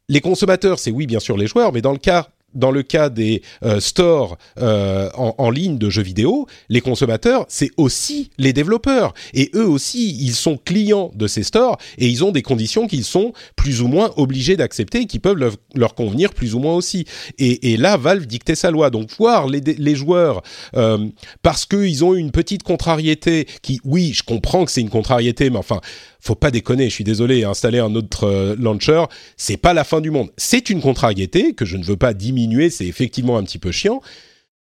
Les 0.09 0.21
consommateurs 0.21 0.79
c'est 0.79 0.91
oui 0.91 1.05
bien 1.05 1.19
sûr 1.19 1.37
les 1.37 1.47
joueurs, 1.47 1.71
mais 1.73 1.81
dans 1.81 1.91
le 1.91 1.97
cas 1.97 2.29
dans 2.53 2.71
le 2.71 2.83
cas 2.83 3.09
des 3.09 3.41
euh, 3.63 3.79
stores 3.79 4.37
euh, 4.59 5.09
en, 5.15 5.49
ligne 5.49 5.77
de 5.77 5.89
jeux 5.89 6.03
vidéo, 6.03 6.47
les 6.69 6.81
consommateurs, 6.81 7.45
c'est 7.47 7.71
aussi 7.77 8.31
les 8.37 8.53
développeurs. 8.53 9.13
Et 9.33 9.51
eux 9.55 9.67
aussi, 9.67 10.15
ils 10.19 10.35
sont 10.35 10.57
clients 10.57 11.11
de 11.15 11.27
ces 11.27 11.43
stores 11.43 11.77
et 11.97 12.07
ils 12.07 12.23
ont 12.23 12.31
des 12.31 12.41
conditions 12.41 12.87
qu'ils 12.87 13.03
sont 13.03 13.33
plus 13.55 13.81
ou 13.81 13.87
moins 13.87 14.11
obligés 14.17 14.57
d'accepter 14.57 15.01
et 15.01 15.05
qui 15.05 15.19
peuvent 15.19 15.57
leur, 15.75 15.95
convenir 15.95 16.33
plus 16.33 16.55
ou 16.55 16.59
moins 16.59 16.75
aussi. 16.75 17.05
Et, 17.37 17.77
là, 17.77 17.97
Valve 17.97 18.25
dictait 18.25 18.55
sa 18.55 18.71
loi. 18.71 18.89
Donc 18.89 19.09
voir 19.17 19.47
les, 19.47 19.61
les 19.61 19.95
joueurs, 19.95 20.41
euh, 20.75 21.07
parce 21.41 21.65
qu'ils 21.65 22.03
ont 22.03 22.13
une 22.13 22.31
petite 22.31 22.63
contrariété, 22.63 23.47
qui, 23.61 23.79
oui, 23.83 24.13
je 24.13 24.23
comprends 24.23 24.65
que 24.65 24.71
c'est 24.71 24.81
une 24.81 24.89
contrariété, 24.89 25.49
mais 25.49 25.57
enfin, 25.57 25.81
faut 26.19 26.35
pas 26.35 26.51
déconner, 26.51 26.89
je 26.89 26.93
suis 26.93 27.03
désolé, 27.03 27.43
installer 27.43 27.79
un 27.79 27.95
autre 27.95 28.25
euh, 28.25 28.55
launcher, 28.57 29.03
c'est 29.37 29.57
pas 29.57 29.73
la 29.73 29.83
fin 29.83 30.01
du 30.01 30.11
monde. 30.11 30.29
C'est 30.37 30.69
une 30.69 30.81
contrariété 30.81 31.53
que 31.53 31.65
je 31.65 31.77
ne 31.77 31.83
veux 31.83 31.97
pas 31.97 32.13
diminuer, 32.13 32.69
c'est 32.69 32.85
effectivement 32.85 33.37
un 33.37 33.43
petit 33.43 33.59
peu 33.59 33.71
chiant, 33.71 34.01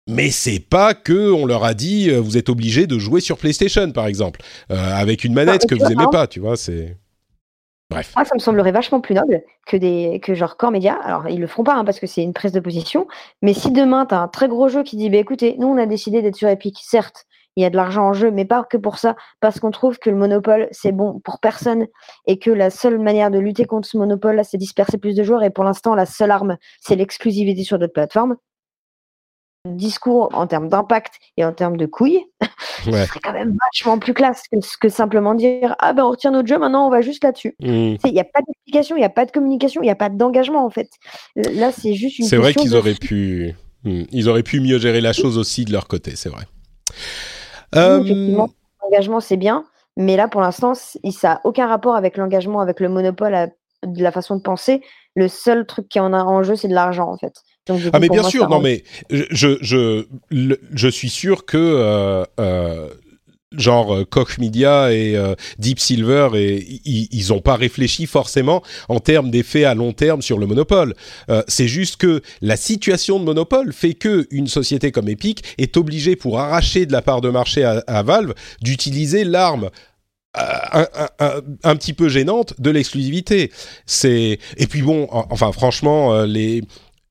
mais 0.09 0.30
c'est 0.30 0.61
pas 0.61 0.94
que 0.94 1.32
on 1.32 1.46
leur 1.46 1.64
a 1.64 1.74
dit 1.74 2.11
euh, 2.11 2.20
vous 2.20 2.36
êtes 2.36 2.48
obligé 2.48 2.86
de 2.86 2.98
jouer 2.98 3.20
sur 3.20 3.38
PlayStation 3.38 3.90
par 3.90 4.07
exemple 4.07 4.40
euh, 4.70 4.94
avec 4.94 5.24
une 5.24 5.32
manette 5.32 5.62
bah, 5.62 5.76
que 5.76 5.82
vous 5.82 5.90
aimez 5.90 6.07
pas, 6.12 6.26
tu 6.26 6.40
vois, 6.40 6.57
c'est 6.57 6.96
Bref. 7.88 8.14
Moi, 8.16 8.24
ça 8.24 8.34
me 8.34 8.40
semblerait 8.40 8.72
vachement 8.72 9.00
plus 9.00 9.14
noble 9.14 9.44
que 9.64 9.76
des 9.76 10.18
que 10.20 10.34
genre 10.34 10.57
Core 10.57 10.72
Media. 10.72 10.94
Alors, 10.94 11.28
ils 11.28 11.38
le 11.38 11.46
feront 11.46 11.62
pas 11.62 11.74
hein, 11.74 11.84
parce 11.84 12.00
que 12.00 12.09
c'est 12.09 12.22
une 12.22 12.32
prise 12.32 12.50
de 12.50 12.59
position. 12.59 13.07
Mais 13.42 13.54
si 13.54 13.70
demain, 13.70 14.07
tu 14.07 14.14
as 14.14 14.18
un 14.18 14.26
très 14.28 14.48
gros 14.48 14.68
jeu 14.68 14.82
qui 14.82 14.96
dit 14.96 15.09
bah, 15.09 15.18
écoutez, 15.18 15.54
nous, 15.59 15.68
on 15.68 15.78
a 15.78 15.86
décidé 15.86 16.20
d'être 16.20 16.34
sur 16.34 16.48
Epic, 16.48 16.78
certes, 16.82 17.26
il 17.57 17.62
y 17.62 17.64
a 17.64 17.70
de 17.70 17.76
l'argent 17.76 18.09
en 18.09 18.12
jeu, 18.12 18.30
mais 18.30 18.44
pas 18.44 18.64
que 18.64 18.76
pour 18.76 18.98
ça, 18.98 19.16
parce 19.40 19.61
qu'on 19.61 19.70
trouve 19.70 19.98
que 19.98 20.11
le 20.11 20.16
monopole, 20.16 20.68
c'est 20.72 20.92
bon 20.92 21.20
pour 21.20 21.40
personne 21.40 21.86
et 22.26 22.38
que 22.38 22.50
la 22.50 22.68
seule 22.70 22.98
manière 22.98 23.30
de 23.30 23.38
lutter 23.38 23.64
contre 23.64 23.88
ce 23.88 23.96
monopole-là, 23.96 24.44
c'est 24.44 24.59
disperser 24.59 24.98
plus 24.98 25.16
de 25.16 25.22
joueurs. 25.22 25.42
Et 25.42 25.50
pour 25.50 25.64
l'instant, 25.64 25.94
la 25.94 26.04
seule 26.04 26.30
arme, 26.30 26.59
c'est 26.80 26.96
l'exclusivité 26.96 27.64
sur 27.64 27.78
d'autres 27.78 27.94
plateformes. 27.94 28.36
discours 29.64 30.28
en 30.34 30.46
termes 30.46 30.68
d'impact 30.68 31.14
et 31.38 31.44
en 31.44 31.52
termes 31.52 31.78
de 31.78 31.86
couilles, 31.86 32.22
ce 32.84 32.92
serait 32.92 33.20
quand 33.20 33.32
même 33.32 33.57
vachement 33.72 33.98
plus 33.98 34.12
classe 34.12 34.42
que, 34.80 34.88
simplement 34.90 35.34
dire 35.34 35.74
Ah 35.78 35.94
ben 35.94 36.04
on 36.04 36.11
retient 36.11 36.32
notre 36.32 36.48
jeu, 36.48 36.59
maintenant 36.59 36.86
on 36.86 36.90
va 36.90 37.00
juste 37.00 37.24
là-dessus. 37.24 37.57
Mmh. 37.61 37.96
Il 38.04 38.12
n'y 38.12 38.20
a 38.20 38.24
pas 38.24 38.40
d'explication, 38.46 38.96
il 38.96 39.00
n'y 39.00 39.07
a 39.07 39.11
pas 39.11 39.24
de 39.24 39.32
communication, 39.32 39.80
il 39.80 39.86
n'y 39.86 39.90
a 39.90 39.96
pas 39.96 40.11
d'engagement 40.11 40.64
en 40.64 40.70
fait. 40.70 40.90
Là, 41.34 41.72
c'est 41.72 41.94
juste 41.94 42.18
une. 42.18 42.26
C'est 42.26 42.36
vrai 42.36 42.52
qu'ils 42.52 42.76
auraient 42.76 42.94
pu. 42.94 43.54
Mmh. 43.84 44.02
Ils 44.12 44.28
auraient 44.28 44.42
pu 44.42 44.61
mieux 44.61 44.78
gérer 44.78 45.00
la 45.00 45.14
chose 45.14 45.38
aussi 45.38 45.64
de 45.64 45.72
leur 45.72 45.88
côté, 45.88 46.16
c'est 46.16 46.28
vrai. 46.28 46.44
Euh, 47.75 48.01
effectivement, 48.03 48.49
l'engagement, 48.83 49.21
c'est 49.21 49.37
bien, 49.37 49.64
mais 49.97 50.17
là, 50.17 50.29
pour 50.29 50.41
l'instant, 50.41 50.75
ça 50.75 51.01
n'a 51.23 51.41
aucun 51.45 51.67
rapport 51.67 51.97
avec 51.97 52.17
l'engagement, 52.17 52.61
avec 52.61 52.81
le 52.81 52.89
monopole 52.89 53.51
de 53.85 54.03
la 54.03 54.12
façon 54.12 54.37
de 54.37 54.43
penser. 54.43 54.83
Le 55.14 55.29
seul 55.29 55.67
truc 55.67 55.89
qui 55.89 56.01
en 56.01 56.12
a 56.12 56.23
en 56.23 56.43
jeu, 56.43 56.57
c'est 56.57 56.69
de 56.69 56.75
l'argent, 56.75 57.11
en 57.11 57.17
fait. 57.17 57.35
ah, 57.93 57.99
mais 57.99 58.09
bien 58.09 58.23
sûr, 58.23 58.49
non, 58.49 58.61
mais 58.61 58.85
je, 59.11 59.57
je, 59.61 60.07
je, 60.31 60.89
suis 60.89 61.09
sûr 61.09 61.47
que 61.47 61.57
euh, 61.57 62.25
euh, 62.39 62.91
genre 63.59 63.94
euh, 63.94 64.04
Koch 64.04 64.38
Media 64.38 64.92
et 64.92 65.16
euh, 65.16 65.34
Deep 65.59 65.78
Silver 65.78 66.30
et 66.34 66.80
ils 66.84 67.28
n'ont 67.28 67.40
pas 67.40 67.57
réfléchi 67.57 68.07
forcément 68.07 68.62
en 68.88 69.00
termes 69.00 69.30
d'effet 69.30 69.64
à 69.64 69.74
long 69.74 69.92
terme 69.92 70.22
sur 70.22 70.38
le 70.38 70.46
monopole. 70.46 70.94
Euh, 71.30 71.42
c'est 71.48 71.68
juste 71.68 71.96
que 71.96 72.22
la 72.40 72.57
situation 72.57 73.18
de 73.18 73.24
monopole 73.24 73.72
fait 73.72 73.94
que 73.94 74.26
une 74.30 74.46
société 74.46 74.92
comme 74.92 75.09
Epic 75.09 75.42
est 75.59 75.76
obligée 75.76 76.16
pour 76.16 76.38
arracher 76.38 76.86
de 76.86 76.92
la 76.92 77.02
part 77.02 77.20
de 77.20 77.30
marché 77.30 77.64
à, 77.64 78.02
Valve 78.02 78.34
d'utiliser 78.62 79.24
l'arme 79.24 79.70
un, 80.34 80.86
un, 81.64 81.76
petit 81.76 81.94
peu 81.94 82.09
gênante 82.09 82.61
de 82.61 82.70
l'exclusivité. 82.70 83.50
C'est 83.86 84.38
et 84.59 84.66
puis 84.66 84.82
bon, 84.82 85.09
enfin 85.11 85.50
franchement, 85.50 86.24
les 86.24 86.62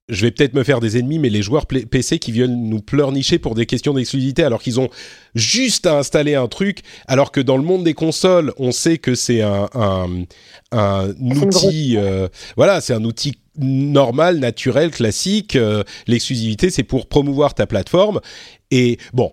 je 0.08 0.22
vais 0.22 0.32
peut-être 0.32 0.53
me 0.53 0.64
faire 0.64 0.80
des 0.80 0.97
ennemis, 0.97 1.18
mais 1.18 1.30
les 1.30 1.41
joueurs 1.41 1.66
PC 1.66 2.20
qui 2.20 2.32
viennent 2.32 2.70
nous 2.70 2.82
pleurnicher 2.82 3.39
pour 3.39 3.56
des 3.56 3.66
questions 3.66 3.93
d'exclusivité 3.93 4.43
alors 4.43 4.62
qu'ils 4.62 4.80
ont 4.80 4.89
juste 5.34 5.88
à 5.88 5.97
installer 5.97 6.36
un 6.36 6.47
truc, 6.47 6.82
alors 7.08 7.32
que 7.32 7.41
dans 7.41 7.58
le 7.58 7.64
monde 7.64 7.84
des 7.84 7.95
consoles, 7.95 8.53
on 8.58 8.72
sait 8.72 8.99
que 8.99 9.16
c'est 9.16 9.41
un, 9.41 9.68
un, 10.72 11.14
outil, 11.20 11.97
euh, 11.97 12.28
voilà, 12.56 12.82
c'est 12.82 12.93
un 12.93 13.03
outil 13.03 13.34
normal, 13.58 14.39
naturel, 14.39 14.91
classique. 14.91 15.56
Euh, 15.56 15.84
l'exclusivité, 16.08 16.70
c'est 16.70 16.84
pour 16.84 17.08
promouvoir 17.08 17.53
ta 17.53 17.66
plateforme. 17.66 18.20
Et 18.72 18.97
bon, 19.14 19.32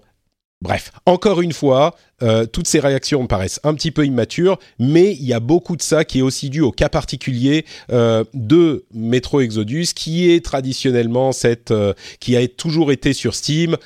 Bref, 0.63 0.93
encore 1.07 1.43
une 1.43 1.53
fois, 1.53 1.97
euh, 2.23 2.47
toutes 2.47 2.69
ces 2.69 2.79
réactions 2.79 3.21
me 3.21 3.27
paraissent 3.27 3.59
un 3.65 3.75
petit 3.75 3.91
peu 3.91 4.07
immatures, 4.07 4.61
mais 4.79 5.11
il 5.13 5.25
y 5.25 5.33
a 5.33 5.41
beaucoup 5.41 5.75
de 5.75 5.83
ça 5.83 6.05
qui 6.05 6.21
est 6.21 6.23
aussi 6.23 6.51
dû 6.51 6.61
au 6.61 6.71
cas 6.71 6.89
particulier 6.89 7.67
euh, 7.91 8.23
de 8.33 8.85
Metro 8.95 9.41
Exodus, 9.41 9.89
qui 9.93 10.31
est 10.31 10.45
traditionnellement 10.45 11.33
cette, 11.33 11.73
euh, 11.73 11.95
qui 12.21 12.37
a 12.37 12.47
toujours 12.47 12.93
été 12.93 13.13
sur 13.13 13.35
Steam, 13.35 13.77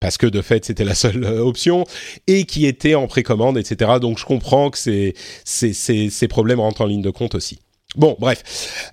parce 0.00 0.18
que 0.18 0.26
de 0.26 0.42
fait 0.42 0.64
c'était 0.64 0.82
la 0.82 0.96
seule 0.96 1.24
option 1.24 1.84
et 2.26 2.46
qui 2.46 2.66
était 2.66 2.96
en 2.96 3.06
précommande, 3.06 3.56
etc. 3.56 3.92
Donc 4.00 4.18
je 4.18 4.24
comprends 4.24 4.70
que 4.70 4.78
ces, 4.78 5.14
ces 5.44 6.28
problèmes 6.28 6.58
rentrent 6.58 6.80
en 6.80 6.86
ligne 6.86 7.00
de 7.00 7.10
compte 7.10 7.36
aussi. 7.36 7.60
Bon, 7.94 8.16
bref. 8.18 8.92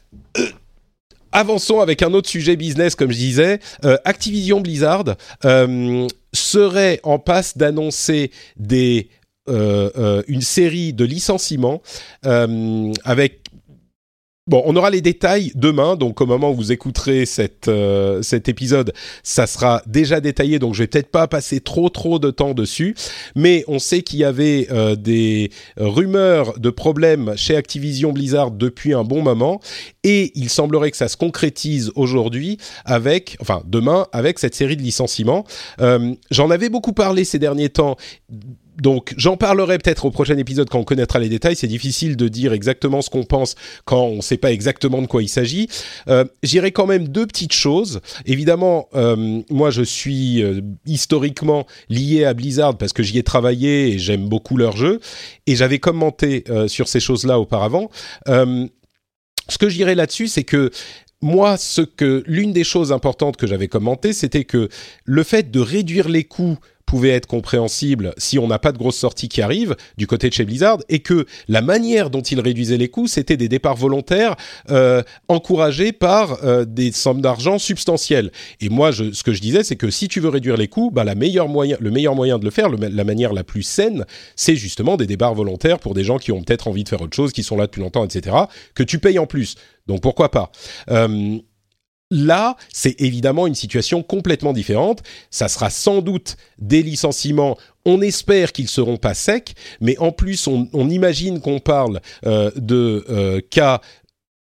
Avançons 1.31 1.79
avec 1.79 2.01
un 2.03 2.13
autre 2.13 2.29
sujet 2.29 2.55
business, 2.55 2.95
comme 2.95 3.11
je 3.11 3.17
disais. 3.17 3.59
Euh, 3.85 3.97
Activision 4.05 4.59
Blizzard 4.61 5.05
euh, 5.45 6.07
serait 6.33 6.99
en 7.03 7.19
passe 7.19 7.57
d'annoncer 7.57 8.31
des 8.57 9.09
euh, 9.49 10.21
une 10.27 10.41
série 10.41 10.93
de 10.93 11.03
licenciements 11.03 11.81
avec 12.23 13.40
Bon, 14.51 14.61
on 14.65 14.75
aura 14.75 14.89
les 14.89 14.99
détails 14.99 15.53
demain, 15.55 15.95
donc 15.95 16.19
au 16.19 16.25
moment 16.25 16.51
où 16.51 16.55
vous 16.55 16.73
écouterez 16.73 17.23
euh, 17.69 18.21
cet 18.21 18.49
épisode, 18.49 18.91
ça 19.23 19.47
sera 19.47 19.81
déjà 19.87 20.19
détaillé, 20.19 20.59
donc 20.59 20.73
je 20.73 20.83
vais 20.83 20.87
peut-être 20.87 21.09
pas 21.09 21.25
passer 21.29 21.61
trop 21.61 21.87
trop 21.87 22.19
de 22.19 22.31
temps 22.31 22.53
dessus, 22.53 22.93
mais 23.33 23.63
on 23.69 23.79
sait 23.79 24.01
qu'il 24.01 24.19
y 24.19 24.25
avait 24.25 24.67
euh, 24.69 24.97
des 24.97 25.51
rumeurs 25.77 26.59
de 26.59 26.69
problèmes 26.69 27.31
chez 27.37 27.55
Activision 27.55 28.11
Blizzard 28.11 28.51
depuis 28.51 28.93
un 28.93 29.05
bon 29.05 29.21
moment, 29.21 29.61
et 30.03 30.33
il 30.35 30.49
semblerait 30.49 30.91
que 30.91 30.97
ça 30.97 31.07
se 31.07 31.15
concrétise 31.15 31.93
aujourd'hui 31.95 32.57
avec, 32.83 33.37
enfin 33.39 33.63
demain, 33.65 34.07
avec 34.11 34.37
cette 34.37 34.53
série 34.53 34.75
de 34.75 34.83
licenciements. 34.83 35.45
Euh, 35.79 36.13
j'en 36.29 36.49
avais 36.49 36.67
beaucoup 36.67 36.91
parlé 36.91 37.23
ces 37.23 37.39
derniers 37.39 37.69
temps 37.69 37.95
donc 38.81 39.13
j'en 39.15 39.37
parlerai 39.37 39.77
peut-être 39.77 40.05
au 40.05 40.11
prochain 40.11 40.37
épisode 40.37 40.67
quand 40.67 40.79
on 40.79 40.83
connaîtra 40.83 41.19
les 41.19 41.29
détails. 41.29 41.55
C'est 41.55 41.67
difficile 41.67 42.17
de 42.17 42.27
dire 42.27 42.51
exactement 42.51 43.03
ce 43.03 43.11
qu'on 43.11 43.23
pense 43.23 43.55
quand 43.85 44.03
on 44.03 44.15
ne 44.17 44.21
sait 44.21 44.37
pas 44.37 44.51
exactement 44.51 45.01
de 45.03 45.07
quoi 45.07 45.21
il 45.21 45.29
s'agit. 45.29 45.69
Euh, 46.07 46.25
J'irai 46.41 46.71
quand 46.71 46.87
même 46.87 47.07
deux 47.07 47.27
petites 47.27 47.53
choses. 47.53 48.01
Évidemment, 48.25 48.89
euh, 48.95 49.41
moi 49.51 49.69
je 49.69 49.83
suis 49.83 50.41
euh, 50.41 50.61
historiquement 50.87 51.67
lié 51.89 52.25
à 52.25 52.33
Blizzard 52.33 52.75
parce 52.77 52.91
que 52.91 53.03
j'y 53.03 53.19
ai 53.19 53.23
travaillé 53.23 53.89
et 53.89 53.99
j'aime 53.99 54.27
beaucoup 54.27 54.57
leur 54.57 54.75
jeu. 54.75 54.99
Et 55.45 55.55
j'avais 55.55 55.77
commenté 55.77 56.43
euh, 56.49 56.67
sur 56.67 56.87
ces 56.87 56.99
choses-là 56.99 57.39
auparavant. 57.39 57.91
ce 58.27 59.57
que 59.59 59.69
je 59.69 59.75
dirais 59.75 59.95
là-dessus, 59.95 60.27
c'est 60.27 60.43
que 60.43 60.71
moi, 61.21 61.57
ce 61.57 61.81
que 61.81 62.23
l'une 62.25 62.51
des 62.51 62.63
choses 62.63 62.91
importantes 62.91 63.37
que 63.37 63.45
j'avais 63.45 63.67
commenté, 63.67 64.11
c'était 64.11 64.43
que 64.43 64.69
le 65.05 65.23
fait 65.23 65.51
de 65.51 65.59
réduire 65.59 66.09
les 66.09 66.23
coûts 66.23 66.57
pouvait 66.91 67.11
être 67.11 67.25
compréhensible 67.25 68.13
si 68.17 68.37
on 68.37 68.47
n'a 68.47 68.59
pas 68.59 68.73
de 68.73 68.77
grosses 68.77 68.97
sorties 68.97 69.29
qui 69.29 69.41
arrivent 69.41 69.77
du 69.95 70.07
côté 70.07 70.27
de 70.27 70.33
chez 70.33 70.43
Blizzard 70.43 70.79
et 70.89 70.99
que 70.99 71.25
la 71.47 71.61
manière 71.61 72.09
dont 72.09 72.19
ils 72.19 72.41
réduisaient 72.41 72.75
les 72.75 72.89
coûts, 72.89 73.07
c'était 73.07 73.37
des 73.37 73.47
départs 73.47 73.77
volontaires 73.77 74.35
euh, 74.69 75.01
encouragés 75.29 75.93
par 75.93 76.43
euh, 76.43 76.65
des 76.65 76.91
sommes 76.91 77.21
d'argent 77.21 77.59
substantielles. 77.59 78.29
Et 78.59 78.67
moi, 78.67 78.91
ce 78.91 79.23
que 79.23 79.31
je 79.31 79.39
disais, 79.39 79.63
c'est 79.63 79.77
que 79.77 79.89
si 79.89 80.09
tu 80.09 80.19
veux 80.19 80.27
réduire 80.27 80.57
les 80.57 80.67
coûts, 80.67 80.91
bah, 80.91 81.05
la 81.05 81.15
meilleure 81.15 81.47
moyen, 81.47 81.77
le 81.79 81.91
meilleur 81.91 82.13
moyen 82.13 82.37
de 82.37 82.43
le 82.43 82.51
faire, 82.51 82.67
la 82.67 83.03
manière 83.05 83.31
la 83.31 83.45
plus 83.45 83.63
saine, 83.63 84.05
c'est 84.35 84.57
justement 84.57 84.97
des 84.97 85.07
départs 85.07 85.33
volontaires 85.33 85.79
pour 85.79 85.93
des 85.93 86.03
gens 86.03 86.17
qui 86.17 86.33
ont 86.33 86.43
peut-être 86.43 86.67
envie 86.67 86.83
de 86.83 86.89
faire 86.89 87.01
autre 87.01 87.15
chose, 87.15 87.31
qui 87.31 87.43
sont 87.43 87.55
là 87.55 87.67
depuis 87.67 87.79
longtemps, 87.79 88.03
etc., 88.03 88.35
que 88.75 88.83
tu 88.83 88.99
payes 88.99 89.17
en 89.17 89.27
plus. 89.27 89.55
Donc 89.87 90.01
pourquoi 90.01 90.29
pas? 90.29 90.51
Euh, 90.89 91.39
Là, 92.11 92.57
c'est 92.73 92.99
évidemment 92.99 93.47
une 93.47 93.55
situation 93.55 94.03
complètement 94.03 94.51
différente. 94.51 95.01
Ça 95.29 95.47
sera 95.47 95.69
sans 95.69 96.01
doute 96.01 96.35
des 96.59 96.83
licenciements. 96.83 97.57
On 97.85 98.01
espère 98.01 98.51
qu'ils 98.51 98.67
seront 98.67 98.97
pas 98.97 99.13
secs, 99.13 99.53
mais 99.79 99.97
en 99.97 100.11
plus, 100.11 100.47
on, 100.47 100.89
imagine 100.89 101.39
qu'on 101.39 101.59
parle 101.59 102.01
euh, 102.25 102.51
de 102.57 103.05
euh, 103.09 103.39
cas 103.49 103.79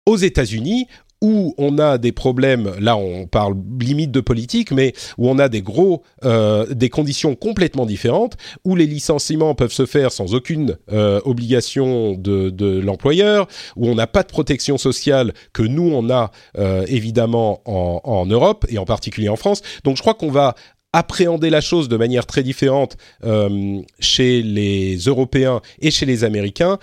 aux 0.06 0.16
États-Unis 0.16 0.88
où 1.22 1.54
on 1.58 1.78
a 1.80 1.98
des 1.98 2.12
problèmes, 2.12 2.72
là 2.80 2.96
on 2.98 3.26
parle 3.26 3.56
limite 3.80 4.12
de 4.12 4.22
politique, 4.22 4.72
mais 4.72 4.94
où 5.18 5.30
on 5.30 5.40
a 5.40 5.50
des 5.50 5.62
gros, 5.62 6.04
euh, 6.24 6.66
des 6.74 6.90
conditions 6.90 7.36
complètement 7.36 7.86
différentes, 7.86 8.38
où 8.64 8.76
les 8.76 8.86
licenciements 8.86 9.56
peuvent 9.56 9.72
se 9.72 9.86
faire 9.86 10.12
sans 10.12 10.34
aucune 10.34 10.78
euh, 10.92 11.20
obligation 11.26 12.14
de, 12.14 12.50
de 12.50 12.80
l'employeur, 12.80 13.48
où 13.76 13.88
on 13.88 13.96
n'a 13.96 14.08
pas 14.08 14.24
de 14.24 14.28
protection 14.28 14.78
sociale 14.78 15.34
que 15.54 15.64
nous 15.64 15.90
on 15.92 16.10
a 16.10 16.32
euh, 16.58 16.86
évidemment 16.88 17.62
en, 17.66 18.02
en 18.04 18.26
Europe 18.26 18.66
et 18.70 18.78
en 18.78 18.86
particulier 18.86 19.30
en 19.30 19.38
France. 19.38 19.62
Donc 19.84 19.98
je 19.98 20.02
crois 20.02 20.14
qu'on 20.14 20.32
va 20.32 20.56
appréhender 20.94 21.50
la 21.50 21.62
chose 21.62 21.90
de 21.90 21.98
manière 21.98 22.26
très 22.26 22.44
différente 22.44 22.98
euh, 23.24 23.82
chez 24.00 24.42
les 24.42 24.98
Européens 24.98 25.62
et 25.80 25.92
chez 25.92 26.06
les 26.06 26.24
Américains. 26.24 26.80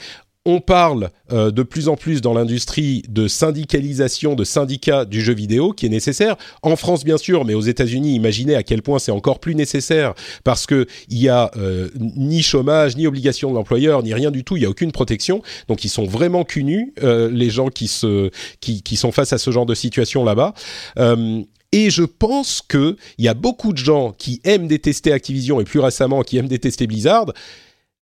On 0.46 0.60
parle 0.60 1.10
euh, 1.32 1.50
de 1.50 1.62
plus 1.62 1.88
en 1.88 1.96
plus 1.96 2.20
dans 2.20 2.34
l'industrie 2.34 3.02
de 3.08 3.28
syndicalisation, 3.28 4.34
de 4.34 4.44
syndicats 4.44 5.06
du 5.06 5.22
jeu 5.22 5.32
vidéo 5.32 5.72
qui 5.72 5.86
est 5.86 5.88
nécessaire. 5.88 6.36
En 6.62 6.76
France, 6.76 7.02
bien 7.02 7.16
sûr, 7.16 7.46
mais 7.46 7.54
aux 7.54 7.62
États-Unis, 7.62 8.14
imaginez 8.14 8.54
à 8.54 8.62
quel 8.62 8.82
point 8.82 8.98
c'est 8.98 9.10
encore 9.10 9.40
plus 9.40 9.54
nécessaire 9.54 10.12
parce 10.44 10.66
que 10.66 10.86
il 11.08 11.18
y 11.18 11.30
a 11.30 11.50
euh, 11.56 11.88
ni 11.96 12.42
chômage, 12.42 12.94
ni 12.94 13.06
obligation 13.06 13.48
de 13.50 13.54
l'employeur, 13.54 14.02
ni 14.02 14.12
rien 14.12 14.30
du 14.30 14.44
tout. 14.44 14.58
Il 14.58 14.62
y 14.62 14.66
a 14.66 14.68
aucune 14.70 14.92
protection. 14.92 15.40
Donc, 15.68 15.82
ils 15.82 15.88
sont 15.88 16.04
vraiment 16.04 16.44
cunus 16.44 16.88
euh, 17.02 17.30
les 17.32 17.48
gens 17.48 17.68
qui 17.68 17.88
se 17.88 18.30
qui, 18.60 18.82
qui 18.82 18.96
sont 18.96 19.12
face 19.12 19.32
à 19.32 19.38
ce 19.38 19.50
genre 19.50 19.66
de 19.66 19.74
situation 19.74 20.24
là-bas. 20.24 20.52
Euh, 20.98 21.42
et 21.72 21.90
je 21.90 22.04
pense 22.04 22.62
que 22.62 22.96
il 23.18 23.24
y 23.24 23.28
a 23.28 23.34
beaucoup 23.34 23.72
de 23.72 23.78
gens 23.78 24.12
qui 24.16 24.40
aiment 24.44 24.68
détester 24.68 25.10
Activision 25.10 25.60
et 25.60 25.64
plus 25.64 25.80
récemment 25.80 26.22
qui 26.22 26.36
aiment 26.36 26.48
détester 26.48 26.86
Blizzard 26.86 27.32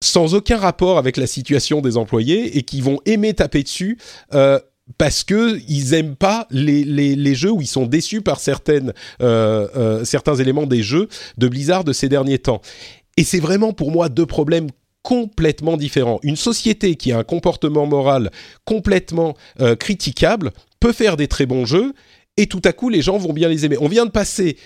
sans 0.01 0.33
aucun 0.33 0.57
rapport 0.57 0.97
avec 0.97 1.17
la 1.17 1.27
situation 1.27 1.81
des 1.81 1.97
employés 1.97 2.57
et 2.57 2.63
qui 2.63 2.81
vont 2.81 2.99
aimer 3.05 3.33
taper 3.33 3.63
dessus 3.63 3.97
euh, 4.33 4.59
parce 4.97 5.23
que 5.23 5.59
ils 5.67 5.93
aiment 5.93 6.15
pas 6.15 6.47
les, 6.51 6.83
les, 6.83 7.35
jeux 7.35 7.51
où 7.51 7.61
ils 7.61 7.67
sont 7.67 7.85
déçus 7.85 8.21
par 8.21 8.39
certaines 8.39 8.93
euh, 9.21 9.67
euh, 9.75 10.05
certains 10.05 10.35
éléments 10.35 10.65
des 10.65 10.83
jeux 10.83 11.07
de 11.37 11.47
Blizzard 11.47 11.83
de 11.83 11.93
ces 11.93 12.09
derniers 12.09 12.39
temps. 12.39 12.61
Et 13.17 13.23
c'est 13.23 13.39
vraiment 13.39 13.73
pour 13.73 13.91
moi 13.91 14.09
deux 14.09 14.25
problèmes 14.25 14.67
complètement 15.03 15.77
différents. 15.77 16.19
Une 16.23 16.35
société 16.35 16.95
qui 16.95 17.11
a 17.11 17.17
un 17.17 17.23
comportement 17.23 17.85
moral 17.85 18.31
complètement 18.65 19.35
euh, 19.59 19.75
critiquable 19.75 20.51
peut 20.79 20.93
faire 20.93 21.17
des 21.17 21.27
très 21.27 21.45
bons 21.45 21.65
jeux 21.65 21.93
et 22.37 22.47
tout 22.47 22.61
à 22.65 22.73
coup 22.73 22.89
les 22.89 23.01
gens 23.01 23.17
vont 23.17 23.33
bien 23.33 23.49
les 23.49 23.65
aimer. 23.65 23.77
On 23.79 23.87
vient 23.87 24.05
de 24.05 24.11
passer 24.11 24.57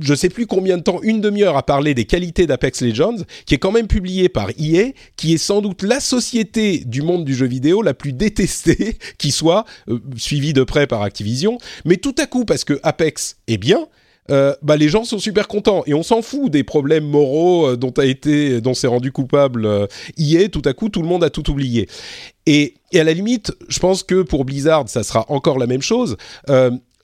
je 0.00 0.14
sais 0.14 0.28
plus 0.28 0.46
combien 0.46 0.76
de 0.76 0.82
temps, 0.82 1.00
une 1.02 1.20
demi-heure 1.20 1.56
à 1.56 1.62
parler 1.62 1.94
des 1.94 2.04
qualités 2.04 2.46
d'Apex 2.46 2.82
Legends, 2.82 3.24
qui 3.46 3.54
est 3.54 3.58
quand 3.58 3.72
même 3.72 3.86
publié 3.86 4.28
par 4.28 4.50
EA, 4.58 4.92
qui 5.16 5.34
est 5.34 5.38
sans 5.38 5.60
doute 5.60 5.82
la 5.82 6.00
société 6.00 6.82
du 6.84 7.02
monde 7.02 7.24
du 7.24 7.34
jeu 7.34 7.46
vidéo 7.46 7.82
la 7.82 7.94
plus 7.94 8.12
détestée 8.12 8.98
qui 9.18 9.30
soit, 9.30 9.64
euh, 9.88 9.98
suivie 10.16 10.52
de 10.52 10.64
près 10.64 10.86
par 10.86 11.02
Activision. 11.02 11.58
Mais 11.84 11.96
tout 11.96 12.14
à 12.18 12.26
coup, 12.26 12.44
parce 12.44 12.64
que 12.64 12.78
Apex 12.82 13.36
est 13.46 13.58
bien, 13.58 13.86
euh, 14.30 14.54
bah 14.60 14.76
les 14.76 14.90
gens 14.90 15.04
sont 15.04 15.18
super 15.18 15.48
contents 15.48 15.84
et 15.86 15.94
on 15.94 16.02
s'en 16.02 16.20
fout 16.20 16.50
des 16.50 16.62
problèmes 16.62 17.06
moraux 17.06 17.66
euh, 17.66 17.76
dont 17.76 17.92
a 17.92 18.04
été, 18.04 18.60
dont 18.60 18.74
s'est 18.74 18.86
rendu 18.86 19.10
coupable 19.10 19.88
EA. 20.18 20.48
Tout 20.48 20.62
à 20.64 20.74
coup, 20.74 20.88
tout 20.90 21.02
le 21.02 21.08
monde 21.08 21.24
a 21.24 21.30
tout 21.30 21.50
oublié. 21.50 21.88
Et, 22.46 22.74
à 22.94 23.04
la 23.04 23.12
limite, 23.12 23.52
je 23.68 23.78
pense 23.78 24.02
que 24.02 24.22
pour 24.22 24.44
Blizzard, 24.44 24.88
ça 24.88 25.02
sera 25.02 25.26
encore 25.28 25.58
la 25.58 25.66
même 25.66 25.82
chose. 25.82 26.16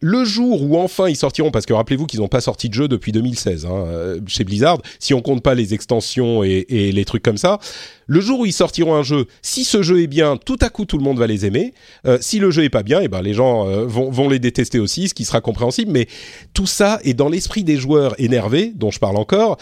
Le 0.07 0.23
jour 0.27 0.63
où 0.63 0.79
enfin 0.79 1.09
ils 1.09 1.17
sortiront, 1.17 1.51
parce 1.51 1.65
que 1.65 1.73
rappelez-vous 1.73 2.05
qu'ils 2.05 2.21
n'ont 2.21 2.29
pas 2.29 2.43
sorti 2.43 2.69
de 2.69 2.75
jeu 2.75 2.89
depuis 2.89 3.11
2016 3.11 3.65
hein, 3.65 3.71
euh, 3.73 4.21
chez 4.27 4.45
Blizzard, 4.45 4.83
si 4.99 5.15
on 5.15 5.23
compte 5.23 5.43
pas 5.43 5.55
les 5.55 5.73
extensions 5.73 6.45
et, 6.45 6.67
les 6.69 7.05
trucs 7.07 7.23
comme 7.23 7.39
ça, 7.39 7.59
le 8.07 8.21
jour 8.21 8.41
où 8.41 8.45
ils 8.45 8.53
sortiront 8.53 8.95
un 8.95 9.03
jeu, 9.03 9.25
si 9.41 9.65
ce 9.65 9.81
jeu 9.81 10.03
est 10.03 10.07
bien, 10.07 10.37
tout 10.37 10.59
à 10.61 10.69
coup 10.69 10.85
tout 10.85 10.99
le 10.99 11.05
monde 11.05 11.19
va 11.19 11.27
les 11.27 11.47
aimer. 11.47 11.73
Euh, 12.07 12.19
si 12.21 12.39
le 12.39 12.51
jeu 12.51 12.65
est 12.65 12.69
pas 12.69 12.83
bien, 12.83 13.01
et 13.01 13.05
eh 13.05 13.09
ben 13.09 13.23
les 13.23 13.33
gens 13.33 13.67
euh, 13.67 13.87
vont, 13.87 14.11
vont 14.11 14.29
les 14.29 14.39
détester 14.39 14.79
aussi, 14.79 15.09
ce 15.09 15.15
qui 15.15 15.25
sera 15.25 15.41
compréhensible. 15.41 15.91
Mais 15.91 16.07
tout 16.53 16.67
ça 16.67 17.01
est 17.03 17.15
dans 17.15 17.31
l'esprit 17.31 17.65
des 17.65 17.79
joueurs 17.79 18.15
énervés, 18.21 18.73
dont 18.77 18.91
je 18.91 18.99
parle 18.99 19.17
encore. 19.17 19.57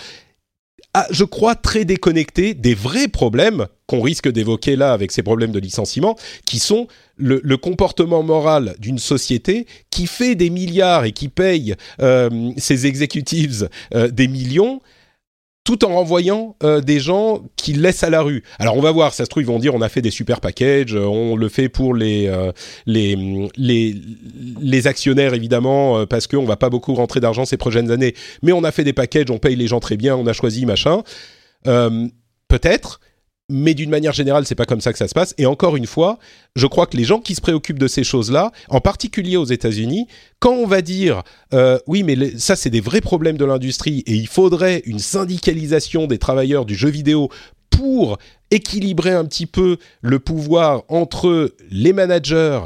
Je 1.11 1.25
crois, 1.25 1.55
très 1.55 1.85
déconnecté 1.85 2.53
des 2.53 2.75
vrais 2.75 3.09
problèmes 3.09 3.67
qu'on 3.87 4.03
risque 4.03 4.29
d'évoquer 4.29 4.77
là 4.77 4.93
avec 4.93 5.13
ces 5.13 5.23
problèmes 5.23 5.53
de 5.53 5.59
licenciement, 5.59 6.19
qui 6.45 6.59
sont 6.59 6.87
le, 7.23 7.57
comportement 7.57 8.23
moral 8.23 8.75
d'une 8.79 8.99
société 8.99 9.67
qui 9.91 10.07
fait 10.07 10.35
des 10.35 10.51
milliards 10.51 11.05
et 11.05 11.13
qui 11.13 11.29
paye 11.29 11.75
euh, 12.01 12.51
ses 12.57 12.87
executives 12.87 13.69
euh, 13.95 14.09
des 14.09 14.29
millions 14.29 14.81
tout 15.65 15.85
en 15.85 15.95
renvoyant 15.95 16.57
euh, 16.65 16.81
des 16.81 16.99
gens 16.99 17.41
qui 17.55 17.73
laissent 17.73 18.03
à 18.03 18.11
la 18.11 18.23
rue. 18.23 18.43
Alors 18.59 18.77
on 18.77 18.81
va 18.81 18.91
voir, 18.91 19.15
ça 19.15 19.25
se 19.25 19.31
trouve 19.31 19.45
ils 19.45 19.47
vont 19.47 19.61
dire 19.61 19.77
on 19.77 19.81
a 19.81 19.89
fait 19.89 20.03
des 20.03 20.11
super 20.11 20.41
packages, 20.41 20.95
on 20.95 21.37
le 21.37 21.49
fait 21.49 21.69
pour 21.69 21.95
les 21.95 22.29
les, 22.87 23.95
les 24.61 24.87
actionnaires 24.89 25.35
évidemment 25.35 26.05
parce 26.07 26.27
qu'on 26.27 26.45
va 26.45 26.57
pas 26.57 26.69
beaucoup 26.69 26.95
rentrer 26.95 27.21
d'argent 27.21 27.45
ces 27.45 27.57
prochaines 27.57 27.93
années, 27.93 28.15
mais 28.43 28.51
on 28.51 28.65
a 28.65 28.73
fait 28.73 28.83
des 28.83 28.93
packages, 28.93 29.31
on 29.31 29.39
paye 29.39 29.55
les 29.55 29.69
gens 29.69 29.79
très 29.79 29.97
bien, 29.97 30.17
on 30.17 30.27
a 30.27 30.33
choisi 30.33 30.67
machin. 30.67 31.05
Peut-être, 31.65 33.01
mais 33.53 33.75
d'une 33.75 33.91
manière 33.91 34.13
générale, 34.13 34.47
c'est 34.47 34.55
pas 34.55 34.65
comme 34.65 34.81
ça 34.81 34.93
que 34.93 34.99
ça 34.99 35.07
se 35.07 35.15
passe. 35.15 35.35
Et 35.39 35.47
encore 35.47 35.77
une 35.77 35.87
fois, 35.87 36.19
je 36.57 36.67
crois 36.67 36.87
que 36.87 36.97
les 36.97 37.05
gens 37.05 37.21
qui 37.21 37.35
se 37.35 37.41
préoccupent 37.41 37.79
de 37.79 37.87
ces 37.87 38.03
choses-là, 38.03 38.51
en 38.69 38.81
particulier 38.81 39.37
aux 39.37 39.45
États-Unis, 39.45 40.09
quand 40.41 40.53
on 40.53 40.67
va 40.67 40.83
dire 40.83 41.23
euh, 41.55 41.79
oui, 41.87 42.03
mais 42.03 42.39
ça 42.39 42.57
c'est 42.57 42.71
des 42.71 42.81
vrais 42.81 43.01
problèmes 43.01 43.37
de 43.37 43.45
l'industrie 43.45 44.03
et 44.07 44.15
il 44.15 44.27
faudrait 44.27 44.83
une 44.87 44.99
syndicalisation 44.99 46.07
des 46.07 46.19
travailleurs 46.19 46.65
du 46.65 46.75
jeu 46.75 46.89
vidéo 46.89 47.29
pour 47.71 48.19
équilibrer 48.51 49.13
un 49.13 49.25
petit 49.25 49.47
peu 49.47 49.77
le 50.03 50.19
pouvoir 50.19 50.83
entre 50.89 51.55
les 51.71 51.93
managers 51.93 52.61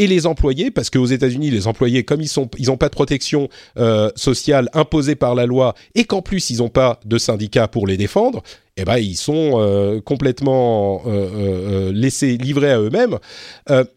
et 0.00 0.06
les 0.06 0.26
employés, 0.26 0.70
parce 0.70 0.88
qu'aux 0.88 1.04
États-Unis, 1.04 1.50
les 1.50 1.66
employés, 1.66 2.04
comme 2.04 2.22
ils 2.22 2.30
ils 2.58 2.66
n'ont 2.68 2.78
pas 2.78 2.88
de 2.88 2.94
protection 2.94 3.50
euh, 3.76 4.10
sociale 4.16 4.70
imposée 4.72 5.14
par 5.14 5.34
la 5.34 5.44
loi, 5.44 5.74
et 5.94 6.04
qu'en 6.04 6.22
plus 6.22 6.48
ils 6.48 6.58
n'ont 6.58 6.70
pas 6.70 6.98
de 7.04 7.18
syndicat 7.18 7.68
pour 7.68 7.86
les 7.86 7.98
défendre, 7.98 8.42
eh 8.78 8.86
ben 8.86 8.96
ils 8.96 9.16
sont 9.16 9.60
euh, 9.60 10.00
complètement 10.00 11.02
euh, 11.06 11.92
laissés 11.92 12.38
livrés 12.38 12.72
à 12.72 12.80
eux-mêmes. 12.80 13.18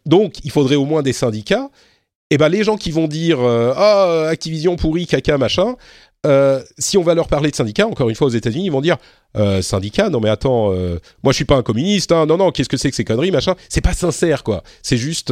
Donc, 0.06 0.43
il 0.43 0.51
faudrait 0.51 0.76
au 0.76 0.84
moins 0.84 1.04
des 1.04 1.14
syndicats. 1.14 1.70
Eh 2.32 2.38
ben 2.38 2.49
les 2.49 2.66
gens 2.66 2.76
qui 2.76 2.91
vont 2.91 3.08
dire 3.08 3.39
ah 3.39 4.28
Activision 4.28 4.76
pourri 4.76 5.06
caca 5.06 5.38
machin, 5.38 5.76
si 6.78 6.97
on 6.97 7.04
va 7.04 7.16
leur 7.16 7.28
parler 7.28 7.49
de 7.49 7.56
syndicats, 7.56 7.88
encore 7.88 8.10
une 8.10 8.16
fois 8.16 8.28
aux 8.28 8.32
États-Unis, 8.32 8.66
ils 8.66 8.72
vont 8.72 8.82
dire 8.82 8.97
euh, 9.38 9.62
syndicat. 9.62 10.10
Non 10.10 10.20
mais 10.20 10.30
attends, 10.30 10.74
moi 11.24 11.32
je 11.32 11.36
suis 11.36 11.45
pas 11.45 11.56
un 11.56 11.64
communiste. 11.64 12.12
Hein. 12.12 12.26
Non 12.26 12.38
non, 12.38 12.51
qu'est-ce 12.51 12.70
que 12.70 12.78
c'est 12.78 12.89
que 12.89 12.95
ces 12.95 13.06
conneries 13.06 13.32
machin? 13.32 13.56
C'est 13.70 13.82
pas 13.82 13.93
sincère 13.93 14.43
quoi. 14.43 14.64
C'est 14.82 14.97
juste. 14.97 15.32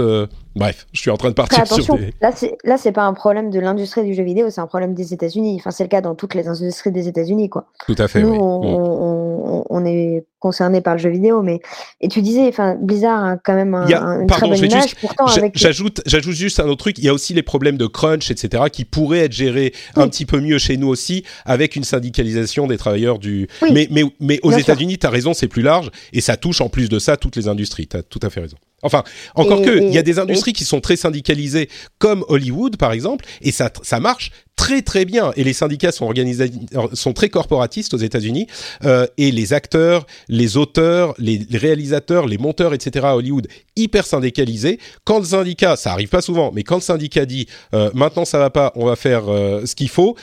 Bref, 0.55 0.85
je 0.91 0.99
suis 0.99 1.09
en 1.09 1.17
train 1.17 1.29
de 1.29 1.33
partir 1.33 1.59
Après, 1.59 1.75
sur 1.75 1.93
attention, 1.93 1.95
des. 1.95 2.13
là 2.21 2.31
c'est 2.35 2.57
là 2.65 2.77
c'est 2.77 2.91
pas 2.91 3.03
un 3.03 3.13
problème 3.13 3.49
de 3.51 3.59
l'industrie 3.59 4.03
du 4.03 4.13
jeu 4.13 4.23
vidéo, 4.23 4.49
c'est 4.49 4.59
un 4.59 4.67
problème 4.67 4.93
des 4.93 5.13
États-Unis. 5.13 5.55
Enfin 5.59 5.71
c'est 5.71 5.83
le 5.83 5.89
cas 5.89 6.01
dans 6.01 6.13
toutes 6.15 6.35
les 6.35 6.47
industries 6.49 6.91
des 6.91 7.07
États-Unis 7.07 7.49
quoi. 7.49 7.67
Tout 7.87 7.95
à 7.97 8.07
fait. 8.09 8.21
Nous 8.21 8.31
oui. 8.31 8.37
on, 8.39 8.61
on, 8.61 9.59
on- 9.59 9.65
on 9.73 9.85
est 9.85 10.25
concerné 10.39 10.81
par 10.81 10.95
le 10.95 10.99
jeu 10.99 11.09
vidéo, 11.09 11.41
mais 11.43 11.59
et 12.01 12.07
tu 12.09 12.21
disais, 12.21 12.47
enfin 12.47 12.75
Blizzard 12.81 13.23
a 13.23 13.37
quand 13.37 13.53
même 13.53 13.73
un, 13.75 13.87
a- 13.89 14.01
un- 14.01 14.21
une 14.21 14.27
pardon, 14.27 14.47
très 14.47 14.57
bonne 14.59 14.69
image. 14.71 14.83
juste- 14.83 14.97
Pourtant 14.99 15.25
J'ajoute, 15.53 16.01
j'ajoute 16.05 16.35
juste 16.35 16.59
un 16.59 16.65
autre 16.65 16.77
truc. 16.77 16.97
Il 16.97 17.05
y 17.05 17.09
a 17.09 17.13
aussi 17.13 17.33
les 17.33 17.43
problèmes 17.43 17.77
de 17.77 17.85
crunch, 17.87 18.29
etc., 18.31 18.63
qui 18.71 18.83
pourraient 18.83 19.19
être 19.25 19.31
gérés 19.31 19.73
un 19.95 20.07
petit 20.09 20.25
peu 20.25 20.41
mieux 20.41 20.57
chez 20.57 20.75
nous 20.77 20.87
aussi, 20.87 21.23
avec 21.45 21.75
une 21.77 21.83
syndicalisation 21.85 22.67
des 22.67 22.77
travailleurs 22.77 23.19
du. 23.19 23.47
Oui. 23.61 23.69
Mais, 23.71 23.87
mais, 23.91 24.03
mais 24.19 24.39
aux. 24.43 24.51
États-Unis, 24.51 24.97
tu 24.97 25.07
as 25.07 25.09
raison, 25.09 25.33
c'est 25.33 25.47
plus 25.47 25.61
large 25.61 25.89
et 26.11 26.19
ça 26.21 26.35
touche 26.37 26.59
en 26.61 26.67
plus 26.69 26.89
de 26.89 26.99
ça 26.99 27.15
toutes 27.17 27.35
les 27.37 27.47
industries. 27.47 27.87
Tu 27.87 27.97
as 27.97 28.03
tout 28.03 28.19
à 28.21 28.29
fait 28.29 28.41
raison. 28.41 28.57
Enfin, 28.83 29.03
encore 29.35 29.61
Et- 29.61 29.65
que, 29.65 29.83
il 29.83 29.93
y 29.93 29.97
a 29.97 30.03
des 30.03 30.19
industries 30.19 30.53
qui 30.53 30.65
sont 30.65 30.81
très 30.81 30.95
syndicalisées, 30.95 31.69
comme 31.99 32.25
Hollywood, 32.27 32.77
par 32.77 32.91
exemple, 32.91 33.25
et 33.41 33.51
ça, 33.51 33.71
ça 33.83 33.99
marche 33.99 34.31
très 34.55 34.81
très 34.81 35.05
bien. 35.05 35.31
Et 35.35 35.43
les 35.43 35.53
syndicats 35.53 35.91
sont 35.91 36.05
organisés, 36.05 36.51
sont 36.93 37.13
très 37.13 37.29
corporatistes 37.29 37.93
aux 37.93 37.97
États-Unis, 37.97 38.47
euh, 38.83 39.07
et 39.17 39.31
les 39.31 39.53
acteurs, 39.53 40.05
les 40.27 40.57
auteurs, 40.57 41.13
les, 41.17 41.45
réalisateurs, 41.51 42.27
les 42.27 42.37
monteurs, 42.37 42.73
etc. 42.73 43.05
à 43.07 43.15
Hollywood, 43.15 43.47
hyper 43.75 44.05
syndicalisés. 44.05 44.79
Quand 45.03 45.19
le 45.19 45.25
syndicat, 45.25 45.75
ça 45.75 45.91
arrive 45.91 46.09
pas 46.09 46.21
souvent, 46.21 46.51
mais 46.53 46.63
quand 46.63 46.75
le 46.75 46.81
syndicat 46.81 47.25
dit 47.25 47.47
euh, 47.73 47.89
maintenant 47.93 48.25
ça 48.25 48.37
va 48.37 48.49
pas, 48.49 48.71
on 48.75 48.85
va 48.85 48.95
faire 48.95 49.29
euh, 49.29 49.65
ce 49.65 49.75
qu'il 49.75 49.89
faut. 49.89 50.15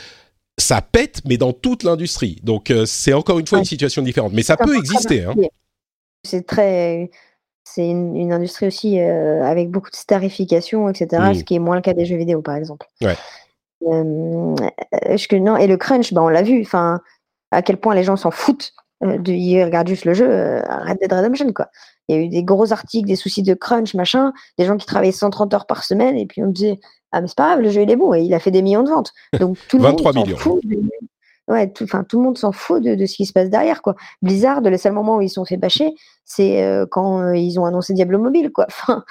Ça 0.61 0.83
pète, 0.83 1.21
mais 1.25 1.37
dans 1.37 1.53
toute 1.53 1.85
l'industrie. 1.85 2.41
Donc 2.43 2.71
euh, 2.71 2.85
c'est 2.85 3.13
encore 3.13 3.39
une 3.39 3.47
fois 3.47 3.59
une 3.59 3.65
situation 3.65 4.03
différente. 4.03 4.33
Mais 4.33 4.43
ça 4.43 4.57
peut 4.57 4.65
peu 4.65 4.77
exister. 4.77 5.25
Hein. 5.25 5.35
C'est 6.25 6.47
très, 6.47 7.11
c'est 7.75 7.89
une, 7.89 8.17
une 8.17 8.33
industrie 8.33 8.67
aussi 8.67 9.01
euh, 9.01 9.43
avec 9.45 9.71
beaucoup 9.71 9.91
de 9.91 9.97
starification, 9.97 10.89
etc. 10.89 11.23
Mm. 11.31 11.35
Ce 11.35 11.45
qui 11.45 11.55
est 11.55 11.59
moins 11.59 11.77
le 11.77 11.83
cas 11.83 11.95
des 11.95 12.05
jeux 12.07 12.17
vidéo, 12.17 12.43
par 12.43 12.57
exemple. 12.57 12.87
Ouais. 13.03 13.17
Euh, 13.87 14.03
non 14.05 15.57
et 15.57 15.67
le 15.67 15.77
crunch, 15.77 16.13
bah, 16.13 16.23
on 16.23 16.29
l'a 16.29 16.43
vu. 16.43 16.61
Enfin, 16.63 17.01
à 17.51 17.63
quel 17.63 17.77
point 17.77 17.95
les 17.95 18.05
gens 18.05 18.17
s'en 18.17 18.31
foutent. 18.31 18.73
Euh, 19.05 19.17
de, 19.19 19.33
ils 19.33 19.63
regardent 19.63 19.89
juste 19.89 20.05
le 20.05 20.15
jeu 20.15 20.27
Red 20.69 20.99
Dead 21.01 21.13
Redemption, 21.13 21.53
quoi. 21.53 21.69
Il 22.09 22.17
y 22.17 22.19
a 22.19 22.23
eu 22.23 22.29
des 22.29 22.43
gros 22.43 22.73
articles, 22.73 23.07
des 23.07 23.17
soucis 23.17 23.43
de 23.43 23.55
crunch, 23.55 23.95
machin, 23.95 24.33
des 24.59 24.65
gens 24.65 24.77
qui 24.77 24.87
travaillaient 24.87 25.13
130 25.13 25.53
heures 25.55 25.67
par 25.67 25.85
semaine, 25.85 26.17
et 26.17 26.27
puis 26.27 26.43
on 26.43 26.49
disait 26.49 26.81
ah 27.13 27.21
mais 27.21 27.29
c'est 27.29 27.37
pas 27.37 27.49
grave, 27.49 27.61
le 27.61 27.71
jeu 27.71 27.83
il 27.83 27.91
est 27.91 27.97
bon 27.97 28.13
et 28.15 28.21
il 28.23 28.35
a 28.35 28.39
fait 28.39 28.51
des 28.51 28.63
millions 28.63 28.83
de 28.83 28.91
ventes. 28.91 29.13
Donc 29.39 29.57
tout 29.69 29.77
le 29.79 29.83
23 29.85 30.13
monde 30.13 30.21
s'en 30.21 30.27
millions. 30.27 30.37
fout. 30.39 30.61
de- 30.65 30.91
Ouais, 31.49 31.71
tout, 31.71 31.87
tout 31.87 32.19
le 32.19 32.23
monde 32.23 32.37
s'en 32.37 32.53
fout 32.53 32.83
de, 32.83 32.95
de 32.95 33.07
ce 33.07 33.17
qui 33.17 33.27
se 33.27 33.33
passe 33.33 33.49
derrière, 33.49 33.81
quoi. 33.81 33.95
Blizzard, 34.21 34.61
le 34.61 34.77
seul 34.77 34.93
moment 34.93 35.17
où 35.17 35.23
ils 35.23 35.31
sont 35.31 35.47
fait 35.47 35.57
bâcher, 35.57 35.95
c'est 36.25 36.63
euh, 36.63 36.87
quand 36.91 37.23
euh, 37.23 37.37
ils 37.37 37.59
ont 37.59 37.65
annoncé 37.65 37.95
Diablo 37.95 38.19
Mobile, 38.19 38.53
quoi. 38.53 38.67
Enfin, 38.79 39.05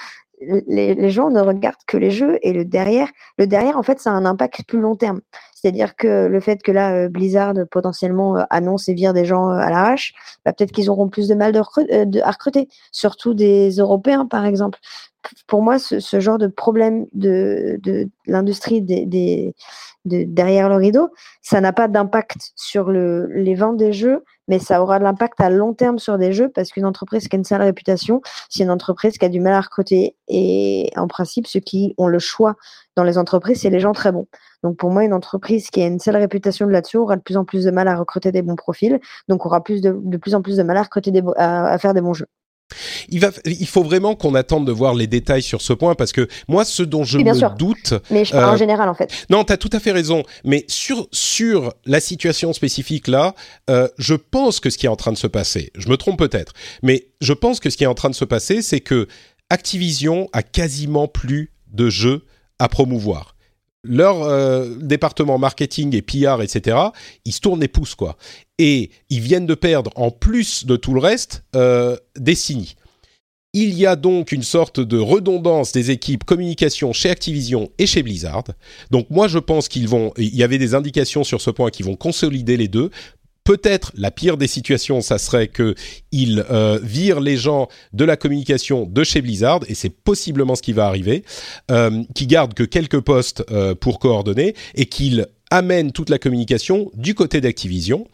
les, 0.67 1.09
gens 1.09 1.31
ne 1.31 1.41
regardent 1.41 1.75
que 1.87 1.97
les 1.97 2.11
jeux 2.11 2.37
et 2.43 2.53
le 2.53 2.63
derrière. 2.63 3.09
Le 3.39 3.47
derrière, 3.47 3.75
en 3.75 3.81
fait, 3.81 3.99
ça 3.99 4.11
a 4.11 4.13
un 4.13 4.25
impact 4.25 4.65
plus 4.67 4.79
long 4.79 4.95
terme. 4.95 5.21
C'est-à-dire 5.55 5.95
que 5.95 6.27
le 6.27 6.39
fait 6.39 6.61
que 6.61 6.71
là, 6.71 6.93
euh, 6.93 7.09
Blizzard 7.09 7.55
potentiellement 7.71 8.45
annonce 8.51 8.87
et 8.87 8.93
vire 8.93 9.13
des 9.13 9.25
gens 9.25 9.49
à 9.49 9.71
l'arrache, 9.71 10.13
bah, 10.45 10.53
peut-être 10.53 10.71
qu'ils 10.71 10.91
auront 10.91 11.09
plus 11.09 11.27
de 11.27 11.33
mal 11.33 11.53
de, 11.53 12.21
à 12.21 12.31
recruter, 12.31 12.67
surtout 12.91 13.33
des 13.33 13.71
Européens, 13.71 14.27
par 14.27 14.45
exemple. 14.45 14.77
Pour 15.47 15.63
moi, 15.63 15.79
ce, 15.79 16.19
genre 16.19 16.37
de 16.37 16.47
problème 16.47 17.07
de, 17.13 17.79
de 17.81 18.07
l'industrie 18.27 18.83
des, 18.83 19.55
derrière 20.07 20.69
le 20.69 20.75
rideau, 20.75 21.09
ça 21.41 21.61
n'a 21.61 21.73
pas 21.73 21.87
d'impact 21.87 22.51
sur 22.55 22.89
le, 22.89 23.27
les 23.27 23.55
ventes 23.55 23.77
des 23.77 23.93
jeux, 23.93 24.23
mais 24.47 24.59
ça 24.59 24.81
aura 24.81 24.99
de 24.99 25.03
l'impact 25.03 25.39
à 25.41 25.49
long 25.49 25.73
terme 25.73 25.99
sur 25.99 26.17
des 26.17 26.31
jeux 26.33 26.49
parce 26.49 26.71
qu'une 26.71 26.85
entreprise 26.85 27.27
qui 27.27 27.35
a 27.35 27.39
une 27.39 27.43
sale 27.43 27.61
réputation, 27.61 28.21
c'est 28.49 28.63
une 28.63 28.71
entreprise 28.71 29.17
qui 29.17 29.25
a 29.25 29.29
du 29.29 29.39
mal 29.39 29.53
à 29.53 29.61
recruter. 29.61 30.15
Et 30.27 30.91
en 30.95 31.07
principe, 31.07 31.47
ceux 31.47 31.59
qui 31.59 31.93
ont 31.97 32.07
le 32.07 32.19
choix 32.19 32.55
dans 32.95 33.03
les 33.03 33.17
entreprises, 33.17 33.61
c'est 33.61 33.69
les 33.69 33.79
gens 33.79 33.93
très 33.93 34.11
bons. 34.11 34.27
Donc 34.63 34.77
pour 34.77 34.89
moi, 34.89 35.03
une 35.03 35.13
entreprise 35.13 35.69
qui 35.69 35.81
a 35.81 35.87
une 35.87 35.99
sale 35.99 36.17
réputation 36.17 36.65
de 36.65 36.71
là-dessus 36.71 36.97
aura 36.97 37.15
de 37.15 37.21
plus 37.21 37.37
en 37.37 37.45
plus 37.45 37.65
de 37.65 37.71
mal 37.71 37.87
à 37.87 37.97
recruter 37.97 38.31
des 38.31 38.41
bons 38.41 38.55
profils, 38.55 38.99
donc 39.27 39.45
aura 39.45 39.59
de, 39.59 40.17
plus 40.17 40.35
en 40.35 40.41
plus 40.41 40.57
de 40.57 40.63
mal 40.63 40.77
à 40.77 40.83
recruter 40.83 41.11
à 41.35 41.77
faire 41.77 41.93
des 41.93 42.01
bons 42.01 42.13
jeux. 42.13 42.27
Il, 43.09 43.19
va, 43.19 43.31
il 43.45 43.67
faut 43.67 43.83
vraiment 43.83 44.15
qu'on 44.15 44.35
attende 44.35 44.67
de 44.67 44.71
voir 44.71 44.93
les 44.93 45.07
détails 45.07 45.41
sur 45.41 45.61
ce 45.61 45.73
point 45.73 45.95
parce 45.95 46.11
que 46.11 46.27
moi, 46.47 46.65
ce 46.65 46.83
dont 46.83 47.03
je 47.03 47.17
me 47.17 47.57
doute. 47.57 47.93
Mais 48.11 48.25
je 48.25 48.31
parle 48.31 48.49
en 48.49 48.53
euh, 48.53 48.57
général, 48.57 48.89
en 48.89 48.93
fait. 48.93 49.11
Non, 49.29 49.43
tu 49.43 49.53
as 49.53 49.57
tout 49.57 49.69
à 49.71 49.79
fait 49.79 49.91
raison. 49.91 50.23
Mais 50.43 50.65
sur, 50.67 51.07
sur 51.11 51.73
la 51.85 51.99
situation 51.99 52.53
spécifique 52.53 53.07
là, 53.07 53.35
euh, 53.69 53.87
je 53.97 54.15
pense 54.15 54.59
que 54.59 54.69
ce 54.69 54.77
qui 54.77 54.85
est 54.85 54.89
en 54.89 54.95
train 54.95 55.11
de 55.11 55.17
se 55.17 55.27
passer, 55.27 55.71
je 55.77 55.89
me 55.89 55.97
trompe 55.97 56.19
peut-être, 56.19 56.53
mais 56.83 57.07
je 57.21 57.33
pense 57.33 57.59
que 57.59 57.69
ce 57.69 57.77
qui 57.77 57.83
est 57.83 57.87
en 57.87 57.95
train 57.95 58.09
de 58.09 58.15
se 58.15 58.25
passer, 58.25 58.61
c'est 58.61 58.81
que 58.81 59.07
Activision 59.49 60.27
a 60.33 60.43
quasiment 60.43 61.07
plus 61.07 61.51
de 61.71 61.89
jeux 61.89 62.25
à 62.59 62.67
promouvoir 62.67 63.37
leur 63.83 64.23
euh, 64.23 64.75
département 64.79 65.37
marketing 65.37 65.95
et 65.95 66.01
PR, 66.01 66.41
etc., 66.41 66.77
ils 67.25 67.31
se 67.31 67.39
tournent 67.39 67.61
les 67.61 67.67
pouces, 67.67 67.95
quoi. 67.95 68.17
Et 68.59 68.89
ils 69.09 69.21
viennent 69.21 69.45
de 69.45 69.55
perdre, 69.55 69.91
en 69.95 70.11
plus 70.11 70.65
de 70.65 70.75
tout 70.75 70.93
le 70.93 70.99
reste, 70.99 71.43
euh, 71.55 71.95
Destiny. 72.17 72.75
Il 73.53 73.73
y 73.73 73.85
a 73.85 73.95
donc 73.95 74.31
une 74.31 74.43
sorte 74.43 74.79
de 74.79 74.97
redondance 74.97 75.71
des 75.71 75.89
équipes 75.89 76.25
communication 76.25 76.93
chez 76.93 77.09
Activision 77.09 77.71
et 77.79 77.87
chez 77.87 78.03
Blizzard. 78.03 78.43
Donc 78.91 79.09
moi 79.09 79.27
je 79.27 79.39
pense 79.39 79.67
qu'ils 79.67 79.87
vont, 79.87 80.11
il 80.17 80.35
y 80.35 80.43
avait 80.43 80.57
des 80.57 80.75
indications 80.75 81.23
sur 81.23 81.41
ce 81.41 81.49
point 81.49 81.71
qui 81.71 81.81
vont 81.81 81.95
consolider 81.95 82.57
les 82.57 82.67
deux 82.67 82.91
Peut-être 83.47 83.93
la 83.95 84.11
pire 84.11 84.35
des 84.35 84.45
situations, 84.45 84.99
ça 84.99 85.17
serait 85.17 85.47
que 85.47 85.73
ils 86.11 86.43
euh, 86.51 86.81
virent 86.83 87.21
les 87.21 87.37
gens 87.37 87.69
de 87.93 88.03
la 88.03 88.17
communication 88.17 88.85
de 88.85 89.05
chez 89.05 89.21
Blizzard, 89.21 89.61
et 89.69 89.73
c'est 89.73 89.89
possiblement 89.89 90.55
ce 90.55 90.61
qui 90.61 90.73
va 90.73 90.85
arriver, 90.85 91.23
euh, 91.71 92.03
qui 92.13 92.27
gardent 92.27 92.53
que 92.53 92.65
quelques 92.65 92.99
postes 92.99 93.45
euh, 93.49 93.73
pour 93.73 93.99
coordonner 93.99 94.53
et 94.75 94.87
qu'ils 94.87 95.27
amènent 95.51 95.91
toute 95.91 96.09
la 96.09 96.19
communication 96.19 96.91
du 96.93 97.15
côté 97.15 97.41
d'Activision 97.41 98.07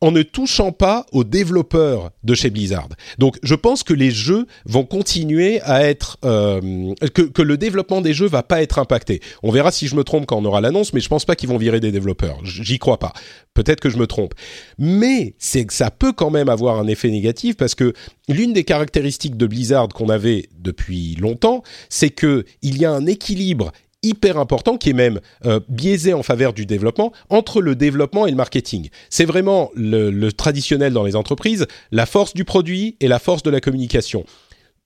en 0.00 0.10
ne 0.10 0.22
touchant 0.22 0.72
pas 0.72 1.06
aux 1.12 1.24
développeurs 1.24 2.10
de 2.24 2.34
chez 2.34 2.50
Blizzard. 2.50 2.88
Donc 3.18 3.38
je 3.42 3.54
pense 3.54 3.82
que 3.82 3.92
les 3.92 4.10
jeux 4.10 4.46
vont 4.64 4.84
continuer 4.84 5.60
à 5.62 5.84
être 5.84 6.16
euh, 6.24 6.94
que, 7.14 7.22
que, 7.22 7.42
le 7.42 7.56
développement 7.56 8.00
des 8.00 8.14
jeux 8.14 8.26
va 8.26 8.42
pas 8.42 8.62
être 8.62 8.78
impacté. 8.78 9.20
On 9.42 9.50
verra 9.50 9.70
si 9.70 9.88
je 9.88 9.96
me 9.96 10.04
trompe 10.04 10.26
quand 10.26 10.38
on 10.38 10.44
aura 10.44 10.60
l'annonce, 10.60 10.92
mais 10.92 11.00
je 11.00 11.08
pense 11.08 11.24
pas 11.24 11.36
qu'ils 11.36 11.48
vont 11.48 11.58
virer 11.58 11.80
des 11.80 11.92
développeurs. 11.92 12.38
J'y 12.44 12.78
crois 12.78 12.98
pas. 12.98 13.12
Peut-être 13.52 13.80
que 13.80 13.90
je 13.90 13.98
me 13.98 14.06
trompe. 14.06 14.34
Mais 14.78 15.34
c'est 15.38 15.66
que 15.66 15.74
ça 15.74 15.90
peut 15.90 16.12
quand 16.12 16.30
même 16.30 16.48
avoir 16.48 16.78
un 16.78 16.86
effet 16.86 17.10
négatif 17.10 17.56
parce 17.56 17.74
que 17.74 17.92
l'une 18.28 18.52
des 18.52 18.64
caractéristiques 18.64 19.36
de 19.36 19.46
Blizzard 19.46 19.88
qu'on 19.88 20.08
avait 20.08 20.48
depuis 20.58 21.16
longtemps, 21.16 21.62
c'est 21.88 22.10
que 22.10 22.44
il 22.62 22.78
y 22.78 22.86
a 22.86 22.90
un 22.90 23.06
équilibre 23.06 23.72
hyper 24.02 24.38
important 24.38 24.76
qui 24.76 24.90
est 24.90 24.94
même 24.94 25.20
euh, 25.44 25.60
biaisé 25.68 26.12
en 26.12 26.22
faveur 26.22 26.52
du 26.52 26.66
développement 26.66 27.12
entre 27.28 27.60
le 27.60 27.74
développement 27.74 28.26
et 28.26 28.30
le 28.30 28.36
marketing. 28.36 28.88
C'est 29.10 29.24
vraiment 29.24 29.70
le, 29.74 30.30
traditionnel 30.30 30.92
dans 30.92 31.04
les 31.04 31.16
entreprises, 31.16 31.66
la 31.90 32.06
force 32.06 32.34
du 32.34 32.44
produit 32.44 32.96
et 33.00 33.08
la 33.08 33.18
force 33.18 33.42
de 33.42 33.50
la 33.50 33.60
communication. 33.60 34.24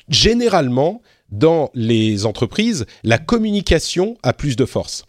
Généralement, 0.08 1.00
dans 1.30 1.70
les 1.74 2.26
entreprises, 2.26 2.86
la 3.02 3.18
communication 3.18 4.16
a 4.22 4.32
plus 4.32 4.56
de 4.56 4.64
force. 4.64 5.04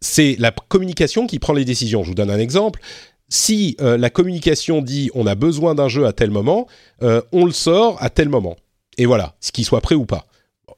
C'est 0.00 0.36
la 0.38 0.50
communication 0.50 1.26
qui 1.26 1.38
prend 1.38 1.52
les 1.52 1.64
décisions. 1.64 2.02
Je 2.02 2.08
vous 2.08 2.14
donne 2.14 2.30
un 2.30 2.38
exemple. 2.38 2.80
Si 3.28 3.76
euh, 3.80 3.96
la 3.96 4.10
communication 4.10 4.82
dit 4.82 5.10
on 5.14 5.26
a 5.26 5.34
besoin 5.34 5.74
d'un 5.74 5.88
jeu 5.88 6.06
à 6.06 6.12
tel 6.12 6.30
moment, 6.30 6.66
euh, 7.02 7.22
on 7.32 7.44
le 7.44 7.52
sort 7.52 7.96
à 8.02 8.10
tel 8.10 8.28
moment. 8.28 8.56
Et 8.98 9.06
voilà, 9.06 9.34
ce 9.40 9.52
qu'il 9.52 9.64
soit 9.64 9.80
prêt 9.80 9.94
ou 9.94 10.04
pas 10.04 10.26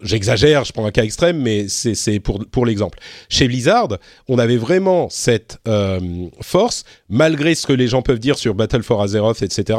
j'exagère, 0.01 0.65
je 0.65 0.73
prends 0.73 0.87
un 0.87 0.91
cas 0.91 1.05
extrême, 1.05 1.41
mais 1.41 1.69
c'est 1.69 2.21
pour, 2.21 2.67
l'exemple. 2.67 2.99
Chez 3.29 3.49
Blizzard, 3.49 3.99
on 4.29 4.39
avait 4.39 4.57
vraiment 4.57 5.09
cette 5.11 5.59
euh, 5.69 6.01
force, 6.41 6.85
malgré 7.09 7.55
ce 7.55 7.67
que 7.67 7.73
les 7.73 7.89
gens 7.89 8.03
peuvent 8.03 8.19
dire 8.19 8.39
sur 8.39 8.55
Battle 8.55 8.83
for 8.83 9.03
Azeroth, 9.03 9.43
etc. 9.43 9.79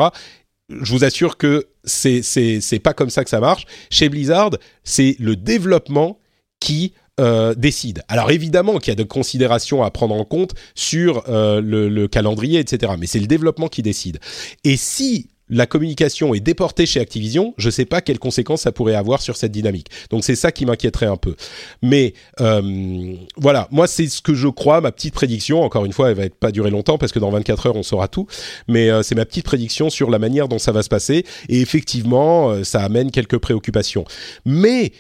Je 0.70 0.92
vous 0.92 1.04
assure 1.04 1.38
que 1.38 1.68
c'est 1.84 2.82
pas 2.84 2.94
comme 2.94 3.10
ça 3.10 3.24
que 3.24 3.30
ça 3.30 3.40
marche. 3.40 3.66
Chez 3.90 4.10
Blizzard, 4.10 4.52
c'est 4.84 5.16
le 5.20 5.36
développement 5.36 6.20
qui 6.60 6.94
euh, 7.20 7.56
décide. 7.56 8.04
Alors 8.10 8.30
évidemment 8.32 8.78
qu'il 8.78 8.90
y 8.90 8.92
a 8.92 8.96
de 8.96 9.04
considérations 9.04 9.84
à 9.84 9.90
prendre 9.90 10.14
en 10.16 10.26
compte 10.26 10.54
sur 10.74 11.24
euh, 11.30 11.62
le, 11.62 12.08
calendrier, 12.10 12.60
etc. 12.60 12.92
Mais 13.00 13.08
c'est 13.08 13.20
le 13.20 13.28
développement 13.28 13.70
qui 13.70 13.82
décide. 13.82 14.20
Et 14.66 14.76
si 14.76 15.30
la 15.50 15.66
communication 15.68 16.34
est 16.34 16.40
déportée 16.40 16.86
chez 16.86 17.00
Activision, 17.00 17.54
je 17.58 17.68
ne 17.68 17.72
sais 17.72 17.86
pas 17.86 18.02
quelles 18.02 18.20
conséquences 18.20 18.62
ça 18.62 18.72
pourrait 18.72 18.96
avoir 18.96 19.22
sur 19.22 19.36
cette 19.36 19.52
dynamique. 19.52 19.88
Donc 20.10 20.24
c'est 20.24 20.36
ça 20.36 20.52
qui 20.52 20.66
m'inquiéterait 20.66 21.06
un 21.06 21.18
peu. 21.18 21.36
Mais 21.82 22.14
euh, 22.42 23.16
voilà, 23.38 23.68
moi 23.72 23.88
c'est 23.88 24.08
ce 24.08 24.22
que 24.22 24.34
je 24.34 24.48
crois, 24.48 24.82
ma 24.82 24.92
petite 24.92 25.14
prédiction. 25.14 25.62
Encore 25.62 25.86
une 25.86 25.94
fois, 25.94 26.10
elle 26.10 26.18
va 26.18 26.26
être 26.26 26.36
pas 26.36 26.52
durer 26.52 26.72
longtemps 26.72 26.98
parce 26.98 27.12
que 27.12 27.20
dans 27.20 27.30
24 27.30 27.68
heures 27.68 27.76
on 27.76 27.84
saura 27.84 28.08
tout. 28.08 28.28
Mais 28.68 28.90
euh, 28.90 29.04
c'est 29.04 29.16
ma 29.16 29.26
petite 29.26 29.46
prédiction 29.46 29.90
sur 29.90 30.10
la 30.10 30.20
manière 30.20 30.48
dont 30.48 30.60
ça 30.60 30.72
va 30.72 30.82
se 30.82 30.90
passer. 30.90 31.26
Et 31.50 31.62
effectivement, 31.62 32.50
euh, 32.50 32.64
ça 32.64 32.82
amène 32.82 33.12
quelques 33.12 33.38
préoccupations. 33.38 34.06
Mais 34.46 34.94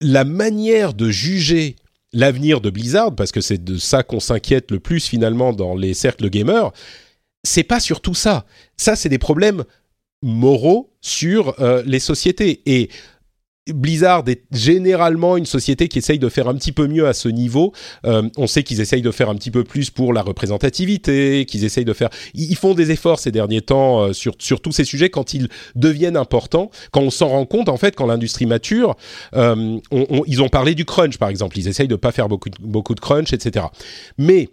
la 0.00 0.24
manière 0.24 0.94
de 0.94 1.10
juger 1.10 1.76
l'avenir 2.12 2.60
de 2.60 2.70
Blizzard, 2.70 3.14
parce 3.14 3.32
que 3.32 3.40
c'est 3.40 3.62
de 3.62 3.76
ça 3.76 4.02
qu'on 4.02 4.20
s'inquiète 4.20 4.70
le 4.70 4.80
plus 4.80 5.06
finalement 5.06 5.52
dans 5.52 5.74
les 5.74 5.94
cercles 5.94 6.30
gamers, 6.30 6.72
c'est 7.44 7.62
pas 7.62 7.78
surtout 7.78 8.14
ça. 8.14 8.44
Ça, 8.76 8.96
c'est 8.96 9.08
des 9.08 9.18
problèmes 9.18 9.64
moraux 10.22 10.90
sur 11.00 11.60
euh, 11.60 11.82
les 11.86 12.00
sociétés. 12.00 12.62
Et 12.66 12.88
Blizzard 13.68 14.24
est 14.26 14.42
généralement 14.52 15.36
une 15.36 15.46
société 15.46 15.88
qui 15.88 15.98
essaye 15.98 16.18
de 16.18 16.28
faire 16.28 16.48
un 16.48 16.54
petit 16.54 16.72
peu 16.72 16.86
mieux 16.86 17.06
à 17.06 17.12
ce 17.12 17.28
niveau. 17.28 17.72
Euh, 18.04 18.28
on 18.36 18.46
sait 18.46 18.62
qu'ils 18.62 18.80
essayent 18.80 19.02
de 19.02 19.10
faire 19.10 19.28
un 19.30 19.34
petit 19.36 19.50
peu 19.50 19.64
plus 19.64 19.90
pour 19.90 20.12
la 20.12 20.22
représentativité, 20.22 21.46
qu'ils 21.46 21.64
essayent 21.64 21.84
de 21.84 21.92
faire. 21.92 22.10
Ils 22.34 22.56
font 22.56 22.74
des 22.74 22.90
efforts 22.90 23.18
ces 23.18 23.30
derniers 23.30 23.62
temps 23.62 24.00
euh, 24.00 24.12
sur 24.12 24.34
sur 24.38 24.60
tous 24.60 24.72
ces 24.72 24.84
sujets 24.84 25.10
quand 25.10 25.34
ils 25.34 25.48
deviennent 25.76 26.16
importants, 26.16 26.70
quand 26.90 27.02
on 27.02 27.10
s'en 27.10 27.28
rend 27.28 27.46
compte 27.46 27.68
en 27.68 27.76
fait, 27.76 27.94
quand 27.94 28.06
l'industrie 28.06 28.46
mature. 28.46 28.96
ils 29.34 30.42
ont 30.42 30.48
parlé 30.48 30.74
du 30.74 30.84
crunch 30.84 31.18
par 31.18 31.28
exemple. 31.28 31.58
Ils 31.58 31.68
essayent 31.68 31.88
de 31.88 31.96
pas 31.96 32.12
faire 32.12 32.28
beaucoup 32.28 32.50
beaucoup 32.60 32.94
de 32.94 33.00
crunch, 33.00 33.32
etc. 33.32 33.66
Mais 34.18 34.48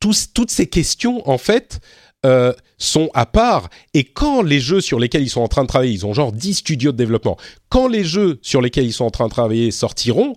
toutes 0.00 0.50
ces 0.50 0.66
questions, 0.66 1.28
en 1.28 1.38
fait, 1.38 1.80
euh, 2.26 2.52
sont 2.78 3.10
à 3.14 3.26
part. 3.26 3.70
Et 3.94 4.04
quand 4.04 4.42
les 4.42 4.60
jeux 4.60 4.80
sur 4.80 4.98
lesquels 4.98 5.22
ils 5.22 5.30
sont 5.30 5.40
en 5.40 5.48
train 5.48 5.62
de 5.62 5.68
travailler, 5.68 5.92
ils 5.92 6.06
ont 6.06 6.14
genre 6.14 6.32
10 6.32 6.54
studios 6.54 6.92
de 6.92 6.96
développement, 6.96 7.36
quand 7.68 7.88
les 7.88 8.04
jeux 8.04 8.38
sur 8.42 8.60
lesquels 8.60 8.86
ils 8.86 8.92
sont 8.92 9.04
en 9.04 9.10
train 9.10 9.26
de 9.26 9.30
travailler 9.30 9.70
sortiront, 9.70 10.34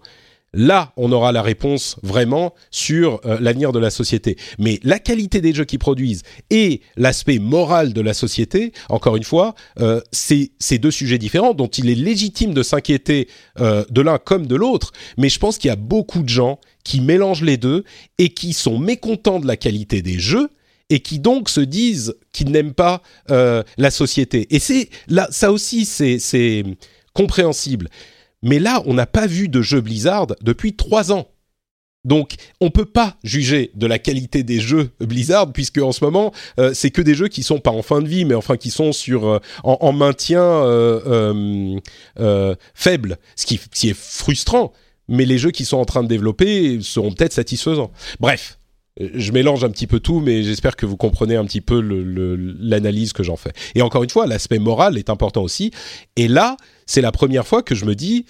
Là, 0.53 0.91
on 0.97 1.13
aura 1.13 1.31
la 1.31 1.41
réponse 1.41 1.95
vraiment 2.03 2.53
sur 2.71 3.21
euh, 3.25 3.37
l'avenir 3.39 3.71
de 3.71 3.79
la 3.79 3.89
société. 3.89 4.35
Mais 4.59 4.81
la 4.83 4.99
qualité 4.99 5.39
des 5.39 5.53
jeux 5.53 5.63
qu'ils 5.63 5.79
produisent 5.79 6.23
et 6.49 6.81
l'aspect 6.97 7.39
moral 7.39 7.93
de 7.93 8.01
la 8.01 8.13
société, 8.13 8.73
encore 8.89 9.15
une 9.15 9.23
fois, 9.23 9.55
euh, 9.79 10.01
c'est 10.11 10.77
deux 10.77 10.91
sujets 10.91 11.17
différents 11.17 11.53
dont 11.53 11.69
il 11.69 11.89
est 11.89 11.95
légitime 11.95 12.53
de 12.53 12.63
s'inquiéter 12.63 13.29
euh, 13.61 13.85
de 13.89 14.01
l'un 14.01 14.17
comme 14.17 14.45
de 14.45 14.55
l'autre. 14.55 14.91
Mais 15.17 15.29
je 15.29 15.39
pense 15.39 15.57
qu'il 15.57 15.69
y 15.69 15.71
a 15.71 15.77
beaucoup 15.77 16.21
de 16.21 16.29
gens 16.29 16.59
qui 16.83 16.99
mélangent 16.99 17.43
les 17.43 17.57
deux 17.57 17.85
et 18.17 18.29
qui 18.29 18.51
sont 18.51 18.77
mécontents 18.77 19.39
de 19.39 19.47
la 19.47 19.55
qualité 19.55 20.01
des 20.01 20.19
jeux 20.19 20.49
et 20.89 20.99
qui 20.99 21.19
donc 21.19 21.47
se 21.47 21.61
disent 21.61 22.15
qu'ils 22.33 22.51
n'aiment 22.51 22.73
pas 22.73 23.01
la 23.29 23.91
société. 23.91 24.53
Et 24.53 24.59
c'est 24.59 24.89
là, 25.07 25.29
ça 25.31 25.53
aussi, 25.53 25.85
c'est 25.85 26.63
compréhensible. 27.13 27.87
Mais 28.43 28.59
là, 28.59 28.81
on 28.85 28.93
n'a 28.93 29.05
pas 29.05 29.27
vu 29.27 29.47
de 29.49 29.61
jeu 29.61 29.81
Blizzard 29.81 30.27
depuis 30.41 30.75
trois 30.75 31.11
ans. 31.11 31.27
Donc, 32.03 32.33
on 32.59 32.71
peut 32.71 32.85
pas 32.85 33.15
juger 33.23 33.71
de 33.75 33.85
la 33.85 33.99
qualité 33.99 34.41
des 34.41 34.59
jeux 34.59 34.89
Blizzard 34.99 35.53
puisque 35.53 35.77
en 35.77 35.91
ce 35.91 36.03
moment, 36.03 36.33
euh, 36.59 36.71
c'est 36.73 36.89
que 36.89 37.01
des 37.01 37.13
jeux 37.13 37.27
qui 37.27 37.43
sont 37.43 37.59
pas 37.59 37.69
en 37.69 37.83
fin 37.83 38.01
de 38.01 38.07
vie, 38.07 38.25
mais 38.25 38.33
enfin 38.33 38.57
qui 38.57 38.71
sont 38.71 38.91
sur 38.91 39.27
euh, 39.27 39.39
en, 39.63 39.91
maintien 39.93 40.41
euh, 40.41 41.79
faible, 42.73 43.17
ce 43.35 43.45
qui, 43.45 43.89
est 43.89 43.93
frustrant. 43.95 44.73
Mais 45.07 45.25
les 45.25 45.37
jeux 45.37 45.51
qui 45.51 45.65
sont 45.65 45.77
en 45.77 45.85
train 45.85 46.01
de 46.01 46.07
développer 46.07 46.79
seront 46.81 47.11
peut-être 47.11 47.33
satisfaisants. 47.33 47.91
Bref, 48.19 48.57
je 48.99 49.31
mélange 49.31 49.63
un 49.63 49.69
petit 49.69 49.87
peu 49.87 49.99
tout, 49.99 50.19
mais 50.19 50.43
j'espère 50.43 50.75
que 50.75 50.85
vous 50.85 50.97
comprenez 50.97 51.35
un 51.35 51.45
petit 51.45 51.61
peu 51.61 51.79
l'analyse 52.59 53.13
que 53.13 53.23
j'en 53.23 53.37
fais. 53.37 53.53
Et 53.75 53.81
encore 53.81 54.03
une 54.03 54.09
fois, 54.09 54.27
l'aspect 54.27 54.59
moral 54.59 54.97
est 54.97 55.09
important 55.09 55.41
aussi. 55.41 55.71
Et 56.15 56.27
là, 56.27 56.57
c'est 56.85 57.01
la 57.01 57.11
première 57.11 57.47
fois 57.47 57.63
que 57.63 57.73
je 57.73 57.85
me 57.85 57.95
dis, 57.95 58.25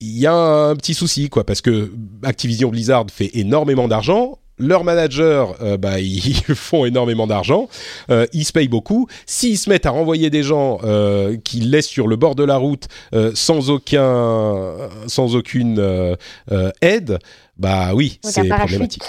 il 0.00 0.18
y 0.18 0.26
a 0.26 0.34
un 0.34 0.76
petit 0.76 0.94
souci, 0.94 1.28
quoi, 1.30 1.44
parce 1.44 1.60
que 1.60 1.92
Activision 2.22 2.68
Blizzard 2.68 3.06
fait 3.10 3.30
énormément 3.34 3.88
d'argent. 3.88 4.38
Leurs 4.56 4.84
managers, 4.84 5.46
euh, 5.62 5.76
bah, 5.76 5.98
ils 6.00 6.34
font 6.54 6.84
énormément 6.84 7.26
d'argent, 7.26 7.68
euh, 8.10 8.26
ils 8.32 8.44
se 8.44 8.52
payent 8.52 8.68
beaucoup. 8.68 9.08
S'ils 9.26 9.58
se 9.58 9.68
mettent 9.68 9.86
à 9.86 9.90
renvoyer 9.90 10.30
des 10.30 10.42
gens 10.42 10.78
euh, 10.84 11.36
qu'ils 11.38 11.70
laissent 11.70 11.88
sur 11.88 12.06
le 12.06 12.16
bord 12.16 12.34
de 12.34 12.44
la 12.44 12.56
route 12.56 12.86
euh, 13.14 13.32
sans 13.34 13.70
aucun, 13.70 14.74
sans 15.08 15.34
aucune 15.34 15.78
euh, 15.80 16.14
euh, 16.52 16.70
aide, 16.82 17.18
bah 17.56 17.94
oui, 17.94 18.20
c'est 18.22 18.46
problématique. 18.46 19.02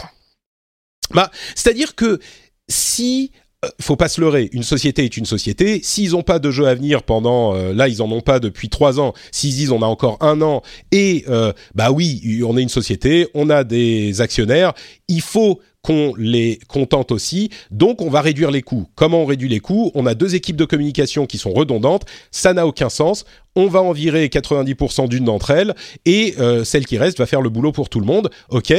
Bah, 1.14 1.32
c'est-à-dire 1.56 1.96
que 1.96 2.20
si 2.68 3.32
euh, 3.64 3.70
faut 3.80 3.96
pas 3.96 4.10
se 4.10 4.22
leurrer, 4.22 4.50
une 4.54 4.64
société 4.64 5.06
est 5.06 5.18
une 5.18 5.26
société. 5.26 5.82
S'ils 5.84 6.12
n'ont 6.12 6.24
pas 6.24 6.40
de 6.40 6.52
jeu 6.52 6.68
à 6.68 6.76
venir 6.76 7.04
pendant, 7.04 7.56
euh, 7.56 7.74
là 7.74 7.88
ils 7.88 8.02
en 8.02 8.12
ont 8.12 8.22
pas 8.22 8.40
depuis 8.40 8.70
trois 8.70 9.00
ans. 9.00 9.14
S'ils 9.32 9.56
disent 9.56 9.72
on 9.72 9.82
a 9.82 9.86
encore 9.86 10.18
un 10.22 10.42
an 10.42 10.62
et 10.92 11.26
euh, 11.30 11.54
bah 11.74 11.92
oui, 11.92 12.42
on 12.46 12.58
est 12.58 12.62
une 12.62 12.70
société, 12.70 13.28
on 13.34 13.50
a 13.50 13.64
des 13.64 14.22
actionnaires, 14.22 14.74
il 15.08 15.22
faut 15.22 15.60
qu'on 15.86 16.14
les 16.18 16.60
contente 16.68 17.12
aussi. 17.12 17.50
Donc 17.70 18.02
on 18.02 18.10
va 18.10 18.22
réduire 18.22 18.50
les 18.50 18.64
coûts. 18.64 18.88
Comment 18.96 19.22
on 19.22 19.26
réduit 19.26 19.50
les 19.50 19.60
coûts? 19.60 19.92
On 19.94 20.08
a 20.08 20.16
deux 20.16 20.34
équipes 20.34 20.56
de 20.56 20.66
communication 20.66 21.28
qui 21.28 21.38
sont 21.38 21.54
redondantes. 21.54 22.06
Ça 22.32 22.54
n'a 22.54 22.66
aucun 22.66 22.90
sens. 22.90 23.24
On 23.56 23.68
va 23.68 23.84
en 23.84 23.92
virer 23.92 24.26
90% 24.28 25.08
d'une 25.08 25.26
d'entre 25.26 25.52
elles 25.52 25.76
et 26.06 26.36
euh, 26.40 26.64
celle 26.64 26.88
qui 26.88 26.98
reste 26.98 27.20
va 27.20 27.28
faire 27.28 27.42
le 27.42 27.50
boulot 27.50 27.72
pour 27.72 27.90
tout 27.90 28.00
le 28.00 28.08
monde. 28.08 28.32
Ok 28.50 28.74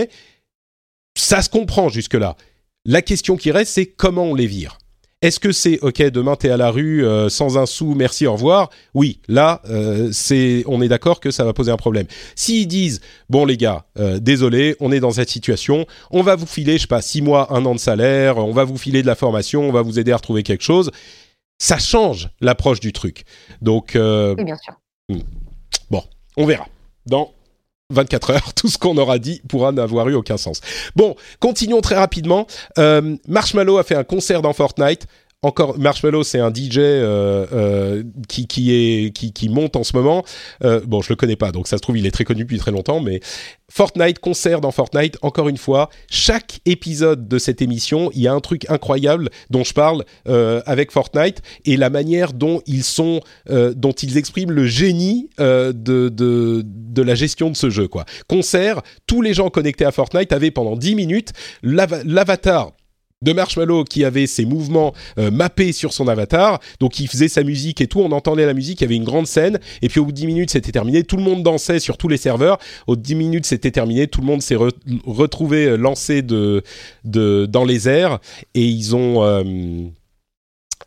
ça 1.16 1.42
se 1.42 1.48
comprend 1.48 1.88
jusque-là. 1.88 2.36
La 2.84 3.02
question 3.02 3.36
qui 3.36 3.50
reste, 3.50 3.72
c'est 3.72 3.86
comment 3.86 4.24
on 4.24 4.34
les 4.34 4.46
vire. 4.46 4.78
Est-ce 5.22 5.40
que 5.40 5.50
c'est 5.50 5.80
ok 5.80 6.02
demain 6.10 6.36
t'es 6.36 6.50
à 6.50 6.58
la 6.58 6.70
rue 6.70 7.04
euh, 7.04 7.30
sans 7.30 7.56
un 7.56 7.64
sou, 7.64 7.94
merci 7.94 8.26
au 8.26 8.34
revoir 8.34 8.68
Oui, 8.92 9.20
là 9.28 9.62
euh, 9.68 10.10
c'est 10.12 10.62
on 10.66 10.82
est 10.82 10.88
d'accord 10.88 11.20
que 11.20 11.30
ça 11.30 11.42
va 11.42 11.54
poser 11.54 11.72
un 11.72 11.78
problème. 11.78 12.06
S'ils 12.34 12.68
disent 12.68 13.00
bon 13.30 13.46
les 13.46 13.56
gars, 13.56 13.86
euh, 13.98 14.18
désolé, 14.18 14.76
on 14.78 14.92
est 14.92 15.00
dans 15.00 15.12
cette 15.12 15.30
situation, 15.30 15.86
on 16.10 16.20
va 16.20 16.36
vous 16.36 16.46
filer 16.46 16.74
je 16.74 16.82
sais 16.82 16.86
pas 16.86 17.00
six 17.00 17.22
mois, 17.22 17.52
un 17.54 17.64
an 17.64 17.74
de 17.74 17.80
salaire, 17.80 18.36
on 18.36 18.52
va 18.52 18.64
vous 18.64 18.76
filer 18.76 19.00
de 19.00 19.06
la 19.06 19.14
formation, 19.14 19.66
on 19.66 19.72
va 19.72 19.80
vous 19.80 19.98
aider 19.98 20.12
à 20.12 20.16
retrouver 20.16 20.42
quelque 20.42 20.62
chose, 20.62 20.90
ça 21.58 21.78
change 21.78 22.28
l'approche 22.42 22.80
du 22.80 22.92
truc. 22.92 23.24
Donc 23.62 23.94
bien 23.94 24.56
sûr. 24.62 24.74
Bon, 25.90 26.02
on 26.36 26.44
verra. 26.44 26.68
Dans 27.06 27.32
24 27.90 28.30
heures, 28.30 28.54
tout 28.56 28.68
ce 28.68 28.78
qu'on 28.78 28.96
aura 28.96 29.18
dit 29.18 29.40
pourra 29.48 29.72
n'avoir 29.72 30.08
eu 30.08 30.14
aucun 30.14 30.36
sens. 30.36 30.60
Bon, 30.94 31.16
continuons 31.40 31.80
très 31.80 31.96
rapidement. 31.96 32.46
Euh, 32.78 33.16
Marshmallow 33.28 33.78
a 33.78 33.84
fait 33.84 33.96
un 33.96 34.04
concert 34.04 34.42
dans 34.42 34.52
Fortnite. 34.52 35.06
Encore, 35.46 35.78
Marshmallow, 35.78 36.24
c'est 36.24 36.40
un 36.40 36.52
DJ 36.52 36.78
euh, 36.78 37.46
euh, 37.52 38.02
qui, 38.28 38.48
qui, 38.48 39.48
monte 39.48 39.76
en 39.76 39.84
ce 39.84 39.94
moment. 39.94 40.24
Euh, 40.64 40.80
bon, 40.84 41.02
je 41.02 41.10
le 41.10 41.14
connais 41.14 41.36
pas, 41.36 41.52
donc 41.52 41.68
ça 41.68 41.76
se 41.76 41.82
trouve, 41.82 41.96
il 41.96 42.04
est 42.04 42.10
très 42.10 42.24
connu 42.24 42.42
depuis 42.42 42.58
très 42.58 42.72
longtemps, 42.72 42.98
mais 42.98 43.20
Fortnite, 43.70 44.18
concert 44.18 44.60
dans 44.60 44.72
Fortnite, 44.72 45.18
encore 45.22 45.48
une 45.48 45.56
fois, 45.56 45.88
chaque 46.10 46.58
épisode 46.66 47.28
de 47.28 47.38
cette 47.38 47.62
émission, 47.62 48.10
il 48.12 48.22
y 48.22 48.26
a 48.26 48.32
un 48.32 48.40
truc 48.40 48.68
incroyable 48.68 49.30
dont 49.50 49.62
je 49.62 49.72
parle 49.72 50.04
avec 50.66 50.90
Fortnite 50.92 51.42
et 51.64 51.76
la 51.76 51.90
manière 51.90 52.32
dont 52.32 52.62
ils 52.66 52.84
sont, 52.84 53.20
dont 53.48 53.92
ils 53.92 54.18
expriment 54.18 54.52
le 54.52 54.66
génie 54.66 55.30
de, 55.38 55.72
de, 55.72 56.62
de 56.64 57.02
la 57.02 57.14
gestion 57.16 57.50
de 57.50 57.56
ce 57.56 57.68
jeu. 57.70 57.88
Quoi. 57.88 58.04
Concert, 58.28 58.82
tous 59.06 59.20
les 59.20 59.34
gens 59.34 59.50
connectés 59.50 59.84
à 59.84 59.90
Fortnite 59.92 60.32
avaient 60.32 60.52
pendant 60.52 60.76
10 60.76 60.94
minutes 60.94 61.32
l'ava- 61.64 62.02
l'avatar 62.04 62.72
de 63.22 63.32
Marshmallow 63.32 63.84
qui 63.84 64.04
avait 64.04 64.26
ses 64.26 64.44
mouvements 64.44 64.92
euh, 65.18 65.30
mappés 65.30 65.72
sur 65.72 65.92
son 65.92 66.06
avatar, 66.06 66.60
donc 66.80 67.00
il 67.00 67.08
faisait 67.08 67.28
sa 67.28 67.42
musique 67.42 67.80
et 67.80 67.86
tout, 67.86 68.00
on 68.00 68.12
entendait 68.12 68.44
la 68.46 68.52
musique, 68.54 68.80
il 68.80 68.84
y 68.84 68.86
avait 68.86 68.96
une 68.96 69.04
grande 69.04 69.26
scène, 69.26 69.58
et 69.80 69.88
puis 69.88 70.00
au 70.00 70.04
bout 70.04 70.12
de 70.12 70.16
10 70.16 70.26
minutes 70.26 70.50
c'était 70.50 70.72
terminé, 70.72 71.02
tout 71.02 71.16
le 71.16 71.22
monde 71.22 71.42
dansait 71.42 71.80
sur 71.80 71.96
tous 71.96 72.08
les 72.08 72.18
serveurs, 72.18 72.58
au 72.86 72.92
bout 72.92 72.96
de 72.96 73.02
10 73.02 73.14
minutes 73.14 73.46
c'était 73.46 73.70
terminé, 73.70 74.06
tout 74.06 74.20
le 74.20 74.26
monde 74.26 74.42
s'est 74.42 74.56
re- 74.56 74.72
retrouvé 75.06 75.64
euh, 75.66 75.76
lancé 75.76 76.20
de, 76.22 76.62
de, 77.04 77.46
dans 77.46 77.64
les 77.64 77.88
airs, 77.88 78.18
et 78.54 78.64
ils 78.66 78.94
ont... 78.94 79.22
euh, 79.24 79.42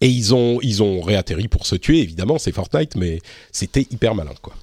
et 0.02 0.08
ils 0.08 0.34
ont, 0.34 0.60
ils 0.62 0.82
ont 0.82 1.02
réatterri 1.02 1.50
pour 1.50 1.66
se 1.66 1.76
tuer, 1.76 2.00
évidemment, 2.00 2.38
c'est 2.38 2.54
Fortnite, 2.54 2.96
mais 2.96 3.20
c'était 3.52 3.86
hyper 3.92 4.16
malin, 4.16 4.32
quoi. 4.42 4.54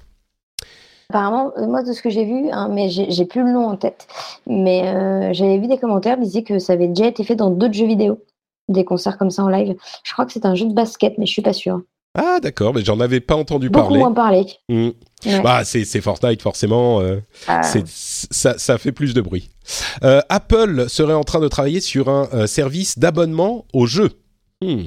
Apparemment, 1.09 1.53
euh, 1.57 1.67
moi 1.67 1.83
de 1.83 1.93
ce 1.93 2.01
que 2.01 2.09
j'ai 2.09 2.25
vu, 2.25 2.49
hein, 2.51 2.67
mais 2.69 2.89
j'ai 2.89 3.25
plus 3.25 3.41
le 3.41 3.51
nom 3.53 3.65
en 3.67 3.77
tête, 3.77 4.07
mais 4.45 4.87
euh, 4.87 5.31
j'avais 5.33 5.57
vu 5.57 5.67
des 5.67 5.77
commentaires 5.77 6.15
qui 6.17 6.23
disaient 6.23 6.43
que 6.43 6.59
ça 6.59 6.73
avait 6.73 6.89
déjà 6.89 7.07
été 7.07 7.23
fait 7.23 7.35
dans 7.35 7.49
d'autres 7.49 7.73
jeux 7.75 7.87
vidéo, 7.87 8.21
des 8.67 8.83
concerts 8.83 9.17
comme 9.17 9.29
ça 9.31 9.43
en 9.43 9.47
live. 9.47 9.75
Je 10.03 10.11
crois 10.11 10.25
que 10.25 10.33
c'est 10.33 10.45
un 10.45 10.53
jeu 10.55 10.65
de 10.65 10.73
basket, 10.73 11.17
mais 11.17 11.25
je 11.25 11.31
suis 11.31 11.41
pas 11.41 11.53
sûre. 11.53 11.81
Ah, 12.19 12.39
d'accord, 12.41 12.73
mais 12.73 12.83
j'en 12.83 12.99
avais 12.99 13.21
pas 13.21 13.35
entendu 13.35 13.69
Beaucoup 13.69 13.85
parler. 13.85 13.99
moins 13.99 14.11
parlé. 14.11 14.45
Mm. 14.67 14.89
Ouais. 15.27 15.41
Bah, 15.41 15.63
c'est 15.63 15.85
Fortnite, 16.01 16.41
forcément. 16.41 16.99
euh, 16.99 17.21
Ah. 17.47 17.61
ça, 17.63 18.57
ça 18.57 18.77
fait 18.77 18.91
plus 18.91 19.13
de 19.13 19.21
bruit. 19.21 19.49
Euh, 20.03 20.19
Apple 20.27 20.89
serait 20.89 21.13
en 21.13 21.23
train 21.23 21.39
de 21.39 21.47
travailler 21.47 21.79
sur 21.79 22.09
un 22.09 22.47
service 22.47 22.99
d'abonnement 22.99 23.63
aux 23.71 23.85
jeux. 23.85 24.11
Hmm. 24.61 24.85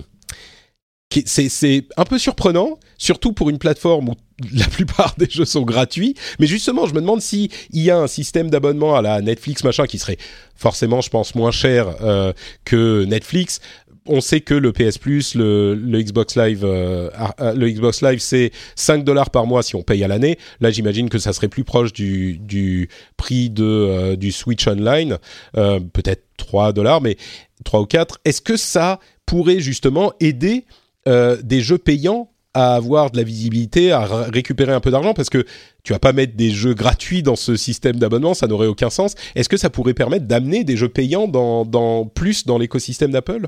C'est 1.27 1.87
un 1.97 2.05
peu 2.05 2.19
surprenant, 2.19 2.79
surtout 2.99 3.33
pour 3.33 3.49
une 3.51 3.59
plateforme 3.59 4.11
où 4.11 4.15
la 4.53 4.67
plupart 4.67 5.15
des 5.19 5.29
jeux 5.29 5.45
sont 5.45 5.63
gratuits. 5.63 6.15
Mais 6.39 6.47
justement, 6.47 6.87
je 6.87 6.95
me 6.95 7.01
demande 7.01 7.21
si 7.21 7.51
il 7.71 7.83
y 7.83 7.91
a 7.91 7.99
un 7.99 8.07
système 8.07 8.51
d'abonnement 8.51 8.97
à 8.97 9.03
la 9.03 9.21
Netflix 9.21 9.65
machin 9.65 9.87
qui 9.87 9.99
serait 9.99 10.19
forcément, 10.57 11.01
je 11.01 11.11
pense, 11.11 11.35
moins 11.35 11.51
cher 11.51 11.97
euh, 12.03 12.33
que 12.65 13.05
Netflix. 13.05 13.61
On 14.07 14.21
sait 14.21 14.41
que 14.41 14.55
le 14.55 14.73
PS 14.73 14.99
Plus, 14.99 15.35
le, 15.35 15.77
Xbox 15.93 16.37
Live, 16.37 16.63
euh, 16.65 17.11
ah, 17.15 17.53
le 17.55 17.71
Xbox 17.71 18.03
Live, 18.03 18.19
c'est 18.19 18.51
5 18.75 19.05
dollars 19.05 19.31
par 19.31 19.47
mois 19.47 19.63
si 19.63 19.77
on 19.77 19.83
paye 19.83 20.03
à 20.03 20.09
l'année. 20.09 20.39
Là, 20.61 20.71
j'imagine 20.71 21.11
que 21.11 21.19
ça 21.19 21.33
serait 21.33 21.49
plus 21.49 21.65
proche 21.65 21.93
du, 21.93 22.89
prix 23.17 23.51
de, 23.51 23.63
euh, 23.63 24.17
du 24.17 24.33
Switch 24.33 24.67
Online, 24.67 25.19
euh, 25.57 25.81
peut-être 25.81 26.25
3 26.39 26.73
dollars, 26.73 27.03
mais 27.03 27.17
3 27.65 27.81
ou 27.81 27.87
4. 27.87 28.21
Est-ce 28.25 28.41
que 28.41 28.57
ça 28.57 28.99
pourrait 29.27 29.61
justement 29.61 30.13
aider 30.19 30.65
euh, 31.09 31.39
des 31.43 31.61
jeux 31.61 31.79
payants 31.79 32.30
à 32.55 32.75
avoir 32.75 33.11
de 33.11 33.17
la 33.17 33.23
visibilité, 33.23 33.93
à 33.93 34.05
récupérer 34.05 34.73
un 34.73 34.81
peu 34.81 34.91
d'argent 34.91 35.15
Parce 35.15 35.31
que 35.31 35.45
tu 35.85 35.93
vas 35.93 35.99
pas 35.99 36.13
mettre 36.13 36.37
des 36.37 36.51
jeux 36.51 36.75
gratuits 36.75 37.23
dans 37.23 37.37
ce 37.37 37.57
système 37.57 37.97
d'abonnement, 37.97 38.35
ça 38.35 38.47
n'aurait 38.47 38.67
aucun 38.67 38.91
sens. 38.91 39.15
Est-ce 39.35 39.49
que 39.49 39.57
ça 39.57 39.71
pourrait 39.71 39.95
permettre 39.95 40.27
d'amener 40.27 40.65
des 40.65 40.77
jeux 40.77 40.89
payants 40.89 41.29
dans, 41.29 42.07
plus 42.07 42.47
dans 42.47 42.59
l'écosystème 42.59 43.13
d'Apple? 43.13 43.47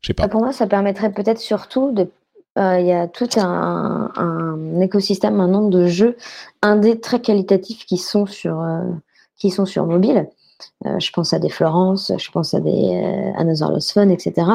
Je 0.00 0.08
sais 0.08 0.14
pas. 0.14 0.24
Bah, 0.24 0.28
Pour 0.28 0.42
moi, 0.42 0.52
ça 0.52 0.66
permettrait 0.66 1.12
peut-être 1.12 1.38
surtout 1.38 1.92
de. 1.92 2.08
euh, 2.58 2.80
Il 2.80 2.86
y 2.86 2.92
a 2.92 3.06
tout 3.06 3.28
un, 3.36 4.10
un 4.16 4.80
écosystème 4.80 5.36
maintenant 5.36 5.68
de 5.68 5.86
jeux 5.86 6.16
indés 6.60 6.98
très 7.00 7.20
qualitatifs 7.20 7.86
qui 7.86 7.98
sont 7.98 8.26
sur, 8.26 8.60
euh, 8.60 8.80
qui 9.36 9.50
sont 9.50 9.66
sur 9.66 9.86
mobile. 9.86 10.28
Euh, 10.86 10.98
je 11.00 11.10
pense 11.12 11.32
à 11.32 11.38
des 11.38 11.48
Florence, 11.48 12.12
je 12.18 12.30
pense 12.30 12.54
à 12.54 12.60
des 12.60 13.32
Another 13.36 13.70
Lost 13.70 13.96
etc. 13.96 14.46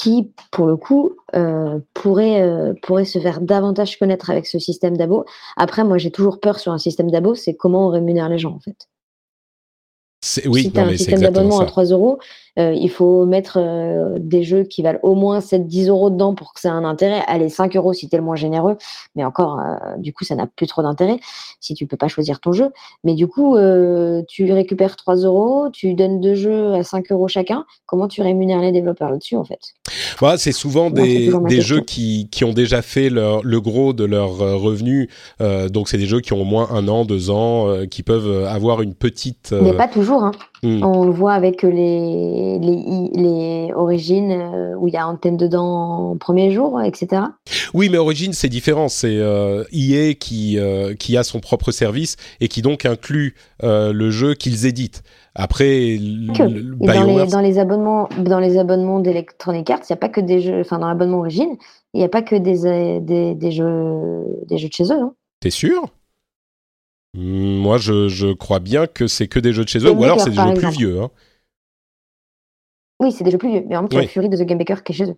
Qui, 0.00 0.30
pour 0.52 0.66
le 0.66 0.76
coup, 0.76 1.16
euh, 1.34 1.80
pourraient, 1.92 2.40
euh, 2.40 2.72
pourraient 2.82 3.04
se 3.04 3.18
faire 3.18 3.40
davantage 3.40 3.98
connaître 3.98 4.30
avec 4.30 4.46
ce 4.46 4.60
système 4.60 4.96
d'abo. 4.96 5.24
Après, 5.56 5.82
moi, 5.82 5.98
j'ai 5.98 6.12
toujours 6.12 6.38
peur 6.38 6.60
sur 6.60 6.70
un 6.70 6.78
système 6.78 7.10
d'abo, 7.10 7.34
c'est 7.34 7.54
comment 7.54 7.88
on 7.88 7.90
rémunère 7.90 8.28
les 8.28 8.38
gens, 8.38 8.54
en 8.54 8.60
fait. 8.60 8.86
Oui, 10.46 10.62
si 10.62 10.70
tu 10.70 10.76
non, 10.78 10.84
as 10.84 10.86
un 10.86 10.96
système 10.96 11.20
d'abonnement 11.20 11.58
à 11.58 11.64
ça. 11.64 11.70
3 11.70 11.84
euros, 11.86 12.20
euh, 12.58 12.74
il 12.74 12.90
faut 12.90 13.24
mettre 13.24 13.58
euh, 13.60 14.16
des 14.18 14.42
jeux 14.42 14.64
qui 14.64 14.82
valent 14.82 14.98
au 15.02 15.14
moins 15.14 15.38
7-10 15.38 15.88
euros 15.88 16.10
dedans 16.10 16.34
pour 16.34 16.52
que 16.54 16.60
ça 16.60 16.70
ait 16.70 16.72
un 16.72 16.84
intérêt. 16.84 17.22
Allez, 17.26 17.48
5 17.48 17.76
euros 17.76 17.92
si 17.92 18.08
tu 18.08 18.14
es 18.16 18.18
le 18.18 18.24
moins 18.24 18.36
généreux, 18.36 18.76
mais 19.14 19.24
encore, 19.24 19.60
euh, 19.60 19.96
du 19.98 20.12
coup, 20.12 20.24
ça 20.24 20.34
n'a 20.34 20.46
plus 20.46 20.66
trop 20.66 20.82
d'intérêt 20.82 21.20
si 21.60 21.74
tu 21.74 21.86
peux 21.86 21.96
pas 21.96 22.08
choisir 22.08 22.40
ton 22.40 22.52
jeu. 22.52 22.70
Mais 23.04 23.14
du 23.14 23.28
coup, 23.28 23.56
tu 24.28 24.52
récupères 24.52 24.96
3 24.96 25.16
euros, 25.16 25.68
tu 25.72 25.94
donnes 25.94 26.20
deux 26.20 26.34
jeux 26.34 26.74
à 26.74 26.82
5 26.82 27.10
euros 27.12 27.28
chacun. 27.28 27.64
Comment 27.86 28.08
tu 28.08 28.22
rémunères 28.22 28.60
les 28.60 28.72
développeurs 28.72 29.10
là-dessus, 29.10 29.36
en 29.36 29.44
fait? 29.44 29.60
Voilà, 30.18 30.38
c'est 30.38 30.52
souvent 30.52 30.90
des, 30.90 31.30
jeux 31.60 31.80
qui, 31.80 32.28
qui 32.30 32.44
ont 32.44 32.52
déjà 32.52 32.82
fait 32.82 33.10
leur, 33.10 33.42
le 33.44 33.60
gros 33.60 33.92
de 33.92 34.04
leurs 34.04 34.38
revenus. 34.38 35.08
Donc, 35.40 35.88
c'est 35.88 35.98
des 35.98 36.06
jeux 36.06 36.20
qui 36.20 36.32
ont 36.32 36.42
au 36.42 36.44
moins 36.44 36.68
un 36.70 36.88
an, 36.88 37.04
deux 37.04 37.30
ans, 37.30 37.86
qui 37.90 38.02
peuvent 38.02 38.46
avoir 38.46 38.82
une 38.82 38.94
petite. 38.94 39.52
Mais 39.52 39.72
pas 39.72 39.88
toujours. 39.88 40.24
Hein. 40.24 40.32
Hmm. 40.62 40.82
On 40.84 41.04
le 41.04 41.10
voit 41.10 41.32
avec 41.34 41.62
les, 41.62 42.58
les, 42.58 43.10
les 43.14 43.72
origines 43.74 44.32
euh, 44.32 44.74
où 44.76 44.88
il 44.88 44.94
y 44.94 44.96
a 44.96 45.06
Antenne 45.06 45.36
dedans 45.36 46.10
en 46.12 46.16
premier 46.16 46.50
jour, 46.50 46.80
etc. 46.82 47.22
Oui, 47.74 47.88
mais 47.90 47.98
Origin, 47.98 48.32
c'est 48.32 48.48
différent. 48.48 48.88
C'est 48.88 49.16
euh, 49.18 49.64
EA 49.72 50.14
qui, 50.14 50.58
euh, 50.58 50.94
qui 50.94 51.16
a 51.16 51.22
son 51.22 51.40
propre 51.40 51.70
service 51.70 52.16
et 52.40 52.48
qui 52.48 52.62
donc 52.62 52.84
inclut 52.86 53.34
euh, 53.62 53.92
le 53.92 54.10
jeu 54.10 54.34
qu'ils 54.34 54.66
éditent. 54.66 55.02
Après, 55.34 55.94
l- 55.94 56.30
que. 56.34 56.42
l- 56.42 56.74
Et 56.82 56.86
dans 56.86 57.04
les, 57.04 57.26
dans 57.26 57.40
les 57.40 57.58
abonnements, 57.58 58.08
dans 58.18 58.40
les 58.40 58.58
abonnements 58.58 58.98
d'Electronic 59.00 59.70
Arts, 59.70 59.80
il 59.88 59.92
n'y 59.92 59.94
a 59.94 59.96
pas 59.98 60.08
que 60.08 60.20
des 60.20 60.40
jeux, 60.40 60.60
enfin 60.60 60.78
dans 60.78 60.88
l'abonnement 60.88 61.18
origine, 61.18 61.56
il 61.94 61.98
n'y 61.98 62.04
a 62.04 62.08
pas 62.08 62.22
que 62.22 62.34
des, 62.36 63.00
des, 63.00 63.34
des 63.34 63.50
jeux, 63.52 64.24
des 64.48 64.58
jeux 64.58 64.68
de 64.68 64.72
chez 64.72 64.84
eux. 64.84 65.00
hein. 65.00 65.12
t'es 65.40 65.50
sûr? 65.50 65.84
Moi, 67.14 67.78
je, 67.78 68.08
je 68.08 68.32
crois 68.32 68.60
bien 68.60 68.86
que 68.86 69.06
c'est 69.06 69.28
que 69.28 69.40
des 69.40 69.52
jeux 69.52 69.64
de 69.64 69.68
chez 69.68 69.78
eux, 69.80 69.90
Game 69.90 69.98
ou 69.98 70.04
alors 70.04 70.20
c'est 70.20 70.30
des 70.30 70.36
jeux 70.36 70.54
plus 70.54 70.70
vieux. 70.70 71.00
Hein. 71.02 71.10
Oui, 73.00 73.12
c'est 73.12 73.24
des 73.24 73.30
jeux 73.30 73.38
plus 73.38 73.50
vieux. 73.50 73.64
Mais 73.68 73.76
en 73.76 73.82
même 73.82 73.88
temps, 73.88 73.96
il 73.98 74.02
y 74.02 74.06
Oui. 74.06 74.06
a 74.06 74.08
Fury 74.08 74.28
de 74.28 74.36
The 74.36 74.42
Game 74.42 74.58
Maker 74.58 74.82
qui 74.82 74.92
est 74.92 74.96
chez 74.96 75.04
eux. 75.10 75.16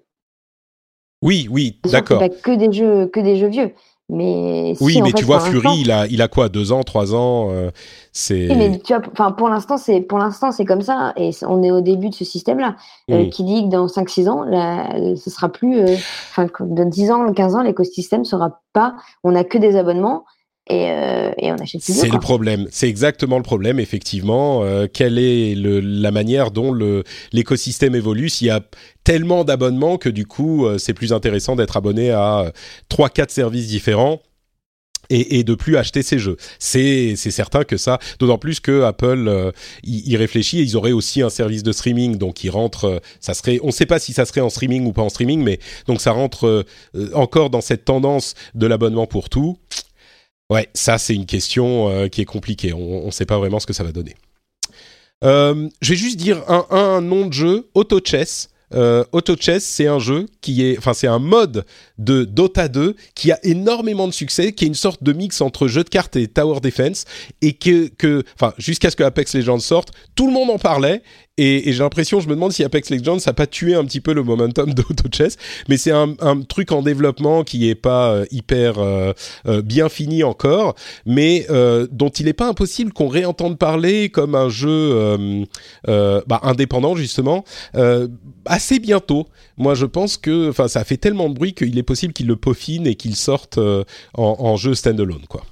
Oui, 1.22 1.48
oui, 1.50 1.80
d'accord. 1.84 2.18
Pas 2.18 2.28
que 2.28 2.52
des 2.54 2.72
jeux, 2.72 3.06
que 3.06 3.20
des 3.20 3.36
jeux 3.36 3.48
vieux. 3.48 3.74
Mais 4.12 4.74
oui, 4.80 5.00
mais 5.02 5.12
tu 5.12 5.24
vois, 5.24 5.38
Fury, 5.38 5.68
il 5.82 5.90
a, 5.92 6.06
il 6.08 6.20
a 6.20 6.26
quoi, 6.26 6.48
deux 6.48 6.72
ans, 6.72 6.82
trois 6.82 7.14
ans, 7.14 7.50
euh, 7.52 7.70
c'est. 8.10 8.48
mais 8.56 8.80
tu 8.80 8.92
vois, 8.92 9.02
enfin, 9.12 9.30
pour 9.30 9.48
l'instant, 9.48 9.76
c'est, 9.76 10.00
pour 10.00 10.18
l'instant, 10.18 10.50
c'est 10.50 10.64
comme 10.64 10.82
ça, 10.82 11.12
et 11.16 11.30
on 11.46 11.62
est 11.62 11.70
au 11.70 11.80
début 11.80 12.08
de 12.08 12.14
ce 12.14 12.24
système-là, 12.24 12.74
euh, 13.12 13.28
qui 13.28 13.44
dit 13.44 13.62
que 13.62 13.68
dans 13.68 13.86
5-6 13.86 14.28
ans, 14.28 14.42
là, 14.42 15.14
ce 15.14 15.30
sera 15.30 15.48
plus, 15.48 15.78
euh, 15.78 15.94
enfin, 15.94 16.48
dans 16.58 16.88
10 16.88 17.10
ans, 17.12 17.32
15 17.32 17.54
ans, 17.54 17.62
l'écosystème 17.62 18.24
sera 18.24 18.60
pas, 18.72 18.96
on 19.22 19.36
a 19.36 19.44
que 19.44 19.58
des 19.58 19.76
abonnements, 19.76 20.24
et, 20.70 20.84
et, 21.38 21.52
on 21.52 21.56
achète 21.56 21.82
plus. 21.82 21.92
C'est 21.92 22.08
le 22.08 22.18
problème. 22.18 22.66
C'est 22.70 22.88
exactement 22.88 23.36
le 23.36 23.42
problème, 23.42 23.80
effectivement. 23.80 24.62
Euh, 24.62 24.86
quelle 24.92 25.18
est 25.18 25.54
le, 25.54 25.80
la 25.80 26.10
manière 26.10 26.50
dont 26.50 26.72
l'écosystème 27.32 27.94
évolue 27.94 28.28
S'il 28.28 28.46
y 28.46 28.50
a 28.50 28.60
tellement 29.04 29.44
d'abonnements 29.44 29.96
que 29.96 30.08
du 30.08 30.26
coup, 30.26 30.66
c'est 30.78 30.94
plus 30.94 31.12
intéressant 31.12 31.56
d'être 31.56 31.76
abonné 31.76 32.10
à 32.10 32.52
trois, 32.88 33.08
quatre 33.08 33.30
services 33.30 33.68
différents 33.68 34.20
et, 35.10 35.38
et 35.38 35.44
de 35.44 35.54
plus 35.54 35.76
acheter 35.76 36.02
ces 36.02 36.18
jeux. 36.18 36.36
C'est 36.58 37.16
certain 37.16 37.64
que 37.64 37.76
ça, 37.76 37.98
d'autant 38.18 38.38
plus 38.38 38.60
que 38.60 38.82
Apple 38.82 39.26
euh, 39.28 39.52
y, 39.84 40.16
réfléchit. 40.16 40.60
Et 40.60 40.62
ils 40.62 40.76
auraient 40.76 40.92
aussi 40.92 41.20
un 41.20 41.30
service 41.30 41.62
de 41.62 41.72
streaming, 41.72 42.16
donc 42.16 42.42
il 42.44 42.50
rentre. 42.50 42.84
Euh, 42.84 42.98
ça 43.20 43.34
serait, 43.34 43.58
on 43.62 43.66
ne 43.66 43.72
sait 43.72 43.86
pas 43.86 43.98
si 43.98 44.12
ça 44.12 44.24
serait 44.24 44.40
en 44.40 44.48
streaming 44.48 44.86
ou 44.86 44.92
pas 44.92 45.02
en 45.02 45.08
streaming, 45.08 45.42
mais 45.42 45.58
donc 45.86 46.00
ça 46.00 46.12
rentre 46.12 46.46
euh, 46.46 47.10
encore 47.14 47.50
dans 47.50 47.60
cette 47.60 47.84
tendance 47.84 48.34
de 48.54 48.66
l'abonnement 48.66 49.06
pour 49.06 49.28
tout. 49.28 49.58
Ouais, 50.50 50.68
ça 50.74 50.98
c'est 50.98 51.14
une 51.14 51.26
question 51.26 52.08
qui 52.08 52.20
est 52.20 52.26
compliquée. 52.26 52.72
On 52.72 53.06
ne 53.06 53.10
sait 53.10 53.26
pas 53.26 53.38
vraiment 53.38 53.60
ce 53.60 53.66
que 53.66 53.72
ça 53.72 53.84
va 53.84 53.92
donner. 53.92 54.14
je 55.22 55.88
vais 55.88 55.96
juste 55.96 56.16
dire 56.16 56.42
un, 56.48 56.66
un 56.70 57.00
nom 57.00 57.26
de 57.26 57.32
jeu, 57.32 57.70
Auto 57.74 58.00
Chess. 58.04 58.50
Euh, 58.72 59.04
Auto 59.12 59.34
Chess, 59.36 59.64
c'est 59.64 59.86
un 59.86 59.98
jeu 59.98 60.26
qui 60.40 60.64
est, 60.64 60.78
enfin, 60.78 60.94
c'est 60.94 61.08
un 61.08 61.18
mode 61.18 61.64
de 61.98 62.24
Dota 62.24 62.68
2 62.68 62.94
qui 63.14 63.32
a 63.32 63.38
énormément 63.42 64.06
de 64.06 64.12
succès, 64.12 64.52
qui 64.52 64.64
est 64.64 64.68
une 64.68 64.74
sorte 64.74 65.02
de 65.02 65.12
mix 65.12 65.40
entre 65.40 65.66
jeu 65.66 65.82
de 65.82 65.88
cartes 65.88 66.16
et 66.16 66.28
Tower 66.28 66.60
Defense, 66.60 67.04
et 67.42 67.54
que, 67.54 67.88
que 67.88 68.22
enfin, 68.34 68.54
jusqu'à 68.58 68.90
ce 68.90 68.96
que 68.96 69.02
Apex 69.02 69.34
Legends 69.34 69.58
sorte, 69.58 69.90
tout 70.14 70.26
le 70.26 70.32
monde 70.32 70.50
en 70.50 70.58
parlait, 70.58 71.02
et, 71.42 71.72
j'ai 71.72 71.78
l'impression, 71.78 72.20
je 72.20 72.28
me 72.28 72.34
demande 72.34 72.52
si 72.52 72.62
Apex 72.64 72.90
Legends 72.90 73.16
n'a 73.26 73.32
pas 73.32 73.46
tué 73.46 73.74
un 73.74 73.84
petit 73.86 74.02
peu 74.02 74.12
le 74.12 74.22
momentum 74.22 74.74
d'Auto 74.74 75.08
Chess, 75.10 75.38
mais 75.68 75.78
c'est 75.78 75.90
un, 75.90 76.14
truc 76.48 76.70
en 76.72 76.82
développement 76.82 77.44
qui 77.44 77.70
est 77.70 77.74
pas 77.74 78.10
euh, 78.10 78.24
hyper 78.30 78.78
euh, 78.78 79.12
euh, 79.46 79.62
bien 79.62 79.88
fini 79.88 80.22
encore, 80.22 80.74
mais 81.06 81.46
dont 81.90 82.10
il 82.10 82.26
n'est 82.26 82.34
pas 82.34 82.48
impossible 82.48 82.92
qu'on 82.92 83.08
réentende 83.08 83.58
parler 83.58 84.10
comme 84.10 84.34
un 84.34 84.48
jeu 84.48 85.16
bah, 85.86 86.40
indépendant 86.42 86.94
justement 86.94 87.44
assez 88.44 88.78
bientôt. 88.78 89.26
Moi, 89.56 89.74
je 89.74 89.86
pense 89.86 90.16
que, 90.16 90.50
enfin, 90.50 90.68
ça 90.68 90.84
fait 90.84 90.96
tellement 90.96 91.28
de 91.28 91.34
bruit 91.34 91.54
qu'il 91.54 91.78
est 91.78 91.82
possible 91.82 92.12
qu'il 92.12 92.26
le 92.26 92.36
peaufine 92.36 92.86
et 92.86 92.94
qu'il 92.94 93.16
sorte 93.16 93.58
en, 93.58 93.84
en 94.14 94.56
jeu 94.56 94.74
standalone, 94.74 95.26
quoi. 95.28 95.42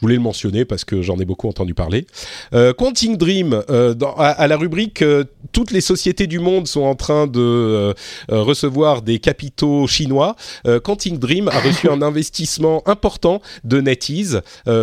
Je 0.00 0.06
voulais 0.06 0.16
le 0.16 0.22
mentionner 0.22 0.64
parce 0.64 0.86
que 0.86 1.02
j'en 1.02 1.18
ai 1.18 1.26
beaucoup 1.26 1.46
entendu 1.46 1.74
parler. 1.74 2.06
Euh, 2.54 2.72
Quantic 2.72 3.18
Dream, 3.18 3.62
euh, 3.68 3.92
dans, 3.92 4.14
à, 4.14 4.46
la 4.46 4.56
rubrique 4.56 5.02
euh, 5.02 5.24
toutes 5.52 5.72
les 5.72 5.82
sociétés 5.82 6.26
du 6.26 6.38
monde 6.38 6.66
sont 6.66 6.84
en 6.84 6.94
train 6.94 7.26
de 7.26 7.38
euh, 7.38 7.92
recevoir 8.30 9.02
des 9.02 9.18
capitaux 9.18 9.86
chinois. 9.86 10.36
Quantic 10.84 11.18
Dream 11.18 11.48
a 11.48 11.60
reçu 11.60 11.88
un 11.90 12.00
investissement 12.00 12.82
important 12.88 13.42
de 13.64 13.82
NetEase 13.82 14.40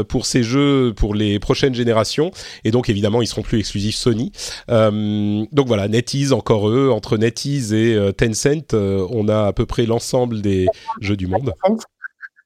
pour 0.08 0.28
ses 0.28 0.44
jeux 0.44 0.94
pour 0.96 1.16
les 1.16 1.40
prochaines 1.40 1.74
générations 1.74 2.30
et 2.64 2.70
donc 2.70 2.90
évidemment 2.90 3.22
ils 3.22 3.28
seront 3.28 3.42
plus 3.42 3.60
exclusifs 3.60 3.96
Sony. 3.96 4.32
donc 4.68 5.68
voilà, 5.68 5.88
NetEase 5.88 6.34
encore 6.34 6.70
eux 6.70 6.92
entre 6.92 7.18
NetEase 7.18 7.74
et 7.74 7.98
Tencent, 8.16 8.74
on 8.74 9.28
a 9.30 9.48
à 9.48 9.54
peu 9.54 9.66
près 9.66 9.86
l'ensemble 9.86 10.42
des 10.42 10.68
jeux 11.02 11.18
du 11.18 11.28
monde. 11.28 11.54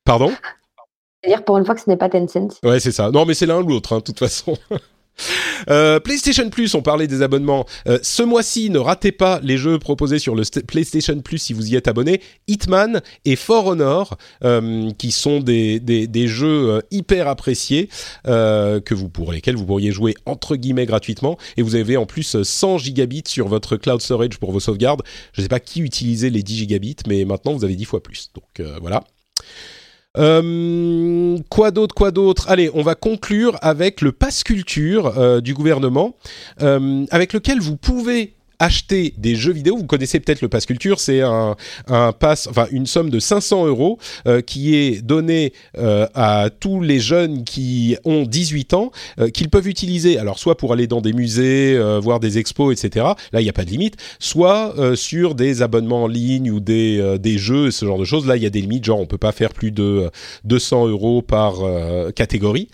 Pardon? 0.05 0.31
Dire 1.27 1.43
pour 1.43 1.57
une 1.57 1.65
fois 1.65 1.75
que 1.75 1.81
ce 1.81 1.89
n'est 1.89 1.97
pas 1.97 2.09
Tencent. 2.09 2.59
Ouais, 2.63 2.79
c'est 2.79 2.91
ça. 2.91 3.11
Non, 3.11 3.25
mais 3.25 3.33
c'est 3.33 3.45
l'un 3.45 3.61
ou 3.61 3.67
l'autre, 3.67 3.93
hein, 3.93 3.97
de 3.97 4.03
toute 4.03 4.19
façon. 4.19 4.57
Euh, 5.69 5.99
PlayStation 5.99 6.49
Plus, 6.49 6.73
on 6.73 6.81
parlait 6.81 7.05
des 7.05 7.21
abonnements. 7.21 7.67
Euh, 7.87 7.99
ce 8.01 8.23
mois-ci, 8.23 8.71
ne 8.71 8.79
ratez 8.79 9.11
pas 9.11 9.39
les 9.43 9.57
jeux 9.57 9.77
proposés 9.77 10.17
sur 10.17 10.33
le 10.33 10.41
PlayStation 10.65 11.19
Plus 11.19 11.37
si 11.37 11.53
vous 11.53 11.71
y 11.71 11.75
êtes 11.75 11.87
abonné. 11.87 12.21
Hitman 12.47 13.01
et 13.25 13.35
For 13.35 13.67
Honor, 13.67 14.17
euh, 14.43 14.89
qui 14.97 15.11
sont 15.11 15.39
des, 15.39 15.79
des, 15.79 16.07
des 16.07 16.27
jeux 16.27 16.81
hyper 16.89 17.27
appréciés 17.27 17.89
que 18.25 18.93
vous 18.93 19.09
pour 19.09 19.31
lesquels 19.31 19.55
vous 19.55 19.65
pourriez 19.65 19.91
jouer 19.91 20.15
entre 20.25 20.55
guillemets 20.55 20.87
gratuitement. 20.87 21.37
Et 21.57 21.61
vous 21.61 21.75
avez 21.75 21.97
en 21.97 22.07
plus 22.07 22.41
100 22.41 22.79
gigabits 22.79 23.23
sur 23.27 23.47
votre 23.47 23.77
cloud 23.77 24.01
storage 24.01 24.39
pour 24.39 24.51
vos 24.51 24.59
sauvegardes. 24.59 25.03
Je 25.33 25.41
ne 25.41 25.43
sais 25.43 25.49
pas 25.49 25.59
qui 25.59 25.81
utilisait 25.81 26.31
les 26.31 26.41
10 26.41 26.57
gigabits, 26.57 26.97
mais 27.07 27.23
maintenant 27.25 27.53
vous 27.53 27.65
avez 27.65 27.75
10 27.75 27.85
fois 27.85 28.01
plus. 28.01 28.31
Donc 28.33 28.67
voilà. 28.81 29.03
Euh, 30.17 31.37
quoi 31.49 31.71
d'autre, 31.71 31.95
quoi 31.95 32.11
d'autre? 32.11 32.49
Allez, 32.49 32.69
on 32.73 32.81
va 32.81 32.95
conclure 32.95 33.57
avec 33.61 34.01
le 34.01 34.11
pass 34.11 34.43
culture 34.43 35.17
euh, 35.17 35.41
du 35.41 35.53
gouvernement, 35.53 36.15
euh, 36.61 37.05
avec 37.11 37.33
lequel 37.33 37.59
vous 37.59 37.77
pouvez 37.77 38.33
acheter 38.61 39.15
des 39.17 39.35
jeux 39.35 39.51
vidéo. 39.51 39.75
Vous 39.75 39.85
connaissez 39.85 40.19
peut-être 40.19 40.41
le 40.41 40.47
Pass 40.47 40.67
Culture, 40.67 40.99
c'est 40.99 41.21
un, 41.21 41.55
pass, 42.19 42.47
enfin 42.47 42.67
une 42.71 42.85
somme 42.85 43.09
de 43.09 43.19
500 43.19 43.65
euros 43.65 43.97
euh, 44.27 44.41
qui 44.41 44.75
est 44.75 45.01
donnée 45.01 45.53
euh, 45.79 46.05
à 46.13 46.49
tous 46.59 46.79
les 46.79 46.99
jeunes 46.99 47.43
qui 47.43 47.97
ont 48.05 48.23
18 48.23 48.75
ans, 48.75 48.91
euh, 49.19 49.29
qu'ils 49.29 49.49
peuvent 49.49 49.67
utiliser. 49.67 50.19
Alors 50.19 50.37
soit 50.37 50.57
pour 50.57 50.73
aller 50.73 50.85
dans 50.85 51.01
des 51.01 51.11
musées, 51.11 51.79
voir 52.01 52.19
des 52.19 52.37
expos, 52.37 52.71
etc. 52.71 53.07
Là, 53.33 53.41
il 53.41 53.43
n'y 53.43 53.49
a 53.49 53.53
pas 53.53 53.65
de 53.65 53.71
limite. 53.71 53.97
Soit 54.19 54.75
sur 54.95 55.33
des 55.33 55.63
abonnements 55.63 56.03
en 56.03 56.07
ligne 56.07 56.51
ou 56.51 56.59
des, 56.59 57.17
des 57.19 57.37
jeux, 57.39 57.71
ce 57.71 57.85
genre 57.85 57.97
de 57.97 58.05
choses. 58.05 58.27
Là, 58.27 58.37
il 58.37 58.43
y 58.43 58.45
a 58.45 58.51
des 58.51 58.61
limites, 58.61 58.85
genre 58.85 58.99
on 58.99 59.07
peut 59.07 59.17
pas 59.17 59.31
faire 59.31 59.53
plus 59.53 59.71
de 59.71 60.11
200 60.43 60.87
euros 60.87 61.23
par 61.23 61.55
catégorie. 62.13 62.67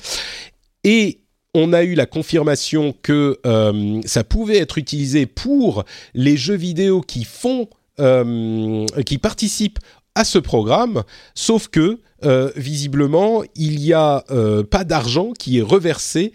Et 0.84 1.22
on 1.57 1.73
a 1.73 1.84
eu 1.84 1.95
la 1.95 2.05
confirmation 2.05 2.93
que 3.01 3.39
euh, 3.47 3.99
ça 4.05 4.23
pouvait 4.23 4.57
être 4.57 4.77
utilisé 4.77 5.25
pour 5.25 5.85
les 6.13 6.38
jeux 6.38 6.55
vidéo 6.55 7.01
qui 7.01 7.23
font, 7.23 7.67
euh, 7.99 8.85
qui 9.07 9.17
participent 9.17 9.79
à 10.13 10.23
ce 10.23 10.38
programme, 10.38 11.03
sauf 11.34 11.67
que 11.67 11.99
euh, 12.25 12.51
visiblement 12.55 13.43
il 13.55 13.79
n'y 13.79 13.91
a 13.91 14.23
pas 14.69 14.84
d'argent 14.84 15.34
qui 15.34 15.57
est 15.57 15.63
reversé 15.63 16.31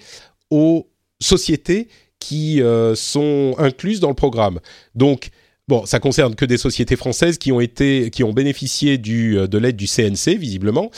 aux 0.50 0.88
sociétés 1.20 1.86
qui 2.18 2.60
sont 2.94 3.54
incluses 3.58 4.00
dans 4.00 4.08
le 4.08 4.14
programme. 4.14 4.58
Donc 4.96 5.30
Bon, 5.68 5.86
ça 5.86 6.00
concerne 6.00 6.34
que 6.34 6.44
des 6.44 6.58
sociétés 6.58 6.96
françaises 6.96 7.38
qui 7.38 7.52
ont 7.52 7.60
été, 7.60 8.10
qui 8.10 8.24
ont 8.24 8.32
bénéficié 8.32 8.98
du, 8.98 9.38
euh, 9.38 9.46
de 9.46 9.58
l'aide 9.58 9.76
du 9.76 9.86
CNC 9.86 10.36
visiblement. 10.36 10.90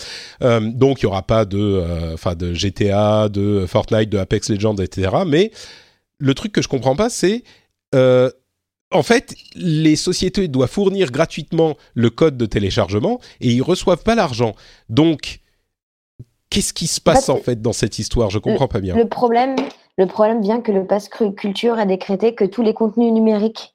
Euh, 0.42 0.60
donc 0.60 1.00
il 1.00 1.02
y 1.04 1.06
aura 1.06 1.22
pas 1.22 1.44
de, 1.44 1.58
euh, 1.58 2.34
de 2.34 2.54
GTA, 2.54 3.28
de 3.28 3.66
Fortnite, 3.66 4.08
de 4.08 4.18
Apex 4.18 4.48
Legends, 4.48 4.76
etc. 4.76 5.16
Mais 5.26 5.50
le 6.18 6.34
truc 6.34 6.52
que 6.52 6.62
je 6.62 6.68
comprends 6.68 6.96
pas, 6.96 7.10
c'est 7.10 7.44
en 8.90 9.02
fait, 9.02 9.34
les 9.54 9.96
sociétés 9.96 10.46
doivent 10.48 10.70
fournir 10.70 11.10
gratuitement 11.10 11.76
le 11.94 12.10
code 12.10 12.36
de 12.36 12.46
téléchargement 12.46 13.20
et 13.40 13.50
ils 13.50 13.62
reçoivent 13.62 14.02
pas 14.02 14.14
l'argent. 14.14 14.54
Donc, 14.88 15.40
qu'est-ce 16.50 16.72
qui 16.72 16.86
se 16.86 17.00
passe 17.00 17.28
en 17.28 17.36
fait 17.38 17.60
dans 17.60 17.72
cette 17.72 17.98
histoire? 17.98 18.30
Je 18.30 18.38
comprends 18.38 18.68
pas 18.68 18.80
bien. 18.80 18.94
Le 18.94 19.08
problème, 19.08 19.56
le 19.98 20.06
problème 20.06 20.42
vient 20.42 20.60
que 20.60 20.72
le 20.72 20.86
pass 20.86 21.08
culture 21.08 21.74
a 21.78 21.86
décrété 21.86 22.34
que 22.34 22.44
tous 22.44 22.62
les 22.62 22.74
contenus 22.74 23.12
numériques 23.12 23.73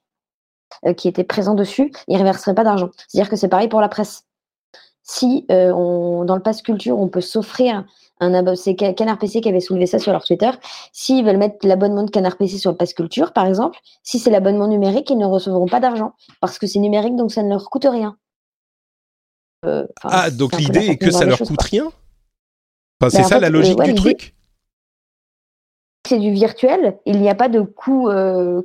qui 0.96 1.08
étaient 1.08 1.24
présents 1.24 1.54
dessus, 1.54 1.92
ils 2.08 2.14
ne 2.14 2.20
reverseraient 2.20 2.54
pas 2.54 2.64
d'argent. 2.64 2.90
C'est-à-dire 3.08 3.30
que 3.30 3.36
c'est 3.36 3.48
pareil 3.48 3.68
pour 3.68 3.80
la 3.80 3.88
presse. 3.88 4.24
Si 5.02 5.46
euh, 5.50 5.72
on, 5.72 6.24
dans 6.24 6.36
le 6.36 6.42
pass 6.42 6.62
culture, 6.62 6.98
on 6.98 7.08
peut 7.08 7.20
s'offrir 7.20 7.84
un 8.20 8.34
abonnement, 8.34 8.54
c'est 8.54 8.76
Canard 8.76 9.18
PC 9.18 9.40
qui 9.40 9.48
avait 9.48 9.60
soulevé 9.60 9.86
ça 9.86 9.98
sur 9.98 10.12
leur 10.12 10.24
Twitter. 10.24 10.50
S'ils 10.92 11.24
veulent 11.24 11.38
mettre 11.38 11.66
l'abonnement 11.66 12.04
de 12.04 12.10
Canard 12.10 12.36
PC 12.36 12.58
sur 12.58 12.70
le 12.70 12.76
pass 12.76 12.92
culture, 12.92 13.32
par 13.32 13.46
exemple, 13.46 13.78
si 14.02 14.20
c'est 14.20 14.30
l'abonnement 14.30 14.68
numérique, 14.68 15.10
ils 15.10 15.18
ne 15.18 15.26
recevront 15.26 15.66
pas 15.66 15.80
d'argent 15.80 16.14
parce 16.40 16.60
que 16.60 16.66
c'est 16.66 16.78
numérique, 16.78 17.16
donc 17.16 17.32
ça 17.32 17.42
ne 17.42 17.48
leur 17.48 17.70
coûte 17.70 17.86
rien. 17.90 18.16
Euh, 19.64 19.86
ah, 20.04 20.30
donc 20.30 20.56
l'idée 20.58 20.86
est 20.86 20.96
que 20.96 21.10
ça 21.10 21.24
leur 21.24 21.38
coûte 21.38 21.62
rien? 21.62 21.90
Enfin, 23.00 23.10
C'est 23.10 23.22
ben, 23.22 23.28
ça 23.28 23.40
la 23.40 23.50
logique 23.50 23.82
du 23.82 23.94
truc? 23.94 24.34
C'est 26.06 26.18
du 26.18 26.30
virtuel, 26.30 26.98
il 27.04 27.20
n'y 27.20 27.28
a 27.30 27.34
pas 27.34 27.48
de 27.48 27.62
coût, 27.62 28.10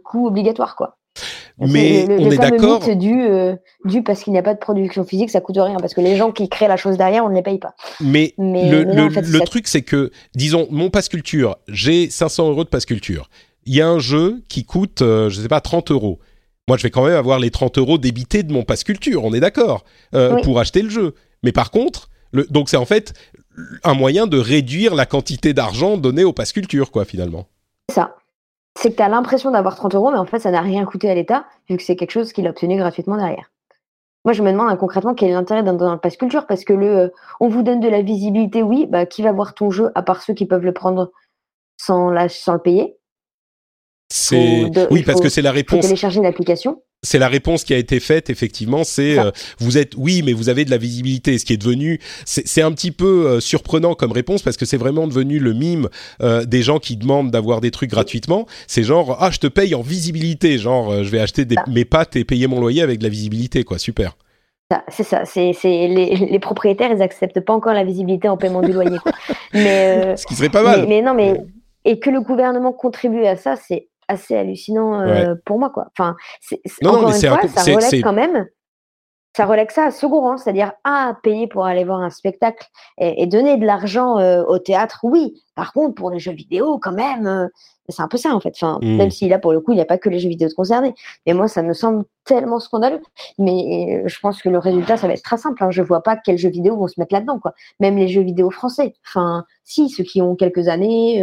coût 0.04 0.28
obligatoire, 0.28 0.76
quoi. 0.76 0.98
Mais 1.60 2.06
on 2.10 2.32
est 2.32 2.38
d'accord. 2.38 2.82
Du, 2.96 3.22
euh, 3.22 3.56
du 3.86 4.04
parce 4.04 4.24
qu'il 4.24 4.34
n'y 4.34 4.40
a 4.40 4.44
pas 4.44 4.54
de 4.54 4.60
production 4.60 5.06
physique, 5.06 5.30
ça 5.30 5.42
coûte 5.42 5.58
rien 5.58 5.78
parce 5.78 5.94
que 5.94 6.02
les 6.02 6.18
gens 6.18 6.32
qui 6.32 6.50
créent 6.50 6.68
la 6.68 6.78
chose 6.78 6.98
derrière, 6.98 7.24
on 7.24 7.30
ne 7.30 7.36
les 7.36 7.42
paye 7.42 7.60
pas. 7.60 7.76
Mais, 8.02 8.34
le, 8.38 8.84
le, 8.84 9.40
truc, 9.46 9.68
c'est 9.68 9.82
que, 9.82 10.12
disons, 10.36 10.68
mon 10.70 10.90
passe 10.90 11.08
culture, 11.08 11.58
j'ai 11.68 12.10
500 12.10 12.50
euros 12.50 12.64
de 12.64 12.70
passe 12.70 12.86
culture. 12.86 13.30
Il 13.66 13.74
y 13.74 13.82
a 13.82 13.88
un 13.88 14.00
jeu 14.00 14.44
qui 14.50 14.66
coûte, 14.66 15.02
euh, 15.02 15.30
je 15.30 15.42
sais 15.42 15.48
pas, 15.48 15.62
30 15.62 15.92
euros. 15.92 16.20
Moi, 16.68 16.78
je 16.78 16.84
vais 16.84 16.92
quand 16.92 17.06
même 17.06 17.16
avoir 17.16 17.40
les 17.40 17.52
30 17.52 17.78
euros 17.78 17.98
débités 17.98 18.44
de 18.44 18.52
mon 18.52 18.64
passe 18.64 18.84
culture, 18.84 19.24
on 19.24 19.34
est 19.34 19.40
d'accord, 19.40 19.86
euh, 20.14 20.42
pour 20.42 20.60
acheter 20.60 20.82
le 20.82 20.90
jeu. 20.90 21.16
Mais 21.44 21.52
par 21.52 21.72
contre, 21.72 22.10
le, 22.32 22.46
donc 22.50 22.70
c'est 22.70 22.78
en 22.78 22.86
fait 22.86 23.14
un 23.84 23.94
moyen 23.94 24.28
de 24.28 24.38
réduire 24.38 24.94
la 24.96 25.06
quantité 25.06 25.54
d'argent 25.54 25.98
donné 25.98 26.24
au 26.24 26.34
passe 26.34 26.52
culture, 26.52 26.92
quoi, 26.92 27.06
finalement. 27.06 27.48
Ça 27.92 28.16
c'est 28.78 28.92
que 28.92 28.98
tu 28.98 29.02
as 29.02 29.10
l'impression 29.10 29.52
d'avoir 29.52 29.76
30 29.76 29.96
euros, 29.96 30.12
mais 30.12 30.18
en 30.18 30.26
fait, 30.26 30.40
ça 30.40 30.52
n'a 30.52 30.62
rien 30.62 30.86
coûté 30.86 31.10
à 31.10 31.16
l'État, 31.16 31.46
vu 31.70 31.78
que 31.78 31.84
c'est 31.84 31.96
quelque 31.96 32.12
chose 32.12 32.34
qu'il 32.34 32.48
a 32.48 32.50
obtenu 32.50 32.78
gratuitement 32.78 33.18
derrière. 33.18 33.52
moi, 34.26 34.34
je 34.34 34.44
me 34.44 34.52
demande 34.52 34.70
hein, 34.70 34.78
concrètement 34.78 35.14
quel 35.16 35.30
est 35.30 35.34
l'intérêt 35.34 35.64
d'un 35.64 35.94
le 35.94 36.00
pass 36.00 36.18
culture? 36.18 36.48
Parce 36.48 36.66
que 36.66 36.74
le, 36.74 37.14
on 37.40 37.48
vous 37.48 37.64
donne 37.64 37.80
de 37.80 37.90
la 37.90 38.02
visibilité, 38.02 38.64
oui, 38.64 38.88
bah, 38.88 39.06
qui 39.06 39.22
va 39.22 39.32
voir 39.32 39.54
ton 39.54 39.72
jeu 39.72 39.92
à 39.96 40.04
part 40.04 40.22
ceux 40.22 40.34
qui 40.34 40.46
peuvent 40.46 40.66
le 40.66 40.74
prendre 40.74 41.12
sans, 41.78 42.10
la, 42.12 42.30
sans 42.30 42.54
le 42.54 42.60
payer? 42.60 42.98
C'est 44.14 44.66
oui, 44.92 45.04
parce 45.04 45.22
que 45.22 45.30
c'est 45.30 45.42
la 45.42 45.52
réponse. 45.52 45.82
télécharger 45.82 46.20
une 46.20 46.26
application 46.26 46.82
c'est 47.06 47.20
la 47.20 47.28
réponse 47.28 47.64
qui 47.64 47.74
a 47.74 47.78
été 47.78 48.00
faite 48.02 48.30
effectivement. 48.30 48.84
C'est 48.84 49.18
euh, 49.18 49.32
vous 49.60 49.78
êtes 49.78 49.94
oui, 49.96 50.22
mais 50.26 50.34
vous 50.34 50.50
avez 50.50 50.66
de 50.66 50.72
la 50.72 50.78
visibilité. 50.78 51.38
Ce 51.38 51.46
qui 51.46 51.54
est 51.54 51.58
devenu, 51.58 52.00
c'est 52.26 52.62
un 52.62 52.72
petit 52.72 52.92
peu 52.92 53.28
euh, 53.28 53.40
surprenant 53.40 53.94
comme 53.94 54.12
réponse 54.12 54.42
parce 54.42 54.58
que 54.58 54.66
c'est 54.66 54.78
vraiment 54.78 55.08
devenu 55.08 55.40
le 55.40 55.54
mime 55.54 55.88
euh, 56.22 56.44
des 56.44 56.64
gens 56.64 56.80
qui 56.80 56.98
demandent 56.98 57.32
d'avoir 57.32 57.62
des 57.62 57.72
trucs 57.72 57.92
gratuitement. 57.92 58.46
C'est 58.68 58.84
genre 58.84 59.18
ah 59.20 59.30
je 59.32 59.40
te 59.40 59.48
paye 59.48 59.76
en 59.76 59.82
visibilité, 59.82 60.58
genre 60.58 61.04
je 61.04 61.10
vais 61.10 61.20
acheter 61.20 61.46
mes 61.68 61.86
pâtes 61.86 62.16
et 62.16 62.26
payer 62.26 62.48
mon 62.48 62.60
loyer 62.60 62.82
avec 62.82 63.00
de 63.00 63.04
la 63.04 63.10
visibilité 63.10 63.64
quoi. 63.64 63.78
Super. 63.78 64.18
C'est 64.90 65.04
ça, 65.04 65.26
c'est 65.26 65.54
les, 65.64 66.16
les, 66.16 66.40
propriétaires, 66.40 66.92
ils 66.92 67.04
acceptent 67.04 67.40
pas 67.40 67.54
encore 67.54 67.74
la 67.74 67.84
visibilité 67.84 68.28
en 68.28 68.36
paiement 68.36 68.64
du 68.64 68.74
loyer. 68.74 68.98
Quoi. 68.98 69.12
Mais, 69.54 70.18
Ce 70.18 70.26
qui 70.26 70.34
serait 70.34 70.50
pas 70.50 70.64
mal. 70.64 70.88
mais 70.88 71.04
non, 71.04 71.14
mais 71.14 71.40
et 71.86 72.00
que 72.00 72.10
le 72.10 72.20
gouvernement 72.20 72.74
contribue 72.74 73.26
à 73.26 73.36
ça, 73.36 73.56
c'est 73.56 73.90
assez 74.08 74.36
hallucinant 74.36 75.02
euh, 75.02 75.36
pour 75.46 75.60
moi 75.60 75.70
quoi. 75.70 75.88
Enfin, 75.98 76.16
c'est, 76.42 76.60
encore 76.86 77.10
une 77.10 77.14
fois, 77.14 77.48
ça 77.48 77.64
relève 77.64 78.04
quand 78.04 78.14
même. 78.14 78.48
Ça 79.36 79.46
relève 79.46 79.68
ça 79.70 79.88
à 79.88 79.92
second 79.92 80.22
rang, 80.22 80.38
c'est-à-dire 80.38 80.72
ah 80.86 81.18
payer 81.22 81.48
pour 81.48 81.66
aller 81.66 81.84
voir 81.84 82.00
un 82.00 82.10
spectacle 82.10 82.66
et, 83.00 83.28
donner 83.28 83.58
de 83.58 83.66
l'argent 83.66 84.18
euh, 84.18 84.44
au 84.46 84.60
théâtre, 84.60 85.02
oui. 85.04 85.44
Par 85.56 85.74
contre, 85.74 85.94
pour 85.96 86.10
les 86.10 86.20
jeux 86.20 86.32
vidéo, 86.32 86.80
quand 86.82 86.94
même, 86.94 87.28
euh, 87.28 87.48
c'est 87.90 88.02
un 88.02 88.08
peu 88.08 88.16
ça 88.16 88.34
en 88.34 88.40
fait. 88.40 88.54
Enfin, 88.56 88.80
mmh. 88.82 88.96
même 88.96 89.12
si 89.12 89.28
là 89.28 89.38
pour 89.38 89.52
le 89.52 89.60
coup, 89.60 89.74
il 89.74 89.76
n'y 89.76 89.82
a 89.82 89.86
pas 89.86 89.98
que 89.98 90.08
les 90.08 90.20
jeux 90.20 90.30
vidéo 90.30 90.48
concernés. 90.56 90.96
Mais 91.26 91.34
moi, 91.34 91.50
ça 91.50 91.64
me 91.64 91.74
semble 91.74 92.06
tellement 92.24 92.62
scandaleux. 92.62 93.02
Mais 93.38 94.04
je 94.06 94.20
pense 94.22 94.42
que 94.42 94.48
le 94.48 94.58
résultat, 94.58 94.96
ça 94.96 95.08
va 95.08 95.14
être 95.14 95.24
très 95.24 95.38
simple. 95.38 95.62
Hein. 95.62 95.70
Je 95.70 95.82
vois 95.82 96.02
pas 96.02 96.16
quels 96.16 96.38
jeux 96.38 96.50
vidéo 96.50 96.78
vont 96.78 96.88
se 96.88 96.98
mettre 96.98 97.14
là-dedans, 97.14 97.40
quoi. 97.40 97.54
Même 97.82 97.98
les 97.98 98.08
jeux 98.08 98.24
vidéo 98.24 98.52
français. 98.52 98.94
Enfin, 99.06 99.44
si 99.66 99.90
ceux 99.90 100.06
qui 100.06 100.22
ont 100.22 100.38
quelques 100.38 100.70
années 100.70 101.22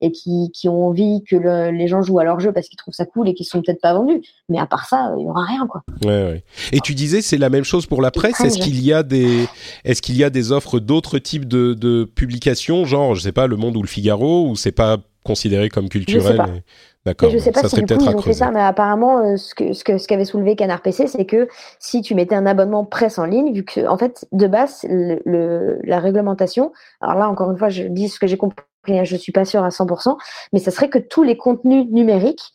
et 0.00 0.12
qui, 0.12 0.50
qui 0.52 0.68
ont 0.68 0.88
envie 0.88 1.22
que 1.24 1.36
les 1.70 1.88
gens 1.88 2.02
jouent 2.02 2.18
à 2.18 2.24
leur 2.24 2.40
jeu 2.40 2.52
parce 2.52 2.68
qu'ils 2.68 2.76
trouvent 2.76 2.94
ça 2.94 3.06
cool 3.06 3.28
et 3.28 3.34
qu'ils 3.34 3.46
sont 3.46 3.62
peut-être 3.62 3.80
pas 3.80 3.94
vendus. 3.94 4.22
Mais 4.48 4.58
à 4.58 4.66
part 4.66 4.86
ça, 4.86 5.12
il 5.18 5.24
y 5.24 5.28
aura 5.28 5.44
rien 5.44 5.66
quoi. 5.66 5.82
Ouais, 6.04 6.24
ouais. 6.24 6.44
Et 6.72 6.80
tu 6.80 6.94
disais 6.94 7.22
c'est 7.22 7.38
la 7.38 7.50
même 7.50 7.64
chose 7.64 7.86
pour 7.86 8.02
la 8.02 8.10
presse. 8.10 8.40
Est-ce 8.40 8.58
qu'il 8.58 8.82
y 8.82 8.92
a 8.92 9.02
des 9.02 9.46
est-ce 9.84 10.02
qu'il 10.02 10.16
y 10.16 10.24
a 10.24 10.30
des 10.30 10.52
offres 10.52 10.78
d'autres 10.78 11.18
types 11.18 11.46
de, 11.46 11.74
de 11.74 12.04
publications, 12.04 12.84
genre 12.84 13.14
je 13.14 13.22
sais 13.22 13.32
pas 13.32 13.46
Le 13.46 13.56
Monde 13.56 13.76
ou 13.76 13.82
le 13.82 13.88
Figaro, 13.88 14.48
ou 14.48 14.56
c'est 14.56 14.72
pas 14.72 14.98
considéré 15.24 15.68
comme 15.68 15.88
culturel 15.88 16.62
D'accord. 17.06 17.30
Je 17.30 17.38
sais 17.38 17.52
pas 17.52 17.62
si 17.68 17.76
du 17.76 17.86
coup 17.86 18.02
ils 18.02 18.16
ont 18.16 18.20
fait 18.20 18.32
ça, 18.32 18.50
mais 18.50 18.60
apparemment, 18.60 19.18
euh, 19.18 19.36
ce 19.36 19.54
que 19.54 19.72
ce 19.72 19.84
que 19.84 19.96
ce 19.96 20.08
qu'avait 20.08 20.24
soulevé 20.24 20.56
Canard 20.56 20.82
PC, 20.82 21.06
c'est 21.06 21.24
que 21.24 21.46
si 21.78 22.02
tu 22.02 22.16
mettais 22.16 22.34
un 22.34 22.46
abonnement 22.46 22.84
presse 22.84 23.20
en 23.20 23.26
ligne, 23.26 23.52
vu 23.52 23.64
que 23.64 23.86
en 23.86 23.96
fait 23.96 24.26
de 24.32 24.48
base 24.48 24.84
le, 24.90 25.78
la 25.84 26.00
réglementation, 26.00 26.72
alors 27.00 27.16
là 27.16 27.28
encore 27.28 27.52
une 27.52 27.58
fois, 27.58 27.68
je 27.68 27.84
dis 27.84 28.08
ce 28.08 28.18
que 28.18 28.26
j'ai 28.26 28.36
compris 28.36 28.64
je 28.86 29.14
ne 29.14 29.18
suis 29.18 29.32
pas 29.32 29.44
sûre 29.44 29.64
à 29.64 29.68
100%, 29.68 30.16
mais 30.52 30.58
ça 30.58 30.70
serait 30.70 30.88
que 30.88 30.98
tous 30.98 31.22
les 31.22 31.36
contenus 31.36 31.86
numériques 31.90 32.52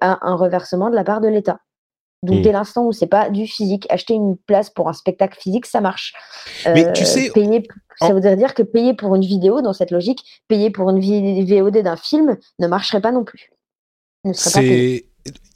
a 0.00 0.18
un 0.26 0.34
reversement 0.34 0.90
de 0.90 0.94
la 0.94 1.04
part 1.04 1.20
de 1.20 1.28
l'État. 1.28 1.60
Donc, 2.22 2.38
hmm. 2.38 2.42
dès 2.42 2.52
l'instant 2.52 2.86
où 2.86 2.92
c'est 2.92 3.06
pas 3.06 3.28
du 3.28 3.46
physique, 3.46 3.86
acheter 3.90 4.14
une 4.14 4.36
place 4.36 4.70
pour 4.70 4.88
un 4.88 4.94
spectacle 4.94 5.38
physique, 5.38 5.66
ça 5.66 5.82
marche. 5.82 6.14
Mais 6.64 6.90
tu 6.94 7.02
euh, 7.02 7.06
sais, 7.06 7.30
payer, 7.30 7.62
ça 8.00 8.14
voudrait 8.14 8.36
dire 8.36 8.54
que 8.54 8.62
payer 8.62 8.94
pour 8.94 9.14
une 9.14 9.24
vidéo, 9.24 9.60
dans 9.60 9.74
cette 9.74 9.90
logique, 9.90 10.24
payer 10.48 10.70
pour 10.70 10.88
une 10.88 11.00
VOD 11.00 11.82
d'un 11.82 11.96
film 11.96 12.38
ne 12.58 12.66
marcherait 12.66 13.02
pas 13.02 13.12
non 13.12 13.24
plus. 13.24 13.50
C'est 14.32 15.04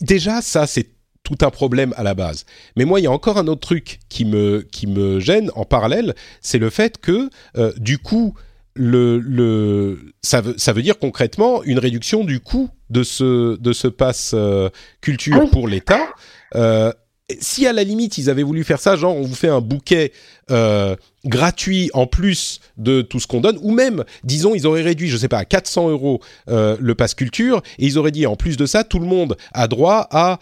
déjà 0.03 0.43
ça, 0.43 0.67
c'est 0.67 0.91
tout 1.23 1.39
un 1.41 1.51
problème 1.51 1.95
à 1.97 2.03
la 2.03 2.15
base. 2.15 2.45
Mais 2.77 2.85
moi, 2.85 3.01
il 3.01 3.05
y 3.05 3.07
a 3.07 3.13
encore 3.13 3.39
un 3.39 3.47
autre 3.47 3.61
truc 3.61 4.01
qui 4.09 4.25
me 4.25 4.61
qui 4.61 4.87
me 4.87 5.21
gêne 5.21 5.51
en 5.55 5.65
parallèle, 5.65 6.15
c'est 6.41 6.59
le 6.59 6.69
fait 6.69 6.99
que 6.99 7.31
euh, 7.57 7.73
du 7.79 7.99
coup, 7.99 8.35
le, 8.79 9.19
le, 9.19 9.99
ça, 10.23 10.41
veut, 10.41 10.55
ça 10.57 10.73
veut 10.73 10.83
dire 10.83 10.99
concrètement 10.99 11.63
une 11.65 11.81
réduction 11.81 12.25
du 12.25 12.39
coût 12.39 12.71
de 12.91 13.03
ce, 13.03 13.59
de 13.59 13.73
ce 13.73 13.89
pass 13.89 14.33
euh, 14.35 14.71
culture 15.01 15.43
ah 15.43 15.51
pour 15.51 15.67
l'État. 15.67 16.09
Euh, 16.55 16.93
si 17.41 17.67
à 17.67 17.73
la 17.73 17.83
limite 17.83 18.17
ils 18.17 18.31
avaient 18.31 18.45
voulu 18.45 18.63
faire 18.63 18.79
ça, 18.79 18.97
genre 18.97 19.17
on 19.17 19.23
vous 19.23 19.35
fait 19.35 19.49
un 19.49 19.61
bouquet 19.61 20.13
euh, 20.53 20.95
gratuit 21.25 21.91
en 21.93 22.07
plus 22.07 22.61
de 22.77 23.03
tout 23.03 23.19
ce 23.19 23.27
qu'on 23.27 23.41
donne, 23.41 23.59
ou 23.63 23.73
même, 23.73 24.05
disons, 24.23 24.55
ils 24.55 24.67
auraient 24.67 24.83
réduit, 24.83 25.09
je 25.09 25.17
sais 25.17 25.29
pas, 25.29 25.39
à 25.39 25.45
400 25.45 25.91
euros 25.91 26.21
euh, 26.49 26.77
le 26.81 26.95
pass 26.95 27.15
culture, 27.15 27.63
et 27.79 27.87
ils 27.87 27.99
auraient 27.99 28.13
dit 28.13 28.27
en 28.27 28.37
plus 28.37 28.57
de 28.57 28.65
ça, 28.65 28.85
tout 28.85 29.01
le 29.01 29.07
monde 29.07 29.37
a 29.53 29.67
droit 29.67 30.07
à 30.13 30.39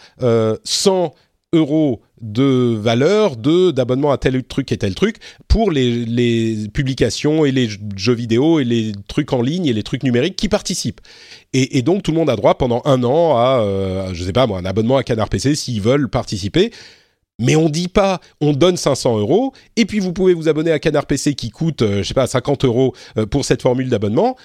100 0.62 1.14
euros 1.52 2.00
de 2.20 2.74
valeur 2.74 3.36
de 3.36 3.70
d'abonnement 3.70 4.10
à 4.10 4.18
tel 4.18 4.42
truc 4.42 4.72
et 4.72 4.78
tel 4.78 4.94
truc 4.94 5.16
pour 5.48 5.70
les, 5.70 6.04
les, 6.04 6.68
publications 6.68 7.44
et 7.44 7.52
les 7.52 7.68
jeux 7.96 8.14
vidéo 8.14 8.58
et 8.58 8.64
les 8.64 8.92
trucs 9.08 9.32
en 9.32 9.42
ligne 9.42 9.66
et 9.66 9.72
les 9.72 9.82
trucs 9.82 10.02
numériques 10.02 10.36
qui 10.36 10.48
participent. 10.48 11.00
Et, 11.52 11.82
donc 11.82 12.02
tout 12.02 12.10
le 12.10 12.18
monde 12.18 12.30
a 12.30 12.36
droit 12.36 12.58
pendant 12.58 12.82
un 12.84 13.02
an 13.04 13.36
à, 13.36 13.60
euh, 13.60 14.10
je 14.12 14.24
sais 14.24 14.32
pas 14.32 14.46
moi, 14.46 14.58
un 14.58 14.64
abonnement 14.64 14.96
à 14.96 15.04
Canard 15.04 15.28
PC 15.28 15.54
s'ils 15.54 15.80
veulent 15.80 16.08
participer. 16.08 16.72
Mais 17.38 17.54
on 17.54 17.68
dit 17.68 17.88
pas, 17.88 18.20
on 18.40 18.54
donne 18.54 18.78
500 18.78 19.18
euros 19.18 19.52
et 19.76 19.84
puis 19.84 19.98
vous 19.98 20.14
pouvez 20.14 20.32
vous 20.32 20.48
abonner 20.48 20.70
à 20.70 20.78
Canard 20.78 21.06
PC 21.06 21.34
qui 21.34 21.50
coûte, 21.50 21.82
euh, 21.82 21.98
je 21.98 22.08
sais 22.08 22.14
pas, 22.14 22.26
50 22.26 22.64
euros 22.64 22.94
euh, 23.18 23.26
pour 23.26 23.44
cette 23.44 23.60
formule 23.60 23.90
d'abonnement. 23.90 24.36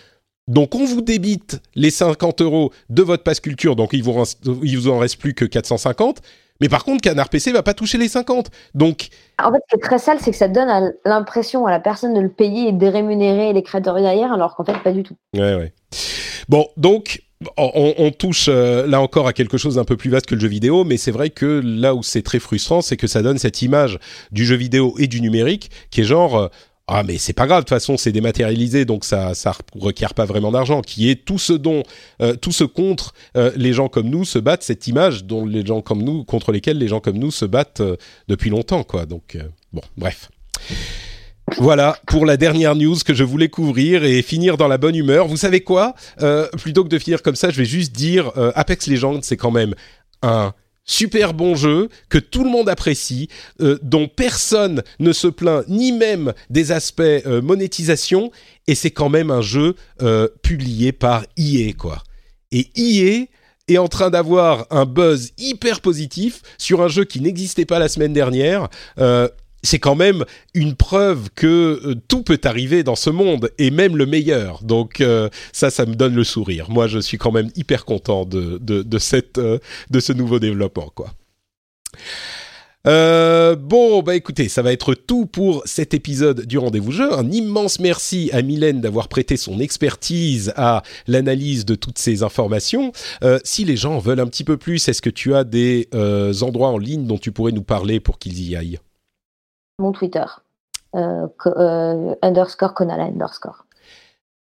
Donc 0.47 0.75
on 0.75 0.83
vous 0.83 1.01
débite 1.01 1.61
les 1.75 1.91
50 1.91 2.41
euros 2.41 2.73
de 2.89 3.01
votre 3.01 3.23
passe 3.23 3.39
culture, 3.39 3.77
donc 3.77 3.91
il 3.93 4.03
vous, 4.03 4.23
il 4.63 4.77
vous 4.77 4.89
en 4.89 4.99
reste 4.99 5.17
plus 5.17 5.33
que 5.33 5.45
450 5.45 6.21
mais 6.61 6.69
par 6.69 6.85
contre, 6.85 7.01
Canard 7.01 7.29
PC 7.29 7.51
va 7.51 7.63
pas 7.63 7.73
toucher 7.73 7.97
les 7.97 8.07
50. 8.07 8.51
Donc. 8.75 9.09
En 9.43 9.51
fait, 9.51 9.57
ce 9.67 9.75
qui 9.75 9.75
est 9.75 9.83
très 9.83 9.97
sale, 9.99 10.19
c'est 10.21 10.31
que 10.31 10.37
ça 10.37 10.47
donne 10.47 10.93
l'impression 11.03 11.65
à 11.65 11.71
la 11.71 11.79
personne 11.79 12.13
de 12.13 12.21
le 12.21 12.29
payer 12.29 12.69
et 12.69 12.71
de 12.71 12.87
rémunérer 12.87 13.51
les 13.51 13.63
créateurs 13.63 13.95
derrière, 13.95 14.31
alors 14.31 14.55
qu'en 14.55 14.63
fait, 14.63 14.77
pas 14.83 14.91
du 14.91 15.03
tout. 15.03 15.15
Ouais, 15.35 15.55
ouais. 15.55 15.73
Bon, 16.47 16.67
donc. 16.77 17.23
On, 17.57 18.11
touche 18.11 18.49
euh, 18.49 18.85
là 18.85 19.01
encore 19.01 19.27
à 19.27 19.33
quelque 19.33 19.57
chose 19.57 19.73
d'un 19.73 19.83
peu 19.83 19.97
plus 19.97 20.11
vaste 20.11 20.27
que 20.27 20.35
le 20.35 20.41
jeu 20.41 20.47
vidéo, 20.47 20.83
mais 20.83 20.97
c'est 20.97 21.09
vrai 21.09 21.31
que 21.31 21.59
là 21.65 21.95
où 21.95 22.03
c'est 22.03 22.21
très 22.21 22.37
frustrant, 22.37 22.81
c'est 22.81 22.97
que 22.97 23.07
ça 23.07 23.23
donne 23.23 23.39
cette 23.39 23.63
image 23.63 23.97
du 24.31 24.45
jeu 24.45 24.55
vidéo 24.55 24.93
et 24.99 25.07
du 25.07 25.21
numérique 25.21 25.71
qui 25.89 26.01
est 26.01 26.03
genre 26.03 26.37
euh, 26.37 26.47
ah 26.93 27.03
mais 27.03 27.17
c'est 27.17 27.31
pas 27.31 27.47
grave 27.47 27.59
de 27.59 27.63
toute 27.63 27.69
façon 27.69 27.95
c'est 27.95 28.11
dématérialisé 28.11 28.83
donc 28.83 29.05
ça 29.05 29.33
ça 29.33 29.55
requiert 29.79 30.13
pas 30.13 30.25
vraiment 30.25 30.51
d'argent. 30.51 30.81
Qui 30.81 31.09
est 31.09 31.23
tout 31.23 31.39
ce 31.39 31.53
dont 31.53 31.83
euh, 32.21 32.35
tout 32.35 32.51
ce 32.51 32.65
contre 32.65 33.13
euh, 33.37 33.51
les 33.55 33.71
gens 33.71 33.87
comme 33.87 34.09
nous 34.09 34.25
se 34.25 34.37
battent 34.37 34.63
cette 34.63 34.87
image 34.87 35.23
dont 35.23 35.45
les 35.45 35.65
gens 35.65 35.81
comme 35.81 36.03
nous 36.03 36.25
contre 36.25 36.51
lesquels 36.51 36.77
les 36.77 36.89
gens 36.89 36.99
comme 36.99 37.17
nous 37.17 37.31
se 37.31 37.45
battent 37.45 37.79
euh, 37.79 37.95
depuis 38.27 38.49
longtemps 38.49 38.83
quoi. 38.83 39.05
Donc 39.05 39.37
bon 39.71 39.81
bref. 39.95 40.29
Voilà 41.57 41.97
pour 42.07 42.25
la 42.25 42.35
dernière 42.35 42.75
news 42.75 42.97
que 43.05 43.13
je 43.13 43.23
voulais 43.23 43.49
couvrir 43.49 44.03
et 44.03 44.21
finir 44.21 44.57
dans 44.57 44.67
la 44.67 44.77
bonne 44.77 44.95
humeur. 44.95 45.27
Vous 45.27 45.37
savez 45.37 45.61
quoi? 45.61 45.95
Plutôt 46.57 46.83
que 46.83 46.89
de 46.89 46.99
finir 46.99 47.21
comme 47.21 47.35
ça, 47.35 47.49
je 47.49 47.57
vais 47.57 47.65
juste 47.65 47.93
dire 47.93 48.31
Apex 48.55 48.87
Legends, 48.87 49.19
c'est 49.21 49.35
quand 49.35 49.51
même 49.51 49.75
un 50.21 50.53
super 50.85 51.33
bon 51.33 51.55
jeu 51.55 51.89
que 52.09 52.17
tout 52.17 52.43
le 52.43 52.49
monde 52.49 52.69
apprécie, 52.69 53.29
euh, 53.61 53.77
dont 53.81 54.07
personne 54.07 54.83
ne 54.99 55.13
se 55.13 55.27
plaint, 55.27 55.67
ni 55.67 55.91
même 55.91 56.33
des 56.49 56.71
aspects 56.71 57.01
euh, 57.01 57.41
monétisation, 57.41 58.31
et 58.67 58.75
c'est 58.75 58.91
quand 58.91 59.09
même 59.09 59.31
un 59.31 59.41
jeu 59.41 59.75
euh, 60.01 60.27
publié 60.41 60.91
par 60.91 61.25
EA 61.37 61.73
quoi. 61.73 62.03
Et 62.51 62.69
EA 62.75 63.25
est 63.67 63.77
en 63.77 63.87
train 63.87 64.09
d'avoir 64.09 64.65
un 64.69 64.85
buzz 64.85 65.31
hyper 65.37 65.81
positif 65.81 66.41
sur 66.57 66.81
un 66.81 66.87
jeu 66.87 67.05
qui 67.05 67.21
n'existait 67.21 67.65
pas 67.65 67.79
la 67.79 67.87
semaine 67.87 68.13
dernière 68.13 68.67
c'est 69.63 69.79
quand 69.79 69.95
même 69.95 70.25
une 70.53 70.75
preuve 70.75 71.29
que 71.35 71.81
euh, 71.83 71.95
tout 72.07 72.23
peut 72.23 72.39
arriver 72.43 72.83
dans 72.83 72.95
ce 72.95 73.09
monde 73.09 73.51
et 73.57 73.71
même 73.71 73.97
le 73.97 74.05
meilleur. 74.05 74.63
Donc 74.63 75.01
euh, 75.01 75.29
ça, 75.53 75.69
ça 75.69 75.85
me 75.85 75.95
donne 75.95 76.15
le 76.15 76.23
sourire. 76.23 76.69
Moi, 76.69 76.87
je 76.87 76.99
suis 76.99 77.17
quand 77.17 77.31
même 77.31 77.49
hyper 77.55 77.85
content 77.85 78.25
de 78.25 78.99
cette 78.99 79.37
euh, 79.37 79.59
de 79.89 79.99
ce 79.99 80.13
nouveau 80.13 80.39
développement, 80.39 80.91
quoi. 80.93 81.13
bon, 82.85 84.01
bah 84.01 84.15
écoutez, 84.15 84.49
ça 84.49 84.61
va 84.61 84.73
être 84.73 84.93
tout 84.95 85.25
pour 85.25 85.61
cet 85.65 85.93
épisode 85.93 86.45
du 86.45 86.57
rendez-vous 86.57 86.91
jeu. 86.91 87.13
Un 87.13 87.29
immense 87.31 87.79
merci 87.79 88.29
à 88.33 88.41
Mylène 88.41 88.81
d'avoir 88.81 89.07
prêté 89.07 89.37
son 89.37 89.59
expertise 89.59 90.53
à 90.55 90.81
l'analyse 91.07 91.65
de 91.65 91.75
toutes 91.75 91.99
ces 91.99 92.23
informations. 92.23 92.91
si 93.43 93.65
les 93.65 93.77
gens 93.77 93.99
veulent 93.99 94.19
un 94.19 94.27
petit 94.27 94.43
peu 94.43 94.57
plus, 94.57 94.87
est-ce 94.87 95.01
que 95.01 95.09
tu 95.09 95.35
as 95.35 95.43
des 95.43 95.87
endroits 96.41 96.69
en 96.69 96.77
ligne 96.77 97.05
dont 97.05 97.19
tu 97.19 97.31
pourrais 97.31 97.51
nous 97.51 97.63
parler 97.63 97.99
pour 97.99 98.17
qu'ils 98.17 98.41
y 98.41 98.55
aillent? 98.55 98.79
Mon 99.81 99.91
Twitter. 99.91 100.25
Euh, 100.95 101.27
euh, 101.47 102.15
underscore 102.21 102.73
Konala 102.73 103.03
underscore. 103.03 103.65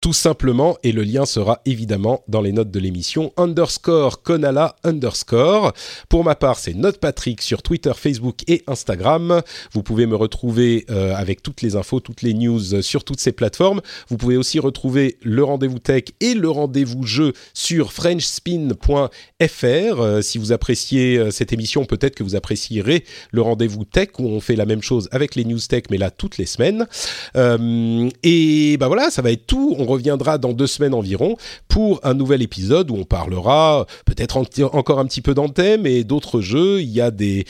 Tout 0.05 0.13
simplement, 0.13 0.77
et 0.83 0.91
le 0.91 1.01
lien 1.01 1.25
sera 1.25 1.61
évidemment 1.65 2.23
dans 2.27 2.41
les 2.41 2.51
notes 2.51 2.69
de 2.69 2.79
l'émission, 2.79 3.33
underscore 3.37 4.21
Konala 4.21 4.75
underscore. 4.83 5.73
Pour 6.09 6.23
ma 6.23 6.35
part, 6.35 6.59
c'est 6.59 6.75
Note 6.75 6.99
Patrick 6.99 7.41
sur 7.41 7.63
Twitter, 7.63 7.91
Facebook 7.95 8.41
et 8.47 8.61
Instagram. 8.67 9.41
Vous 9.71 9.81
pouvez 9.81 10.05
me 10.05 10.15
retrouver 10.15 10.85
euh, 10.91 11.15
avec 11.15 11.41
toutes 11.41 11.63
les 11.63 11.75
infos, 11.75 12.01
toutes 12.01 12.21
les 12.21 12.35
news 12.35 12.83
sur 12.83 13.03
toutes 13.03 13.19
ces 13.19 13.31
plateformes. 13.31 13.81
Vous 14.07 14.17
pouvez 14.17 14.37
aussi 14.37 14.59
retrouver 14.59 15.17
le 15.23 15.43
rendez-vous 15.43 15.79
tech 15.79 16.03
et 16.19 16.35
le 16.35 16.51
rendez-vous 16.51 17.01
jeu 17.01 17.33
sur 17.55 17.91
frenchspin.fr. 17.91 19.09
Euh, 19.41 20.21
si 20.21 20.37
vous 20.37 20.51
appréciez 20.51 21.17
euh, 21.17 21.31
cette 21.31 21.51
émission, 21.51 21.83
peut-être 21.83 22.13
que 22.13 22.21
vous 22.21 22.35
apprécierez 22.35 23.05
le 23.31 23.41
rendez-vous 23.41 23.85
tech 23.85 24.09
où 24.19 24.27
on 24.27 24.39
fait 24.39 24.55
la 24.55 24.67
même 24.67 24.83
chose 24.83 25.09
avec 25.11 25.33
les 25.33 25.45
news 25.45 25.57
tech, 25.67 25.85
mais 25.89 25.97
là 25.97 26.11
toutes 26.11 26.37
les 26.37 26.45
semaines. 26.45 26.85
et 27.33 28.77
ben 28.77 28.85
voilà, 28.85 29.09
ça 29.09 29.23
va 29.23 29.31
être 29.31 29.47
tout. 29.47 29.75
On 29.79 29.94
reviendra 29.95 30.37
dans 30.37 30.53
deux 30.53 30.67
semaines 30.67 30.93
environ 30.93 31.37
pour 31.67 31.99
un 32.03 32.13
nouvel 32.13 32.41
épisode 32.41 32.91
où 32.91 32.95
on 32.95 33.03
parlera 33.03 33.85
peut-être 34.05 34.37
encore 34.73 34.99
un 34.99 35.05
petit 35.05 35.21
peu 35.21 35.33
d'Anthem 35.33 35.85
et 35.85 36.03
d'autres 36.03 36.41
jeux. 36.41 36.81
Il 36.81 36.89
y 36.89 37.01
a 37.01 37.11
des, 37.11 37.45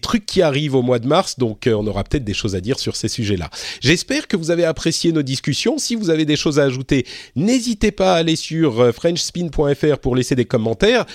trucs 0.00 0.26
qui 0.26 0.42
arrivent 0.42 0.74
au 0.74 0.82
mois 0.82 0.98
de 0.98 1.06
mars, 1.06 1.38
donc 1.38 1.66
euh, 1.66 1.72
on 1.72 1.86
aura 1.86 2.04
peut-être 2.04 2.24
des 2.24 2.34
choses 2.34 2.54
à 2.54 2.60
dire 2.60 2.78
sur 2.78 2.96
ces 2.96 3.08
sujets-là. 3.08 3.50
J'espère 3.80 4.28
que 4.28 4.36
vous 4.36 4.50
avez 4.50 4.64
apprécié 4.64 5.12
nos 5.12 5.22
discussions. 5.22 5.78
Si 5.78 5.94
vous 5.94 6.10
avez 6.10 6.24
des 6.24 6.36
choses 6.36 6.58
à 6.58 6.64
ajouter, 6.64 7.06
n'hésitez 7.36 7.90
pas 7.90 8.14
à 8.14 8.18
aller 8.18 8.36
sur 8.36 8.80
euh, 8.80 8.92
frenchspin.fr 8.92 9.98
pour 9.98 10.16
laisser 10.16 10.34
des 10.34 10.44
commentaires 10.44 11.06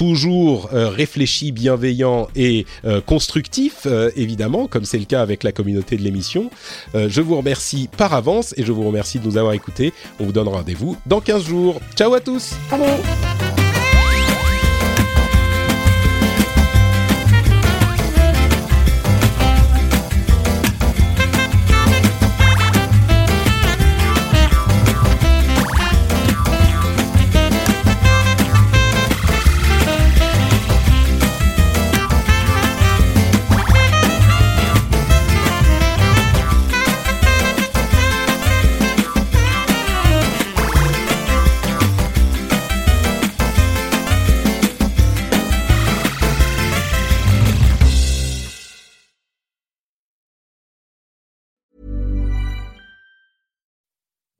toujours 0.00 0.70
euh, 0.72 0.88
réfléchi, 0.88 1.52
bienveillant 1.52 2.28
et 2.34 2.64
euh, 2.86 3.02
constructif, 3.02 3.82
euh, 3.84 4.10
évidemment, 4.16 4.66
comme 4.66 4.86
c'est 4.86 4.98
le 4.98 5.04
cas 5.04 5.20
avec 5.20 5.42
la 5.42 5.52
communauté 5.52 5.98
de 5.98 6.02
l'émission. 6.02 6.50
je 6.94 7.20
vous 7.20 7.36
remercie 7.36 7.90
par 7.98 8.14
avance 8.14 8.54
et 8.56 8.62
je 8.64 8.72
vous 8.72 8.86
remercie 8.86 9.18
de 9.18 9.26
nous 9.26 9.36
avoir 9.36 9.52
écoutés. 9.52 9.92
On 10.18 10.24
vous 10.24 10.32
donne 10.32 10.48
rendez-vous 10.48 10.96
dans 11.04 11.20
15 11.20 11.44
jours. 11.44 11.80
Ciao 11.96 12.14
à 12.14 12.20
tous 12.20 12.54